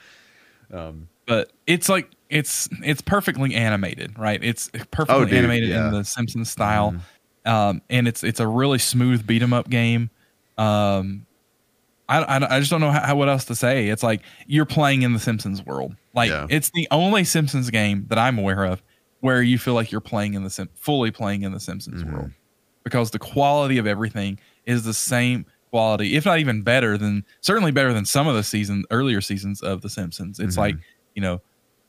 Um, 0.72 1.08
but 1.26 1.50
it's 1.66 1.88
like 1.88 2.10
it's 2.28 2.68
it's 2.82 3.00
perfectly 3.00 3.54
animated, 3.54 4.18
right? 4.18 4.42
It's 4.42 4.68
perfectly 4.90 5.14
Oh, 5.14 5.24
dude, 5.24 5.34
animated 5.38 5.70
yeah. 5.70 5.86
in 5.88 5.92
the 5.94 6.04
Simpsons 6.04 6.50
style, 6.50 6.94
Mhm. 7.46 7.50
um, 7.50 7.82
and 7.88 8.06
it's 8.06 8.22
it's 8.22 8.40
a 8.40 8.46
really 8.46 8.78
smooth 8.78 9.26
beat 9.26 9.42
'em 9.42 9.52
up 9.54 9.68
game. 9.70 10.10
Um, 10.58 11.26
I, 12.08 12.18
I, 12.22 12.56
I 12.56 12.58
just 12.58 12.70
don't 12.70 12.80
know 12.80 12.90
how, 12.90 13.14
what 13.16 13.28
else 13.28 13.46
to 13.46 13.54
say. 13.54 13.88
It's 13.88 14.02
like 14.02 14.22
you're 14.46 14.66
playing 14.66 15.02
in 15.02 15.12
the 15.14 15.18
Simpsons 15.20 15.64
world. 15.64 15.94
Like 16.14 16.30
Yeah. 16.30 16.46
it's 16.50 16.70
the 16.70 16.88
only 16.90 17.24
Simpsons 17.24 17.70
game 17.70 18.06
that 18.08 18.18
I'm 18.18 18.38
aware 18.38 18.64
of 18.64 18.82
where 19.20 19.42
you 19.42 19.58
feel 19.58 19.74
like 19.74 19.92
you're 19.92 20.00
playing 20.00 20.34
in 20.34 20.42
the 20.44 20.50
Sim- 20.50 20.70
fully 20.74 21.10
playing 21.10 21.42
in 21.42 21.52
the 21.52 21.60
Simpsons 21.60 22.02
Mhm. 22.02 22.12
world 22.12 22.30
because 22.84 23.10
the 23.10 23.18
quality 23.18 23.78
of 23.78 23.86
everything 23.86 24.38
is 24.66 24.82
the 24.84 24.94
same 24.94 25.44
quality, 25.70 26.16
if 26.16 26.24
not 26.24 26.38
even 26.40 26.62
better 26.62 26.96
than 26.98 27.24
certainly 27.40 27.70
better 27.70 27.92
than 27.92 28.04
some 28.04 28.26
of 28.26 28.34
the 28.34 28.42
season 28.42 28.84
earlier 28.90 29.20
seasons 29.20 29.60
of 29.60 29.82
the 29.82 29.90
Simpsons. 29.90 30.40
It's 30.40 30.56
Mhm. 30.56 30.58
like 30.58 30.76
you 31.14 31.22
know 31.22 31.40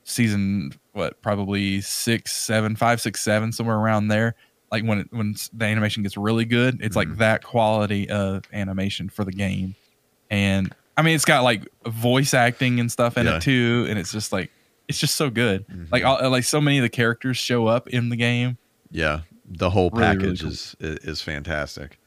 season 0.04 0.72
what 0.92 1.20
probably 1.22 1.80
six, 1.80 2.32
seven, 2.32 2.76
five, 2.76 3.00
six, 3.00 3.20
seven, 3.20 3.52
somewhere 3.52 3.76
around 3.76 4.08
there. 4.08 4.34
Like 4.70 4.84
when 4.84 4.98
it, 5.00 5.08
when 5.10 5.34
the 5.52 5.64
animation 5.64 6.02
gets 6.02 6.16
really 6.16 6.44
good, 6.44 6.78
it's 6.80 6.94
Mhm. 6.94 6.96
like 6.96 7.16
that 7.18 7.42
quality 7.44 8.08
of 8.10 8.42
animation 8.52 9.08
for 9.08 9.24
the 9.24 9.32
game. 9.32 9.74
And 10.30 10.74
I 10.96 11.02
mean, 11.02 11.14
it's 11.14 11.24
got 11.24 11.42
like 11.42 11.66
voice 11.86 12.34
acting 12.34 12.78
and 12.80 12.90
stuff 12.92 13.16
in 13.16 13.26
Yeah. 13.26 13.36
it 13.36 13.42
too, 13.42 13.86
and 13.88 13.98
it's 13.98 14.12
just 14.12 14.32
like 14.32 14.50
it's 14.88 14.98
just 14.98 15.16
so 15.16 15.30
good. 15.30 15.66
Mhm. 15.68 15.90
Like 15.90 16.04
all, 16.04 16.28
like 16.30 16.44
so 16.44 16.60
many 16.60 16.78
of 16.78 16.82
the 16.82 16.88
characters 16.90 17.36
show 17.38 17.66
up 17.66 17.88
in 17.88 18.08
the 18.10 18.16
game. 18.16 18.58
yeah, 18.90 19.20
the 19.48 19.70
whole 19.70 19.90
Really, 19.90 20.06
really 20.16 20.18
package 20.20 20.40
cool. 20.42 20.50
is, 20.50 20.76
is 20.80 20.96
is 20.98 21.20
fantastic. 21.22 21.98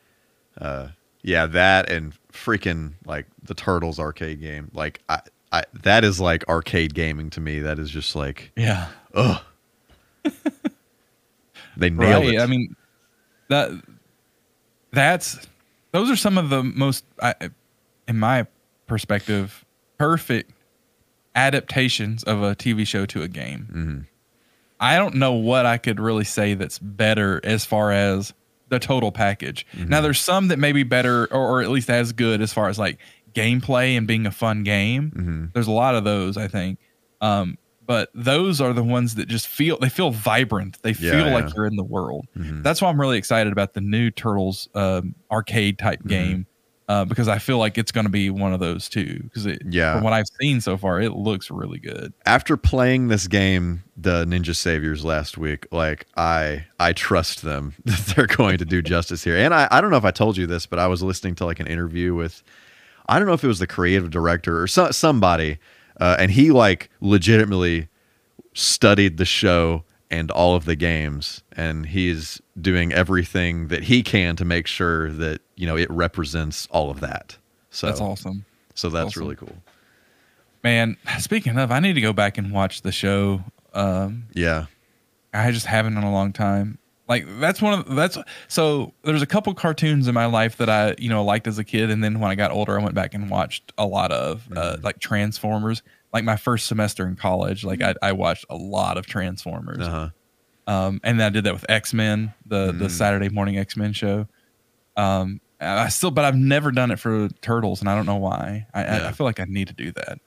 Uh, 0.60 0.90
yeah, 1.24 1.46
that 1.48 1.90
and 1.90 2.14
freaking 2.32 2.94
like 3.06 3.26
the 3.44 3.54
Turtles 3.56 4.00
arcade 4.00 4.40
game. 4.40 4.70
Like 4.74 5.02
I, 5.10 5.22
I 5.52 5.64
that 5.84 6.04
is 6.04 6.20
like 6.20 6.48
arcade 6.48 6.94
gaming 6.94 7.30
to 7.32 7.40
me. 7.42 7.60
That 7.62 7.80
is 7.80 7.90
just 7.90 8.16
like 8.16 8.52
Yeah, 8.56 8.88
ugh. 9.16 9.42
they 11.78 11.90
nailed 11.90 12.26
right. 12.26 12.36
it. 12.36 12.40
I 12.40 12.46
mean 12.46 12.76
that 13.50 13.72
that's 14.92 15.40
those 15.92 16.10
are 16.10 16.16
some 16.16 16.38
of 16.38 16.50
the 16.50 16.62
most, 16.64 17.06
I, 17.22 17.36
in 18.08 18.18
my 18.20 18.46
perspective, 18.88 19.66
perfect 19.98 20.52
adaptations 21.36 22.24
of 22.24 22.42
a 22.42 22.56
TV 22.56 22.86
show 22.86 23.06
to 23.08 23.22
a 23.22 23.28
game. 23.28 23.68
Mhm. 23.74 24.06
I 24.80 24.98
don't 24.98 25.16
know 25.16 25.34
what 25.34 25.66
I 25.66 25.78
could 25.78 26.00
really 26.00 26.24
say 26.24 26.54
that's 26.54 26.80
better 26.80 27.42
as 27.44 27.66
far 27.66 27.92
as 27.92 28.34
the 28.70 28.80
total 28.80 29.12
package. 29.12 29.66
Now, 29.74 30.02
there's 30.02 30.20
some 30.20 30.48
that 30.50 30.60
may 30.60 30.72
be 30.72 30.84
better 30.84 31.26
or, 31.32 31.60
or 31.60 31.62
at 31.62 31.70
least 31.70 31.90
as 31.90 32.12
good 32.14 32.42
as 32.42 32.52
far 32.52 32.68
as 32.68 32.80
like 32.80 32.98
gameplay 33.34 33.98
and 33.98 34.08
being 34.08 34.26
a 34.26 34.32
fun 34.32 34.64
game. 34.64 35.12
Mhm. 35.16 35.54
There's 35.54 35.68
a 35.68 35.72
lot 35.72 35.96
of 35.96 36.04
those, 36.04 36.36
I 36.36 36.48
think. 36.48 36.80
Um, 37.22 37.58
but 37.86 38.10
those 38.16 38.60
are 38.62 38.74
the 38.74 38.84
ones 38.84 39.16
that 39.16 39.28
just 39.28 39.48
feel 39.48 39.78
they 39.78 39.90
feel 39.90 40.10
vibrant. 40.12 40.80
They 40.82 40.92
Yeah, 40.92 41.12
feel 41.12 41.32
like 41.32 41.54
you're 41.56 41.68
in 41.68 41.76
the 41.76 41.84
world. 41.84 42.26
Mhm. 42.38 42.64
That's 42.64 42.82
why 42.82 42.90
I'm 42.90 43.00
really 43.00 43.18
excited 43.18 43.54
about 43.54 43.74
the 43.74 43.82
new 43.82 44.10
Turtles 44.10 44.68
um, 44.74 45.16
arcade 45.30 45.78
type 45.78 46.00
Mm-hmm. 46.00 46.10
game 46.10 46.46
uh, 46.88 47.04
because 47.06 47.28
I 47.28 47.40
feel 47.40 47.58
like 47.58 47.78
it's 47.78 47.92
going 47.92 48.06
to 48.06 48.12
be 48.12 48.30
one 48.30 48.54
of 48.54 48.60
those 48.60 48.88
too. 48.90 49.22
Because 49.24 49.48
Yeah. 49.66 49.94
from 49.96 50.04
what 50.04 50.14
I've 50.14 50.28
seen 50.40 50.62
so 50.62 50.78
far, 50.78 51.02
it 51.02 51.14
looks 51.14 51.50
really 51.50 51.80
good. 51.80 52.14
after 52.26 52.58
playing 52.58 53.08
this 53.08 53.28
game, 53.28 53.84
the 53.98 54.26
Ninja 54.26 54.56
Saviors 54.56 55.04
last 55.06 55.38
week, 55.38 55.66
like 55.72 56.06
I 56.18 56.66
I 56.80 56.94
trust 56.94 57.42
them 57.42 57.74
that 57.86 58.14
they're 58.16 58.28
going 58.28 58.58
to 58.60 58.66
do 58.66 58.82
justice 58.82 59.24
here. 59.24 59.38
And 59.38 59.54
I, 59.54 59.68
I 59.72 59.82
don't 59.82 59.90
know 59.90 59.98
if 59.98 60.06
I 60.06 60.12
told 60.12 60.38
you 60.38 60.46
this, 60.46 60.66
but 60.66 60.78
I 60.80 60.88
was 60.88 61.02
listening 61.02 61.36
to 61.36 61.46
like 61.46 61.60
an 61.60 61.68
interview 61.68 62.14
with 62.14 62.44
I 63.08 63.18
don't 63.20 63.28
know 63.28 63.34
if 63.34 63.44
it 63.44 63.48
was 63.48 63.60
the 63.60 63.68
creative 63.68 64.10
director 64.12 64.62
or 64.62 64.68
so, 64.68 64.92
somebody, 64.92 65.60
uh, 66.02 66.18
and 66.20 66.30
he 66.32 66.52
like 66.52 66.90
legitimately 67.02 67.88
studied 68.54 69.18
the 69.18 69.26
show 69.26 69.84
and 70.12 70.32
all 70.32 70.56
of 70.56 70.66
the 70.66 70.76
games, 70.76 71.43
and 71.51 71.86
he's 71.88 72.41
doing 72.60 72.93
everything 72.93 73.68
that 73.70 73.84
he 73.84 74.03
can 74.03 74.36
to 74.36 74.45
make 74.45 74.68
sure 74.68 75.12
that 75.12 75.41
you 75.56 75.66
know 75.66 75.78
it 75.78 75.89
represents 75.91 76.68
all 76.72 76.89
of 76.89 76.99
that. 77.01 77.38
So 77.70 77.88
That's 77.88 78.01
awesome. 78.01 78.45
So 78.74 78.89
that's 78.89 79.08
awesome. 79.08 79.24
really 79.24 79.36
cool. 79.36 79.56
Man, 80.64 80.97
speaking 81.20 81.58
of, 81.58 81.72
I 81.72 81.80
need 81.80 81.93
to 81.93 82.01
go 82.01 82.14
back 82.14 82.38
and 82.38 82.51
watch 82.51 82.82
the 82.82 82.91
show. 82.91 83.41
Um, 83.74 84.26
Yeah. 84.34 84.66
I 85.34 85.51
just 85.51 85.66
haven't 85.66 85.97
in 85.97 86.03
a 86.03 86.12
long 86.12 86.32
time. 86.34 86.80
Like 87.08 87.26
that's 87.39 87.62
one 87.62 87.80
of 87.80 87.95
that's 87.95 88.18
so 88.47 88.93
there's 89.03 89.22
a 89.22 89.28
couple 89.28 89.53
cartoons 89.53 90.08
in 90.08 90.16
my 90.16 90.26
life 90.26 90.58
that 90.58 90.70
I 90.70 90.95
you 90.97 91.10
know 91.10 91.24
liked 91.24 91.45
as 91.45 91.60
a 91.60 91.64
kid, 91.64 91.91
and 91.91 92.03
then 92.03 92.20
when 92.20 92.32
I 92.32 92.36
got 92.36 92.51
older, 92.51 92.80
I 92.80 92.84
went 92.84 92.95
back 92.95 93.14
and 93.14 93.30
watched 93.30 93.72
a 93.78 93.86
lot 93.86 94.12
of 94.12 94.47
uh, 94.56 94.78
like 94.82 94.99
Transformers. 94.99 95.84
Like 96.16 96.24
my 96.24 96.38
first 96.38 96.68
semester 96.68 97.05
in 97.05 97.16
college, 97.18 97.63
like 97.66 97.82
I, 97.82 97.93
I 98.01 98.13
watched 98.13 98.45
a 98.49 98.55
lot 98.55 98.97
of 98.97 99.05
Transformers, 99.05 99.86
Uh 99.86 100.11
huh. 100.68 100.74
um, 100.74 101.01
and 101.03 101.20
then 101.20 101.28
I 101.28 101.30
did 101.30 101.43
that 101.43 101.53
with 101.53 101.66
X 101.70 101.93
Men, 101.93 102.34
the 102.45 102.68
the 102.72 102.86
Mm. 102.86 102.89
Saturday 102.91 103.28
morning 103.30 103.57
X 103.57 103.76
Men 103.76 103.91
show. 103.93 104.28
Um, 104.95 105.41
I 105.59 105.89
still, 105.89 106.11
but 106.11 106.24
I've 106.26 106.36
never 106.38 106.72
done 106.72 106.91
it 106.91 106.99
for 106.99 107.28
turtles, 107.41 107.82
and 107.82 107.89
I 107.89 107.95
don't 107.95 108.05
know 108.05 108.16
why. 108.16 108.66
I, 108.74 108.80
I, 108.84 108.97
Yeah. 108.99 109.07
I 109.09 109.11
feel 109.11 109.26
like 109.26 109.39
I 109.41 109.45
need 109.47 109.68
to 109.68 109.74
do 109.74 109.91
that 109.91 110.20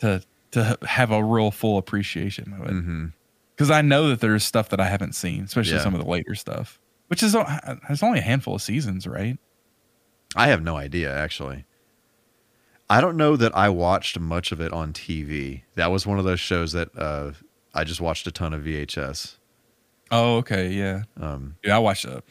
to 0.00 0.22
to 0.50 0.76
have 0.84 1.12
a 1.12 1.22
real 1.22 1.50
full 1.52 1.78
appreciation 1.78 2.52
of 2.54 2.66
it. 2.68 3.12
Because 3.54 3.70
I 3.70 3.82
know 3.82 4.08
that 4.08 4.20
there's 4.20 4.44
stuff 4.44 4.68
that 4.70 4.80
I 4.80 4.88
haven't 4.88 5.14
seen, 5.14 5.44
especially 5.44 5.74
Yeah. 5.76 5.82
some 5.82 5.94
of 5.94 6.00
the 6.02 6.08
later 6.08 6.34
stuff, 6.34 6.80
which 7.06 7.22
is 7.22 7.36
o- 7.36 7.46
there's 7.86 8.02
only 8.02 8.18
a 8.18 8.22
handful 8.22 8.56
of 8.56 8.62
seasons, 8.62 9.06
right? 9.06 9.38
I 10.34 10.48
have 10.48 10.62
no 10.62 10.76
idea 10.76 11.14
actually. 11.16 11.66
I 12.90 13.00
don't 13.00 13.16
know 13.16 13.36
that 13.36 13.54
I 13.56 13.68
watched 13.68 14.18
much 14.18 14.50
of 14.52 14.60
it 14.60 14.72
on 14.72 14.92
TV. 14.92 15.62
That 15.74 15.90
was 15.90 16.06
one 16.06 16.18
of 16.18 16.24
those 16.24 16.40
shows 16.40 16.72
that 16.72 16.88
uh, 16.96 17.32
I 17.74 17.84
just 17.84 18.00
watched 18.00 18.26
a 18.26 18.30
ton 18.32 18.54
of 18.54 18.62
VHS. 18.62 19.36
Oh, 20.10 20.36
okay, 20.36 20.68
yeah. 20.70 21.02
Um, 21.20 21.56
Dude, 21.62 21.72
I 21.72 21.78
watched 21.80 22.06
a, 22.06 22.22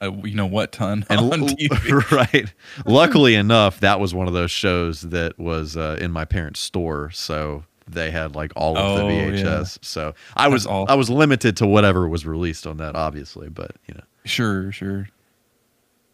a 0.00 0.10
you 0.26 0.34
know 0.34 0.46
what 0.46 0.72
ton 0.72 1.06
and 1.08 1.20
on 1.20 1.40
TV. 1.48 2.10
right. 2.10 2.52
Luckily 2.86 3.36
enough, 3.36 3.78
that 3.80 4.00
was 4.00 4.12
one 4.12 4.26
of 4.26 4.34
those 4.34 4.50
shows 4.50 5.02
that 5.02 5.38
was 5.38 5.76
uh, 5.76 5.96
in 6.00 6.10
my 6.10 6.24
parents' 6.24 6.58
store, 6.60 7.10
so 7.12 7.62
they 7.86 8.10
had 8.10 8.34
like 8.34 8.50
all 8.56 8.76
of 8.76 8.96
the 8.98 9.04
Oh, 9.04 9.08
VHS. 9.08 9.44
yeah. 9.44 9.64
So 9.82 10.14
I 10.36 10.48
was 10.48 10.64
That's 10.64 10.72
awesome. 10.72 10.92
I 10.92 10.96
was 10.96 11.08
limited 11.08 11.56
to 11.58 11.66
whatever 11.68 12.08
was 12.08 12.26
released 12.26 12.66
on 12.66 12.78
that, 12.78 12.96
obviously. 12.96 13.48
But 13.48 13.72
you 13.86 13.94
know, 13.94 14.02
Sure, 14.24 14.72
sure. 14.72 15.08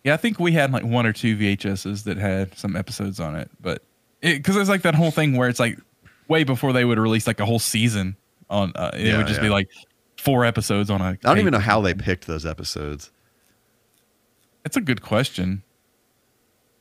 Yeah, 0.05 0.15
I 0.15 0.17
think 0.17 0.39
we 0.41 0.53
had 0.53 0.73
like 0.73 0.85
one 0.85 1.07
or 1.07 1.13
two 1.13 1.37
VHSs 1.37 2.05
that 2.05 2.17
had 2.17 2.57
some 2.57 2.75
episodes 2.77 3.21
on 3.21 3.37
it, 3.37 3.51
but 3.61 3.83
because 4.23 4.57
it's 4.57 4.69
like 4.71 4.83
that 4.83 4.95
whole 4.95 5.11
thing 5.11 5.37
where 5.37 5.49
it's 5.49 5.61
like 5.61 5.79
way 6.29 6.45
before 6.45 6.73
they 6.73 6.85
would 6.85 6.99
release 6.99 7.27
like 7.27 7.41
a 7.41 7.47
whole 7.47 7.59
season 7.59 8.17
on. 8.49 8.73
Uh, 8.75 8.91
it 8.95 9.07
Yeah, 9.09 9.19
would 9.19 9.27
just 9.27 9.41
be 9.41 9.49
like 9.51 9.69
four 10.19 10.45
episodes 10.45 10.91
on 10.91 11.01
a. 11.01 11.05
I 11.05 11.17
don't 11.23 11.39
even 11.39 11.53
know 11.53 11.59
how 11.59 11.81
they 11.81 11.95
picked 11.95 12.27
those 12.27 12.47
episodes. 12.47 13.11
That's 14.65 14.77
a 14.77 14.81
good 14.81 15.03
question. 15.03 15.63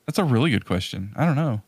That's 0.06 0.20
a 0.20 0.24
really 0.24 0.50
good 0.50 0.66
question. 0.66 1.14
I 1.16 1.26
don't 1.26 1.36
know. 1.36 1.62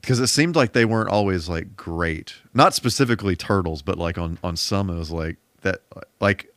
because 0.00 0.20
it 0.20 0.26
seemed 0.28 0.54
like 0.54 0.72
they 0.74 0.84
weren't 0.84 1.08
always 1.08 1.48
like 1.48 1.76
great 1.76 2.34
not 2.52 2.74
specifically 2.74 3.34
turtles 3.34 3.80
but 3.82 3.96
like 3.98 4.18
on 4.18 4.38
on 4.44 4.54
some 4.56 4.90
it 4.90 4.94
was 4.96 5.10
like 5.10 5.38
that 5.62 5.80
like 6.20 6.52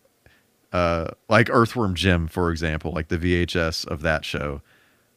uh 0.74 1.08
like 1.30 1.50
earthworm 1.50 1.96
jim 1.96 2.28
for 2.28 2.52
example 2.52 2.92
like 2.92 3.08
the 3.08 3.18
vhs 3.18 3.86
of 3.88 4.02
that 4.02 4.26
show 4.26 4.62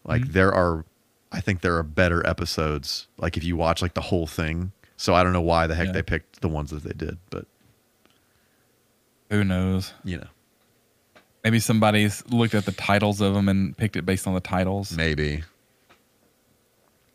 like 0.04 0.22
Mhm. 0.22 0.32
there 0.32 0.52
are 0.54 0.84
i 1.32 1.40
think 1.40 1.60
there 1.60 1.76
are 1.76 1.82
better 1.82 2.24
episodes 2.26 3.08
like 3.18 3.36
if 3.36 3.42
you 3.44 3.56
watch 3.56 3.82
like 3.82 3.94
the 3.94 4.00
whole 4.00 4.26
thing 4.28 4.70
so 4.96 5.14
i 5.14 5.22
don't 5.24 5.32
know 5.32 5.40
why 5.40 5.66
the 5.66 5.74
heck 5.74 5.86
Yeah. 5.86 5.92
they 5.92 6.02
picked 6.02 6.40
the 6.40 6.48
ones 6.48 6.70
that 6.70 6.84
they 6.84 6.92
did 6.92 7.18
but 7.30 7.46
Who 9.30 9.44
knows? 9.44 9.92
you 10.04 10.18
know 10.18 10.28
Maybe 11.42 11.58
somebody's 11.58 12.22
looked 12.28 12.54
at 12.54 12.66
the 12.66 12.72
titles 12.72 13.20
of 13.22 13.32
them 13.32 13.48
and 13.48 13.74
picked 13.76 13.96
it 13.96 14.04
based 14.04 14.26
on 14.26 14.34
the 14.34 14.40
titles. 14.40 14.92
maybe 14.92 15.42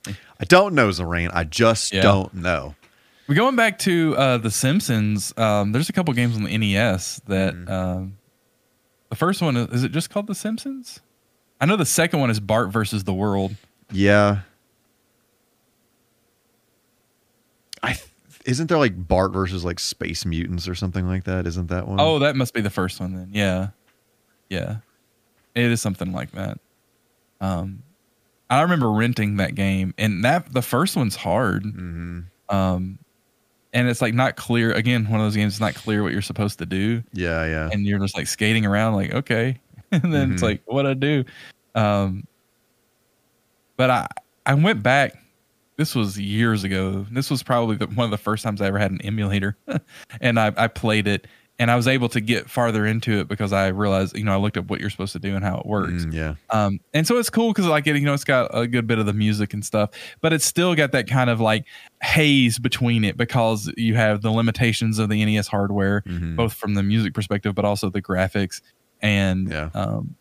i 0.07 0.43
don't 0.47 0.75
know 0.75 0.89
Zorain. 0.89 1.29
i 1.33 1.43
just 1.43 1.93
Yeah. 1.93 2.01
don't 2.01 2.33
know 2.33 2.75
We're 3.27 3.35
going 3.35 3.55
back 3.55 3.79
to 3.79 4.15
uh, 4.17 4.37
The 4.37 4.51
Simpsons. 4.51 5.33
Um, 5.35 5.71
there's 5.71 5.89
a 5.89 5.93
couple 5.93 6.13
games 6.13 6.35
on 6.35 6.43
the 6.43 6.55
NES 6.55 7.21
that 7.25 7.55
Mhm. 7.55 7.69
um, 7.71 8.17
the 9.15 9.19
first 9.19 9.41
one 9.41 9.55
is, 9.55 9.83
it 9.83 9.93
just 9.93 10.09
called 10.09 10.27
The 10.27 10.35
Simpsons? 10.35 10.99
I 11.61 11.65
know 11.65 11.77
the 11.77 11.85
second 11.85 12.19
one 12.19 12.29
is 12.29 12.41
Bart 12.41 12.69
versus 12.69 13.05
the 13.05 13.13
World. 13.13 13.55
Yeah. 13.89 14.39
I 17.81 17.93
th- 17.93 18.09
isn't 18.45 18.67
there 18.67 18.77
like 18.77 19.07
Bart 19.07 19.31
versus 19.31 19.63
like 19.63 19.79
Space 19.79 20.25
Mutants 20.25 20.67
or 20.67 20.75
something 20.75 21.07
like 21.07 21.23
that? 21.23 21.47
Isn't 21.47 21.67
that 21.67 21.87
one? 21.87 22.01
Oh, 22.01 22.19
that 22.19 22.35
must 22.35 22.53
be 22.53 22.59
the 22.59 22.69
first 22.69 22.99
one 22.99 23.13
then. 23.15 23.29
Yeah, 23.31 23.69
yeah, 24.49 24.77
it 25.55 25.63
is 25.65 25.81
something 25.81 26.11
like 26.11 26.31
that. 26.31 26.59
Um, 27.39 27.83
I 28.49 28.61
remember 28.63 28.91
renting 28.91 29.37
that 29.37 29.55
game, 29.55 29.93
and 29.97 30.25
that 30.25 30.51
the 30.51 30.61
first 30.61 30.95
one's 30.97 31.15
hard. 31.15 31.63
hmm 31.63 32.19
Um, 32.49 32.99
and 33.75 33.87
it's 33.87 34.01
like 34.01 34.15
not 34.15 34.35
clear. 34.37 34.71
Again, 34.71 35.05
one 35.07 35.19
of 35.19 35.25
those 35.27 35.35
games. 35.35 35.53
It's 35.53 35.59
not 35.59 35.75
clear 35.75 36.01
what 36.01 36.11
you're 36.13 36.21
supposed 36.23 36.57
to 36.59 36.65
do. 36.65 37.03
yeah, 37.13 37.45
yeah. 37.45 37.69
and 37.71 37.85
you're 37.85 37.99
just 37.99 38.15
like 38.17 38.25
skating 38.25 38.65
around 38.65 38.95
like 38.95 39.13
okay 39.13 39.59
and 39.91 40.11
then 40.11 40.31
it's 40.31 40.41
Mhm. 40.41 40.45
like 40.45 40.61
what 40.65 40.87
I 40.87 40.93
do 40.95 41.23
um 41.75 42.25
but 43.77 43.89
i 43.89 44.07
i 44.45 44.53
went 44.53 44.81
back 44.81 45.13
this 45.77 45.93
was 45.93 46.17
years 46.17 46.63
ago 46.63 47.05
this 47.11 47.29
was 47.29 47.43
probably 47.43 47.75
the, 47.75 47.85
one 47.87 48.05
of 48.05 48.11
the 48.11 48.17
first 48.17 48.43
times 48.45 48.61
i 48.61 48.65
ever 48.67 48.79
had 48.79 48.91
an 48.91 49.01
emulator 49.01 49.57
and 50.21 50.39
I, 50.39 50.53
I 50.55 50.67
played 50.69 51.05
it 51.07 51.27
and 51.57 51.71
i 51.71 51.75
was 51.75 51.87
able 51.87 52.09
to 52.09 52.19
get 52.19 52.49
farther 52.49 52.85
into 52.85 53.19
it 53.19 53.27
because 53.27 53.53
i 53.53 53.67
realized 53.67 54.15
you 54.17 54.23
know 54.23 54.33
i 54.33 54.35
looked 54.37 54.57
up 54.57 54.69
what 54.69 54.79
you're 54.81 54.89
supposed 54.89 55.13
to 55.13 55.19
do 55.19 55.35
and 55.35 55.43
how 55.45 55.57
it 55.57 55.65
works 55.65 56.05
Mm, 56.05 56.13
yeah. 56.13 56.35
um, 56.49 56.79
and 56.93 57.07
so 57.07 57.17
it's 57.17 57.29
cool 57.29 57.51
because 57.53 57.65
like 57.67 57.87
it, 57.87 57.95
you 57.95 58.01
know, 58.05 58.13
it's 58.13 58.23
got 58.25 58.49
a 58.53 58.67
good 58.67 58.87
bit 58.87 58.99
of 58.99 59.05
the 59.05 59.13
music 59.13 59.53
and 59.53 59.63
stuff, 59.65 59.89
but 60.21 60.33
it's 60.33 60.45
still 60.45 60.75
got 60.75 60.91
that 60.91 61.07
kind 61.07 61.29
of 61.29 61.39
like 61.39 61.65
haze 62.01 62.59
between 62.59 63.03
it 63.03 63.15
because 63.17 63.71
you 63.77 63.95
have 63.95 64.21
the 64.21 64.31
limitations 64.31 64.99
of 64.99 65.09
the 65.09 65.23
NES 65.25 65.47
hardware, 65.47 66.01
Mhm. 66.07 66.35
both 66.35 66.53
from 66.53 66.73
the 66.73 66.83
music 66.83 67.13
perspective, 67.13 67.55
but 67.55 67.65
also 67.65 67.89
the 67.89 68.01
graphics. 68.01 68.61
And 69.01 69.49
Yeah. 69.49 69.69
um, 69.73 70.15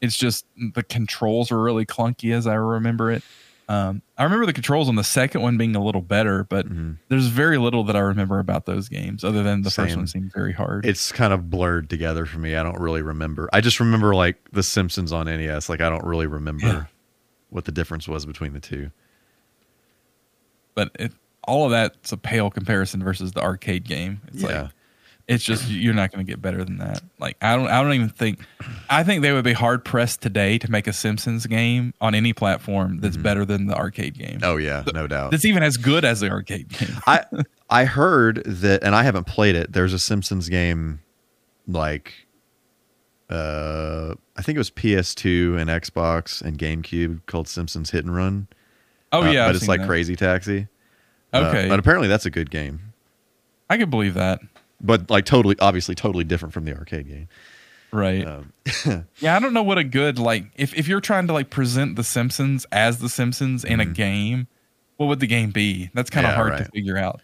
it's 0.00 0.16
just 0.16 0.46
the 0.74 0.82
controls 0.82 1.50
are 1.52 1.60
really 1.60 1.84
clunky 1.86 2.32
as 2.34 2.46
I 2.46 2.54
remember 2.54 3.10
it. 3.12 3.22
Um, 3.70 4.02
I 4.18 4.24
remember 4.24 4.46
the 4.46 4.52
controls 4.52 4.88
on 4.88 4.96
the 4.96 5.04
second 5.04 5.42
one 5.42 5.56
being 5.56 5.76
a 5.76 5.82
little 5.84 6.00
better, 6.02 6.42
but 6.42 6.68
Mhm. 6.68 6.96
there's 7.08 7.28
very 7.28 7.56
little 7.56 7.84
that 7.84 7.94
I 7.94 8.00
remember 8.00 8.40
about 8.40 8.66
those 8.66 8.88
games 8.88 9.22
other 9.22 9.44
than 9.44 9.62
the 9.62 9.70
first 9.70 9.96
one 9.96 10.08
seemed 10.08 10.32
very 10.32 10.52
hard. 10.52 10.84
It's 10.84 11.12
kind 11.12 11.32
of 11.32 11.50
blurred 11.50 11.88
together 11.88 12.26
for 12.26 12.40
me. 12.40 12.56
I 12.56 12.64
don't 12.64 12.80
really 12.80 13.00
remember. 13.02 13.48
I 13.52 13.60
just 13.60 13.78
remember 13.78 14.12
like 14.14 14.38
The 14.50 14.64
Simpsons 14.64 15.12
on 15.12 15.26
NES. 15.28 15.68
Like 15.68 15.80
I 15.80 15.88
don't 15.88 16.04
really 16.04 16.26
remember 16.26 16.66
Yeah. 16.66 16.84
what 17.50 17.64
the 17.64 17.70
difference 17.72 18.08
was 18.08 18.26
between 18.26 18.52
the 18.54 18.60
two. 18.60 18.90
but 20.74 20.90
it, 20.98 21.12
all 21.44 21.64
of 21.66 21.70
that's 21.72 22.10
a 22.12 22.16
pale 22.16 22.48
comparison 22.50 23.02
versus 23.02 23.32
the 23.32 23.42
arcade 23.42 23.84
game. 23.84 24.20
It's 24.28 24.42
yeah. 24.42 24.62
like 24.62 24.70
it's 25.30 25.44
just 25.44 25.68
you're 25.70 25.94
not 25.94 26.10
going 26.12 26.26
to 26.26 26.30
get 26.30 26.42
better 26.42 26.62
than 26.64 26.76
that. 26.78 27.00
Like 27.18 27.36
I 27.40 27.56
don't 27.56 27.68
I 27.68 27.82
don't 27.82 27.92
even 27.94 28.08
think 28.10 28.40
I 28.90 29.02
think 29.04 29.22
they 29.22 29.32
would 29.32 29.44
be 29.44 29.52
hard 29.54 29.84
pressed 29.84 30.20
today 30.20 30.58
to 30.58 30.70
make 30.70 30.86
a 30.86 30.92
Simpsons 30.92 31.46
game 31.46 31.94
on 32.00 32.14
any 32.14 32.32
platform 32.32 32.98
that's 33.00 33.16
Mhm. 33.16 33.22
better 33.22 33.44
than 33.44 33.66
the 33.66 33.74
arcade 33.76 34.18
game. 34.18 34.40
oh 34.42 34.56
yeah, 34.56 34.82
no 34.92 35.06
doubt. 35.06 35.30
That's 35.30 35.44
even 35.44 35.62
as 35.62 35.76
good 35.76 36.04
as 36.04 36.20
the 36.20 36.30
arcade 36.30 36.68
game. 36.68 36.96
I 37.06 37.24
I 37.70 37.84
heard 37.84 38.42
that, 38.44 38.82
and 38.82 38.94
I 38.94 39.04
haven't 39.04 39.28
played 39.28 39.54
it. 39.54 39.72
There's 39.72 39.92
a 39.92 39.98
Simpsons 40.00 40.48
game, 40.48 41.00
like, 41.68 42.12
uh, 43.28 44.14
I 44.36 44.42
think 44.42 44.56
it 44.56 44.58
was 44.58 44.70
PS2 44.70 45.56
and 45.60 45.70
Xbox 45.70 46.42
and 46.42 46.58
GameCube 46.58 47.20
called 47.26 47.46
Simpsons 47.46 47.90
Hit 47.90 48.04
and 48.04 48.14
Run. 48.14 48.48
Oh 49.12 49.22
Uh, 49.22 49.30
yeah, 49.30 49.44
but 49.46 49.50
I've 49.50 49.56
it's 49.56 49.68
like 49.68 49.80
that. 49.82 49.86
Crazy 49.86 50.16
Taxi. 50.16 50.66
Uh, 51.32 51.46
Okay, 51.54 51.68
but 51.68 51.78
apparently 51.78 52.08
that's 52.08 52.26
a 52.26 52.30
good 52.30 52.50
game. 52.50 52.80
I 53.68 53.78
could 53.78 53.90
believe 53.90 54.14
that. 54.14 54.40
But 54.80 55.10
like 55.10 55.24
totally, 55.24 55.56
obviously, 55.60 55.94
totally 55.94 56.24
different 56.24 56.54
from 56.54 56.64
the 56.64 56.74
arcade 56.76 57.06
game. 57.08 57.28
Right. 57.92 58.26
Um, 58.26 58.52
Yeah, 59.20 59.36
I 59.36 59.40
don't 59.40 59.52
know 59.52 59.62
what 59.62 59.78
a 59.78 59.84
good 59.84 60.18
like 60.18 60.44
if 60.56 60.74
if 60.74 60.86
you're 60.88 61.00
trying 61.00 61.26
to 61.26 61.32
like 61.32 61.50
present 61.50 61.96
the 61.96 62.04
Simpsons 62.04 62.64
as 62.72 62.98
the 62.98 63.08
Simpsons 63.08 63.64
in 63.64 63.80
a 63.80 63.84
Mhm. 63.84 63.94
game, 63.94 64.46
what 64.96 65.06
would 65.06 65.20
the 65.20 65.26
game 65.26 65.50
be? 65.50 65.90
That's 65.94 66.08
kind 66.10 66.24
of 66.26 66.30
Yeah, 66.30 66.36
hard 66.36 66.56
to 66.58 66.64
figure 66.72 66.96
out. 66.96 67.20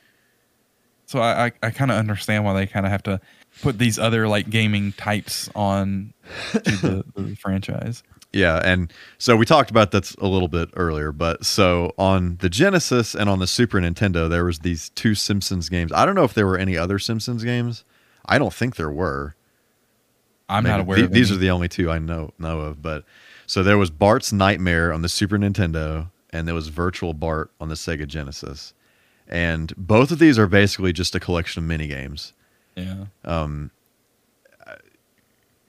So 1.07 1.20
I 1.20 1.46
I, 1.46 1.52
I 1.62 1.70
kind 1.70 1.90
of 1.90 1.96
understand 1.98 2.44
why 2.44 2.52
they 2.54 2.66
kind 2.66 2.84
of 2.84 2.92
have 2.92 3.02
to 3.04 3.20
put 3.62 3.78
these 3.78 3.98
other 3.98 4.26
like 4.28 4.50
gaming 4.50 4.92
types 4.92 5.48
on 5.54 6.12
to 6.52 6.76
the, 6.76 7.04
the 7.14 7.36
franchise. 7.40 8.02
Yeah, 8.33 8.61
and 8.62 8.93
so 9.18 9.37
we 9.37 9.47
talked 9.47 9.70
about 9.70 9.93
that 9.93 10.14
a 10.16 10.27
little 10.27 10.49
bit 10.49 10.68
earlier, 10.74 11.11
but 11.11 11.45
so 11.47 11.95
on 11.97 12.37
the 12.41 12.51
Genesis 12.51 13.14
and 13.14 13.31
on 13.31 13.39
the 13.39 13.47
Super 13.47 13.81
Nintendo, 13.81 14.29
there 14.29 14.45
was 14.45 14.59
these 14.59 14.91
two 14.91 15.14
Simpsons 15.14 15.68
games. 15.68 15.91
I 15.93 16.05
don't 16.05 16.14
know 16.14 16.24
if 16.24 16.35
there 16.35 16.47
were 16.47 16.59
any 16.59 16.77
other 16.77 16.99
Simpsons 16.99 17.45
games. 17.45 17.85
I 18.27 18.39
don't 18.39 18.53
think 18.53 18.77
there 18.77 18.91
were. 18.91 19.35
I'm 20.49 20.64
not 20.64 20.81
aware. 20.81 21.05
of 21.05 21.12
these 21.12 21.33
are 21.33 21.37
the 21.37 21.51
only 21.51 21.68
two 21.68 21.91
I 21.91 21.99
know 21.99 22.33
know 22.39 22.61
of. 22.61 22.83
But 22.83 23.05
so 23.47 23.62
there 23.62 23.79
was 23.79 23.91
Bart's 23.91 24.33
Nightmare 24.33 24.93
on 24.93 25.03
the 25.03 25.09
Super 25.09 25.39
Nintendo, 25.39 26.11
and 26.31 26.47
there 26.47 26.55
was 26.55 26.68
Virtual 26.68 27.14
Bart 27.14 27.51
on 27.61 27.68
the 27.68 27.74
Sega 27.74 28.07
Genesis, 28.07 28.74
and 29.27 29.74
both 29.77 30.11
of 30.11 30.18
these 30.18 30.39
are 30.39 30.47
basically 30.47 30.93
just 30.93 31.14
a 31.14 31.20
collection 31.20 31.62
of 31.62 31.68
mini 31.68 31.87
games. 31.87 32.33
yeah. 32.77 33.07
Um, 33.24 33.70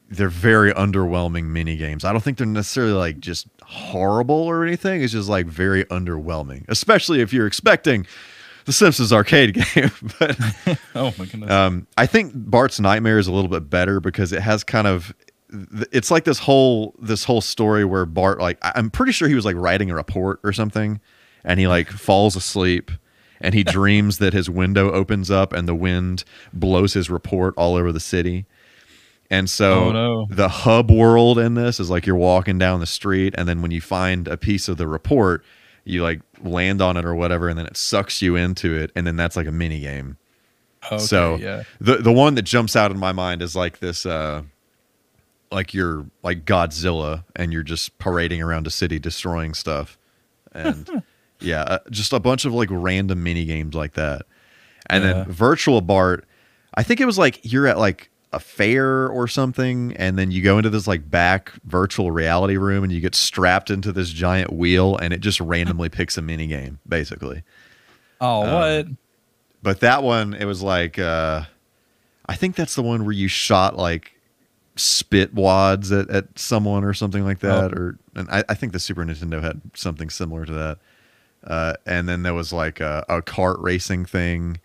they're 0.10 0.30
very 0.30 0.72
underwhelming 0.74 1.46
mini 1.46 1.76
games. 1.76 2.06
I 2.06 2.12
don't 2.12 2.22
think 2.22 2.38
they're 2.38 2.48
necessarily 2.48 2.94
like 2.94 3.20
just 3.20 3.48
horrible 3.64 4.36
or 4.36 4.64
anything. 4.64 5.02
It's 5.02 5.12
just 5.14 5.30
like 5.30 5.46
very 5.48 5.84
underwhelming, 5.86 6.66
especially 6.70 7.22
if 7.22 7.34
you're 7.34 7.48
expecting 7.48 8.06
the 8.66 8.74
Simpsons 8.74 9.12
arcade 9.12 9.54
game. 9.74 9.92
but 10.20 10.38
Oh 10.96 11.14
my 11.18 11.26
goodness. 11.26 11.52
um, 11.52 11.88
I 11.98 12.06
think 12.06 12.32
Bart's 12.36 12.80
Nightmare 12.80 13.18
is 13.20 13.28
a 13.28 13.32
little 13.34 13.50
bit 13.50 13.70
better 13.70 14.00
because 14.00 14.32
it 14.32 14.42
has 14.42 14.64
kind 14.64 14.88
of 14.88 15.14
it's 15.92 16.12
like 16.12 16.26
this 16.26 16.40
whole 16.40 16.94
this 17.00 17.24
whole 17.24 17.40
story 17.42 17.86
where 17.86 18.06
Bart 18.06 18.40
like 18.40 18.58
I'm 18.62 18.90
pretty 18.90 19.14
sure 19.14 19.28
he 19.30 19.36
was 19.36 19.46
like 19.46 19.56
writing 19.56 19.90
a 19.90 19.96
report 19.96 20.40
or 20.44 20.52
something 20.52 21.00
and 21.46 21.60
he 21.60 21.68
like 21.68 21.90
falls 21.90 22.36
asleep 22.36 22.92
and 23.40 23.54
he 23.54 23.64
dreams 23.66 24.18
that 24.18 24.34
his 24.34 24.50
window 24.50 24.92
opens 24.92 25.32
up 25.32 25.54
and 25.54 25.66
the 25.68 25.76
wind 25.76 26.26
blows 26.52 26.94
his 26.94 27.10
report 27.10 27.54
all 27.58 27.76
over 27.76 27.92
the 27.94 28.00
city 28.02 28.46
And 29.30 29.50
so 29.50 29.86
Oh, 29.86 29.92
no. 29.92 30.28
the 30.30 30.48
hub 30.48 30.90
world 30.90 31.38
in 31.38 31.56
this 31.56 31.80
is 31.80 31.90
like 31.90 32.06
you're 32.06 32.16
walking 32.16 32.58
down 32.58 32.80
the 32.80 32.86
street, 32.86 33.34
and 33.38 33.48
then 33.48 33.62
when 33.62 33.72
you 33.72 33.82
find 33.82 34.28
a 34.28 34.38
piece 34.38 34.68
of 34.70 34.78
the 34.78 34.88
report, 34.88 35.44
you 35.84 36.02
like 36.04 36.22
land 36.42 36.82
on 36.82 36.96
it 36.98 37.04
or 37.06 37.14
whatever, 37.14 37.50
and 37.50 37.58
then 37.60 37.66
it 37.66 37.76
sucks 37.78 38.22
you 38.22 38.36
into 38.38 38.74
it, 38.76 38.92
and 38.96 39.06
then 39.06 39.16
that's 39.18 39.36
like 39.36 39.48
a 39.48 39.52
mini 39.52 39.80
game. 39.82 40.18
Okay, 40.86 40.98
so 41.00 41.36
yeah. 41.38 41.64
the 41.82 41.98
the 41.98 42.12
one 42.14 42.36
that 42.36 42.44
jumps 42.44 42.76
out 42.76 42.92
in 42.92 42.98
my 43.00 43.12
mind 43.12 43.42
is 43.42 43.56
like 43.56 43.80
this 43.80 44.06
uh 44.06 44.44
like 45.52 45.74
you're 45.74 46.06
like 46.24 46.46
Godzilla 46.46 47.24
and 47.36 47.52
you're 47.52 47.64
just 47.64 47.98
parading 48.00 48.42
around 48.42 48.68
a 48.68 48.70
city 48.70 49.00
destroying 49.00 49.54
stuff. 49.54 49.98
And 50.54 51.04
yeah, 51.40 51.62
uh, 51.64 51.80
just 51.90 52.14
a 52.14 52.20
bunch 52.20 52.46
of 52.46 52.54
like 52.54 52.70
random 52.72 53.24
mini 53.24 53.46
games 53.46 53.74
like 53.76 53.94
that. 53.94 54.24
And 54.90 55.04
Yeah. 55.04 55.14
then 55.14 55.26
Virtual 55.32 55.82
Bart, 55.82 56.26
I 56.76 56.84
think 56.84 57.00
it 57.02 57.06
was 57.06 57.18
like 57.18 57.40
you're 57.44 57.66
at 57.68 57.78
like 57.78 58.10
a 58.34 58.40
fair 58.40 59.08
or 59.08 59.28
something 59.28 59.96
and 59.96 60.18
then 60.20 60.32
you 60.32 60.42
go 60.42 60.58
into 60.58 60.70
this 60.70 60.86
like 60.86 61.10
back 61.10 61.54
virtual 61.64 62.12
reality 62.12 62.58
room 62.58 62.84
and 62.84 62.92
you 62.92 63.00
get 63.00 63.16
strapped 63.16 63.70
into 63.70 63.92
this 63.94 64.10
giant 64.10 64.52
wheel 64.52 64.98
and 64.98 65.14
it 65.14 65.22
just 65.22 65.40
randomly 65.40 65.88
picks 65.88 66.18
a 66.18 66.22
mini 66.22 66.46
game 66.48 66.78
basically. 66.88 67.44
Oh, 68.20 68.42
Um, 68.44 68.52
what? 68.54 68.88
but 69.64 69.80
that 69.80 70.04
one 70.04 70.34
it 70.34 70.46
was 70.46 70.62
like 70.62 71.00
uh 71.00 71.42
i 72.28 72.36
think 72.36 72.56
that's 72.56 72.76
the 72.76 72.84
one 72.84 73.04
where 73.06 73.14
you 73.14 73.28
shot 73.28 73.76
like 73.78 74.14
spit 74.76 75.34
wads 75.34 75.92
at, 75.92 76.10
at 76.10 76.38
someone 76.38 76.84
or 76.84 76.94
something 76.94 77.24
like 77.24 77.40
that 77.40 77.74
or 77.74 77.98
and 78.16 78.30
I, 78.30 78.44
I 78.50 78.54
think 78.54 78.74
the 78.74 78.80
super 78.80 79.04
nintendo 79.06 79.42
had 79.42 79.62
something 79.74 80.10
similar 80.10 80.46
to 80.46 80.54
that. 80.54 80.78
Uh 81.44 81.74
and 81.86 82.08
then 82.10 82.24
there 82.24 82.34
was 82.34 82.52
like 82.54 82.80
a, 82.80 83.06
a 83.10 83.22
kart 83.22 83.62
racing 83.62 84.06
thing 84.06 84.60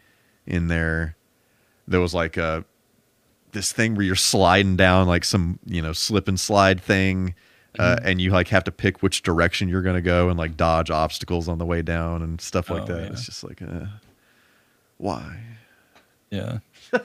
in 0.46 0.68
there. 0.68 1.16
There 1.88 2.00
was 2.00 2.12
like 2.12 2.36
a 2.36 2.64
this 3.52 3.72
thing 3.72 3.94
where 3.94 4.04
you're 4.04 4.14
sliding 4.16 4.76
down 4.76 5.06
like 5.06 5.24
some 5.24 5.58
you 5.66 5.80
know 5.82 5.92
slip 5.92 6.26
and 6.28 6.38
slide 6.40 6.80
thing 6.80 7.34
uh, 7.78 7.96
and 8.04 8.20
you 8.20 8.30
like 8.30 8.48
have 8.48 8.64
to 8.64 8.70
pick 8.72 9.02
which 9.02 9.22
direction 9.22 9.68
you're 9.68 9.80
going 9.82 9.94
to 9.96 10.02
go 10.02 10.28
and 10.28 10.38
like 10.38 10.56
dodge 10.56 10.90
obstacles 10.90 11.48
on 11.48 11.56
the 11.58 11.64
way 11.66 11.80
down 11.82 12.20
and 12.22 12.40
stuff 12.40 12.68
like 12.70 12.82
Oh, 12.82 12.86
that 12.86 13.00
yeah. 13.02 13.08
it's 13.12 13.24
just 13.26 13.42
like 13.44 13.62
uh, 13.62 13.86
why 14.98 15.38
Yeah. 16.30 16.58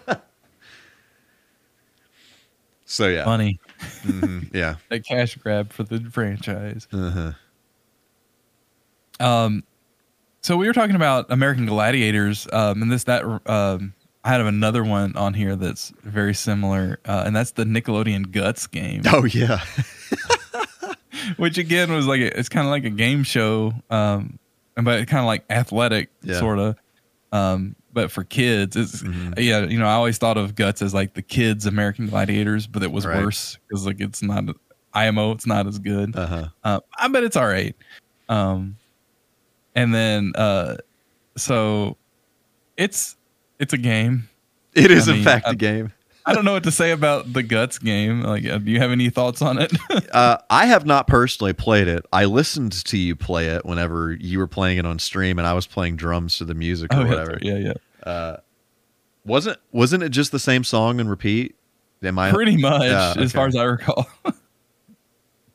so 2.85 3.07
yeah 3.07 3.23
Funny. 3.25 3.59
Mhm, 4.03 4.53
yeah 4.53 4.75
That 4.89 5.05
cash 5.05 5.35
grab 5.35 5.71
for 5.73 5.83
the 5.83 5.99
franchise. 6.11 6.87
uh-huh. 6.91 7.31
Um, 9.19 9.63
so 10.41 10.55
we 10.57 10.67
were 10.67 10.73
talking 10.73 10.95
about 10.95 11.25
American 11.31 11.65
Gladiators, 11.65 12.47
um, 12.53 12.81
and 12.83 12.91
this 12.91 13.03
that 13.05 13.23
um, 13.47 13.93
I 14.27 14.31
have 14.31 14.45
another 14.45 14.83
one 14.83 15.15
on 15.15 15.33
here 15.33 15.55
that's 15.55 15.93
very 16.03 16.33
similar, 16.33 16.99
uh, 17.05 17.23
and 17.25 17.33
that's 17.35 17.51
the 17.51 17.63
Nickelodeon 17.63 18.31
Guts 18.31 18.67
game, 18.67 19.01
oh 19.07 19.23
yeah 19.23 19.61
which 21.37 21.57
again 21.57 21.91
was 21.93 22.05
like 22.07 22.19
a, 22.21 22.37
it's 22.37 22.49
kind 22.49 22.65
of 22.67 22.71
like 22.71 22.83
a 22.83 22.89
game 22.89 23.23
show, 23.23 23.73
um, 23.89 24.37
but 24.75 25.07
kind 25.07 25.19
of 25.21 25.25
like 25.25 25.45
athletic 25.49 26.09
Yeah. 26.23 26.39
sort 26.39 26.59
of, 26.59 26.75
um, 27.31 27.75
but 27.91 28.11
for 28.11 28.23
kids. 28.23 28.75
It's 28.75 29.01
Mhm. 29.01 29.39
yeah, 29.39 29.61
you 29.65 29.79
know, 29.79 29.87
I 29.87 29.93
always 29.93 30.17
thought 30.17 30.37
of 30.37 30.55
Guts 30.55 30.81
as 30.81 30.93
like 30.93 31.13
the 31.13 31.21
kids 31.21 31.65
American 31.65 32.07
Gladiators, 32.07 32.67
but 32.67 32.83
it 32.83 32.91
was 32.91 33.05
Right. 33.05 33.23
worse 33.23 33.57
because 33.69 33.85
like 33.85 33.99
it's 34.01 34.21
not 34.21 34.43
IMO, 34.93 35.31
it's 35.31 35.47
not 35.47 35.67
as 35.67 35.79
good. 35.79 36.15
uh-huh 36.15 36.49
Uh, 36.63 36.79
I 36.97 37.07
bet 37.07 37.23
it's 37.23 37.37
all 37.37 37.47
right. 37.47 37.75
Um, 38.29 38.77
and 39.73 39.93
then 39.93 40.33
uh, 40.35 40.75
so 41.37 41.97
it's 42.75 43.15
it's 43.59 43.73
a 43.73 43.77
game. 43.77 44.29
it 44.73 44.91
is 44.91 45.07
I 45.07 45.11
in 45.11 45.17
mean, 45.17 45.25
fact 45.25 45.47
I- 45.47 45.51
a 45.51 45.55
game 45.55 45.93
I 46.25 46.33
don't 46.33 46.43
know 46.43 46.51
what 46.51 46.63
to 46.63 46.71
say 46.71 46.91
about 46.91 47.31
the 47.31 47.41
guts 47.41 47.79
game. 47.79 48.21
Like, 48.21 48.45
uh, 48.45 48.57
do 48.57 48.69
you 48.69 48.79
have 48.79 48.91
any 48.91 49.09
thoughts 49.09 49.41
on 49.41 49.59
it? 49.61 49.71
uh, 50.13 50.35
I 50.49 50.65
have 50.65 50.85
not 50.85 51.07
personally 51.07 51.53
played 51.53 51.87
it. 51.87 52.05
I 52.11 52.25
listened 52.25 52.73
to 52.83 52.97
you 52.97 53.15
play 53.15 53.47
it 53.47 53.65
whenever 53.65 54.11
you 54.11 54.37
were 54.39 54.47
playing 54.47 54.77
it 54.77 54.85
on 54.85 54.99
stream, 54.99 55.39
and 55.39 55.47
I 55.47 55.53
was 55.53 55.65
playing 55.67 55.95
drums 55.95 56.37
to 56.39 56.43
the 56.43 56.53
music 56.53 56.93
or 56.93 56.97
Oh, 56.97 57.03
yeah, 57.03 57.07
whatever. 57.09 57.37
yeah, 57.41 57.73
yeah. 58.05 58.35
Wasn't 59.23 59.57
wasn't 59.71 60.03
it 60.03 60.09
just 60.09 60.33
the 60.33 60.39
same 60.39 60.65
song 60.65 60.99
and 60.99 61.09
repeat? 61.09 61.55
Am 62.03 62.19
I 62.19 62.31
Pretty 62.31 62.57
much, 62.57 62.83
Yeah, 62.83 63.13
as 63.17 63.31
far 63.31 63.47
as 63.47 63.55
I 63.55 63.63
recall. 63.63 64.05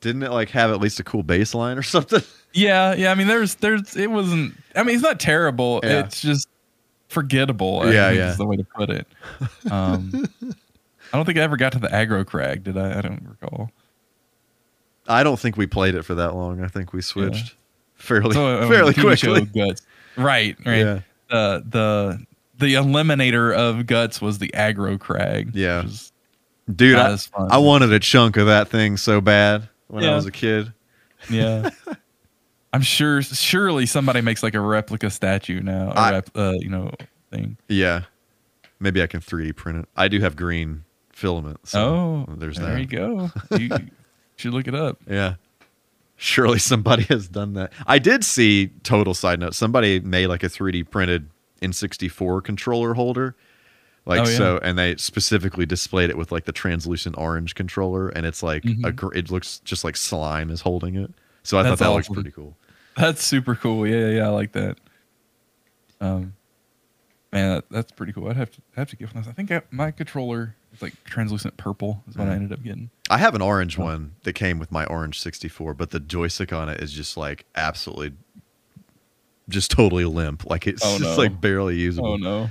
didn't 0.01 0.23
it 0.23 0.31
like 0.31 0.49
have 0.49 0.71
at 0.71 0.79
least 0.79 0.99
a 0.99 1.03
cool 1.03 1.21
bass 1.23 1.53
line 1.53 1.77
or 1.77 1.83
something? 1.83 2.21
yeah, 2.53 2.93
yeah. 2.95 3.11
I 3.11 3.15
mean, 3.15 3.27
there's, 3.27 3.53
there's, 3.55 3.95
it 3.95 4.09
wasn't. 4.09 4.55
I 4.75 4.81
mean, 4.83 4.95
it's 4.95 5.03
not 5.03 5.19
terrible. 5.19 5.81
Yeah. 5.83 5.99
It's 5.99 6.21
just 6.21 6.47
forgettable. 7.13 7.81
I 7.81 7.91
Yeah, 7.91 8.07
think 8.09 8.17
yeah. 8.17 8.31
Is 8.31 8.37
the 8.37 8.45
way 8.45 8.57
to 8.57 8.63
put 8.63 8.89
it. 8.89 9.07
Um, 9.71 10.11
I 11.11 11.17
don't 11.17 11.25
think 11.25 11.37
I 11.37 11.41
ever 11.41 11.57
got 11.57 11.71
to 11.73 11.79
the 11.79 11.87
aggro 11.89 12.25
crag. 12.25 12.63
Did 12.63 12.77
I? 12.77 12.97
I 12.97 13.01
don't 13.01 13.23
recall. 13.27 13.71
I 15.07 15.23
don't 15.23 15.39
think 15.39 15.57
we 15.57 15.67
played 15.67 15.95
it 15.95 16.03
for 16.03 16.15
that 16.15 16.33
long. 16.33 16.63
I 16.63 16.67
think 16.67 16.93
we 16.93 17.01
switched 17.01 17.55
fairly 17.95 18.33
So, 18.33 18.45
uh, 18.59 18.67
fairly 18.69 18.93
quickly. 18.93 19.45
Guts. 19.45 19.81
Right, 20.17 20.57
right. 20.65 20.77
Yeah. 20.77 20.99
The 21.29 21.63
the 21.67 22.25
the 22.57 22.73
eliminator 22.75 23.53
of 23.55 23.85
guts 23.85 24.21
was 24.21 24.39
the 24.39 24.49
aggro 24.49 24.99
crag. 24.99 25.55
Yeah. 25.55 25.87
Dude, 26.73 26.95
I. 26.95 27.17
I 27.35 27.57
wanted 27.57 27.91
a 27.91 27.99
chunk 27.99 28.37
of 28.37 28.45
that 28.47 28.69
thing 28.69 28.97
so 28.97 29.19
bad 29.19 29.67
when 29.87 30.03
I 30.03 30.15
was 30.15 30.25
a 30.25 30.31
kid. 30.31 30.73
Yeah. 31.29 31.69
I'm 32.73 32.81
sure 32.81 33.21
surely 33.21 33.85
somebody 33.85 34.21
makes 34.21 34.41
like 34.43 34.55
a 34.55 34.59
replica 34.59 35.09
statue 35.09 35.61
now. 35.61 35.91
A 35.91 35.93
I- 35.93 36.11
rep, 36.11 36.29
uh, 36.35 36.53
you 36.59 36.69
know, 36.69 36.91
thing. 37.31 37.57
Yeah. 37.69 38.01
Maybe 38.79 39.01
I 39.01 39.07
can 39.07 39.21
3D 39.21 39.55
print 39.55 39.79
it. 39.79 39.85
I 39.95 40.07
do 40.09 40.19
have 40.19 40.35
green 40.35 40.83
filament. 41.13 41.59
So 41.67 42.25
oh, 42.27 42.33
there's 42.35 42.57
there 42.57 42.73
that. 42.75 42.79
you 42.81 42.85
go. 42.87 43.29
You 43.57 43.69
should 44.35 44.53
look 44.53 44.67
it 44.67 44.75
up. 44.75 44.99
Yeah. 45.07 45.35
Surely 46.17 46.59
somebody 46.59 47.03
has 47.09 47.27
done 47.27 47.53
that. 47.53 47.71
I 47.87 47.99
did 47.99 48.23
see 48.25 48.67
total 48.83 49.13
side 49.13 49.39
note. 49.39 49.53
Somebody 49.55 49.99
made 49.99 50.27
like 50.27 50.43
a 50.43 50.47
3D 50.47 50.89
printed 50.89 51.29
N64 51.61 52.43
controller 52.43 52.93
holder. 52.93 53.35
Like 54.05 54.21
Oh, 54.21 54.29
yeah. 54.29 54.37
so 54.37 54.59
and 54.63 54.77
they 54.77 54.95
specifically 54.97 55.65
displayed 55.65 56.09
it 56.09 56.17
with 56.17 56.31
like 56.31 56.43
the 56.45 56.51
translucent 56.51 57.17
orange 57.17 57.55
controller 57.55 58.09
and 58.09 58.25
it's 58.25 58.43
like 58.43 58.65
a 58.65 58.67
Mhm. 58.67 58.95
gr- 58.95 59.13
it 59.13 59.31
looks 59.31 59.59
just 59.59 59.83
like 59.85 59.95
slime 59.95 60.49
is 60.49 60.59
holding 60.61 60.95
it. 60.95 61.11
So 61.43 61.57
I 61.57 61.63
That's 61.63 61.79
thought 61.79 61.85
that 61.89 61.93
looks 61.95 62.09
pretty 62.09 62.31
cool. 62.31 62.57
That's 62.95 63.23
super 63.23 63.55
cool. 63.55 63.87
Yeah, 63.87 64.07
yeah, 64.07 64.07
yeah, 64.17 64.25
I 64.27 64.29
like 64.29 64.51
that. 64.53 64.77
Um, 66.01 66.33
man, 67.31 67.55
that, 67.55 67.69
that's 67.69 67.91
pretty 67.91 68.13
cool. 68.13 68.27
I'd 68.29 68.35
have 68.37 68.51
to 68.51 68.61
have 68.75 68.89
to 68.89 68.95
give 68.95 69.13
one. 69.15 69.25
I 69.27 69.31
think 69.31 69.51
I, 69.51 69.61
my 69.71 69.91
controller 69.91 70.55
is 70.73 70.81
like 70.81 70.93
translucent 71.03 71.57
purple. 71.57 72.03
Is 72.07 72.17
what 72.17 72.27
I 72.27 72.31
Mhm. 72.31 72.35
ended 72.35 72.53
up 72.53 72.63
getting. 72.63 72.89
I 73.09 73.17
have 73.17 73.35
an 73.35 73.41
orange 73.41 73.79
Oh. 73.79 73.83
one 73.83 74.15
that 74.23 74.33
came 74.33 74.59
with 74.59 74.71
my 74.71 74.85
orange 74.85 75.19
64, 75.19 75.73
but 75.73 75.91
the 75.91 75.99
joystick 75.99 76.51
on 76.53 76.69
it 76.69 76.81
is 76.81 76.91
just 76.93 77.15
like 77.17 77.45
absolutely 77.55 78.13
just 79.49 79.71
totally 79.71 80.05
limp. 80.05 80.45
Like 80.49 80.67
it's 80.67 80.83
Oh, 80.85 80.97
just 80.99 81.17
no. 81.17 81.23
like 81.23 81.39
barely 81.41 81.77
usable. 81.77 82.13
Oh 82.13 82.17
no, 82.17 82.49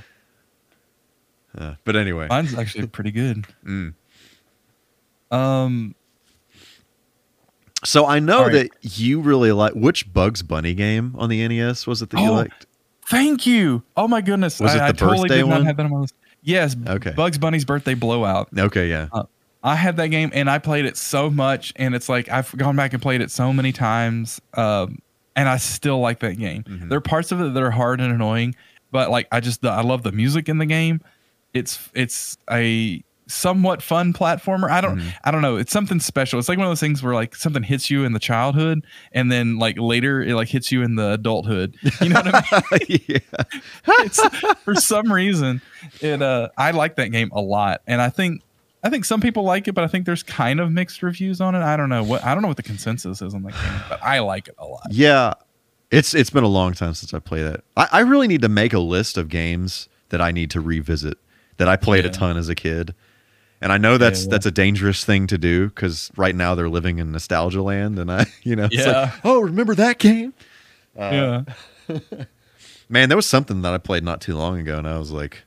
Uh, 1.57 1.75
but 1.85 1.95
anyway. 1.97 2.27
mine's 2.29 2.55
actually 2.55 2.87
pretty 2.87 3.11
good. 3.13 3.47
Mm. 3.65 3.95
Um, 5.31 5.95
So 7.85 8.07
I 8.07 8.19
know 8.21 8.45
right. 8.45 8.53
that 8.53 8.71
you 8.99 9.21
really 9.21 9.53
like 9.53 9.73
which 9.75 10.13
Bugs 10.13 10.43
Bunny 10.43 10.75
game 10.75 11.15
on 11.19 11.29
the 11.29 11.47
NES 11.47 11.87
was 11.87 12.01
it 12.03 12.11
that 12.11 12.21
you 12.21 12.29
Oh, 12.29 12.35
liked? 12.35 12.67
thank 13.09 13.47
you. 13.47 13.83
Oh 13.97 14.07
my 14.07 14.21
goodness, 14.21 14.61
Was 14.61 14.75
it 14.75 14.81
I, 14.81 14.89
I 14.89 14.93
the 14.93 14.99
totally 14.99 15.23
birthday 15.29 15.37
did 15.39 15.43
one? 15.45 15.59
not 15.59 15.67
have 15.67 15.77
that 15.79 15.87
on. 15.87 16.07
Yes. 16.43 16.77
Okay. 16.87 17.11
Bugs 17.13 17.39
Bunny's 17.39 17.65
birthday 17.65 17.95
blowout. 17.95 18.49
Okay, 18.57 18.89
yeah. 18.89 19.09
I 19.65 19.77
had 19.77 19.97
that 19.99 20.09
game 20.09 20.31
and 20.35 20.51
I 20.51 20.59
played 20.59 20.85
it 20.87 20.97
so 20.97 21.31
much, 21.31 21.73
and 21.77 21.95
it's 21.95 22.09
like 22.09 22.29
I've 22.29 22.51
gone 22.57 22.75
back 22.77 22.93
and 22.93 23.01
played 23.03 23.21
it 23.21 23.31
so 23.31 23.53
many 23.53 23.71
times, 23.73 24.41
um, 24.55 24.99
and 25.37 25.49
I 25.49 25.57
still 25.59 26.01
like 26.01 26.19
that 26.21 26.37
game. 26.39 26.65
Mhm. 26.65 26.89
There 26.89 26.99
are 26.99 27.01
parts 27.03 27.31
of 27.33 27.41
it 27.41 27.55
that 27.55 27.63
are 27.63 27.71
hard 27.71 28.01
and 28.01 28.13
annoying, 28.13 28.55
but 28.91 29.11
like 29.11 29.29
I 29.31 29.39
just 29.41 29.65
I 29.65 29.83
love 29.83 30.03
the 30.03 30.11
music 30.13 30.49
in 30.49 30.59
the 30.59 30.67
game. 30.67 31.01
It's 31.55 31.79
it's 31.95 32.39
a 32.51 33.03
somewhat 33.27 33.83
fun 33.83 34.13
platformer. 34.13 34.71
I 34.71 34.81
don't 34.81 34.99
Mhm. 34.99 35.15
I 35.25 35.31
don't 35.31 35.43
know. 35.43 35.57
It's 35.57 35.73
something 35.73 36.01
special. 36.01 36.39
It's 36.39 36.49
like 36.49 36.59
one 36.59 36.67
of 36.67 36.71
those 36.71 36.81
things 36.81 37.03
where 37.03 37.15
like 37.15 37.35
something 37.35 37.63
hits 37.63 37.91
you 37.91 38.05
in 38.05 38.13
the 38.13 38.19
childhood, 38.19 38.85
and 39.13 39.31
then 39.33 39.59
like 39.59 39.79
later 39.79 40.23
it 40.23 40.35
like 40.35 40.49
hits 40.49 40.71
you 40.73 40.83
in 40.83 40.97
the 40.97 41.13
adulthood. 41.13 41.77
You 42.01 42.09
know 42.11 42.21
what 42.23 42.35
I 42.35 42.79
mean? 42.89 43.01
yeah. 43.09 43.19
it's, 44.01 44.21
for 44.65 44.75
some 44.75 45.13
reason 45.13 45.61
it 46.01 46.23
uh 46.23 46.49
i 46.57 46.71
like 46.71 46.97
that 46.97 47.09
game 47.09 47.31
a 47.33 47.41
lot 47.41 47.81
and 47.87 48.01
i 48.01 48.09
think 48.09 48.43
i 48.85 48.89
think 48.91 49.05
some 49.05 49.21
people 49.21 49.43
like 49.43 49.67
it 49.69 49.73
but 49.73 49.83
i 49.85 49.87
think 49.87 50.07
there's 50.07 50.23
kind 50.23 50.61
of 50.61 50.71
mixed 50.71 51.03
reviews 51.03 51.41
on 51.41 51.55
it 51.55 51.63
i 51.63 51.77
don't 51.77 51.89
know 51.89 52.03
what 52.03 52.25
i 52.25 52.33
don't 52.35 52.43
know 52.43 52.49
what 52.49 52.57
the 52.57 52.63
consensus 52.63 53.21
is 53.21 53.35
on 53.35 53.43
that 53.43 53.53
game 53.53 53.81
but 53.89 54.03
i 54.03 54.21
like 54.21 54.49
it 54.49 54.55
a 54.59 54.65
lot 54.67 54.83
Yeah. 54.91 55.35
It's 55.91 56.15
it's 56.15 56.31
been 56.31 56.45
a 56.45 56.49
long 56.49 56.73
time 56.73 56.95
since 56.95 57.13
I 57.13 57.19
played 57.19 57.43
that. 57.45 57.65
I, 57.77 57.87
I 57.93 58.01
really 58.01 58.27
need 58.27 58.41
to 58.41 58.49
make 58.49 58.73
a 58.73 58.79
list 58.79 59.19
of 59.19 59.29
games 59.29 59.91
that 60.09 60.23
I 60.23 60.31
need 60.31 60.51
to 60.53 60.61
revisit 60.63 61.19
that 61.59 61.69
I 61.69 61.77
played 61.77 62.07
a 62.07 62.09
ton 62.11 62.39
as 62.39 62.49
a 62.49 62.55
kid. 62.55 62.95
And 63.63 63.73
I 63.73 63.79
know 63.79 63.97
that's 63.97 64.25
yeah. 64.25 64.31
that's 64.31 64.45
a 64.47 64.51
dangerous 64.51 65.05
thing 65.05 65.27
to 65.29 65.39
do 65.39 65.69
because 65.69 66.11
right 66.17 66.35
now 66.35 66.55
they're 66.55 66.69
living 66.69 66.99
in 66.99 67.13
nostalgia 67.13 67.63
land, 67.63 67.99
and 67.99 68.11
I, 68.13 68.27
you 68.43 68.57
know, 68.57 68.65
it's 68.65 68.75
Yeah. 68.77 69.03
like, 69.03 69.13
oh, 69.25 69.41
remember 69.41 69.75
that 69.77 69.99
game? 69.99 70.35
Uh, 70.99 71.45
yeah 71.89 71.99
Man, 72.89 73.09
there 73.09 73.17
was 73.17 73.25
something 73.27 73.63
that 73.63 73.73
I 73.73 73.79
played 73.79 74.05
not 74.05 74.21
too 74.21 74.37
long 74.37 74.59
ago, 74.59 74.77
and 74.79 74.87
I 74.87 74.99
was 74.99 75.11
like, 75.11 75.45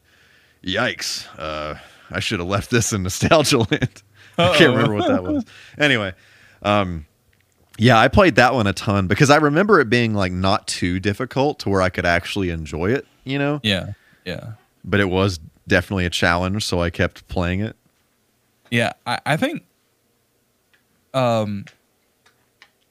"Yikes! 0.63 1.27
Uh, 1.37 1.75
I 2.09 2.19
should 2.19 2.39
have 2.39 2.47
left 2.47 2.71
this 2.71 2.91
in 2.93 3.03
nostalgia 3.03 3.57
land. 3.71 4.01
I 4.37 4.57
can't 4.57 4.71
remember 4.75 4.95
what 4.95 5.07
that 5.09 5.23
was. 5.23 5.45
Anyway, 5.77 6.13
um, 6.63 7.05
yeah, 7.77 7.99
I 7.99 8.07
played 8.07 8.35
that 8.35 8.53
one 8.55 8.65
a 8.65 8.73
ton 8.73 9.05
because 9.07 9.29
I 9.29 9.35
remember 9.37 9.79
it 9.79 9.89
being 9.89 10.13
like 10.15 10.31
not 10.31 10.65
too 10.67 10.99
difficult 10.99 11.59
to 11.59 11.69
where 11.69 11.81
I 11.81 11.89
could 11.89 12.05
actually 12.05 12.49
enjoy 12.49 12.91
it, 12.93 13.05
you 13.25 13.37
know. 13.37 13.59
Yeah. 13.61 13.91
Yeah. 14.25 14.53
But 14.83 14.99
it 14.99 15.09
was 15.09 15.39
definitely 15.67 16.05
a 16.05 16.09
challenge, 16.09 16.65
so 16.65 16.81
I 16.81 16.89
kept 16.89 17.27
playing 17.27 17.59
it. 17.59 17.75
Yeah, 18.71 18.93
I, 19.05 19.19
I 19.25 19.37
think 19.37 19.63
um 21.13 21.65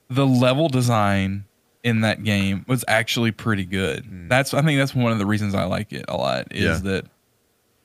the 0.09 0.27
level 0.27 0.69
design 0.69 1.45
in 1.83 2.01
that 2.03 2.23
game 2.23 2.65
was 2.69 2.85
actually 2.89 3.31
pretty 3.33 3.65
good. 3.65 4.29
That's 4.29 4.55
I 4.55 4.63
think 4.63 4.79
that's 4.79 4.95
one 4.95 5.13
of 5.13 5.19
the 5.19 5.27
reasons 5.27 5.55
I 5.55 5.65
like 5.65 5.93
it 5.93 6.05
a 6.09 6.17
lot 6.17 6.49
is 6.51 6.63
Yeah. 6.63 6.91
that 6.93 7.07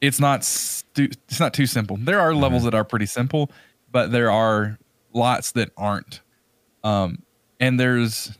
it's 0.01 0.19
not 0.19 0.43
stu- 0.45 1.09
it's 1.27 1.39
not 1.39 1.53
too 1.53 1.65
simple. 1.65 1.97
There 1.97 2.19
are 2.21 2.33
levels 2.33 2.63
that 2.63 2.73
are 2.73 2.85
pretty 2.85 3.05
simple, 3.05 3.51
but 3.91 4.11
there 4.11 4.31
are 4.31 4.77
lots 5.13 5.51
that 5.53 5.71
aren't. 5.75 6.21
Um 6.83 7.23
and 7.59 7.77
there's 7.79 8.37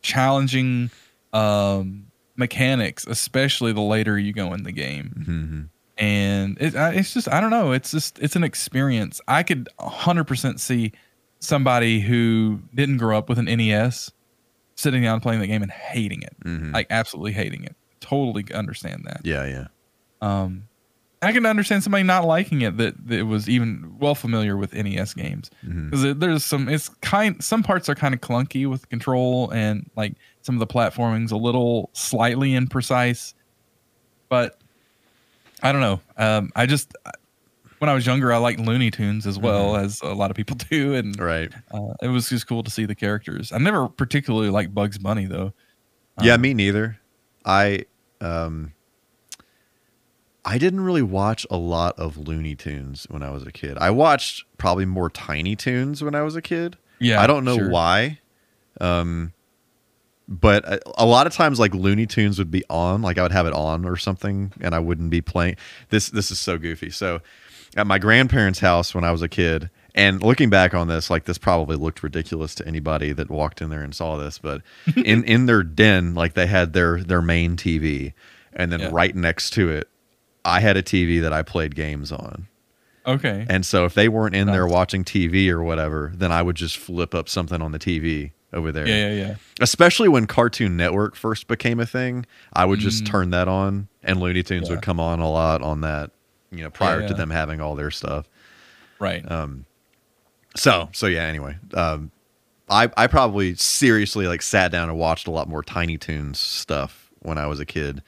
challenging 0.00 0.90
um 1.32 2.06
mechanics, 2.34 3.06
especially 3.06 3.72
the 3.72 3.80
later 3.80 4.18
you 4.18 4.32
go 4.32 4.52
in 4.54 4.64
the 4.64 4.72
game 4.72 5.12
Mm-hmm. 5.28 5.60
And 5.98 6.56
it, 6.60 6.74
it's 6.74 7.12
just 7.14 7.28
I 7.32 7.40
don't 7.40 7.50
know. 7.50 7.72
It's 7.72 7.90
just 7.90 8.18
it's 8.18 8.36
an 8.36 8.44
experience. 8.44 9.20
I 9.28 9.42
could 9.42 9.68
hundred 9.78 10.24
percent 10.24 10.60
see 10.60 10.92
somebody 11.38 12.00
who 12.00 12.60
didn't 12.74 12.98
grow 12.98 13.18
up 13.18 13.28
with 13.28 13.38
an 13.38 13.46
NES 13.46 14.10
sitting 14.76 15.02
down 15.02 15.20
playing 15.20 15.40
the 15.40 15.46
game 15.46 15.62
and 15.62 15.70
hating 15.72 16.22
it, 16.22 16.36
Mhm. 16.44 16.72
like 16.72 16.86
absolutely 16.90 17.32
hating 17.32 17.64
it. 17.64 17.76
Totally 18.00 18.44
understand 18.54 19.02
that. 19.06 19.20
Yeah, 19.24 19.44
yeah. 19.46 19.66
Um, 20.20 20.64
I 21.20 21.32
can 21.32 21.46
understand 21.46 21.84
somebody 21.84 22.02
not 22.02 22.24
liking 22.24 22.62
it 22.62 22.78
that, 22.78 23.06
that 23.06 23.26
was 23.26 23.48
even 23.48 23.96
well 24.00 24.14
familiar 24.16 24.56
with 24.56 24.72
NES 24.74 25.14
games 25.14 25.50
because 25.62 26.16
there's 26.16 26.44
some 26.44 26.68
it's 26.68 26.88
kind 27.00 27.42
some 27.44 27.62
parts 27.62 27.88
are 27.88 27.94
kind 27.94 28.12
of 28.14 28.20
clunky 28.20 28.68
with 28.68 28.88
control 28.88 29.48
and 29.50 29.88
like 29.96 30.14
some 30.40 30.56
of 30.56 30.58
the 30.60 30.66
platforming's 30.66 31.30
a 31.30 31.36
little 31.36 31.90
slightly 31.92 32.52
imprecise 32.52 33.34
but 34.28 34.58
i 35.62 35.72
don't 35.72 35.80
know 35.80 36.00
um 36.16 36.50
i 36.56 36.66
just 36.66 36.92
when 37.78 37.88
i 37.88 37.94
was 37.94 38.06
younger 38.06 38.32
i 38.32 38.36
liked 38.36 38.60
looney 38.60 38.90
tunes 38.90 39.26
as 39.26 39.38
well 39.38 39.76
as 39.76 40.00
a 40.02 40.12
lot 40.14 40.30
of 40.30 40.36
people 40.36 40.56
do 40.70 40.94
and 40.94 41.18
Right. 41.18 41.52
uh, 41.72 41.94
it 42.02 42.08
was 42.08 42.28
just 42.28 42.46
cool 42.46 42.62
to 42.62 42.70
see 42.70 42.84
the 42.84 42.94
characters 42.94 43.52
i 43.52 43.58
never 43.58 43.88
particularly 43.88 44.50
liked 44.50 44.74
bugs 44.74 44.98
bunny 44.98 45.26
though 45.26 45.52
yeah, 46.20 46.34
Um, 46.34 46.42
me 46.42 46.52
neither. 46.52 46.98
I 47.44 47.86
um 48.20 48.72
I 50.44 50.58
didn't 50.58 50.80
really 50.80 51.02
watch 51.02 51.46
a 51.50 51.56
lot 51.56 51.98
of 51.98 52.16
Looney 52.18 52.54
Tunes 52.54 53.06
when 53.08 53.22
I 53.22 53.30
was 53.30 53.44
a 53.46 53.52
kid. 53.52 53.78
I 53.78 53.90
watched 53.90 54.44
probably 54.58 54.84
more 54.84 55.08
Tiny 55.08 55.54
Toons 55.56 56.02
when 56.02 56.14
I 56.14 56.22
was 56.22 56.34
a 56.36 56.42
kid. 56.42 56.76
yeah 56.98 57.22
I 57.22 57.26
don't 57.26 57.44
know 57.44 57.56
sure. 57.56 57.70
why. 57.70 58.18
Um 58.80 59.32
but 60.28 60.64
a, 60.64 60.80
a 60.96 61.06
lot 61.06 61.26
of 61.26 61.32
times 61.32 61.58
like 61.58 61.74
Looney 61.74 62.06
Tunes 62.06 62.38
would 62.38 62.50
be 62.50 62.64
on, 62.70 63.02
like 63.02 63.18
I 63.18 63.22
would 63.22 63.32
have 63.32 63.46
it 63.46 63.52
on 63.52 63.84
or 63.84 63.96
something 63.96 64.52
and 64.60 64.74
I 64.74 64.78
wouldn't 64.78 65.10
be 65.10 65.20
playing. 65.20 65.56
This 65.90 66.08
this 66.10 66.30
is 66.30 66.38
so 66.38 66.58
goofy. 66.58 66.90
So 66.90 67.20
at 67.76 67.86
my 67.86 67.98
grandparents' 67.98 68.60
house 68.60 68.94
when 68.94 69.04
I 69.04 69.12
was 69.12 69.22
a 69.22 69.28
kid, 69.28 69.70
and 69.94 70.22
looking 70.22 70.48
back 70.50 70.74
on 70.74 70.88
this, 70.88 71.10
like 71.10 71.24
this 71.24 71.38
probably 71.38 71.76
looked 71.76 72.02
ridiculous 72.02 72.54
to 72.56 72.66
anybody 72.66 73.12
that 73.12 73.30
walked 73.30 73.60
in 73.60 73.68
there 73.70 73.82
and 73.82 73.94
saw 73.94 74.16
this, 74.16 74.38
but 74.38 74.62
in 74.96 75.24
in 75.24 75.46
their 75.46 75.62
den, 75.62 76.14
like 76.14 76.34
they 76.34 76.46
had 76.46 76.72
their 76.72 77.02
their 77.02 77.22
main 77.22 77.56
TV, 77.56 78.12
and 78.52 78.72
then 78.72 78.80
Yeah. 78.80 78.90
right 78.92 79.14
next 79.14 79.50
to 79.54 79.70
it, 79.70 79.88
I 80.44 80.60
had 80.60 80.76
a 80.76 80.82
TV 80.82 81.20
that 81.22 81.32
I 81.32 81.42
played 81.42 81.74
games 81.74 82.10
on. 82.12 82.46
okay 83.06 83.44
And 83.50 83.66
so 83.66 83.84
if 83.84 83.94
they 83.94 84.08
weren't 84.08 84.34
in 84.36 84.46
there 84.46 84.66
watching 84.66 85.04
TV 85.04 85.48
or 85.50 85.62
whatever, 85.62 86.12
then 86.14 86.30
I 86.32 86.40
would 86.42 86.56
just 86.56 86.76
flip 86.76 87.14
up 87.14 87.28
something 87.28 87.60
on 87.60 87.72
the 87.72 87.78
TV 87.78 88.30
over 88.52 88.72
there. 88.72 88.86
yeah 88.86 89.08
yeah 89.10 89.26
yeah 89.28 89.34
Especially 89.60 90.08
when 90.08 90.26
Cartoon 90.26 90.76
Network 90.76 91.14
first 91.16 91.46
became 91.48 91.80
a 91.80 91.86
thing, 91.86 92.26
I 92.52 92.64
would 92.64 92.78
just 92.80 93.04
Mm. 93.04 93.06
turn 93.06 93.30
that 93.30 93.48
on 93.48 93.88
and 94.02 94.20
Looney 94.20 94.42
Tunes 94.42 94.68
Yeah. 94.68 94.74
would 94.76 94.82
come 94.82 95.00
on 95.00 95.20
a 95.20 95.30
lot 95.30 95.62
on 95.62 95.80
that, 95.82 96.10
you 96.50 96.62
know, 96.62 96.70
prior 96.70 97.00
to 97.00 97.06
yeah. 97.08 97.12
them 97.14 97.30
having 97.30 97.60
all 97.60 97.74
their 97.76 97.90
stuff. 97.90 98.28
right 98.98 99.24
Um 99.30 99.64
so 100.56 100.88
so 100.92 101.06
yeah, 101.06 101.22
anyway. 101.24 101.56
Um 101.74 102.10
I 102.68 102.90
I 102.96 103.06
probably 103.06 103.54
seriously 103.54 104.26
like 104.26 104.42
sat 104.42 104.70
down 104.72 104.88
and 104.88 104.98
watched 104.98 105.26
a 105.26 105.30
lot 105.30 105.48
more 105.48 105.62
Tiny 105.62 105.98
Toons 105.98 106.38
stuff 106.40 107.10
when 107.20 107.38
I 107.38 107.46
was 107.46 107.60
a 107.60 107.66
kid. 107.66 108.02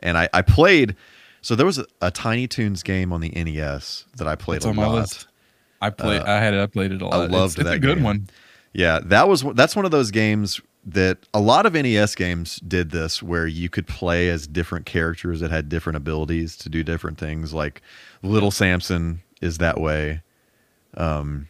And 0.00 0.18
I, 0.18 0.28
I 0.34 0.42
played 0.42 0.96
so 1.40 1.54
there 1.54 1.66
was 1.66 1.78
a, 1.78 1.86
a 2.00 2.10
Tiny 2.10 2.46
Toons 2.46 2.82
game 2.82 3.12
on 3.12 3.20
the 3.20 3.28
NES 3.30 4.06
that 4.16 4.26
I 4.26 4.34
played 4.34 4.64
a 4.64 4.72
lot. 4.72 5.26
i 5.82 5.90
played 5.90 6.22
Uh, 6.22 6.24
i 6.26 6.38
had 6.40 6.54
it 6.54 6.60
i 6.62 6.66
played 6.66 6.90
it 6.92 7.02
a 7.02 7.06
lot 7.06 7.14
I 7.14 7.26
loved 7.26 7.52
it's, 7.52 7.60
it's 7.60 7.64
that 7.64 7.74
a 7.76 7.78
good 7.78 7.96
game. 7.96 8.04
one 8.04 8.28
Yeah, 8.74 8.98
that 9.04 9.28
was 9.28 9.42
that's 9.54 9.74
one 9.76 9.84
of 9.84 9.92
those 9.92 10.10
games 10.10 10.60
that 10.86 11.18
a 11.32 11.40
lot 11.40 11.64
of 11.64 11.72
NES 11.72 12.14
games 12.14 12.56
did 12.56 12.90
this 12.90 13.22
where 13.22 13.46
you 13.46 13.68
could 13.70 13.86
play 13.86 14.28
as 14.28 14.46
different 14.46 14.84
characters 14.84 15.40
that 15.40 15.50
had 15.50 15.68
different 15.68 15.96
abilities 15.96 16.56
to 16.58 16.68
do 16.68 16.82
different 16.84 17.16
things 17.18 17.54
like 17.54 17.80
Little 18.22 18.50
Samson 18.50 19.22
is 19.40 19.58
that 19.58 19.80
way. 19.80 20.22
Um 20.96 21.48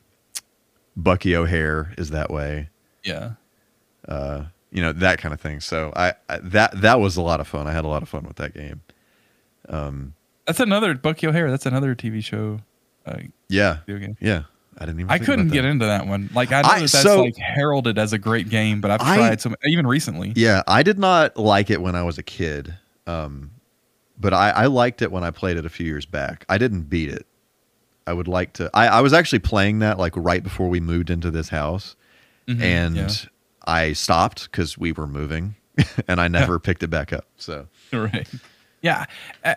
Bucky 0.97 1.35
O'Hare 1.35 1.93
is 1.99 2.11
that 2.11 2.31
way. 2.31 2.69
yeah 3.03 3.33
Uh 4.07 4.45
you 4.71 4.81
know, 4.83 4.93
that 4.93 5.19
kind 5.19 5.33
of 5.33 5.41
thing. 5.41 5.61
So 5.61 5.93
I, 5.97 6.15
I 6.29 6.39
that 6.39 6.81
that 6.83 7.01
was 7.01 7.17
a 7.17 7.23
lot 7.23 7.41
of 7.41 7.49
fun. 7.49 7.67
I 7.67 7.73
had 7.73 7.85
a 7.85 7.89
lot 7.89 8.03
of 8.03 8.09
fun 8.09 8.25
with 8.25 8.37
that 8.37 8.55
game. 8.55 8.83
Um 9.69 10.15
That's 10.47 10.61
another 10.61 10.95
Bucky 10.95 11.27
O'Hare. 11.27 11.51
That's 11.51 11.67
another 11.67 11.95
TV 11.97 12.23
show. 12.23 12.61
Uh, 13.05 13.19
yeah. 13.49 13.79
video 13.87 14.07
game. 14.07 14.17
Yeah. 14.21 14.43
I 14.79 14.87
didn't 14.87 15.01
even 15.01 15.11
I 15.11 15.19
couldn't 15.19 15.49
get 15.49 15.65
into 15.65 15.87
that 15.87 16.07
one. 16.07 16.31
Like 16.35 16.53
I 16.53 16.63
know 16.63 16.69
I- 16.69 16.75
that 16.81 16.91
that's 16.91 17.03
so- 17.03 17.23
like 17.23 17.37
heralded 17.37 17.99
as 17.99 18.13
a 18.13 18.19
great 18.19 18.49
game, 18.49 18.81
but 18.81 18.91
I've 18.91 19.01
I- 19.03 19.17
tried 19.17 19.41
some 19.41 19.55
even 19.65 19.87
recently. 19.87 20.33
Yeah, 20.37 20.63
I 20.67 20.83
did 20.83 20.99
not 20.99 21.37
like 21.37 21.71
it 21.71 21.81
when 21.81 21.95
I 21.95 22.03
was 22.03 22.19
a 22.19 22.23
kid. 22.23 22.75
Um, 23.07 23.51
but 24.19 24.33
I, 24.33 24.51
I 24.51 24.67
liked 24.67 25.03
it 25.03 25.11
when 25.13 25.25
I 25.25 25.31
played 25.31 25.57
it 25.57 25.67
a 25.67 25.69
few 25.69 25.87
years 25.87 26.07
back. 26.07 26.45
I 26.49 26.57
didn't 26.59 26.83
beat 26.83 27.11
it. 27.11 27.27
I 28.07 28.13
would 28.13 28.29
like 28.29 28.53
to. 28.55 28.71
I, 28.75 28.87
I 28.89 29.01
was 29.01 29.13
actually 29.13 29.41
playing 29.41 29.81
that 29.81 29.99
like 29.99 30.13
right 30.17 30.43
before 30.43 30.69
we 30.69 30.79
moved 30.81 31.11
into 31.11 31.31
this 31.31 31.49
house, 31.49 31.97
Mhm, 32.49 32.61
and 32.63 32.97
yeah. 32.97 33.09
I 33.67 33.93
stopped 33.95 34.51
because 34.51 34.77
we 34.79 34.93
were 34.93 35.07
moving, 35.07 35.57
and 36.09 36.21
I 36.21 36.29
never 36.29 36.59
picked 36.61 36.83
it 36.83 36.89
back 36.89 37.13
up. 37.13 37.27
So 37.37 37.67
right. 37.93 38.29
Yeah, 38.85 39.07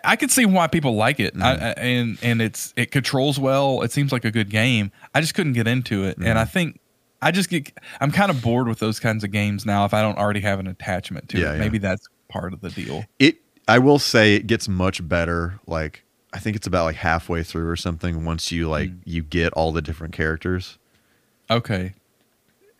I, 0.04 0.16
could 0.16 0.30
see 0.30 0.46
why 0.46 0.66
people 0.68 0.94
like 0.96 1.20
it, 1.20 1.34
Mm-hmm. 1.34 1.42
I- 1.42 1.72
and 1.72 2.18
and 2.22 2.40
it's 2.40 2.72
it 2.76 2.90
controls 2.90 3.38
well. 3.38 3.82
It 3.82 3.92
seems 3.92 4.10
like 4.10 4.24
a 4.24 4.30
good 4.30 4.48
game. 4.48 4.90
I 5.14 5.20
just 5.20 5.34
couldn't 5.34 5.52
get 5.52 5.68
into 5.68 6.04
it, 6.04 6.16
and 6.16 6.38
I 6.38 6.46
think 6.46 6.80
I 7.20 7.30
just 7.30 7.50
get 7.50 7.70
I'm 8.00 8.10
kind 8.10 8.30
of 8.30 8.40
bored 8.40 8.68
with 8.68 8.78
those 8.78 8.98
kinds 8.98 9.24
of 9.24 9.30
games 9.30 9.66
now. 9.66 9.84
If 9.84 9.92
I 9.92 10.00
don't 10.00 10.16
already 10.16 10.40
have 10.40 10.58
an 10.60 10.66
attachment 10.66 11.28
to 11.30 11.38
Yeah, 11.38 11.50
it, 11.50 11.52
yeah. 11.54 11.58
maybe 11.58 11.76
that's 11.76 12.06
part 12.28 12.52
of 12.54 12.62
the 12.62 12.70
deal. 12.70 13.04
it, 13.18 13.36
I 13.66 13.78
will 13.78 13.98
say, 13.98 14.34
it 14.34 14.46
gets 14.46 14.66
much 14.66 15.06
better. 15.06 15.60
Like 15.66 16.04
I 16.32 16.38
think 16.38 16.56
it's 16.56 16.66
about 16.66 16.84
like 16.84 16.96
halfway 16.96 17.42
through 17.42 17.68
or 17.68 17.76
something. 17.76 18.24
Once 18.24 18.50
you 18.50 18.66
like 18.68 18.88
Mm. 18.90 18.98
you 19.04 19.22
get 19.22 19.52
all 19.52 19.72
the 19.72 19.82
different 19.82 20.14
characters 20.14 20.78
Okay. 21.50 21.92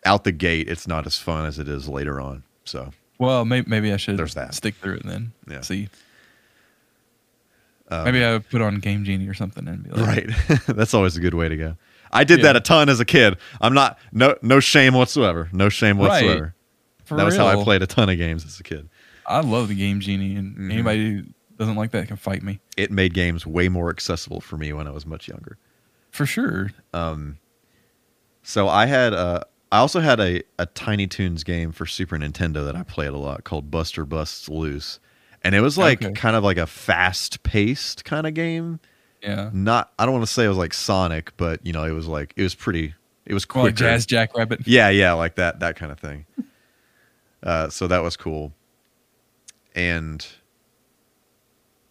out 0.05 0.23
the 0.23 0.31
gate, 0.31 0.67
it's 0.67 0.87
not 0.87 1.05
as 1.05 1.19
fun 1.19 1.45
as 1.45 1.59
it 1.59 1.67
is 1.67 1.87
later 1.87 2.19
on. 2.19 2.41
So 2.65 2.91
Well, 3.19 3.45
maybe 3.45 3.69
maybe 3.69 3.93
I 3.93 3.97
should 3.97 4.17
There's 4.17 4.33
that. 4.33 4.55
stick 4.55 4.73
through 4.75 4.95
it 4.95 5.05
then. 5.05 5.33
Yeah. 5.47 5.61
See, 5.61 5.89
um, 7.91 8.05
maybe 8.05 8.23
I 8.23 8.33
would 8.33 8.49
put 8.49 8.61
on 8.61 8.79
Game 8.79 9.03
Genie 9.03 9.27
or 9.27 9.33
something 9.33 9.67
and 9.67 9.83
be 9.83 9.89
like, 9.91 10.27
Right. 10.27 10.59
That's 10.67 10.93
always 10.93 11.17
a 11.17 11.19
good 11.19 11.33
way 11.33 11.49
to 11.49 11.57
go. 11.57 11.75
I 12.11 12.23
did 12.23 12.39
Yeah. 12.39 12.43
that 12.45 12.55
a 12.55 12.59
ton 12.59 12.89
as 12.89 12.99
a 12.99 13.05
kid. 13.05 13.37
I'm 13.61 13.73
not 13.73 13.97
no 14.11 14.35
no 14.41 14.59
shame 14.59 14.93
whatsoever. 14.93 15.49
No 15.53 15.69
shame 15.69 15.97
Right. 15.99 16.07
whatsoever. 16.23 16.55
For 17.05 17.17
that 17.17 17.23
was 17.25 17.35
how 17.37 17.47
I 17.47 17.63
played 17.63 17.81
a 17.81 17.87
ton 17.87 18.09
of 18.09 18.17
games 18.17 18.45
as 18.45 18.59
a 18.59 18.63
kid. 18.63 18.89
I 19.25 19.41
love 19.41 19.67
the 19.67 19.75
Game 19.75 19.99
Genie, 19.99 20.35
and 20.35 20.55
Mhm. 20.57 20.71
anybody 20.73 21.11
who 21.17 21.23
doesn't 21.57 21.75
like 21.75 21.91
that 21.91 22.07
can 22.07 22.15
fight 22.17 22.41
me 22.41 22.59
It 22.77 22.89
made 22.91 23.13
games 23.13 23.45
way 23.45 23.67
more 23.69 23.89
accessible 23.89 24.39
for 24.41 24.57
me 24.57 24.71
when 24.73 24.87
I 24.87 24.91
was 24.91 25.05
much 25.05 25.27
younger. 25.27 25.57
for 26.11 26.25
sure. 26.25 26.71
Um 26.93 27.37
so 28.43 28.67
I 28.67 28.85
had 28.87 29.13
uh 29.13 29.41
I 29.71 29.77
also 29.77 29.99
had 29.99 30.19
a, 30.19 30.41
a 30.57 30.65
Tiny 30.65 31.05
Toons 31.05 31.43
game 31.43 31.71
for 31.71 31.85
Super 31.85 32.17
Nintendo 32.17 32.65
that 32.65 32.75
I 32.75 32.81
played 32.81 33.09
a 33.09 33.17
lot 33.17 33.43
called 33.43 33.69
Buster 33.69 34.03
Busts 34.03 34.49
Loose. 34.49 34.99
And 35.43 35.55
it 35.55 35.61
was 35.61 35.77
like 35.77 36.03
Okay. 36.03 36.13
kind 36.13 36.35
of 36.35 36.43
like 36.43 36.57
a 36.57 36.67
fast 36.67 37.43
paced 37.43 38.03
kind 38.05 38.27
of 38.27 38.33
game. 38.33 38.79
Yeah. 39.23 39.49
Not 39.53 39.91
I 39.99 40.05
don't 40.05 40.13
want 40.13 40.25
to 40.25 40.31
say 40.31 40.45
it 40.45 40.49
was 40.49 40.57
like 40.57 40.73
Sonic, 40.73 41.35
but 41.37 41.65
you 41.65 41.73
know, 41.73 41.83
it 41.85 41.91
was 41.91 42.07
like 42.07 42.33
it 42.35 42.43
was 42.43 42.55
pretty 42.55 42.93
it 43.25 43.33
was 43.33 43.45
Well, 43.53 43.65
like. 43.65 43.75
Jazz 43.75 44.05
Jackrabbit. 44.05 44.61
Yeah, 44.65 44.89
yeah, 44.89 45.13
like 45.13 45.35
that 45.35 45.59
that 45.59 45.75
kind 45.75 45.91
of 45.91 45.99
thing. 45.99 46.25
Uh, 47.41 47.69
so 47.69 47.87
that 47.87 47.99
was 48.03 48.17
cool. 48.17 48.51
And 49.73 50.27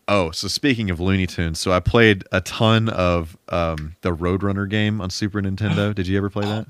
oh, 0.07 0.31
so 0.31 0.47
speaking 0.49 0.91
of 0.91 1.01
Looney 1.01 1.27
Tunes, 1.27 1.59
so 1.59 1.73
I 1.73 1.81
played 1.81 2.25
a 2.33 2.43
ton 2.43 2.91
of 2.91 3.39
um, 3.49 3.97
the 4.03 4.15
Roadrunner 4.15 4.69
game 4.69 5.01
on 5.01 5.09
Super 5.09 5.41
Nintendo. 5.41 5.95
Did 5.95 6.07
you 6.07 6.19
ever 6.19 6.29
play 6.29 6.45
that? 6.45 6.67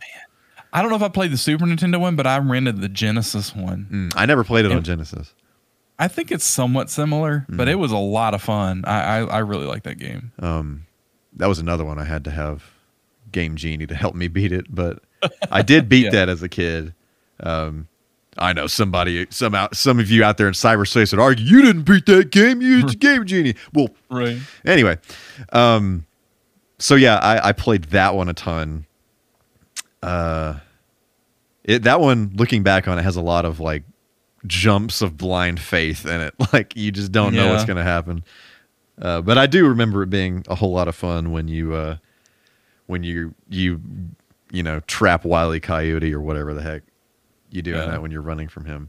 I 0.72 0.81
don't 0.81 0.91
know 0.91 0.97
if 0.97 1.03
I 1.03 1.09
played 1.09 1.33
the 1.33 1.39
Super 1.39 1.64
Nintendo 1.64 1.99
one, 1.99 2.14
but 2.14 2.26
I 2.29 2.39
rented 2.39 2.81
the 2.81 2.89
Genesis 2.89 3.53
one. 3.53 3.89
Mm, 3.91 4.12
I 4.16 4.26
never 4.26 4.45
played 4.45 4.64
it 4.64 4.70
on 4.70 4.83
Genesis. 4.85 5.35
I 5.99 6.07
think 6.09 6.30
it's 6.30 6.44
somewhat 6.44 6.90
similar, 6.90 7.44
but 7.49 7.66
Mm. 7.66 7.72
it 7.72 7.74
was 7.76 7.90
a 7.92 7.96
lot 7.99 8.32
of 8.34 8.42
fun. 8.42 8.84
I 8.86 9.01
I, 9.01 9.24
I 9.24 9.38
really 9.38 9.66
like 9.66 9.82
that 9.82 9.99
game. 9.99 10.32
Um, 10.38 10.86
that 11.36 11.46
was 11.49 11.59
another 11.59 11.84
one 11.84 11.99
I 11.99 12.05
had 12.05 12.24
to 12.24 12.30
have 12.30 12.62
Game 13.32 13.57
Genie 13.57 13.86
to 13.86 13.94
help 13.94 14.14
me 14.14 14.28
beat 14.28 14.53
it, 14.53 14.66
but 14.72 15.01
I 15.51 15.62
did 15.62 15.88
beat 15.90 16.05
Yeah. 16.07 16.11
that 16.11 16.28
as 16.28 16.42
a 16.42 16.49
kid. 16.49 16.94
Um, 17.40 17.88
I 18.40 18.53
know 18.53 18.68
somebody, 18.68 19.26
some 19.30 19.55
out, 19.57 19.74
some 19.76 19.99
of 19.99 20.09
you 20.11 20.22
out 20.22 20.36
there 20.38 20.46
in 20.46 20.55
cyberspace 20.55 21.12
would 21.12 21.20
argue 21.20 21.44
you 21.44 21.61
didn't 21.62 21.82
beat 21.82 22.07
that 22.07 22.30
game. 22.30 22.62
You 22.62 22.76
used 22.82 23.01
Game 23.01 23.26
Genie. 23.26 23.55
Well, 23.74 23.88
Right. 24.11 24.38
anyway, 24.64 24.99
um, 25.53 26.07
so 26.78 26.94
yeah, 26.94 27.16
I, 27.16 27.49
I 27.49 27.53
played 27.53 27.84
that 27.86 28.14
one 28.14 28.28
a 28.28 28.34
ton. 28.34 28.86
Uh, 30.03 30.61
it 31.64 31.82
that 31.82 32.01
one, 32.01 32.30
looking 32.36 32.62
back 32.62 32.86
on 32.86 32.99
it, 32.99 33.03
has 33.03 33.16
a 33.16 33.20
lot 33.20 33.44
of 33.44 33.59
like 33.61 33.82
jumps 34.47 35.03
of 35.03 35.16
blind 35.16 35.61
faith 35.61 36.07
in 36.07 36.20
it. 36.20 36.34
Like 36.53 36.76
you 36.76 36.91
just 36.93 37.12
don't 37.12 37.34
know 37.34 37.51
what's 37.53 37.64
going 37.64 37.76
to 37.76 37.82
happen. 37.82 38.24
Uh, 39.01 39.20
but 39.20 39.39
I 39.39 39.47
do 39.47 39.68
remember 39.68 40.03
it 40.03 40.11
being 40.11 40.45
a 40.49 40.55
whole 40.55 40.72
lot 40.72 40.89
of 40.89 40.95
fun 40.97 41.30
when 41.30 41.47
you 41.49 41.74
uh, 41.74 41.97
when 42.86 43.03
you 43.03 43.34
you 43.49 43.80
you 44.51 44.62
know 44.62 44.80
trap 44.80 45.24
Wile 45.24 45.55
E. 45.55 45.61
Coyote 45.61 46.12
or 46.12 46.20
whatever 46.20 46.55
the 46.55 46.62
heck 46.62 46.82
you 47.51 47.62
do 47.62 47.74
in 47.74 47.89
that 47.91 48.03
when 48.03 48.11
you're 48.11 48.22
running 48.22 48.49
from 48.49 48.64
him. 48.64 48.89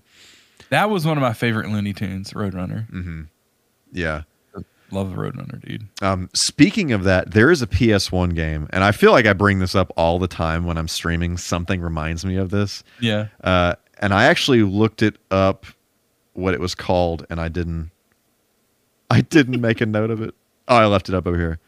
That 0.69 0.89
was 0.89 1.05
one 1.05 1.17
of 1.17 1.21
my 1.21 1.33
favorite 1.33 1.69
Looney 1.69 1.93
Tunes, 1.93 2.31
Roadrunner. 2.33 2.89
Mm-hmm. 2.91 3.21
Yeah. 3.91 4.23
Love 4.91 5.11
the 5.11 5.15
Roadrunner, 5.17 5.63
dude. 5.63 5.87
Um, 6.01 6.29
speaking 6.33 6.91
of 6.93 7.03
that, 7.03 7.31
there 7.31 7.51
is 7.51 7.61
a 7.61 7.67
PS1 7.67 8.33
game, 8.35 8.67
and 8.71 8.83
I 8.83 8.91
feel 8.91 9.11
like 9.11 9.27
I 9.27 9.33
bring 9.33 9.59
this 9.59 9.75
up 9.75 9.91
all 9.95 10.17
the 10.17 10.27
time 10.27 10.65
when 10.65 10.77
I'm 10.77 10.87
streaming. 10.87 11.37
Something 11.37 11.79
reminds 11.81 12.25
me 12.25 12.37
of 12.37 12.49
this, 12.49 12.83
Yeah. 12.99 13.27
uh, 13.43 13.75
and 13.99 14.13
I 14.13 14.23
actually 14.23 14.63
looked 14.63 15.01
it 15.01 15.17
up, 15.29 15.65
what 16.33 16.53
it 16.53 16.59
was 16.59 16.73
called, 16.73 17.25
and 17.29 17.39
I 17.39 17.49
didn't. 17.49 17.91
I 19.11 19.21
didn't 19.21 19.59
make 19.59 19.81
a 19.81 19.85
note 19.85 20.11
of 20.11 20.21
it. 20.21 20.35
Oh, 20.67 20.75
I 20.75 20.85
left 20.85 21.09
it 21.09 21.15
up 21.15 21.25
over 21.25 21.37
here. 21.37 21.59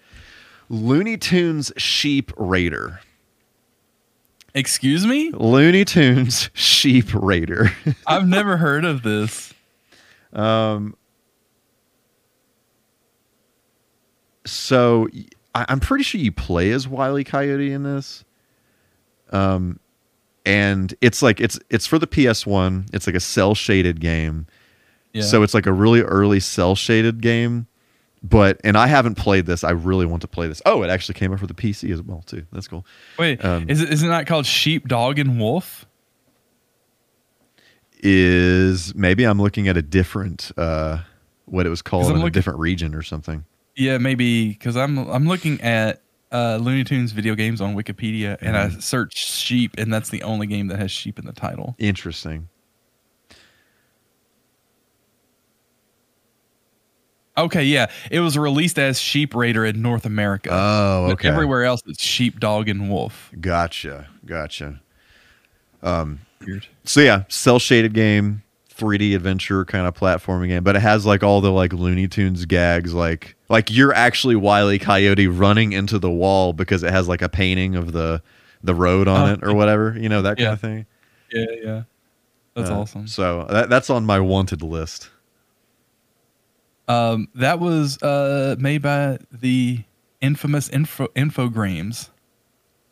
Looney 0.69 1.17
Tunes 1.17 1.71
Sheep 1.75 2.31
Raider. 2.37 2.99
Excuse 4.53 5.05
me? 5.07 5.31
Looney 5.31 5.83
Tunes 5.83 6.49
Sheep 6.53 7.07
Raider. 7.13 7.71
I've 8.07 8.27
never 8.27 8.57
heard 8.57 8.85
of 8.85 9.01
this. 9.01 9.53
Um, 10.33 10.95
so 14.45 15.07
I, 15.55 15.65
am 15.67 15.79
pretty 15.79 16.03
sure 16.03 16.21
you 16.21 16.31
play 16.31 16.71
as 16.71 16.87
Wile 16.87 17.17
E. 17.17 17.23
Coyote 17.23 17.71
in 17.71 17.83
this. 17.83 18.23
Um, 19.31 19.79
and 20.45 20.93
it's 21.01 21.21
like 21.21 21.39
it's 21.39 21.59
it's 21.69 21.85
for 21.85 21.99
the 21.99 22.07
PS1. 22.07 22.93
It's 22.93 23.07
like 23.07 23.15
a 23.15 23.19
cel 23.19 23.55
shaded 23.55 23.99
game. 23.99 24.47
Yeah. 25.13 25.23
So 25.23 25.43
it's 25.43 25.53
like 25.53 25.65
a 25.65 25.73
really 25.73 26.01
early 26.01 26.39
cel 26.39 26.75
shaded 26.75 27.21
game. 27.21 27.67
But 28.23 28.61
and 28.63 28.77
I 28.77 28.87
haven't 28.87 29.15
played 29.15 29.47
this. 29.47 29.63
I 29.63 29.71
really 29.71 30.05
want 30.05 30.21
to 30.21 30.27
play 30.27 30.47
this. 30.47 30.61
Oh, 30.65 30.83
it 30.83 30.89
actually 30.89 31.15
came 31.15 31.33
out 31.33 31.39
for 31.39 31.47
the 31.47 31.55
PC 31.55 31.91
as 31.91 32.01
well 32.01 32.21
too. 32.25 32.45
That's 32.51 32.67
cool. 32.67 32.85
Wait, 33.17 33.43
um, 33.43 33.67
is 33.67 33.81
it 33.81 33.91
is 33.91 34.03
it 34.03 34.07
not 34.07 34.27
called 34.27 34.45
Sheep, 34.45 34.87
Dog, 34.87 35.17
and 35.17 35.39
Wolf? 35.39 35.85
Is 38.03 38.93
maybe 38.95 39.23
I'm 39.23 39.41
looking 39.41 39.67
at 39.67 39.77
a 39.77 39.81
different 39.81 40.51
uh 40.57 40.99
what 41.45 41.65
it 41.65 41.69
was 41.69 41.81
called 41.81 42.11
in 42.15 42.21
a 42.21 42.29
different 42.29 42.59
region 42.59 42.93
or 42.95 43.01
something. 43.01 43.43
Yeah, 43.75 43.97
maybe 43.97 44.49
because 44.49 44.77
I'm 44.77 44.97
I'm 44.97 45.27
looking 45.27 45.59
at 45.61 46.01
uh, 46.31 46.57
Looney 46.61 46.83
Tunes 46.83 47.11
video 47.11 47.35
games 47.35 47.59
on 47.61 47.75
Wikipedia, 47.75 48.37
and 48.41 48.55
I 48.57 48.67
Mm-hmm. 48.67 48.79
searched 48.79 49.17
sheep, 49.17 49.75
and 49.77 49.93
that's 49.93 50.09
the 50.09 50.23
only 50.23 50.47
game 50.47 50.67
that 50.67 50.79
has 50.79 50.91
sheep 50.91 51.19
in 51.19 51.25
the 51.25 51.33
title. 51.33 51.75
Interesting. 51.77 52.47
Okay, 57.37 57.63
yeah, 57.63 57.89
it 58.11 58.19
was 58.19 58.37
released 58.37 58.77
as 58.77 58.99
Sheep 58.99 59.33
Raider 59.33 59.65
in 59.65 59.81
North 59.81 60.05
America. 60.05 60.49
Oh, 60.51 61.07
okay. 61.13 61.29
everywhere 61.29 61.63
else, 61.63 61.81
it's 61.87 62.03
Sheep, 62.03 62.39
Dog, 62.39 62.67
and 62.67 62.89
Wolf. 62.89 63.31
Gotcha. 63.39 64.07
Gotcha. 64.25 64.81
Weird. 65.81 66.67
So 66.83 66.99
yeah, 66.99 67.23
cel 67.29 67.57
shaded 67.57 67.93
game, 67.93 68.43
3D 68.81 69.15
adventure 69.15 69.63
kind 69.65 69.85
of 69.87 69.93
platforming 69.93 70.47
game, 70.47 70.63
but 70.63 70.75
it 70.75 70.81
has 70.81 71.05
like 71.05 71.21
all 71.23 71.39
the 71.41 71.51
like 71.51 71.71
Looney 71.73 72.07
Tunes 72.07 72.45
gags, 72.45 72.93
like 72.93 73.35
like 73.49 73.69
you're 73.69 73.93
actually 73.93 74.35
Wile 74.35 74.71
E. 74.71 74.79
Coyote 74.79 75.27
running 75.27 75.73
into 75.73 75.99
the 75.99 76.09
wall 76.09 76.53
because 76.53 76.83
it 76.83 76.91
has 76.91 77.07
like 77.07 77.21
a 77.21 77.29
painting 77.29 77.75
of 77.75 77.91
the 77.91 78.21
the 78.63 78.73
road 78.75 79.07
on 79.07 79.29
Oh. 79.29 79.33
it 79.33 79.43
or 79.43 79.53
whatever, 79.53 79.95
you 79.99 80.09
know 80.09 80.21
that 80.23 80.37
kind 80.37 80.49
of 80.49 80.59
thing. 80.61 80.85
Yeah, 81.31 81.45
yeah, 81.63 81.81
that's 82.55 82.69
Uh, 82.69 82.79
awesome. 82.79 83.07
So 83.07 83.45
that, 83.49 83.69
that's 83.69 83.89
on 83.89 84.05
my 84.05 84.19
wanted 84.19 84.61
list. 84.63 85.09
Um, 86.87 87.27
that 87.35 87.59
was 87.59 88.01
uh 88.03 88.55
made 88.59 88.81
by 88.81 89.19
the 89.31 89.83
infamous 90.19 90.67
Info 90.69 91.07
Infogrames. 91.15 92.09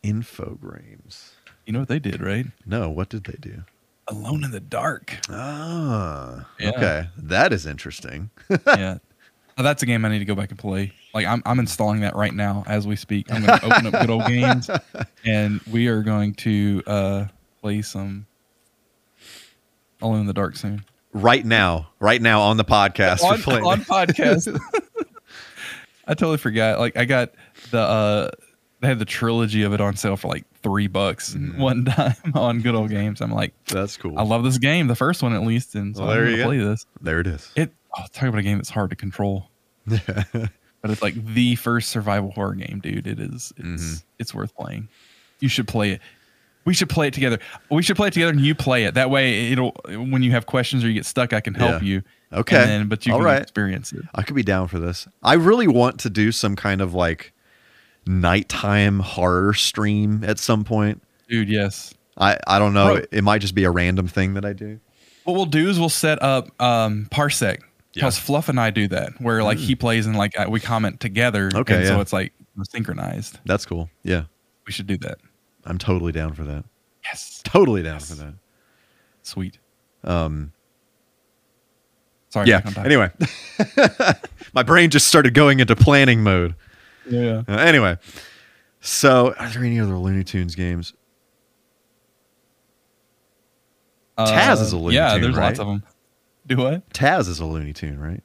Infogrames. 0.02 1.30
You 1.66 1.72
know 1.74 1.80
what 1.80 1.88
they 1.88 1.98
did, 1.98 2.20
right? 2.20 2.46
No, 2.66 2.88
what 2.90 3.08
did 3.10 3.24
they 3.24 3.36
do? 3.40 3.64
Alone 4.10 4.44
in 4.44 4.50
the 4.50 4.60
Dark. 4.60 5.16
Ah, 5.30 6.46
Yeah. 6.58 6.68
okay, 6.70 7.08
that 7.16 7.52
is 7.52 7.64
interesting. 7.66 8.30
yeah. 8.66 8.98
Oh, 9.56 9.62
that's 9.62 9.82
a 9.82 9.86
game 9.86 10.04
I 10.04 10.08
need 10.08 10.18
to 10.20 10.24
go 10.24 10.34
back 10.34 10.50
and 10.50 10.58
play. 10.58 10.92
Like 11.14 11.26
I'm, 11.26 11.42
I'm 11.46 11.58
installing 11.58 12.00
that 12.00 12.16
right 12.16 12.32
now 12.34 12.64
as 12.66 12.86
we 12.86 12.96
speak. 12.96 13.30
I'm 13.32 13.44
going 13.44 13.58
to 13.60 13.66
open 13.66 13.86
up 13.86 13.92
good 14.00 14.10
old 14.10 14.26
games, 14.26 14.68
and 15.24 15.60
we 15.70 15.86
are 15.88 16.02
going 16.02 16.34
to 16.34 16.82
uh, 16.86 17.26
play 17.60 17.82
some 17.82 18.26
Alone 20.02 20.20
in 20.20 20.26
the 20.26 20.32
Dark 20.32 20.56
soon 20.56 20.84
right 21.12 21.44
now, 21.44 21.88
right 22.00 22.22
now 22.22 22.40
on 22.40 22.56
the 22.56 22.64
podcast, 22.64 23.22
on, 23.22 23.64
on 23.64 23.80
podcast. 23.84 24.58
I 26.06 26.14
totally 26.14 26.38
forgot. 26.38 26.78
Like 26.80 26.96
I 26.96 27.04
got 27.04 27.32
the 27.70 27.80
uh, 27.80 28.30
they 28.80 28.88
had 28.88 28.98
the 28.98 29.04
trilogy 29.04 29.62
of 29.62 29.72
it 29.72 29.80
on 29.80 29.96
sale 29.96 30.16
for 30.16 30.28
like 30.28 30.44
three 30.62 30.86
bucks 30.86 31.34
Mm. 31.34 31.58
one 31.58 31.84
time 31.84 32.14
on 32.34 32.60
good 32.60 32.74
old 32.74 32.90
games. 32.90 33.20
I'm 33.20 33.32
like, 33.32 33.52
That's 33.66 33.96
cool. 33.96 34.18
I 34.18 34.22
love 34.22 34.42
this 34.44 34.58
game, 34.58 34.86
the 34.86 34.94
first 34.96 35.22
one 35.22 35.34
at 35.34 35.42
least, 35.42 35.74
and 35.74 35.96
so 35.96 36.02
Well, 36.04 36.12
I'm 36.12 36.24
going 36.24 36.36
you 36.36 36.44
play 36.44 36.58
this. 36.58 36.86
there 37.00 37.20
it 37.20 37.26
is. 37.26 37.50
It 37.56 37.72
oh, 37.96 38.04
talk 38.12 38.28
about 38.28 38.38
a 38.38 38.42
game 38.42 38.58
that's 38.58 38.70
hard 38.70 38.90
to 38.90 38.96
control. 38.96 39.48
but 39.86 40.90
it's 40.90 41.02
like 41.02 41.14
the 41.34 41.54
first 41.56 41.90
survival 41.90 42.30
horror 42.30 42.54
game, 42.54 42.80
dude. 42.82 43.06
It 43.06 43.20
is. 43.20 43.52
It's 43.56 43.82
Mhm. 43.82 44.04
it's 44.18 44.34
worth 44.34 44.54
playing. 44.56 44.88
You 45.40 45.48
should 45.48 45.68
play 45.68 45.90
it. 45.92 46.00
We 46.66 46.74
should 46.74 46.90
play 46.90 47.08
it 47.08 47.14
together. 47.14 47.38
We 47.70 47.82
should 47.82 47.96
play 47.96 48.08
it 48.08 48.12
together, 48.14 48.32
and 48.32 48.40
you 48.40 48.54
play 48.54 48.84
it. 48.84 48.94
That 48.94 49.10
way, 49.10 49.50
it'll 49.52 49.70
when 49.88 50.22
you 50.22 50.30
have 50.32 50.46
questions 50.46 50.84
or 50.84 50.88
you 50.88 50.94
get 50.94 51.06
stuck, 51.06 51.32
I 51.32 51.40
can 51.40 51.54
help 51.54 51.82
Yeah. 51.82 51.88
you. 51.88 52.02
Okay. 52.32 52.56
And 52.60 52.68
then, 52.70 52.88
but 52.88 53.06
you 53.06 53.12
All 53.12 53.18
can 53.18 53.24
right. 53.26 53.42
experience 53.42 53.92
it. 53.92 54.02
I 54.14 54.22
could 54.22 54.36
be 54.36 54.42
down 54.42 54.68
for 54.68 54.78
this. 54.78 55.08
I 55.22 55.34
really 55.34 55.66
want 55.66 55.98
to 56.00 56.10
do 56.10 56.30
some 56.32 56.54
kind 56.56 56.80
of 56.80 56.94
like 56.94 57.32
nighttime 58.10 58.98
horror 59.00 59.54
stream 59.54 60.22
at 60.24 60.38
some 60.38 60.64
point. 60.64 61.02
Dude, 61.28 61.48
yes. 61.48 61.94
I, 62.18 62.36
I 62.46 62.58
don't 62.58 62.74
know. 62.74 62.96
Bro. 62.96 63.04
It 63.12 63.22
might 63.24 63.38
just 63.40 63.54
be 63.54 63.64
a 63.64 63.70
random 63.70 64.08
thing 64.08 64.34
that 64.34 64.44
I 64.44 64.52
do. 64.52 64.80
What 65.24 65.34
we'll 65.34 65.46
do 65.46 65.68
is 65.68 65.78
we'll 65.78 65.88
set 65.88 66.22
up 66.22 66.48
um, 66.60 67.06
Parsec 67.10 67.58
Yeah. 67.60 67.64
Because 67.94 68.18
Fluff 68.18 68.48
and 68.48 68.58
I 68.58 68.70
do 68.70 68.88
that, 68.88 69.20
where 69.20 69.42
like 69.42 69.58
he 69.58 69.74
plays 69.74 70.06
and 70.06 70.16
like 70.16 70.38
uh, 70.38 70.46
we 70.48 70.60
comment 70.60 71.00
together. 71.00 71.50
Okay, 71.54 71.74
and 71.74 71.84
yeah. 71.84 71.88
so 71.90 72.00
it's 72.00 72.12
like 72.12 72.32
synchronized. 72.64 73.38
That's 73.46 73.64
cool. 73.64 73.88
Yeah. 74.02 74.24
We 74.66 74.72
should 74.72 74.86
do 74.86 74.96
that. 74.98 75.18
I'm 75.64 75.78
totally 75.78 76.12
down 76.12 76.34
for 76.34 76.42
that. 76.44 76.64
Yes. 77.04 77.40
Totally 77.44 77.82
down 77.82 77.94
Yes. 77.94 78.10
for 78.10 78.16
that. 78.16 78.34
Sweet. 79.22 79.58
Um, 80.04 80.52
Sorry. 82.30 82.48
yeah. 82.48 82.58
back 82.58 82.66
on 82.66 82.72
topic. 82.74 82.86
Anyway, 82.86 83.10
my 84.54 84.62
brain 84.62 84.90
just 84.90 85.06
started 85.08 85.34
going 85.34 85.60
into 85.60 85.76
planning 85.76 86.22
mode. 86.22 86.54
Yeah. 87.10 87.42
Uh, 87.48 87.56
anyway, 87.58 87.98
so 88.80 89.34
are 89.38 89.48
there 89.48 89.64
any 89.64 89.80
other 89.80 89.96
Looney 89.96 90.24
Tunes 90.24 90.54
games? 90.54 90.94
Taz 94.18 94.60
is 94.60 94.72
a 94.72 94.76
Looney 94.76 94.96
Yeah, 94.96 95.14
Tune, 95.14 95.16
Yeah, 95.16 95.22
there's 95.22 95.36
lots 95.36 95.58
of 95.58 95.66
them. 95.66 95.82
Do 96.46 96.56
what? 96.56 96.88
Taz 96.90 97.28
is 97.28 97.40
a 97.40 97.46
Looney 97.46 97.72
Tune, 97.72 97.98
right? 97.98 98.22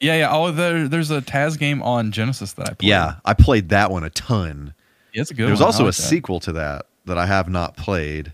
Yeah, 0.00 0.16
yeah. 0.16 0.28
Oh, 0.30 0.50
there, 0.52 0.88
there's 0.88 1.10
a 1.10 1.20
Taz 1.20 1.58
game 1.58 1.82
on 1.82 2.12
Genesis 2.12 2.52
that 2.54 2.68
I 2.68 2.74
played. 2.74 2.88
Yeah, 2.88 3.16
I 3.24 3.34
played 3.34 3.70
that 3.70 3.90
one 3.90 4.04
a 4.04 4.10
ton. 4.10 4.74
yeah 5.12 5.22
it's 5.22 5.30
a 5.30 5.34
good. 5.34 5.48
There's 5.48 5.60
also 5.60 5.84
a 5.84 5.86
that. 5.86 5.92
sequel 5.92 6.40
to 6.40 6.52
that 6.52 6.86
that 7.06 7.18
I 7.18 7.26
have 7.26 7.48
not 7.48 7.76
played. 7.76 8.32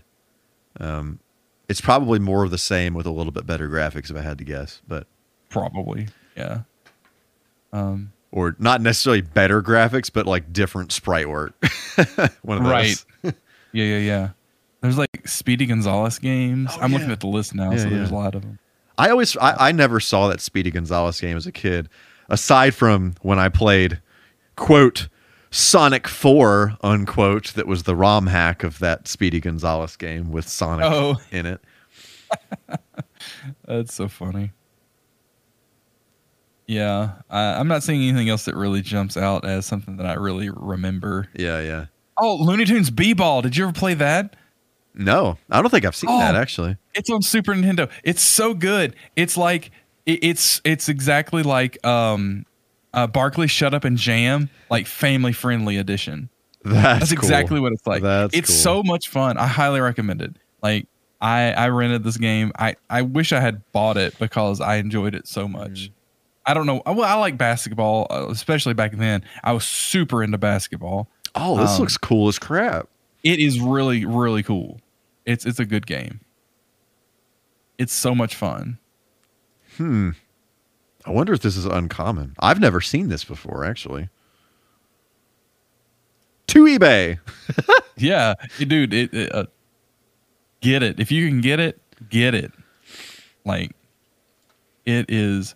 Um, 0.79 1.19
it's 1.67 1.81
probably 1.81 2.19
more 2.19 2.43
of 2.43 2.51
the 2.51 2.57
same 2.57 2.93
with 2.93 3.05
a 3.05 3.11
little 3.11 3.31
bit 3.31 3.45
better 3.45 3.67
graphics, 3.69 4.11
if 4.11 4.17
I 4.17 4.21
had 4.21 4.37
to 4.37 4.43
guess, 4.43 4.81
but 4.87 5.07
Probably. 5.49 6.07
Yeah. 6.35 6.61
Um. 7.71 8.11
Or 8.35 8.53
not 8.59 8.81
necessarily 8.81 9.21
better 9.21 9.63
graphics, 9.63 10.11
but 10.11 10.25
like 10.27 10.51
different 10.51 10.91
sprite 10.91 11.29
work. 11.29 11.53
One 12.41 12.57
of 12.57 12.63
those. 12.63 12.71
Right. 12.71 13.05
Yeah, 13.71 13.85
yeah, 13.85 13.97
yeah. 13.97 14.29
There's 14.81 14.97
like 14.97 15.25
Speedy 15.25 15.65
Gonzales 15.65 16.19
games. 16.19 16.69
Oh, 16.73 16.81
I'm 16.81 16.91
looking 16.91 17.11
at 17.11 17.21
the 17.21 17.27
list 17.27 17.55
now, 17.55 17.71
Yeah, 17.71 17.77
so 17.77 17.89
there's 17.89 18.11
a 18.11 18.13
lot 18.13 18.35
of 18.35 18.41
them. 18.41 18.59
I 18.97 19.09
always, 19.09 19.37
I, 19.37 19.69
I 19.69 19.71
never 19.71 20.01
saw 20.01 20.27
that 20.27 20.41
Speedy 20.41 20.69
Gonzales 20.69 21.19
game 21.21 21.37
as 21.37 21.47
a 21.47 21.51
kid, 21.53 21.87
aside 22.29 22.75
from 22.75 23.15
when 23.21 23.39
I 23.39 23.47
played, 23.47 24.01
quote, 24.57 25.07
Sonic 25.49 26.05
4, 26.05 26.77
unquote, 26.81 27.53
that 27.53 27.67
was 27.67 27.83
the 27.83 27.95
ROM 27.95 28.27
hack 28.27 28.63
of 28.65 28.79
that 28.79 29.07
Speedy 29.07 29.39
Gonzales 29.39 29.95
game 29.95 30.29
with 30.29 30.47
Sonic 30.47 30.85
Oh. 30.85 31.15
in 31.31 31.45
it. 31.45 31.61
That's 33.65 33.93
so 33.93 34.09
funny. 34.09 34.51
Yeah, 36.67 37.11
I, 37.29 37.59
I'm 37.59 37.67
not 37.67 37.83
seeing 37.83 38.01
anything 38.07 38.29
else 38.29 38.45
that 38.45 38.55
really 38.55 38.81
jumps 38.81 39.17
out 39.17 39.45
as 39.45 39.65
something 39.65 39.97
that 39.97 40.05
I 40.07 40.13
really 40.13 40.49
remember. 40.49 41.27
Yeah, 41.35 41.61
yeah. 41.61 41.85
Oh, 42.17 42.35
Looney 42.37 42.65
Tunes 42.65 42.89
B-Ball. 42.89 43.41
Did 43.43 43.55
you 43.57 43.65
ever 43.65 43.73
play 43.73 43.93
that? 43.95 44.35
No, 44.95 45.37
I 45.51 45.61
don't 45.61 45.69
think 45.69 45.85
I've 45.85 45.95
seen 45.95 46.09
Oh. 46.09 46.19
that 46.19 46.35
actually. 46.35 46.77
It's 46.93 47.09
on 47.09 47.21
Super 47.21 47.53
Nintendo. 47.53 47.89
It's 48.03 48.21
so 48.21 48.53
good. 48.53 48.95
It's 49.17 49.35
like 49.35 49.69
it, 50.05 50.23
it's 50.23 50.61
it's 50.63 50.87
exactly 50.87 51.43
like 51.43 51.85
um 51.85 52.45
uh 52.93 53.05
Barkley 53.05 53.47
Shut 53.47 53.73
Up 53.73 53.83
and 53.83 53.97
Jam, 53.97 54.49
like 54.69 54.87
family 54.87 55.33
friendly 55.33 55.75
edition. 55.77 56.29
That's, 56.63 56.99
That's 56.99 57.11
cool. 57.11 57.19
exactly 57.19 57.59
what 57.59 57.73
it's 57.73 57.85
like. 57.85 58.01
That's 58.03 58.33
it's 58.33 58.47
cool. 58.49 58.55
so 58.55 58.83
much 58.83 59.09
fun. 59.09 59.37
I 59.37 59.47
highly 59.47 59.81
recommend 59.81 60.21
it. 60.21 60.33
Like 60.63 60.87
I 61.19 61.51
I 61.51 61.67
rented 61.67 62.05
this 62.05 62.15
game. 62.15 62.53
I 62.57 62.77
I 62.89 63.01
wish 63.01 63.33
I 63.33 63.41
had 63.41 63.69
bought 63.73 63.97
it 63.97 64.17
because 64.17 64.61
I 64.61 64.77
enjoyed 64.77 65.13
it 65.13 65.27
so 65.27 65.45
much. 65.47 65.71
Mm-hmm. 65.89 65.93
I 66.45 66.53
don't 66.53 66.65
know. 66.65 66.81
Well, 66.85 67.03
I 67.03 67.15
like 67.15 67.37
basketball, 67.37 68.07
uh, 68.09 68.27
especially 68.29 68.73
back 68.73 68.93
then. 68.93 69.23
I 69.43 69.51
was 69.53 69.65
super 69.65 70.23
into 70.23 70.37
basketball. 70.37 71.09
Oh, 71.33 71.57
this 71.57 71.71
um, 71.71 71.81
looks 71.81 71.97
cool 71.97 72.27
as 72.27 72.39
crap. 72.39 72.87
It 73.23 73.39
is 73.39 73.59
really 73.59 74.05
really 74.05 74.43
cool. 74.43 74.79
It's 75.25 75.45
it's 75.45 75.59
a 75.59 75.65
good 75.65 75.87
game. 75.87 76.19
It's 77.77 77.93
so 77.93 78.15
much 78.15 78.35
fun. 78.35 78.77
Hmm. 79.77 80.11
I 81.05 81.11
wonder 81.11 81.33
if 81.33 81.41
this 81.41 81.57
is 81.57 81.65
uncommon. 81.65 82.35
I've 82.39 82.59
never 82.59 82.81
seen 82.81 83.09
this 83.09 83.23
before, 83.23 83.63
actually. 83.63 84.09
To 86.47 86.63
eBay. 86.65 87.19
Yeah, 87.97 88.35
dude. 88.59 88.93
It, 88.93 89.13
it, 89.13 89.33
uh, 89.33 89.45
get 90.61 90.83
it 90.83 90.99
if 90.99 91.11
you 91.11 91.27
can 91.27 91.41
get 91.41 91.59
it. 91.59 91.79
Get 92.09 92.35
it. 92.35 92.51
Like, 93.45 93.71
it 94.85 95.05
is 95.09 95.55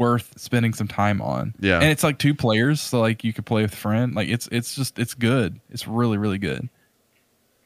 worth 0.00 0.32
spending 0.36 0.72
some 0.72 0.88
time 0.88 1.20
on. 1.20 1.54
Yeah. 1.60 1.76
and 1.76 1.90
it's 1.90 2.02
like 2.02 2.18
two 2.18 2.34
players, 2.34 2.80
so 2.80 3.00
like 3.00 3.22
you 3.22 3.32
could 3.32 3.46
play 3.46 3.62
with 3.62 3.74
a 3.74 3.76
friend. 3.76 4.14
Like 4.14 4.28
it's 4.28 4.48
it's 4.50 4.74
just 4.74 4.98
it's 4.98 5.14
good. 5.14 5.60
It's 5.70 5.86
really 5.86 6.16
really 6.18 6.38
good. 6.38 6.68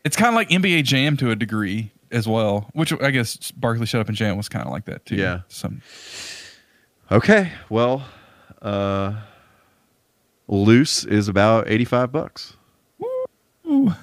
It's 0.05 0.17
kind 0.17 0.29
of 0.29 0.35
like 0.35 0.51
NBA 0.51 0.85
Jam 0.85 1.17
to 1.19 1.31
a 1.31 1.37
degree 1.37 1.93
as 2.11 2.29
well, 2.29 2.69
which 2.75 2.93
I 3.01 3.11
guess 3.11 3.51
Barkley 3.53 3.87
Shut 3.87 4.03
Up 4.03 4.09
and 4.09 4.17
Jam 4.17 4.37
was 4.37 4.51
kind 4.51 4.67
of 4.67 4.73
like 4.73 4.85
that 4.85 5.07
too. 5.07 5.17
Yeah. 5.17 5.41
Some 5.49 5.81
Okay. 7.11 7.53
Well, 7.71 8.05
uh, 8.61 9.15
loose 10.49 11.05
is 11.05 11.29
about 11.29 11.69
85 11.71 12.13
bucks. 12.13 12.57
Ooh. 13.67 13.95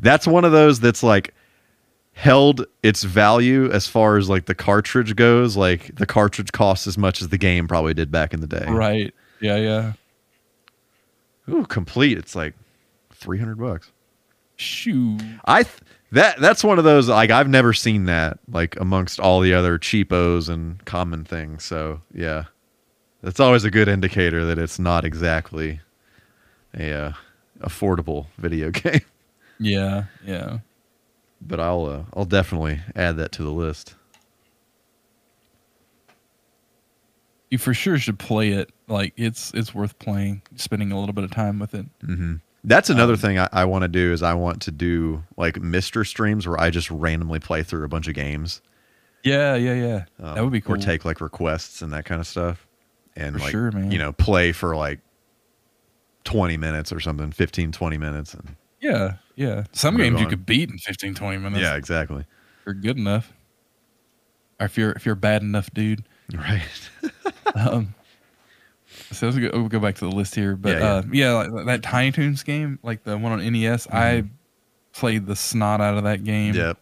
That's 0.00 0.26
one 0.26 0.44
of 0.44 0.52
those 0.52 0.80
that's 0.80 1.02
like 1.02 1.34
held 2.22 2.64
its 2.84 3.02
value 3.02 3.68
as 3.72 3.88
far 3.88 4.16
as 4.16 4.28
like 4.28 4.46
the 4.46 4.54
cartridge 4.54 5.16
goes. 5.16 5.56
Like 5.56 5.92
the 5.96 6.06
cartridge 6.06 6.52
costs 6.52 6.86
as 6.86 6.96
much 6.96 7.20
as 7.20 7.30
the 7.30 7.36
game 7.36 7.66
probably 7.66 7.94
did 7.94 8.12
back 8.12 8.32
in 8.32 8.40
the 8.40 8.46
day. 8.46 8.64
right. 8.68 9.12
Yeah, 9.40 9.56
yeah. 9.56 9.92
Ooh, 11.48 11.66
complete. 11.66 12.16
It's 12.16 12.36
like 12.36 12.54
300 13.10 13.58
bucks. 13.58 13.90
Shoo. 14.54 15.18
I 15.46 15.64
th- 15.64 15.80
that 16.12 16.38
that's 16.38 16.62
one 16.62 16.78
of 16.78 16.84
those 16.84 17.08
like 17.08 17.30
I've 17.30 17.48
never 17.48 17.72
seen 17.72 18.04
that 18.04 18.38
like 18.48 18.78
amongst 18.78 19.18
all 19.18 19.40
the 19.40 19.52
other 19.52 19.76
cheapos 19.76 20.48
and 20.48 20.82
common 20.84 21.24
things. 21.24 21.64
So 21.64 22.02
yeah, 22.14 22.44
that's 23.20 23.40
always 23.40 23.64
a 23.64 23.70
good 23.70 23.88
indicator 23.88 24.44
that 24.44 24.58
it's 24.58 24.78
not 24.78 25.04
exactly 25.04 25.80
a 26.78 26.92
uh, 26.92 27.12
affordable 27.62 28.26
video 28.38 28.70
game. 28.70 29.00
Yeah, 29.58 30.04
yeah. 30.24 30.58
But 31.46 31.60
I'll 31.60 31.86
uh, 31.86 32.02
I'll 32.14 32.24
definitely 32.24 32.80
add 32.96 33.16
that 33.18 33.32
to 33.32 33.42
the 33.42 33.50
list. 33.50 33.94
You 37.50 37.58
for 37.58 37.74
sure 37.74 37.98
should 37.98 38.18
play 38.18 38.50
it. 38.50 38.70
Like 38.88 39.12
it's 39.16 39.52
it's 39.54 39.74
worth 39.74 39.98
playing, 39.98 40.42
spending 40.56 40.90
a 40.92 40.98
little 40.98 41.12
bit 41.12 41.24
of 41.24 41.30
time 41.30 41.58
with 41.58 41.74
it. 41.74 41.86
hmm 42.00 42.36
That's 42.64 42.88
another 42.90 43.12
Um, 43.14 43.18
thing 43.18 43.38
I, 43.38 43.48
I 43.52 43.64
want 43.66 43.82
to 43.82 43.88
do 43.88 44.12
is 44.12 44.22
I 44.22 44.34
want 44.34 44.62
to 44.62 44.70
do 44.70 45.22
like 45.36 45.60
Mister 45.60 46.04
streams 46.04 46.46
where 46.48 46.58
I 46.58 46.70
just 46.70 46.90
randomly 46.90 47.40
play 47.40 47.62
through 47.62 47.84
a 47.84 47.88
bunch 47.88 48.08
of 48.08 48.14
games. 48.14 48.62
Yeah, 49.22 49.54
yeah, 49.54 49.74
yeah. 49.74 50.04
um, 50.26 50.34
that 50.34 50.42
would 50.42 50.52
be 50.52 50.60
cool. 50.60 50.74
Or 50.74 50.78
take 50.78 51.04
like 51.04 51.20
requests 51.20 51.80
and 51.82 51.92
that 51.92 52.04
kind 52.06 52.20
of 52.20 52.26
stuff, 52.26 52.66
and 53.14 53.36
For 53.36 53.40
like 53.42 53.50
sure, 53.50 53.70
man. 53.70 53.90
you 53.90 53.98
know 53.98 54.12
play 54.12 54.52
for 54.52 54.74
like 54.74 55.00
twenty 56.24 56.56
minutes 56.56 56.90
or 56.92 57.00
something, 57.00 57.30
15, 57.32 57.70
20 57.72 57.98
minutes, 57.98 58.32
and 58.34 58.56
yeah, 58.80 59.14
yeah. 59.36 59.64
Some 59.72 59.96
games 59.96 60.20
you 60.20 60.26
could 60.26 60.46
beat 60.46 60.70
in 60.70 60.78
15, 60.78 61.14
20 61.14 61.38
minutes. 61.38 61.62
yeah, 61.62 61.76
exactly. 61.76 62.20
if 62.60 62.66
you're 62.66 62.74
good 62.74 62.98
enough. 62.98 63.32
Or 64.60 64.66
if 64.66 64.76
you're 64.78 64.92
if 64.92 65.04
you're 65.04 65.14
a 65.14 65.16
bad 65.16 65.42
enough, 65.42 65.72
dude. 65.72 66.04
Right. 66.34 66.62
Um, 67.54 67.94
so 69.10 69.26
let's 69.26 69.38
go, 69.38 69.50
we'll 69.52 69.68
go 69.68 69.80
back 69.80 69.96
to 69.96 70.08
the 70.08 70.14
list 70.14 70.34
here, 70.34 70.56
but 70.56 70.78
Yeah, 70.78 70.84
uh, 70.84 71.02
yeah, 71.12 71.32
like 71.32 71.66
that 71.66 71.82
Tiny 71.82 72.12
Toons 72.12 72.42
game, 72.42 72.78
like 72.82 73.04
the 73.04 73.18
one 73.18 73.32
on 73.32 73.52
NES, 73.52 73.86
I 73.88 74.24
played 74.92 75.26
the 75.26 75.36
snot 75.36 75.80
out 75.82 75.98
of 75.98 76.04
that 76.04 76.24
game. 76.24 76.54
yep. 76.54 76.78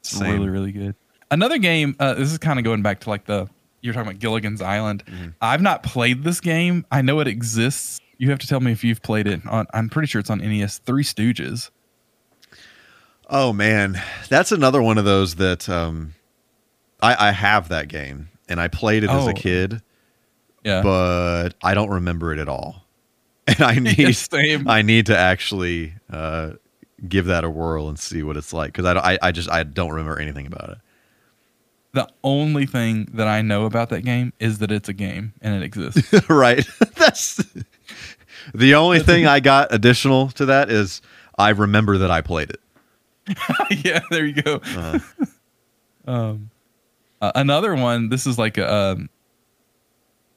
It's 0.00 0.10
Same. 0.10 0.32
really, 0.32 0.48
really 0.50 0.72
good. 0.72 0.94
Another 1.30 1.56
game. 1.58 1.96
Uh, 1.98 2.14
this 2.14 2.30
is 2.30 2.36
kind 2.38 2.58
of 2.58 2.64
going 2.64 2.82
back 2.82 3.00
to 3.00 3.10
like 3.10 3.24
the 3.24 3.48
you're 3.80 3.92
talking 3.92 4.08
about 4.08 4.20
Gilligan's 4.20 4.62
Island. 4.62 5.04
Mm-hmm. 5.06 5.28
I've 5.40 5.62
not 5.62 5.82
played 5.82 6.24
this 6.24 6.40
game. 6.40 6.86
I 6.90 7.02
know 7.02 7.20
it 7.20 7.28
exists. 7.28 8.00
You 8.18 8.30
have 8.30 8.38
to 8.40 8.46
tell 8.46 8.60
me 8.60 8.72
if 8.72 8.84
you've 8.84 9.02
played 9.02 9.26
it. 9.26 9.40
On 9.46 9.66
I'm 9.74 9.88
pretty 9.88 10.06
sure 10.06 10.20
it's 10.20 10.30
on 10.30 10.38
NES. 10.38 10.78
Three 10.78 11.02
Stooges. 11.04 11.70
Oh 13.28 13.52
man, 13.52 14.00
that's 14.28 14.52
another 14.52 14.82
one 14.82 14.98
of 14.98 15.04
those 15.04 15.36
that 15.36 15.68
um, 15.68 16.14
I 17.02 17.28
I 17.28 17.32
have 17.32 17.68
that 17.70 17.88
game 17.88 18.28
and 18.48 18.60
I 18.60 18.68
played 18.68 19.02
it 19.04 19.10
as 19.10 19.26
Oh. 19.26 19.30
a 19.30 19.34
kid. 19.34 19.82
Yeah. 20.62 20.80
but 20.82 21.50
I 21.62 21.74
don't 21.74 21.90
remember 21.90 22.32
it 22.32 22.38
at 22.38 22.48
all. 22.48 22.82
And 23.46 23.60
I 23.60 23.74
need 23.78 23.98
Yeah. 24.32 24.62
I 24.66 24.80
need 24.80 25.06
to 25.06 25.18
actually 25.18 25.92
uh, 26.10 26.52
give 27.06 27.26
that 27.26 27.44
a 27.44 27.50
whirl 27.50 27.88
and 27.90 27.98
see 27.98 28.22
what 28.22 28.38
it's 28.38 28.54
like 28.54 28.72
because 28.72 28.86
I, 28.86 29.12
I 29.14 29.18
I 29.20 29.32
just 29.32 29.50
I 29.50 29.62
don't 29.64 29.90
remember 29.90 30.18
anything 30.18 30.46
about 30.46 30.70
it. 30.70 30.78
the 31.92 32.08
only 32.22 32.64
thing 32.64 33.06
that 33.12 33.26
I 33.28 33.42
know 33.42 33.66
about 33.66 33.90
that 33.90 34.02
game 34.02 34.32
is 34.40 34.58
that 34.58 34.70
it's 34.72 34.88
a 34.88 34.94
game 34.94 35.34
and 35.42 35.54
it 35.54 35.62
exists. 35.62 36.10
right? 36.30 36.66
That's 36.96 37.44
the 38.52 38.74
only 38.74 39.00
thing 39.00 39.26
I 39.26 39.40
got 39.40 39.72
additional 39.72 40.28
to 40.30 40.46
that 40.46 40.70
is 40.70 41.00
I 41.38 41.50
remember 41.50 41.98
that 41.98 42.10
I 42.10 42.20
played 42.20 42.50
it. 42.50 42.60
yeah, 43.84 44.00
there 44.10 44.26
you 44.26 44.42
go. 44.42 44.60
Uh, 44.76 44.98
Um, 46.06 46.50
uh, 47.22 47.32
another 47.34 47.74
one. 47.74 48.10
This 48.10 48.26
is 48.26 48.38
like 48.38 48.58
a, 48.58 48.70
um, 48.70 49.08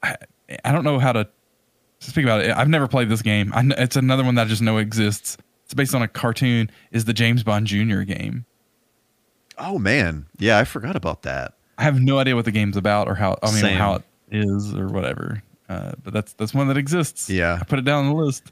I, 0.02 0.16
I 0.64 0.72
don't 0.72 0.84
know 0.84 0.98
how 0.98 1.12
to 1.12 1.28
speak 2.00 2.24
about 2.24 2.40
it. 2.40 2.56
I've 2.56 2.68
never 2.68 2.88
played 2.88 3.10
this 3.10 3.20
game. 3.20 3.52
I 3.54 3.62
it's 3.76 3.96
another 3.96 4.24
one 4.24 4.34
that 4.36 4.46
I 4.46 4.48
just 4.48 4.62
know 4.62 4.78
exists. 4.78 5.36
It's 5.64 5.74
based 5.74 5.94
on 5.94 6.00
a 6.00 6.08
cartoon. 6.08 6.70
Is 6.90 7.04
the 7.04 7.12
James 7.12 7.42
Bond 7.42 7.66
Jr. 7.66 8.00
game? 8.02 8.46
oh 9.58 9.78
man, 9.78 10.26
yeah, 10.38 10.56
I 10.58 10.64
forgot 10.64 10.96
about 10.96 11.22
that. 11.22 11.54
I 11.76 11.82
have 11.82 12.00
no 12.00 12.18
idea 12.18 12.36
what 12.36 12.44
the 12.44 12.52
game's 12.52 12.76
about 12.76 13.08
or 13.08 13.14
how. 13.14 13.36
I 13.42 13.46
mean, 13.50 13.60
Same. 13.60 13.76
how 13.76 13.96
it 13.96 14.02
is 14.30 14.74
or 14.74 14.86
whatever. 14.86 15.42
Uh, 15.68 15.92
but 16.02 16.12
that's 16.14 16.32
that's 16.34 16.54
one 16.54 16.68
that 16.68 16.76
exists. 16.76 17.28
Yeah. 17.28 17.58
I 17.60 17.64
put 17.64 17.78
it 17.78 17.84
down 17.84 18.06
on 18.06 18.10
the 18.16 18.22
list. 18.22 18.50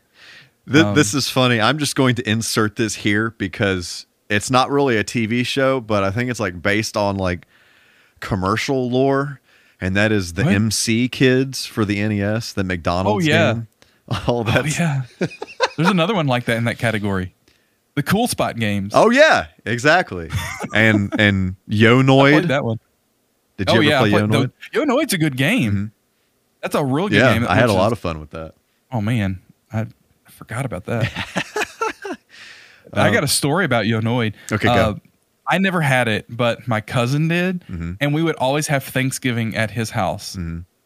Th- 0.70 0.84
Um, 0.84 0.94
this 0.94 1.14
is 1.14 1.28
funny. 1.30 1.60
I'm 1.60 1.78
just 1.78 1.96
going 1.96 2.14
to 2.16 2.28
insert 2.28 2.76
this 2.76 2.94
here 2.96 3.30
because 3.38 4.06
it's 4.28 4.50
not 4.50 4.70
really 4.70 4.96
a 4.96 5.04
TV 5.04 5.46
show, 5.46 5.80
but 5.80 6.02
I 6.04 6.10
think 6.10 6.30
it's 6.30 6.40
like 6.40 6.60
based 6.60 6.96
on 6.96 7.16
like 7.16 7.46
commercial 8.20 8.90
lore, 8.90 9.40
and 9.80 9.96
that 9.96 10.12
is 10.12 10.34
the 10.34 10.44
What? 10.44 10.54
MC 10.54 11.08
Kids 11.08 11.66
for 11.66 11.84
the 11.84 12.06
NES, 12.06 12.52
the 12.52 12.64
McDonald's 12.64 13.24
Oh, 13.26 13.28
yeah. 13.28 13.52
game. 13.54 13.68
Oh, 14.08 14.44
Oh 14.46 14.64
yeah. 14.64 15.02
There's 15.76 15.88
another 15.90 16.14
one 16.14 16.26
like 16.28 16.44
that 16.44 16.56
in 16.58 16.64
that 16.64 16.78
category. 16.78 17.34
The 17.96 18.02
Cool 18.04 18.28
Spot 18.28 18.56
games. 18.56 18.92
oh 18.94 19.10
yeah, 19.10 19.46
exactly. 19.64 20.30
and 20.74 21.12
and 21.18 21.56
Yo 21.66 22.00
I 22.00 22.02
Noid. 22.02 22.32
played 22.32 22.48
that 22.48 22.64
one. 22.64 22.78
Did 23.56 23.68
you 23.70 23.74
oh 23.74 23.76
ever 23.78 23.84
yeah, 23.84 23.98
play 24.00 24.08
I 24.14 24.18
Yo 24.18 24.26
Noid? 24.26 24.52
the, 24.72 24.78
Yo 24.78 24.84
Noid's 24.84 25.12
a 25.12 25.18
good 25.18 25.36
game. 25.36 25.72
Mhm. 25.72 25.90
That's 26.66 26.74
a 26.74 26.84
real 26.84 27.08
good 27.08 27.18
Yeah, 27.18 27.32
game. 27.32 27.46
I 27.48 27.54
had 27.54 27.68
a 27.68 27.72
lot 27.72 27.92
of 27.92 27.98
fun 28.00 28.18
with 28.18 28.30
that. 28.30 28.54
Oh 28.90 29.00
man, 29.00 29.40
I, 29.72 29.80
I 29.82 30.30
forgot 30.30 30.64
about 30.66 30.84
that. 30.86 31.12
I 32.92 33.08
Um, 33.08 33.12
got 33.14 33.24
a 33.24 33.28
story 33.28 33.64
about 33.64 33.86
Yo 33.86 34.00
Noid. 34.00 34.34
Okay, 34.50 34.66
go. 34.66 34.72
Uh, 34.72 34.94
I 35.48 35.58
never 35.58 35.80
had 35.80 36.08
it, 36.08 36.26
but 36.28 36.66
my 36.66 36.80
cousin 36.80 37.28
did, 37.28 37.62
Mhm. 37.70 37.96
and 38.00 38.12
we 38.14 38.22
would 38.22 38.36
always 38.36 38.66
have 38.68 38.82
Thanksgiving 38.84 39.54
at 39.56 39.70
his 39.70 39.90
house 39.90 40.36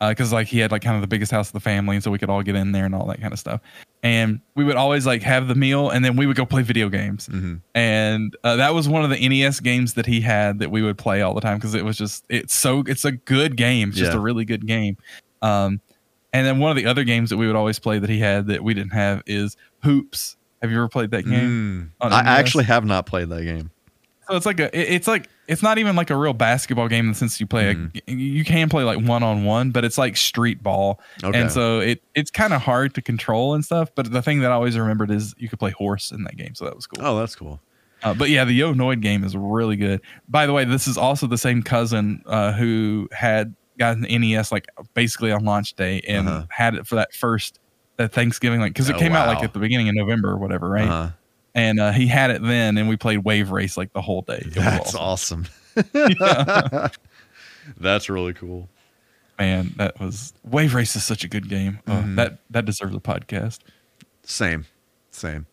because 0.00 0.32
like 0.32 0.48
he 0.48 0.58
had 0.58 0.70
like 0.70 0.82
kind 0.82 0.96
of 0.96 1.02
the 1.02 1.06
biggest 1.08 1.30
house 1.32 1.48
of 1.48 1.52
the 1.54 1.60
family, 1.60 1.96
and 1.96 2.02
so 2.04 2.10
we 2.10 2.18
could 2.18 2.28
all 2.30 2.42
get 2.42 2.56
in 2.56 2.72
there 2.72 2.84
and 2.84 2.94
all 2.94 3.06
that 3.06 3.20
kind 3.20 3.32
of 3.32 3.38
stuff. 3.38 3.60
And 4.02 4.40
we 4.54 4.64
would 4.64 4.76
always 4.76 5.06
like 5.06 5.22
have 5.22 5.46
the 5.48 5.54
meal, 5.54 5.90
and 5.90 6.02
then 6.04 6.16
we 6.16 6.26
would 6.26 6.36
go 6.36 6.44
play 6.46 6.62
video 6.62 6.88
games. 6.88 7.28
Mhm. 7.28 7.60
And 7.74 8.34
uh, 8.44 8.56
that 8.56 8.74
was 8.74 8.88
one 8.88 9.04
of 9.04 9.10
the 9.10 9.18
NES 9.28 9.60
games 9.60 9.92
that 9.94 10.06
he 10.06 10.20
had 10.22 10.58
that 10.58 10.70
we 10.70 10.80
would 10.82 10.96
play 10.98 11.20
all 11.22 11.34
the 11.34 11.42
time 11.42 11.58
because 11.58 11.74
it 11.74 11.84
was 11.84 11.96
just 11.98 12.24
it's 12.30 12.54
so 12.54 12.82
it's 12.86 13.04
a 13.04 13.12
good 13.12 13.56
game. 13.56 13.90
It's 13.90 13.98
just 13.98 14.14
a 14.14 14.20
really 14.20 14.44
good 14.46 14.66
game. 14.66 14.96
Um, 15.42 15.80
and 16.32 16.46
then 16.46 16.58
one 16.58 16.70
of 16.70 16.76
the 16.76 16.86
other 16.86 17.04
games 17.04 17.30
that 17.30 17.36
we 17.36 17.46
would 17.46 17.56
always 17.56 17.78
play 17.78 17.98
that 17.98 18.08
he 18.10 18.20
had 18.20 18.46
that 18.48 18.62
we 18.62 18.74
didn't 18.74 18.92
have 18.92 19.22
is 19.26 19.56
Hoops. 19.82 20.36
Have 20.62 20.70
you 20.70 20.76
ever 20.76 20.88
played 20.88 21.10
that 21.12 21.22
game? 21.24 21.92
Mm. 22.00 22.12
I 22.12 22.38
actually 22.38 22.64
have 22.64 22.84
not 22.84 23.06
played 23.06 23.28
that 23.30 23.42
game. 23.44 23.70
So 24.28 24.36
it's 24.36 24.46
like 24.46 24.60
a, 24.60 24.66
it- 24.78 24.92
it's 24.94 25.08
like 25.08 25.28
it's 25.48 25.62
not 25.62 25.78
even 25.78 25.96
like 25.96 26.10
a 26.10 26.16
real 26.16 26.34
basketball 26.34 26.86
game 26.86 27.06
in 27.06 27.10
the 27.12 27.16
sense 27.16 27.40
you 27.40 27.46
play. 27.48 27.70
A, 28.06 28.10
you 28.12 28.44
can 28.44 28.68
play 28.68 28.84
like 28.84 29.00
one 29.04 29.24
on 29.24 29.42
one, 29.44 29.72
but 29.72 29.84
it's 29.84 29.98
like 29.98 30.16
street 30.16 30.62
ball, 30.62 31.00
Okay. 31.24 31.40
and 31.40 31.50
so 31.50 31.80
it 31.80 32.00
it's 32.14 32.30
kind 32.30 32.52
of 32.52 32.60
hard 32.62 32.94
to 32.94 33.02
control 33.02 33.54
and 33.54 33.64
stuff. 33.64 33.90
But 33.96 34.12
the 34.12 34.22
thing 34.22 34.40
that 34.40 34.52
I 34.52 34.54
always 34.54 34.78
remembered 34.78 35.10
is 35.10 35.34
you 35.38 35.48
could 35.48 35.58
play 35.58 35.72
horse 35.72 36.12
in 36.12 36.22
that 36.24 36.36
game, 36.36 36.54
so 36.54 36.66
that 36.66 36.76
was 36.76 36.86
cool. 36.86 37.04
Oh, 37.04 37.18
that's 37.18 37.34
cool. 37.34 37.60
Uh, 38.04 38.14
but 38.14 38.28
yeah, 38.30 38.44
the 38.44 38.52
Yo 38.52 38.72
Noid 38.72 39.00
game 39.00 39.24
is 39.24 39.36
really 39.36 39.74
good. 39.76 40.00
By 40.28 40.46
the 40.46 40.52
way, 40.52 40.64
this 40.64 40.86
is 40.86 40.96
also 40.96 41.26
the 41.26 41.36
same 41.38 41.62
cousin 41.64 42.22
uh, 42.26 42.52
who 42.52 43.08
had 43.10 43.56
gotten 43.80 44.04
an 44.04 44.20
NES 44.20 44.52
like 44.52 44.68
basically 44.94 45.32
on 45.32 45.44
launch 45.44 45.74
day 45.74 46.00
and 46.06 46.28
Uh-huh. 46.28 46.46
had 46.50 46.74
it 46.76 46.86
for 46.86 46.94
that 46.94 47.12
first 47.12 47.58
that 47.96 48.12
Thanksgiving 48.12 48.60
like 48.60 48.72
because 48.72 48.88
it 48.88 48.94
Oh, 48.94 48.98
came 49.00 49.12
out 49.16 49.26
like 49.26 49.42
at 49.42 49.52
the 49.52 49.58
beginning 49.58 49.88
of 49.88 49.94
November 49.96 50.30
or 50.30 50.36
whatever, 50.38 50.68
right? 50.68 50.86
Uh-huh. 50.88 51.10
And 51.54 51.80
uh, 51.80 51.90
he 51.90 52.06
had 52.06 52.30
it 52.30 52.40
then, 52.42 52.78
and 52.78 52.88
we 52.88 52.96
played 52.96 53.18
Wave 53.24 53.50
Race 53.50 53.76
like 53.76 53.92
the 53.92 54.00
whole 54.00 54.22
day. 54.22 54.42
It 54.46 54.54
That's 54.54 54.94
awesome. 54.94 55.46
awesome. 55.76 55.90
That's 57.78 58.08
really 58.08 58.32
cool. 58.34 58.68
man. 59.38 59.72
That 59.76 59.98
was 59.98 60.32
Wave 60.44 60.74
Race 60.74 60.94
is 60.96 61.02
such 61.04 61.24
a 61.24 61.28
good 61.28 61.48
game. 61.48 61.80
Oh, 61.88 61.92
Mhm. 61.92 62.16
that 62.16 62.38
that 62.50 62.64
deserves 62.66 62.94
a 62.94 63.00
podcast. 63.00 63.58
Same, 64.22 64.66
same. 65.10 65.46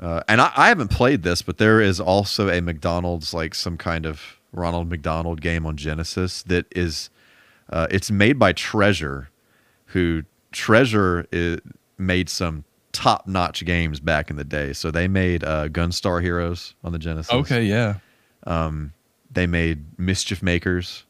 Uh, 0.00 0.20
and 0.28 0.40
I, 0.40 0.52
I 0.56 0.68
haven't 0.68 0.88
played 0.90 1.22
this, 1.22 1.40
but 1.42 1.58
there 1.58 1.80
is 1.80 2.00
also 2.00 2.48
a 2.50 2.60
McDonald's, 2.60 3.32
like 3.32 3.54
some 3.54 3.76
kind 3.78 4.04
of 4.06 4.20
Ronald 4.54 4.88
McDonald 4.88 5.40
game 5.40 5.66
on 5.66 5.76
Genesis 5.76 6.42
that 6.44 6.66
is, 6.74 7.10
uh, 7.70 7.86
it's 7.90 8.10
made 8.10 8.38
by 8.38 8.52
Treasure, 8.52 9.30
who 9.86 10.22
Treasure 10.52 11.26
i 11.32 11.58
made 11.98 12.28
some 12.28 12.64
top 12.92 13.26
notch 13.26 13.64
games 13.64 14.00
back 14.00 14.30
in 14.30 14.36
the 14.36 14.44
day. 14.44 14.72
So 14.72 14.90
they 14.90 15.08
made 15.08 15.44
uh, 15.44 15.68
Gunstar 15.68 16.22
Heroes 16.22 16.74
on 16.84 16.92
the 16.92 16.98
Genesis. 16.98 17.32
Okay, 17.32 17.64
yeah. 17.64 17.96
They 19.32 19.46
made 19.46 19.98
Mischief 19.98 20.42
Makers 20.42 21.04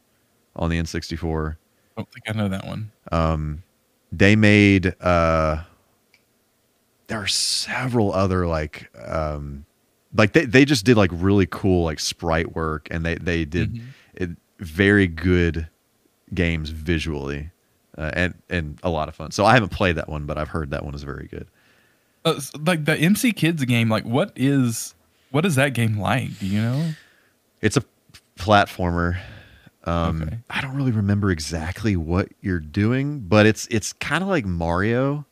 on 0.55 0.69
the 0.69 0.77
N64. 0.77 1.53
I 1.53 2.01
don't 2.01 2.11
think 2.11 2.29
I 2.29 2.33
know 2.33 2.49
that 2.49 2.65
one. 2.65 2.91
Um, 3.11 3.63
they 4.11 4.35
made 4.35 4.95
uh, 5.01 5.63
there 7.07 7.19
are 7.21 7.27
several 7.27 8.13
other 8.13 8.47
like 8.47 8.89
um, 9.05 9.65
like 10.15 10.33
they, 10.33 10.45
they 10.45 10.65
just 10.65 10.85
did 10.85 10.97
like 10.97 11.11
really 11.13 11.45
cool 11.49 11.83
like 11.83 11.99
sprite 11.99 12.55
work 12.55 12.87
and 12.91 13.05
they 13.05 13.15
they 13.15 13.45
did 13.45 13.73
Mhm. 13.75 13.81
it, 14.15 14.29
very 14.59 15.07
good 15.07 15.67
games 16.33 16.69
visually 16.69 17.49
uh, 17.97 18.11
and 18.13 18.33
and 18.49 18.79
a 18.83 18.89
lot 18.89 19.07
of 19.09 19.15
fun. 19.15 19.31
So 19.31 19.45
I 19.45 19.53
haven't 19.53 19.69
played 19.71 19.95
that 19.97 20.09
one, 20.09 20.25
but 20.25 20.37
I've 20.37 20.49
heard 20.49 20.71
that 20.71 20.83
one 20.85 20.95
is 20.95 21.03
very 21.03 21.27
good. 21.27 21.47
Uh, 22.23 22.39
like 22.65 22.85
the 22.85 22.97
MC 22.97 23.31
Kids 23.33 23.63
game, 23.65 23.89
like 23.89 24.03
what 24.05 24.31
is 24.35 24.95
what 25.31 25.45
is 25.45 25.55
that 25.55 25.73
game 25.73 25.99
like? 25.99 26.39
Do 26.39 26.47
you 26.47 26.61
know? 26.61 26.91
It's 27.61 27.77
a 27.77 27.83
platformer. 28.37 29.19
Um, 29.83 30.21
Okay. 30.23 30.37
I 30.49 30.61
don't 30.61 30.75
really 30.75 30.91
remember 30.91 31.29
exactly 31.31 31.95
what 31.95 32.29
you're 32.41 32.59
doing, 32.59 33.19
but 33.19 33.45
it's 33.45 33.67
it's 33.69 33.93
kind 33.93 34.23
of 34.23 34.29
like 34.29 34.45
Mario. 34.45 35.25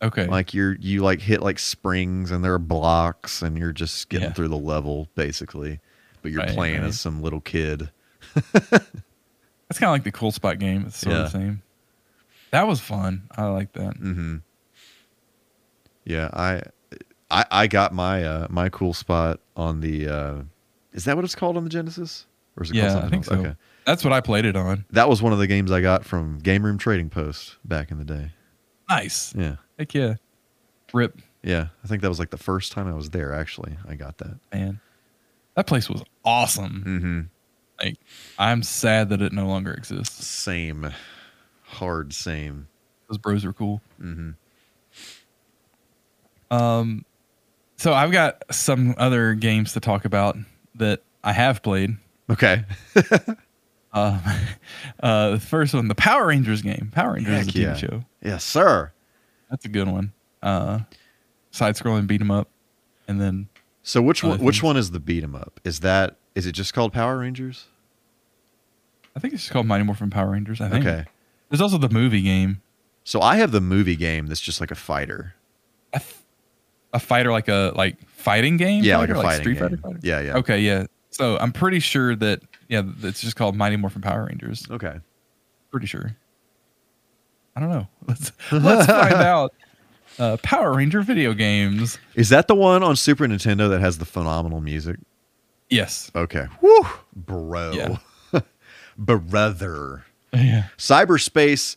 Okay. 0.00 0.26
like 0.26 0.54
you're 0.54 0.76
you 0.80 1.02
like 1.02 1.20
hit 1.20 1.42
like 1.42 1.58
springs 1.58 2.30
and 2.30 2.44
there 2.44 2.54
are 2.54 2.58
blocks 2.60 3.42
and 3.42 3.58
you're 3.58 3.72
just 3.72 4.08
getting 4.08 4.28
Yeah. 4.28 4.32
through 4.32 4.48
the 4.48 4.56
level 4.58 5.08
basically 5.16 5.80
but 6.22 6.30
you're 6.30 6.40
Right, 6.42 6.50
playing 6.50 6.80
right. 6.82 6.88
as 6.88 7.00
some 7.00 7.20
little 7.22 7.40
kid 7.40 7.90
That's 8.52 9.78
kind 9.78 9.88
of 9.90 9.92
like 9.92 10.04
the 10.04 10.12
cool 10.12 10.32
spot 10.32 10.58
game. 10.58 10.84
It's 10.86 10.96
sort 10.98 11.14
of 11.16 11.24
the 11.32 11.38
same. 11.38 11.62
That 12.52 12.66
was 12.66 12.80
fun. 12.80 13.22
I 13.36 13.44
like 13.46 13.72
that. 13.74 13.94
Mm-hmm. 14.00 14.36
yeah 16.04 16.30
i 16.32 16.62
i 17.30 17.44
i 17.50 17.66
got 17.66 17.92
my 17.92 18.22
uh 18.24 18.46
my 18.50 18.68
cool 18.68 18.94
spot 18.94 19.40
on 19.56 19.80
the 19.80 20.08
uh 20.08 20.42
is 20.92 21.04
that 21.04 21.16
what 21.16 21.24
it's 21.24 21.34
called 21.34 21.56
on 21.56 21.64
the 21.64 21.70
genesis 21.70 22.26
or 22.56 22.62
is 22.62 22.70
it 22.70 22.74
called 22.74 22.82
Yeah, 22.84 22.88
I 22.88 22.92
something 23.00 23.10
think 23.10 23.24
so. 23.24 23.34
else? 23.34 23.46
okay 23.46 23.56
That's 23.84 24.04
what 24.04 24.12
I 24.12 24.20
played 24.20 24.44
it 24.44 24.56
on. 24.56 24.84
that 24.90 25.08
was 25.08 25.20
one 25.22 25.32
of 25.32 25.38
the 25.38 25.46
games 25.46 25.70
i 25.70 25.80
got 25.80 26.04
from 26.04 26.38
game 26.38 26.64
room 26.64 26.78
trading 26.78 27.10
post 27.10 27.56
back 27.64 27.90
in 27.90 27.98
the 27.98 28.04
day 28.04 28.30
Nice. 28.88 29.34
yeah 29.36 29.56
Heck 29.78 29.94
yeah. 29.94 30.14
Rip, 30.92 31.18
yeah 31.42 31.68
i 31.84 31.86
think 31.86 32.02
that 32.02 32.08
was 32.08 32.18
like 32.18 32.30
the 32.30 32.36
first 32.38 32.72
time 32.72 32.88
i 32.88 32.92
was 32.94 33.10
there 33.10 33.32
actually 33.32 33.76
i 33.88 33.94
got 33.94 34.18
that 34.18 34.38
man. 34.52 34.80
That 35.54 35.66
place 35.66 35.88
was 35.90 36.02
awesome. 36.24 36.84
mm-hmm 36.86 37.20
Like, 37.84 37.98
I'm 38.38 38.62
sad 38.62 39.08
that 39.08 39.20
it 39.20 39.32
no 39.32 39.46
longer 39.46 39.72
exists. 39.72 40.24
same 40.26 40.92
hard 41.62 42.12
same 42.12 42.68
Those 43.08 43.18
bros 43.18 43.44
are 43.44 43.52
cool. 43.52 43.80
mm-hmm 44.00 44.30
Um, 46.50 47.04
so 47.76 47.92
I've 47.92 48.12
got 48.12 48.42
some 48.50 48.94
other 48.98 49.34
games 49.34 49.72
to 49.74 49.80
talk 49.80 50.04
about 50.04 50.36
that 50.76 51.02
I 51.22 51.32
have 51.32 51.62
played. 51.62 51.96
okay 52.30 52.64
Um, 53.92 54.20
uh, 55.02 55.30
the 55.30 55.40
first 55.40 55.74
one, 55.74 55.88
the 55.88 55.94
Power 55.94 56.26
Rangers 56.26 56.62
game. 56.62 56.90
Power 56.94 57.14
Rangers 57.14 57.32
is 57.32 57.40
a 57.40 57.44
Heck 57.44 57.54
TV 57.54 57.60
yeah. 57.62 57.74
show. 57.74 58.04
yes 58.22 58.44
sir 58.44 58.92
That's 59.50 59.64
a 59.64 59.68
good 59.68 59.88
one. 59.88 60.12
Uh, 60.42 60.80
side 61.50 61.74
scrolling 61.74 62.06
beat 62.06 62.20
'em 62.20 62.30
up, 62.30 62.48
and 63.06 63.20
then 63.20 63.48
So 63.82 64.02
which 64.02 64.22
one? 64.22 64.38
Which 64.40 64.56
things. 64.56 64.62
one 64.62 64.76
is 64.76 64.90
the 64.90 65.00
beat 65.00 65.22
'em 65.24 65.34
up? 65.34 65.60
Is 65.64 65.80
that 65.80 66.16
is 66.34 66.46
it 66.46 66.52
just 66.52 66.74
called 66.74 66.92
Power 66.92 67.18
Rangers? 67.18 67.66
I 69.16 69.20
think 69.20 69.34
it's 69.34 69.42
just 69.44 69.52
called 69.52 69.66
Mighty 69.66 69.82
Morphin 69.84 70.10
Power 70.10 70.30
Rangers. 70.30 70.60
I 70.60 70.68
think. 70.68 70.84
Okay. 70.86 71.04
There's 71.48 71.60
also 71.60 71.78
the 71.78 71.88
movie 71.88 72.22
game. 72.22 72.60
So 73.04 73.20
I 73.22 73.36
have 73.36 73.50
the 73.52 73.60
movie 73.60 73.96
game 73.96 74.26
that's 74.26 74.40
just 74.40 74.60
like 74.60 74.70
a 74.70 74.74
fighter. 74.76 75.34
A, 75.94 75.96
f- 75.96 76.22
a 76.92 77.00
fighter 77.00 77.32
like 77.32 77.48
a 77.48 77.72
like 77.74 77.96
fighting 78.08 78.58
game. 78.58 78.84
Yeah, 78.84 78.98
fighter? 78.98 79.14
like 79.16 79.24
a 79.24 79.26
fighting 79.28 79.42
Street 79.42 79.54
game. 79.54 79.62
Fighter. 79.62 79.76
Fighter? 79.78 79.98
Yeah, 80.02 80.20
yeah. 80.20 80.36
Okay, 80.36 80.60
yeah. 80.60 80.84
So 81.10 81.38
I'm 81.38 81.52
pretty 81.52 81.80
sure 81.80 82.14
that 82.16 82.42
yeah, 82.68 82.82
it's 83.02 83.22
just 83.22 83.34
called 83.34 83.56
Mighty 83.56 83.76
Morphin 83.76 84.02
Power 84.02 84.26
Rangers. 84.26 84.66
Okay. 84.70 85.00
Pretty 85.70 85.86
sure. 85.86 86.14
I 87.58 87.60
don't 87.60 87.70
know. 87.70 87.88
Let's 88.06 88.30
let's 88.52 88.86
find 88.86 89.14
out. 89.14 89.52
Uh, 90.16 90.36
Power 90.44 90.74
Ranger 90.74 91.02
video 91.02 91.34
games. 91.34 91.98
Is 92.14 92.28
that 92.28 92.46
the 92.46 92.54
one 92.54 92.84
on 92.84 92.94
Super 92.94 93.26
Nintendo 93.26 93.68
that 93.68 93.80
has 93.80 93.98
the 93.98 94.04
phenomenal 94.04 94.60
music? 94.60 94.96
Yes. 95.68 96.10
Okay. 96.14 96.46
Woo, 96.60 96.86
bro. 97.16 97.72
Yeah. 97.72 97.98
Brother. 98.96 100.04
Yeah. 100.32 100.68
Cyberspace. 100.76 101.74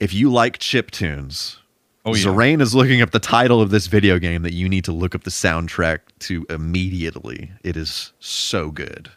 If 0.00 0.12
you 0.12 0.32
like 0.32 0.58
chip 0.58 0.90
tunes, 0.90 1.60
Oh 2.04 2.14
yeah. 2.16 2.24
Zorain 2.24 2.60
is 2.60 2.74
looking 2.74 3.00
up 3.00 3.12
the 3.12 3.20
title 3.20 3.60
of 3.60 3.70
this 3.70 3.86
video 3.86 4.18
game 4.18 4.42
that 4.42 4.52
you 4.52 4.68
need 4.68 4.84
to 4.84 4.92
look 4.92 5.14
up 5.14 5.22
the 5.22 5.30
soundtrack 5.30 6.00
to 6.20 6.44
immediately. 6.50 7.52
It 7.62 7.76
is 7.76 8.12
so 8.18 8.72
good. 8.72 9.12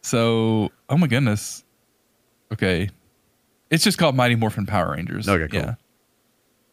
So, 0.00 0.70
oh 0.88 0.96
my 0.96 1.08
goodness. 1.08 1.62
Okay. 2.52 2.88
It's 3.70 3.84
just 3.84 3.98
called 3.98 4.16
Mighty 4.16 4.34
Morphin 4.34 4.66
Power 4.66 4.92
Rangers. 4.92 5.28
Okay, 5.28 5.48
cool. 5.48 5.60
Yeah. 5.60 5.74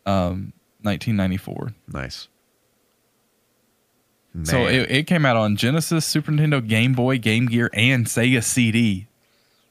Um, 0.06 0.54
1994. 0.82 1.74
Nice. 1.90 2.28
So 4.44 4.68
it, 4.68 4.92
it 4.92 5.08
came 5.08 5.26
out 5.26 5.36
on 5.36 5.56
Genesis, 5.56 6.06
Super 6.06 6.32
Nintendo, 6.32 6.66
Game 6.66 6.94
Boy, 6.94 7.18
Game 7.18 7.48
Gear, 7.48 7.72
and 7.74 8.06
Sega 8.06 8.44
CD. 8.44 9.08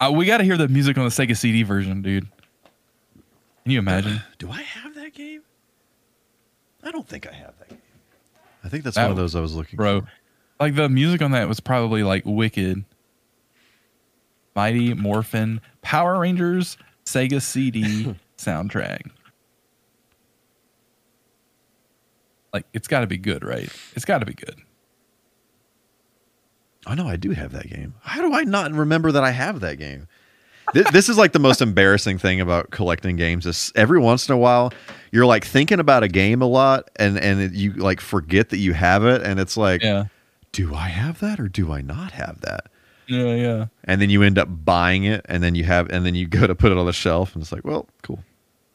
Uh, 0.00 0.12
we 0.12 0.26
got 0.26 0.38
to 0.38 0.44
hear 0.44 0.56
the 0.56 0.66
music 0.66 0.98
on 0.98 1.04
the 1.04 1.10
Sega 1.10 1.36
CD 1.36 1.62
version, 1.62 2.02
dude. 2.02 2.26
Can 3.62 3.72
you 3.72 3.78
imagine? 3.78 4.22
Do 4.38 4.50
I 4.50 4.62
have 4.62 4.94
that 4.96 5.14
game? 5.14 5.42
I 6.82 6.90
don't 6.90 7.06
think 7.06 7.28
I 7.28 7.32
have 7.32 7.56
that 7.60 7.68
game. 7.68 7.78
I 8.64 8.68
think 8.68 8.82
that's 8.82 8.96
That 8.96 9.04
one 9.04 9.12
of 9.12 9.16
those 9.16 9.36
I 9.36 9.40
was 9.40 9.54
looking 9.54 9.76
for. 9.76 9.82
Bro, 9.84 10.00
for. 10.00 10.08
like 10.58 10.74
the 10.74 10.88
music 10.88 11.22
on 11.22 11.30
that 11.30 11.46
was 11.48 11.60
probably 11.60 12.02
like 12.02 12.24
wicked. 12.26 12.84
Mighty 14.56 14.94
Morphin 14.94 15.60
Power 15.82 16.18
Rangers 16.18 16.76
Sega 17.06 17.40
CD 17.40 18.14
soundtrack. 18.38 19.10
Like 22.52 22.66
it's 22.72 22.88
got 22.88 23.00
to 23.00 23.06
be 23.06 23.16
good, 23.18 23.44
right? 23.44 23.68
It's 23.94 24.04
got 24.04 24.18
to 24.18 24.26
be 24.26 24.34
good. 24.34 24.56
Oh 26.86 26.94
no, 26.94 27.06
I 27.08 27.16
do 27.16 27.30
have 27.32 27.52
that 27.52 27.68
game. 27.68 27.94
How 28.02 28.20
do 28.22 28.32
I 28.34 28.44
not 28.44 28.70
remember 28.72 29.12
that 29.12 29.24
I 29.24 29.30
have 29.32 29.60
that 29.60 29.76
game? 29.78 30.06
This, 30.72 30.90
this 30.90 31.08
is 31.08 31.16
like 31.18 31.32
the 31.32 31.38
most 31.38 31.60
embarrassing 31.62 32.18
thing 32.18 32.40
about 32.40 32.70
collecting 32.70 33.16
games. 33.16 33.46
Is 33.46 33.72
every 33.74 33.98
once 34.00 34.28
in 34.28 34.34
a 34.34 34.38
while 34.38 34.72
you're 35.12 35.26
like 35.26 35.44
thinking 35.44 35.80
about 35.80 36.02
a 36.02 36.08
game 36.08 36.42
a 36.42 36.46
lot, 36.46 36.90
and 36.96 37.18
and 37.18 37.40
it- 37.40 37.52
you 37.52 37.72
like 37.72 38.00
forget 38.00 38.50
that 38.50 38.58
you 38.58 38.72
have 38.72 39.04
it, 39.04 39.22
and 39.22 39.38
it's 39.40 39.56
like, 39.56 39.82
Yeah. 39.82 40.04
do 40.52 40.74
I 40.74 40.88
have 40.88 41.20
that 41.20 41.38
or 41.40 41.48
do 41.48 41.72
I 41.72 41.80
not 41.82 42.12
have 42.12 42.40
that? 42.42 42.66
Yeah, 43.08 43.34
yeah. 43.34 43.66
And 43.84 44.00
then 44.02 44.10
you 44.10 44.22
end 44.22 44.38
up 44.38 44.48
buying 44.64 45.04
it, 45.04 45.24
and 45.28 45.42
then 45.42 45.54
you 45.54 45.64
have, 45.64 45.88
and 45.90 46.04
then 46.04 46.14
you 46.14 46.26
go 46.26 46.46
to 46.46 46.54
put 46.54 46.72
it 46.72 46.78
on 46.78 46.86
the 46.86 46.92
shelf, 46.92 47.34
and 47.34 47.42
it's 47.42 47.52
like, 47.52 47.64
well, 47.64 47.86
cool. 48.02 48.18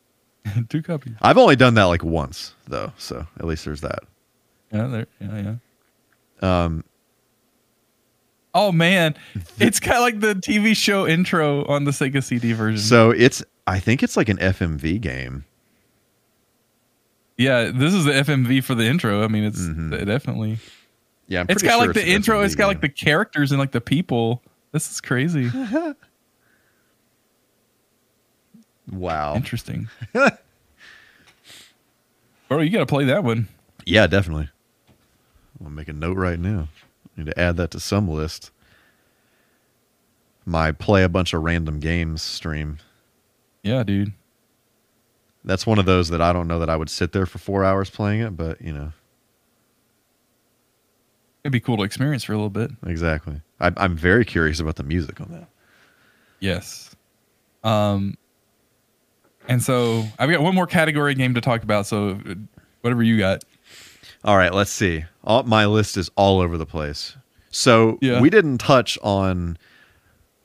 Two 0.70 0.82
copies. 0.82 1.14
I've 1.22 1.38
only 1.38 1.56
done 1.56 1.74
that 1.76 1.84
like 1.84 2.04
once 2.04 2.56
though, 2.68 2.94
so 2.98 3.28
at 3.38 3.46
least 3.46 3.66
there's 3.66 3.82
that. 3.82 4.00
Yeah, 4.72 4.88
there. 4.88 5.08
Yeah, 5.20 5.56
yeah. 6.42 6.64
Um, 6.64 6.84
Oh 8.54 8.72
man, 8.74 9.16
it's 9.60 9.80
kind 9.80 9.96
of 9.98 10.02
like 10.02 10.20
the 10.20 10.34
TV 10.34 10.76
show 10.76 11.08
intro 11.08 11.64
on 11.68 11.86
the 11.86 11.92
Sega 11.92 12.22
CD 12.24 12.52
version. 12.54 12.80
so 12.80 13.12
it's, 13.12 13.42
I 13.66 13.80
think 13.80 14.04
it's 14.04 14.18
like 14.18 14.28
an 14.30 14.38
FMV 14.38 15.00
game. 15.00 15.46
yeah, 17.38 17.72
this 17.74 17.94
is 17.94 18.06
the 18.06 18.12
FMV 18.12 18.64
for 18.64 18.76
the 18.76 18.84
intro. 18.86 19.24
I 19.24 19.28
mean, 19.28 19.44
it's 19.46 19.62
Mhm. 19.62 20.06
definitely. 20.06 20.60
Yeah, 21.32 21.46
It's 21.48 21.64
got 21.64 21.78
sure 21.78 21.88
like 21.88 21.94
the 21.96 22.06
intro. 22.06 22.42
It's 22.42 22.56
got 22.56 22.68
like 22.68 22.82
the 22.82 22.90
characters 22.90 23.54
and 23.54 23.60
like 23.60 23.72
the 23.72 23.80
people. 23.80 24.44
This 24.74 24.92
is 24.92 25.00
crazy. 25.00 25.50
wow. 28.92 29.36
Interesting. 29.36 29.88
Bro, 30.12 30.32
you 32.60 32.70
got 32.70 32.80
to 32.80 32.86
play 32.86 33.06
that 33.06 33.24
one. 33.24 33.48
Yeah, 33.86 34.08
definitely. 34.08 34.50
I'm 35.58 35.68
gonna 35.68 35.74
make 35.74 35.88
a 35.88 35.94
note 35.94 36.18
right 36.18 36.38
now. 36.38 36.68
I 37.16 37.22
Need 37.22 37.28
to 37.28 37.40
add 37.40 37.56
that 37.56 37.72
to 37.72 37.80
some 37.80 38.10
list. 38.10 38.52
My 40.46 40.74
play 40.74 41.02
a 41.04 41.10
bunch 41.10 41.34
of 41.34 41.44
random 41.44 41.80
games 41.80 42.22
stream. 42.22 42.80
Yeah, 43.64 43.84
dude. 43.84 44.12
That's 45.46 45.66
one 45.66 45.80
of 45.80 45.86
those 45.86 46.10
that 46.10 46.20
I 46.20 46.34
don't 46.34 46.50
know 46.50 46.60
that 46.60 46.70
I 46.70 46.76
would 46.76 46.90
sit 46.90 47.14
there 47.14 47.26
for 47.26 47.38
four 47.38 47.64
hours 47.64 47.90
playing 47.90 48.20
it, 48.20 48.36
but 48.36 48.62
you 48.62 48.74
know, 48.74 48.92
It'd 51.44 51.52
be 51.52 51.60
cool 51.60 51.78
to 51.78 51.84
experience 51.84 52.24
for 52.24 52.34
a 52.34 52.36
little 52.36 52.50
bit. 52.50 52.72
exactly. 52.86 53.42
I, 53.60 53.72
I'm 53.78 53.96
very 53.96 54.26
curious 54.26 54.60
about 54.60 54.76
the 54.76 54.84
music 54.84 55.20
on 55.22 55.32
that. 55.32 55.48
Yes. 56.40 56.96
Um, 57.64 58.16
and 59.48 59.62
so 59.62 60.04
I've 60.20 60.30
got 60.30 60.42
one 60.42 60.54
more 60.56 60.68
category 60.68 61.14
game 61.16 61.34
to 61.34 61.42
talk 61.42 61.64
about. 61.64 61.88
So 61.88 62.20
whatever 62.82 63.02
you 63.04 63.18
got. 63.18 63.44
All 64.24 64.38
right, 64.38 64.54
let's 64.54 64.72
see. 64.72 65.04
All, 65.24 65.44
my 65.44 65.66
list 65.66 65.98
is 65.98 66.10
all 66.16 66.42
over 66.42 66.58
the 66.58 66.66
place. 66.66 67.16
So 67.50 67.98
Yeah. 68.02 68.22
we 68.22 68.30
didn't 68.30 68.60
touch 68.60 68.98
on 69.02 69.58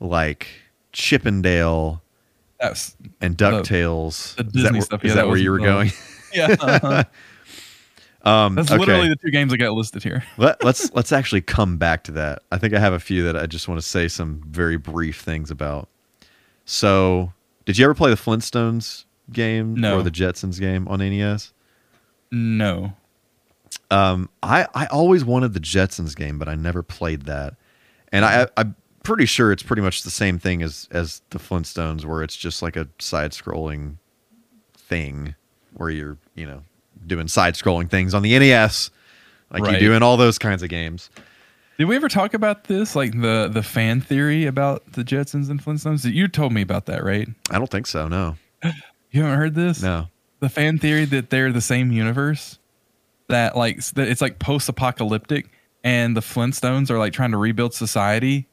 like 0.00 0.46
Chip 0.92 1.26
'n 1.26 1.42
Dale 1.42 2.02
That's 2.58 2.96
and 3.20 3.36
Ducktales. 3.36 4.34
the 4.36 4.44
is 4.46 4.52
Disney 4.52 4.62
that, 4.62 4.72
where- 4.72 4.80
stuff, 4.82 5.04
is 5.04 5.08
yeah, 5.10 5.14
that 5.16 5.20
that 5.22 5.28
where 5.28 5.36
you 5.38 5.50
were 5.50 5.58
going? 5.58 5.92
yeah. 6.34 6.56
uh-huh. 6.58 7.04
Um, 8.26 8.56
That's 8.56 8.70
okay. 8.72 8.78
literally 8.80 9.08
the 9.08 9.16
two 9.16 9.30
games 9.30 9.52
I 9.52 9.56
got 9.56 9.72
listed 9.72 10.02
here. 10.02 10.24
Let, 10.36 10.62
let's 10.64 10.92
let's 10.92 11.12
actually 11.12 11.42
come 11.42 11.76
back 11.78 12.02
to 12.04 12.12
that. 12.12 12.42
I 12.50 12.58
think 12.58 12.74
I 12.74 12.80
have 12.80 12.92
a 12.92 12.98
few 12.98 13.22
that 13.22 13.36
I 13.36 13.46
just 13.46 13.68
want 13.68 13.80
to 13.80 13.86
say 13.86 14.08
some 14.08 14.42
very 14.48 14.76
brief 14.76 15.20
things 15.20 15.50
about. 15.50 15.88
So, 16.64 17.32
did 17.64 17.78
you 17.78 17.84
ever 17.84 17.94
play 17.94 18.10
the 18.10 18.16
Flintstones 18.16 19.04
game 19.32 19.74
No. 19.74 19.98
or 19.98 20.02
the 20.02 20.10
Jetsons 20.10 20.58
game 20.58 20.88
on 20.88 20.98
NES? 20.98 21.52
No. 22.32 22.94
Um, 23.92 24.28
I 24.42 24.66
I 24.74 24.86
always 24.86 25.24
wanted 25.24 25.54
the 25.54 25.60
Jetsons 25.60 26.16
game, 26.16 26.38
but 26.38 26.48
I 26.48 26.56
never 26.56 26.82
played 26.82 27.22
that. 27.26 27.54
And 28.10 28.24
I 28.24 28.48
I'm 28.56 28.74
pretty 29.04 29.26
sure 29.26 29.52
it's 29.52 29.62
pretty 29.62 29.82
much 29.82 30.02
the 30.02 30.10
same 30.10 30.40
thing 30.40 30.62
as 30.62 30.88
as 30.90 31.22
the 31.30 31.38
Flintstones, 31.38 32.04
where 32.04 32.24
it's 32.24 32.36
just 32.36 32.60
like 32.60 32.74
a 32.74 32.88
side 32.98 33.30
scrolling 33.30 33.98
thing 34.76 35.36
where 35.74 35.90
you're 35.90 36.18
you 36.34 36.46
know 36.46 36.62
doing 37.06 37.28
side 37.28 37.54
scrolling 37.54 37.88
things 37.90 38.14
on 38.14 38.22
the 38.22 38.38
NES, 38.38 38.90
like 39.50 39.62
Right. 39.62 39.80
you 39.80 39.88
do 39.88 39.94
in 39.94 40.02
all 40.02 40.16
those 40.16 40.38
kinds 40.38 40.62
of 40.62 40.68
games. 40.68 41.10
Did 41.78 41.84
we 41.86 41.96
ever 41.96 42.08
talk 42.08 42.32
about 42.34 42.64
this? 42.64 42.96
Like 42.96 43.12
the 43.20 43.48
the 43.52 43.62
fan 43.62 44.00
theory 44.00 44.46
about 44.46 44.92
the 44.92 45.04
Jetsons 45.04 45.50
and 45.50 45.62
Flintstones? 45.62 46.10
You 46.10 46.26
told 46.28 46.52
me 46.52 46.62
about 46.62 46.86
that, 46.86 47.04
right? 47.04 47.28
I 47.50 47.58
don't 47.58 47.70
think 47.70 47.86
so. 47.86 48.08
No, 48.08 48.36
You 49.10 49.22
haven't 49.22 49.38
heard 49.38 49.54
this? 49.54 49.82
no. 49.82 50.08
The 50.40 50.48
fan 50.50 50.78
theory 50.78 51.06
that 51.06 51.30
they're 51.30 51.50
the 51.52 51.60
same 51.62 51.90
universe. 51.92 52.58
That 53.28 53.56
like 53.56 53.82
that 53.94 54.08
it's 54.08 54.20
like 54.20 54.38
post 54.38 54.68
apocalyptic 54.68 55.50
and 55.82 56.16
the 56.16 56.20
Flintstones 56.20 56.90
are 56.90 56.98
like 56.98 57.12
trying 57.12 57.30
to 57.32 57.36
rebuild 57.36 57.74
society. 57.74 58.46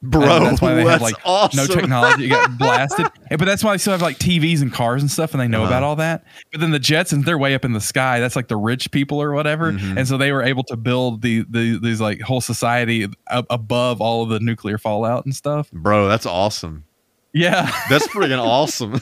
Bro, 0.00 0.20
that's 0.44 0.60
why 0.62 0.74
they 0.74 0.84
have 0.84 1.02
like 1.02 1.16
awesome. 1.24 1.66
no 1.66 1.74
technology. 1.74 2.24
You 2.24 2.28
got 2.30 2.56
blasted. 2.58 3.06
But 3.30 3.40
that's 3.46 3.64
why 3.64 3.72
they 3.74 3.78
still 3.78 3.92
have 3.92 4.00
like 4.02 4.16
TVs 4.18 4.62
and 4.62 4.72
cars 4.72 5.02
and 5.02 5.10
stuff, 5.10 5.32
and 5.32 5.40
they 5.40 5.48
know 5.48 5.62
Uh-huh. 5.62 5.70
about 5.70 5.82
all 5.82 5.96
that. 5.96 6.24
But 6.52 6.60
then 6.60 6.70
the 6.70 6.78
Jetsons, 6.78 7.24
they're 7.24 7.36
way 7.38 7.54
up 7.54 7.64
in 7.64 7.72
the 7.72 7.80
sky. 7.80 8.20
That's 8.20 8.36
like 8.36 8.46
the 8.46 8.56
rich 8.56 8.92
people 8.92 9.20
or 9.20 9.32
whatever. 9.32 9.72
Mhm. 9.72 9.96
And 9.98 10.06
so 10.06 10.16
they 10.16 10.30
were 10.30 10.42
able 10.44 10.62
to 10.64 10.76
build 10.76 11.22
the, 11.22 11.44
the 11.50 11.80
these 11.82 12.00
like 12.00 12.20
whole 12.20 12.40
society 12.40 13.08
up 13.28 13.46
above 13.50 14.00
all 14.00 14.22
of 14.22 14.28
the 14.28 14.38
nuclear 14.38 14.78
fallout 14.78 15.24
and 15.24 15.34
stuff. 15.34 15.68
Bro, 15.72 16.06
that's 16.08 16.26
awesome. 16.26 16.84
Yeah, 17.32 17.70
That's 17.90 18.06
freaking 18.08 18.38
awesome. 18.42 19.00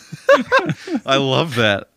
I 1.07 1.17
love 1.17 1.55
that. 1.57 1.91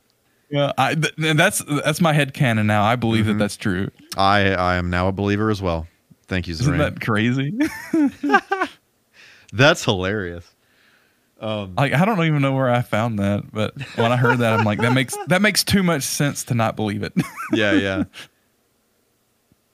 yeah. 0.52 0.74
I, 0.78 0.96
th- 0.96 1.14
and 1.18 1.40
that's 1.40 1.64
that's 1.84 2.02
my 2.02 2.12
head 2.14 2.34
canon 2.34 2.68
now. 2.68 2.84
I 2.84 2.98
believe 2.98 3.26
Mhm. 3.26 3.28
that 3.30 3.38
that's 3.40 3.56
true. 3.58 3.90
I 4.18 4.52
I 4.54 4.76
am 4.76 4.90
now 4.90 5.08
a 5.08 5.12
believer 5.14 5.50
as 5.50 5.62
well. 5.62 5.88
Thank 6.28 6.48
you, 6.48 6.52
Isn't 6.52 6.66
Zoran. 6.66 6.80
that 6.80 7.02
crazy? 7.02 7.58
That's 9.52 9.84
hilarious. 9.84 10.46
Um, 11.42 11.76
like 11.76 11.94
I 11.94 12.04
don't 12.04 12.24
even 12.26 12.42
know 12.42 12.54
where 12.54 12.70
I 12.70 12.82
found 12.82 13.20
that, 13.20 13.52
but 13.52 13.74
when 13.96 14.12
I 14.12 14.18
heard 14.18 14.40
that, 14.40 14.60
I'm 14.60 14.66
like, 14.66 14.80
that 14.80 14.94
makes 14.94 15.16
that 15.28 15.42
makes 15.42 15.64
too 15.64 15.84
much 15.84 16.04
sense 16.04 16.44
to 16.46 16.54
not 16.54 16.76
believe 16.76 17.02
it. 17.02 17.14
yeah, 17.54 17.72
yeah. 17.74 18.04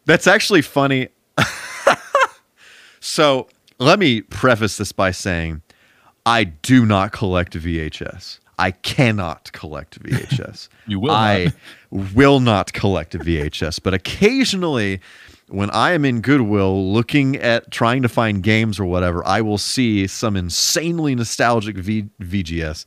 That's 0.05 0.27
actually 0.27 0.61
funny. 0.61 1.09
so 2.99 3.47
let 3.79 3.97
me 3.97 4.21
preface 4.21 4.77
this 4.77 4.91
by 4.91 5.09
saying 5.09 5.63
I 6.25 6.43
do 6.43 6.85
not 6.85 7.11
collect 7.11 7.53
VHS. 7.57 8.39
I 8.57 8.71
cannot 8.71 9.51
collect 9.51 10.01
VHS. 10.01 10.69
You 10.87 10.99
will 10.99 11.11
I 11.11 11.51
will 11.91 12.39
not 12.39 12.71
collect 12.73 13.15
a 13.15 13.19
VHS, 13.19 13.81
but 13.81 13.95
occasionally 13.95 15.01
when 15.47 15.69
I 15.71 15.91
am 15.91 16.05
in 16.05 16.21
Goodwill 16.21 16.91
looking 16.91 17.35
at 17.37 17.71
trying 17.71 18.01
to 18.01 18.09
find 18.09 18.41
games 18.41 18.79
or 18.79 18.85
whatever, 18.85 19.25
I 19.25 19.41
will 19.41 19.57
see 19.57 20.07
some 20.07 20.35
insanely 20.35 21.15
nostalgic 21.15 21.77
v- 21.77 22.09
VGS, 22.19 22.85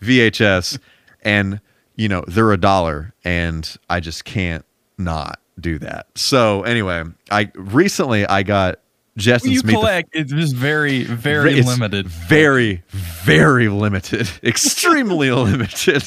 VHS, 0.00 0.78
and 1.22 1.60
you 1.96 2.08
know 2.08 2.24
they're 2.26 2.52
a 2.52 2.56
dollar, 2.56 3.14
and 3.24 3.76
I 3.88 4.00
just 4.00 4.24
can't 4.24 4.64
not 4.98 5.38
do 5.60 5.78
that. 5.78 6.06
So 6.14 6.62
anyway, 6.62 7.04
I 7.30 7.50
recently 7.54 8.26
I 8.26 8.42
got 8.42 8.80
Jetsons 9.18 9.50
you 9.50 9.62
collect 9.62 10.08
it's 10.14 10.32
just 10.32 10.56
very 10.56 11.04
very 11.04 11.58
it's 11.58 11.68
limited. 11.68 12.08
Very, 12.08 12.82
very 12.88 13.68
limited. 13.68 14.28
Extremely 14.42 15.30
limited. 15.30 16.02